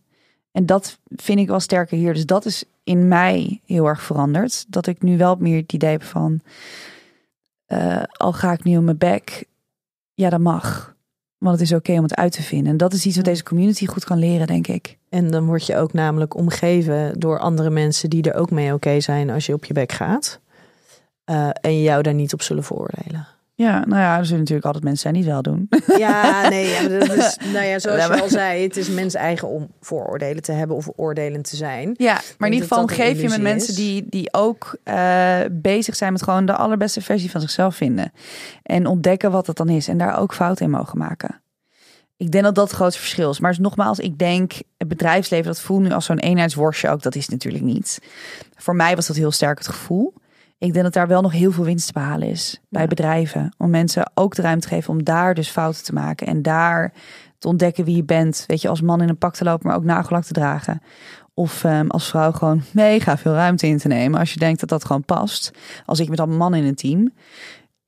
En 0.51 0.65
dat 0.65 0.99
vind 1.07 1.39
ik 1.39 1.47
wel 1.47 1.59
sterker 1.59 1.97
hier. 1.97 2.13
Dus 2.13 2.25
dat 2.25 2.45
is 2.45 2.63
in 2.83 3.07
mij 3.07 3.61
heel 3.65 3.85
erg 3.87 4.01
veranderd. 4.01 4.65
Dat 4.71 4.87
ik 4.87 5.01
nu 5.01 5.17
wel 5.17 5.35
meer 5.35 5.57
het 5.61 5.73
idee 5.73 5.91
heb 5.91 6.03
van... 6.03 6.41
eh, 7.65 8.03
al 8.11 8.33
ga 8.33 8.51
ik 8.51 8.63
nu 8.63 8.77
op 8.77 8.83
mijn 8.83 8.97
bek, 8.97 9.45
ja, 10.19 10.29
dat 10.29 10.39
mag. 10.39 10.95
Want 11.37 11.59
het 11.59 11.69
is 11.69 11.75
oké 11.75 11.91
om 11.91 12.03
het 12.03 12.15
uit 12.15 12.31
te 12.31 12.41
vinden. 12.41 12.71
En 12.71 12.77
dat 12.77 12.93
is 12.93 13.05
iets 13.05 13.15
wat 13.15 13.25
deze 13.25 13.43
community 13.43 13.85
goed 13.85 14.03
kan 14.03 14.17
leren, 14.17 14.47
denk 14.47 14.67
ik. 14.67 14.97
En 15.09 15.31
dan 15.31 15.45
word 15.45 15.65
je 15.65 15.77
ook 15.77 15.93
namelijk 15.93 16.35
omgeven 16.35 17.19
door 17.19 17.39
andere 17.39 17.69
mensen 17.69 18.09
die 18.09 18.23
er 18.23 18.33
ook 18.33 18.51
mee 18.51 18.73
oké 18.73 18.99
zijn 18.99 19.29
als 19.29 19.45
je 19.45 19.53
op 19.53 19.65
je 19.65 19.73
bek 19.73 19.91
gaat. 19.91 20.39
Eh, 21.23 21.49
en 21.61 21.81
jou 21.81 22.01
daar 22.01 22.13
niet 22.13 22.33
op 22.33 22.41
zullen 22.41 22.63
veroordelen. 22.63 23.27
Ja, 23.59 23.85
nou 23.85 24.01
ja, 24.01 24.17
er 24.17 24.25
zullen 24.25 24.39
natuurlijk 24.39 24.65
altijd 24.65 24.83
mensen 24.83 25.01
zijn 25.01 25.13
die 25.13 25.23
het 25.23 25.31
wel 25.31 25.41
doen. 25.41 25.69
Ja, 26.05 26.49
nee, 26.49 26.67
ja, 26.67 26.87
dat 26.87 27.15
is, 27.15 27.37
nou 27.53 27.65
ja, 27.65 27.79
zoals 27.79 28.05
je 28.05 28.21
al 28.21 28.29
zei, 28.29 28.63
het 28.63 28.77
is 28.77 28.89
mens 28.89 29.13
eigen 29.13 29.47
om 29.47 29.67
vooroordelen 29.81 30.43
te 30.43 30.51
hebben 30.51 30.75
of 30.75 30.89
oordelend 30.95 31.49
te 31.49 31.55
zijn. 31.55 31.93
Ja, 31.97 32.21
maar 32.37 32.47
in 32.47 32.53
ieder 32.53 32.67
geval 32.67 32.87
geef 32.87 33.21
je 33.21 33.29
met 33.29 33.41
mensen 33.41 33.75
die, 33.75 34.05
die 34.09 34.33
ook 34.33 34.77
eh, 34.83 35.39
bezig 35.51 35.95
zijn 35.95 36.11
met 36.11 36.23
gewoon 36.23 36.45
de 36.45 36.55
allerbeste 36.55 37.01
versie 37.01 37.31
van 37.31 37.41
zichzelf 37.41 37.75
vinden. 37.75 38.11
En 38.63 38.85
ontdekken 38.85 39.31
wat 39.31 39.45
dat 39.45 39.57
dan 39.57 39.69
is. 39.69 39.87
En 39.87 39.97
daar 39.97 40.19
ook 40.19 40.33
fouten 40.33 40.65
in 40.65 40.71
mogen 40.71 40.97
maken. 40.97 41.41
Ik 42.17 42.31
denk 42.31 42.43
dat 42.43 42.55
dat 42.55 42.67
het 42.67 42.75
grootste 42.75 43.01
verschil 43.01 43.29
is. 43.29 43.39
Maar 43.39 43.55
nogmaals, 43.59 43.99
ik 43.99 44.17
denk 44.17 44.53
het 44.77 44.87
bedrijfsleven, 44.87 45.45
dat 45.45 45.61
voelt 45.61 45.81
nu 45.81 45.91
als 45.91 46.05
zo'n 46.05 46.19
eenheidsworstje 46.19 46.89
ook. 46.89 47.01
Dat 47.01 47.15
is 47.15 47.29
natuurlijk 47.29 47.63
niet. 47.63 47.99
Voor 48.55 48.75
mij 48.75 48.95
was 48.95 49.07
dat 49.07 49.15
heel 49.15 49.31
sterk 49.31 49.57
het 49.57 49.67
gevoel. 49.67 50.13
Ik 50.59 50.73
denk 50.73 50.83
dat 50.83 50.93
daar 50.93 51.07
wel 51.07 51.21
nog 51.21 51.31
heel 51.31 51.51
veel 51.51 51.63
winst 51.63 51.87
te 51.87 51.93
behalen 51.93 52.27
is 52.27 52.59
bij 52.69 52.81
Ja. 52.81 52.87
bedrijven. 52.87 53.53
Om 53.57 53.69
mensen 53.69 54.11
ook 54.13 54.35
de 54.35 54.41
ruimte 54.41 54.67
te 54.67 54.73
geven 54.73 54.93
om 54.93 55.03
daar 55.03 55.33
dus 55.33 55.49
fouten 55.49 55.83
te 55.83 55.93
maken. 55.93 56.27
En 56.27 56.41
daar 56.41 56.93
te 57.37 57.47
ontdekken 57.47 57.85
wie 57.85 57.95
je 57.95 58.03
bent. 58.03 58.43
Weet 58.47 58.61
je, 58.61 58.69
als 58.69 58.81
man 58.81 59.01
in 59.01 59.09
een 59.09 59.17
pak 59.17 59.33
te 59.35 59.43
lopen, 59.43 59.67
maar 59.67 59.75
ook 59.75 59.83
nagellak 59.83 60.23
te 60.23 60.33
dragen. 60.33 60.81
Of 61.33 61.63
ehm, 61.63 61.87
als 61.87 62.09
vrouw 62.09 62.31
gewoon 62.31 62.61
mega 62.73 63.17
veel 63.17 63.33
ruimte 63.33 63.67
in 63.67 63.77
te 63.77 63.87
nemen. 63.87 64.19
Als 64.19 64.33
je 64.33 64.39
denkt 64.39 64.59
dat 64.59 64.69
dat 64.69 64.85
gewoon 64.85 65.03
past. 65.05 65.51
Als 65.85 65.99
ik 65.99 66.09
met 66.09 66.19
allemaal 66.19 66.37
mannen 66.37 66.59
in 66.59 66.65
een 66.65 66.75
team. 66.75 67.13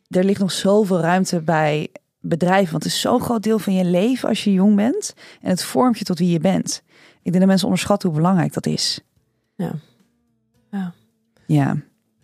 Er 0.08 0.24
ligt 0.24 0.40
nog 0.40 0.52
zoveel 0.52 1.00
ruimte 1.00 1.42
bij 1.42 1.90
bedrijven. 2.20 2.72
Want 2.72 2.84
het 2.84 2.94
is 2.94 3.00
zo'n 3.02 3.22
groot 3.22 3.44
deel 3.44 3.60
van 3.60 3.74
je 3.74 3.86
leven 3.86 4.30
als 4.30 4.44
je 4.44 4.54
jong 4.54 4.76
bent. 4.76 5.14
En 5.42 5.50
het 5.50 5.64
vormt 5.64 5.98
je 5.98 6.06
tot 6.06 6.20
wie 6.20 6.32
je 6.32 6.40
bent. 6.40 6.84
Ik 7.16 7.32
denk 7.32 7.38
dat 7.38 7.46
mensen 7.48 7.68
onderschatten 7.68 8.10
hoe 8.10 8.18
belangrijk 8.18 8.54
dat 8.54 8.66
is. 8.66 9.00
Ja. 9.56 9.72
Ja. 10.72 10.94
Ja. 11.46 11.76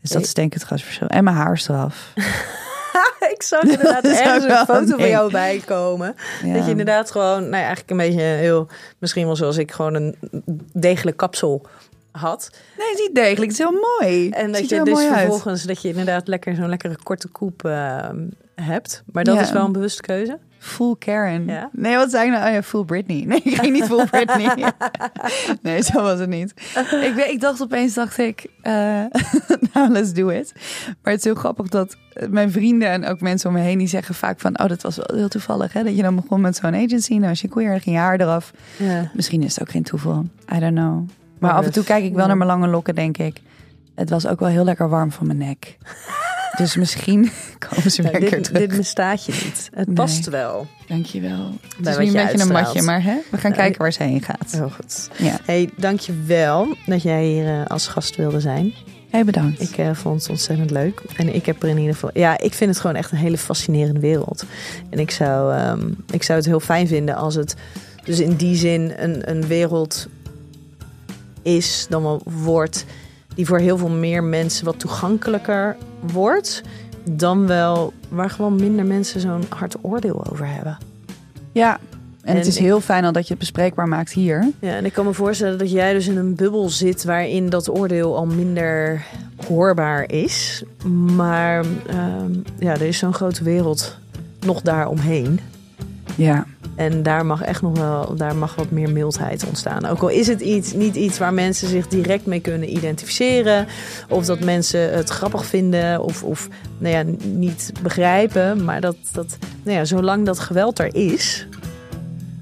Dus 0.07 0.15
dat 0.17 0.25
is 0.25 0.33
denk 0.33 0.47
ik 0.47 0.53
het 0.53 0.63
grootste 0.67 0.87
verschil. 0.87 1.07
En 1.07 1.23
mijn 1.23 1.35
haar 1.35 1.53
is 1.53 1.67
eraf. 1.67 2.13
ik 3.35 3.43
zag 3.43 3.61
inderdaad 3.75 4.03
ergens 4.05 4.43
een 4.43 4.65
foto 4.65 4.97
van 4.97 5.09
jou 5.09 5.31
bij 5.31 5.61
komen. 5.65 6.15
Ja. 6.43 6.53
Dat 6.53 6.63
je 6.63 6.69
inderdaad 6.71 7.11
gewoon, 7.11 7.39
nou 7.41 7.55
ja, 7.55 7.57
eigenlijk 7.57 7.89
een 7.89 7.97
beetje 7.97 8.21
heel, 8.21 8.67
misschien 8.97 9.25
wel 9.25 9.35
zoals 9.35 9.57
ik, 9.57 9.71
gewoon 9.71 9.93
een 9.93 10.15
degelijk 10.73 11.17
kapsel 11.17 11.65
had. 12.11 12.49
Nee, 12.77 12.87
het 12.89 12.99
is 12.99 13.05
niet 13.05 13.15
degelijk. 13.15 13.41
Het 13.41 13.51
is 13.51 13.57
heel 13.57 13.79
mooi. 13.99 14.29
En 14.29 14.51
dat 14.51 14.69
je 14.69 14.83
dus 14.83 14.97
uit. 14.97 15.07
vervolgens, 15.19 15.63
dat 15.63 15.81
je 15.81 15.87
inderdaad 15.87 16.27
lekker 16.27 16.55
zo'n 16.55 16.69
lekkere 16.69 16.97
korte 17.03 17.27
koep 17.27 17.65
eh, 17.65 18.09
hebt. 18.55 19.03
Maar 19.11 19.23
dat 19.23 19.35
Ja. 19.35 19.41
is 19.41 19.51
wel 19.51 19.65
een 19.65 19.71
bewuste 19.71 20.01
keuze. 20.01 20.37
Full 20.59 20.95
Karen. 20.99 21.45
Ja? 21.45 21.69
Nee, 21.71 21.95
wat 21.95 22.09
zei 22.11 22.25
ik 22.25 22.31
nou? 22.31 22.47
Oh 22.47 22.53
ja, 22.53 22.63
full 22.63 22.83
Britney. 22.83 23.23
Nee, 23.25 23.41
ik 23.43 23.55
ging 23.55 23.73
niet 23.73 23.83
full 23.83 24.05
Britney. 24.11 24.71
nee, 25.61 25.81
zo 25.83 26.01
was 26.01 26.19
het 26.19 26.29
niet. 26.29 26.53
Ik, 27.01 27.15
ik 27.29 27.39
dacht 27.41 27.61
opeens, 27.61 27.93
dacht 27.93 28.17
ik, 28.17 28.45
eh, 28.61 28.73
nou, 29.73 29.89
let's 29.89 30.13
do 30.13 30.27
it. 30.29 30.53
Maar 31.03 31.11
het 31.13 31.17
is 31.17 31.23
heel 31.23 31.35
grappig 31.35 31.67
dat 31.67 31.95
mijn 32.29 32.51
vrienden 32.51 32.89
en 32.89 33.05
ook 33.05 33.21
mensen 33.21 33.49
om 33.49 33.55
me 33.55 33.61
heen, 33.61 33.77
die 33.77 33.87
zeggen 33.87 34.15
vaak 34.15 34.39
van, 34.39 34.59
oh, 34.59 34.67
dat 34.67 34.81
was 34.81 34.95
wel 34.95 35.15
heel 35.17 35.27
toevallig, 35.27 35.73
hè? 35.73 35.83
Dat 35.83 35.95
je 35.95 36.01
dan 36.01 36.15
begon 36.15 36.41
met 36.41 36.55
zo'n 36.55 36.75
agency. 36.75 37.13
Nou, 37.13 37.29
als 37.29 37.41
je 37.41 37.47
queer, 37.47 37.81
ging 37.81 37.95
je 37.95 38.01
haar 38.01 38.19
eraf. 38.19 38.51
Ja. 38.77 39.11
Misschien 39.13 39.43
is 39.43 39.53
het 39.55 39.61
ook 39.61 39.69
geen 39.71 39.83
toeval. 39.83 40.25
I 40.55 40.59
don't 40.59 40.75
know. 40.75 40.95
Maar 40.97 41.07
Maar 41.39 41.51
af 41.51 41.65
en 41.65 41.71
toe 41.71 41.83
dat- 41.83 41.91
kijk 41.91 42.03
ik 42.03 42.13
wel 42.15 42.27
naar 42.27 42.37
mijn 42.37 42.49
lange 42.49 42.67
lokken, 42.67 42.95
denk 42.95 43.17
ik. 43.17 43.41
Het 43.95 44.09
was 44.09 44.27
ook 44.27 44.39
wel 44.39 44.49
heel 44.49 44.63
lekker 44.63 44.89
warm 44.89 45.11
van 45.11 45.25
mijn 45.27 45.37
nek. 45.39 45.77
Dus 46.57 46.75
misschien 46.75 47.31
komen 47.69 47.91
ze 47.91 48.01
weer 48.01 48.11
keer 48.11 48.29
dit, 48.29 48.43
terug. 48.43 48.59
dit 48.67 48.77
bestaat 48.77 49.25
je 49.25 49.31
niet. 49.31 49.69
Het 49.73 49.87
Nee. 49.87 49.95
past 49.95 50.29
wel. 50.29 50.67
Dankjewel. 50.87 51.51
Het 51.61 51.81
Bij 51.81 51.91
is 51.91 51.97
nu 51.97 52.03
je 52.03 52.17
een 52.17 52.25
beetje 52.25 52.41
een 52.41 52.51
matje, 52.51 52.81
maar 52.81 53.03
hè? 53.03 53.17
we 53.31 53.37
gaan 53.37 53.51
kijken 53.53 53.81
waar 53.81 53.93
ze 53.93 54.03
heen 54.03 54.21
gaat. 54.21 54.51
Heel 54.51 54.69
goed. 54.69 55.09
Ja. 55.17 55.39
Hey, 55.43 55.69
dankjewel 55.75 56.75
dat 56.85 57.01
jij 57.01 57.25
hier 57.25 57.47
eh, 57.47 57.65
als 57.65 57.87
gast 57.87 58.15
wilde 58.15 58.39
zijn. 58.39 58.73
Hey, 59.09 59.25
bedankt. 59.25 59.61
Ik 59.61 59.77
eh, 59.77 59.93
vond 59.93 60.21
het 60.21 60.29
ontzettend 60.29 60.71
leuk. 60.71 61.01
En 61.17 61.35
ik 61.35 61.45
heb 61.45 61.63
er 61.63 61.69
in 61.69 61.77
ieder 61.77 61.93
geval... 61.93 62.09
Ja, 62.13 62.39
ik 62.39 62.53
vind 62.53 62.69
het 62.69 62.79
gewoon 62.79 62.95
echt 62.95 63.11
een 63.11 63.17
hele 63.17 63.37
fascinerende 63.37 63.99
wereld. 63.99 64.43
En 64.89 64.99
ik 64.99 65.11
zou, 65.11 65.53
ehm, 65.53 65.91
ik 66.11 66.23
zou 66.23 66.37
het 66.37 66.47
heel 66.47 66.59
fijn 66.59 66.87
vinden 66.87 67.15
als 67.15 67.35
het 67.35 67.55
dus 68.03 68.19
in 68.19 68.35
die 68.35 68.55
zin 68.55 68.93
een, 68.97 69.29
een 69.29 69.47
wereld 69.47 70.07
is, 71.41 71.85
dan 71.89 72.03
wel 72.03 72.21
wordt... 72.23 72.85
die 73.37 73.45
voor 73.45 73.59
heel 73.59 73.77
veel 73.77 73.89
meer 73.89 74.23
mensen 74.23 74.65
wat 74.65 74.79
toegankelijker 74.79 75.75
wordt... 76.11 76.61
dan 77.09 77.47
wel 77.47 77.93
waar 78.09 78.29
gewoon 78.29 78.55
minder 78.55 78.85
mensen 78.85 79.19
zo'n 79.21 79.43
hard 79.49 79.75
oordeel 79.81 80.25
over 80.31 80.47
hebben. 80.47 80.77
ja, 81.51 81.79
en, 82.21 82.33
En 82.33 82.37
het 82.39 82.47
is 82.47 82.55
ik- 82.57 82.63
heel 82.63 82.81
fijn 82.81 83.05
al 83.05 83.11
dat 83.11 83.23
je 83.23 83.29
het 83.29 83.39
bespreekbaar 83.39 83.87
maakt 83.87 84.11
hier. 84.11 84.49
Ja, 84.59 84.75
en 84.75 84.85
ik 84.85 84.93
kan 84.93 85.05
me 85.05 85.13
voorstellen 85.13 85.57
dat 85.57 85.71
jij 85.71 85.93
dus 85.93 86.07
in 86.07 86.17
een 86.17 86.35
bubbel 86.35 86.69
zit 86.69 87.03
waarin 87.03 87.49
dat 87.49 87.69
oordeel 87.69 88.15
al 88.17 88.25
minder 88.25 89.03
hoorbaar 89.47 90.11
is. 90.11 90.63
Maar 91.15 91.65
ehm, 91.87 92.31
ja, 92.59 92.71
er 92.73 92.81
is 92.81 92.97
zo'n 92.97 93.13
grote 93.13 93.43
wereld 93.43 93.97
nog 94.45 94.61
daaromheen. 94.61 95.39
Ja, 96.15 96.45
En 96.77 97.03
daar 97.03 97.25
mag 97.25 97.41
echt 97.41 97.61
nog 97.61 97.77
wel, 97.77 98.15
daar 98.15 98.35
mag 98.35 98.55
wat 98.55 98.71
meer 98.71 98.89
mildheid 98.89 99.45
ontstaan. 99.47 99.85
Ook 99.85 100.01
al 100.01 100.09
is 100.09 100.27
het 100.27 100.41
iets, 100.41 100.73
niet 100.73 100.95
iets 100.95 101.17
waar 101.17 101.33
mensen 101.33 101.67
zich 101.67 101.87
direct 101.87 102.25
mee 102.25 102.39
kunnen 102.39 102.75
identificeren. 102.75 103.67
Of 104.09 104.25
dat 104.25 104.39
mensen 104.39 104.93
het 104.93 105.09
grappig 105.09 105.45
vinden 105.45 106.03
of, 106.03 106.23
of 106.23 106.47
nou 106.77 106.95
ja, 106.95 107.03
niet 107.25 107.71
begrijpen. 107.81 108.63
Maar 108.63 108.81
dat, 108.81 108.95
dat 109.11 109.37
nou 109.63 109.77
ja, 109.77 109.85
zolang 109.85 110.25
dat 110.25 110.39
geweld 110.39 110.79
er 110.79 110.95
is 110.95 111.47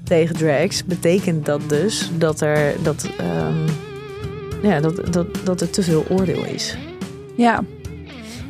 tegen 0.04 0.36
drags, 0.36 0.84
betekent 0.84 1.46
dat 1.46 1.60
dus 1.68 2.10
dat 2.18 2.40
er, 2.40 2.74
dat, 2.82 3.08
ehm, 3.18 3.66
ja, 4.62 4.80
dat, 4.80 5.12
dat, 5.12 5.26
dat 5.44 5.60
er 5.60 5.70
te 5.70 5.82
veel 5.82 6.04
oordeel 6.08 6.44
is. 6.44 6.76
Ja, 7.36 7.64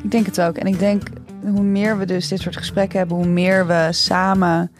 ik 0.02 0.10
denk 0.10 0.26
het 0.26 0.40
ook. 0.40 0.56
En 0.56 0.66
ik 0.66 0.78
denk 0.78 1.02
hoe 1.42 1.62
meer 1.62 1.98
we 1.98 2.04
dus 2.04 2.28
dit 2.28 2.40
soort 2.40 2.56
gesprekken 2.56 2.98
hebben, 2.98 3.16
hoe 3.16 3.26
meer 3.26 3.66
we 3.66 3.88
samen 3.90 4.70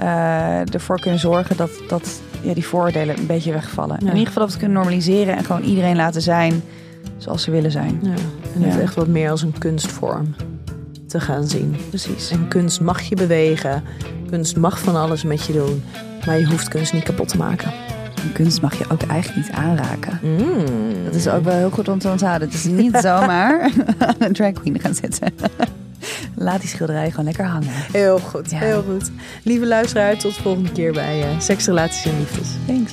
uh, 0.00 0.74
ervoor 0.74 1.00
kunnen 1.00 1.20
zorgen 1.20 1.56
dat, 1.56 1.70
dat 1.88 2.20
ja, 2.42 2.54
die 2.54 2.66
vooroordelen 2.66 3.18
een 3.18 3.26
beetje 3.26 3.52
wegvallen. 3.52 3.98
In 3.98 4.06
ieder 4.06 4.26
geval 4.26 4.42
dat 4.42 4.52
we 4.52 4.58
kunnen 4.58 4.76
normaliseren 4.76 5.36
en 5.36 5.44
gewoon 5.44 5.62
iedereen 5.62 5.96
laten 5.96 6.22
zijn 6.22 6.62
zoals 7.16 7.42
ze 7.42 7.50
willen 7.50 7.70
zijn. 7.70 8.00
Ja. 8.02 8.14
En 8.54 8.62
het 8.62 8.80
echt 8.80 8.94
wat 8.94 9.06
meer 9.06 9.30
als 9.30 9.42
een 9.42 9.58
kunstvorm 9.58 10.34
te 11.06 11.20
gaan 11.20 11.48
zien. 11.48 11.76
Precies. 11.88 12.30
En 12.30 12.48
kunst 12.48 12.80
mag 12.80 13.02
je 13.02 13.16
bewegen. 13.16 13.82
Kunst 14.30 14.56
mag 14.56 14.78
van 14.78 14.96
alles 14.96 15.22
met 15.22 15.44
je 15.44 15.52
doen. 15.52 15.82
Maar 16.26 16.38
je 16.38 16.46
hoeft 16.46 16.68
kunst 16.68 16.92
niet 16.92 17.02
kapot 17.02 17.28
te 17.28 17.36
maken. 17.36 17.72
En 18.22 18.32
kunst 18.32 18.60
mag 18.60 18.78
je 18.78 18.84
ook 18.88 19.02
eigenlijk 19.02 19.46
niet 19.46 19.56
aanraken. 19.56 20.18
Mm. 20.22 21.04
Dat 21.04 21.14
is 21.14 21.28
ook 21.28 21.44
wel 21.44 21.56
heel 21.56 21.70
goed 21.70 21.88
om 21.88 21.98
te 21.98 22.08
onthouden. 22.08 22.48
Het 22.48 22.56
is 22.56 22.64
niet 22.64 22.96
zomaar 23.08 23.70
aan 23.98 24.14
een 24.18 24.32
drag 24.32 24.52
queen 24.52 24.80
gaan 24.80 24.94
zitten. 24.94 25.28
Laat 26.34 26.60
die 26.60 26.68
schilderij 26.68 27.10
gewoon 27.10 27.24
lekker 27.24 27.44
hangen. 27.44 27.68
Heel 27.92 28.18
goed, 28.18 28.54
heel 28.54 28.82
goed. 28.82 29.10
Lieve 29.42 29.66
luisteraar, 29.66 30.16
tot 30.18 30.34
de 30.34 30.42
volgende 30.42 30.72
keer 30.72 30.92
bij 30.92 31.18
uh, 31.18 31.40
Seks, 31.40 31.66
Relaties 31.66 32.04
en 32.04 32.18
Liefdes. 32.18 32.48
Thanks. 32.66 32.92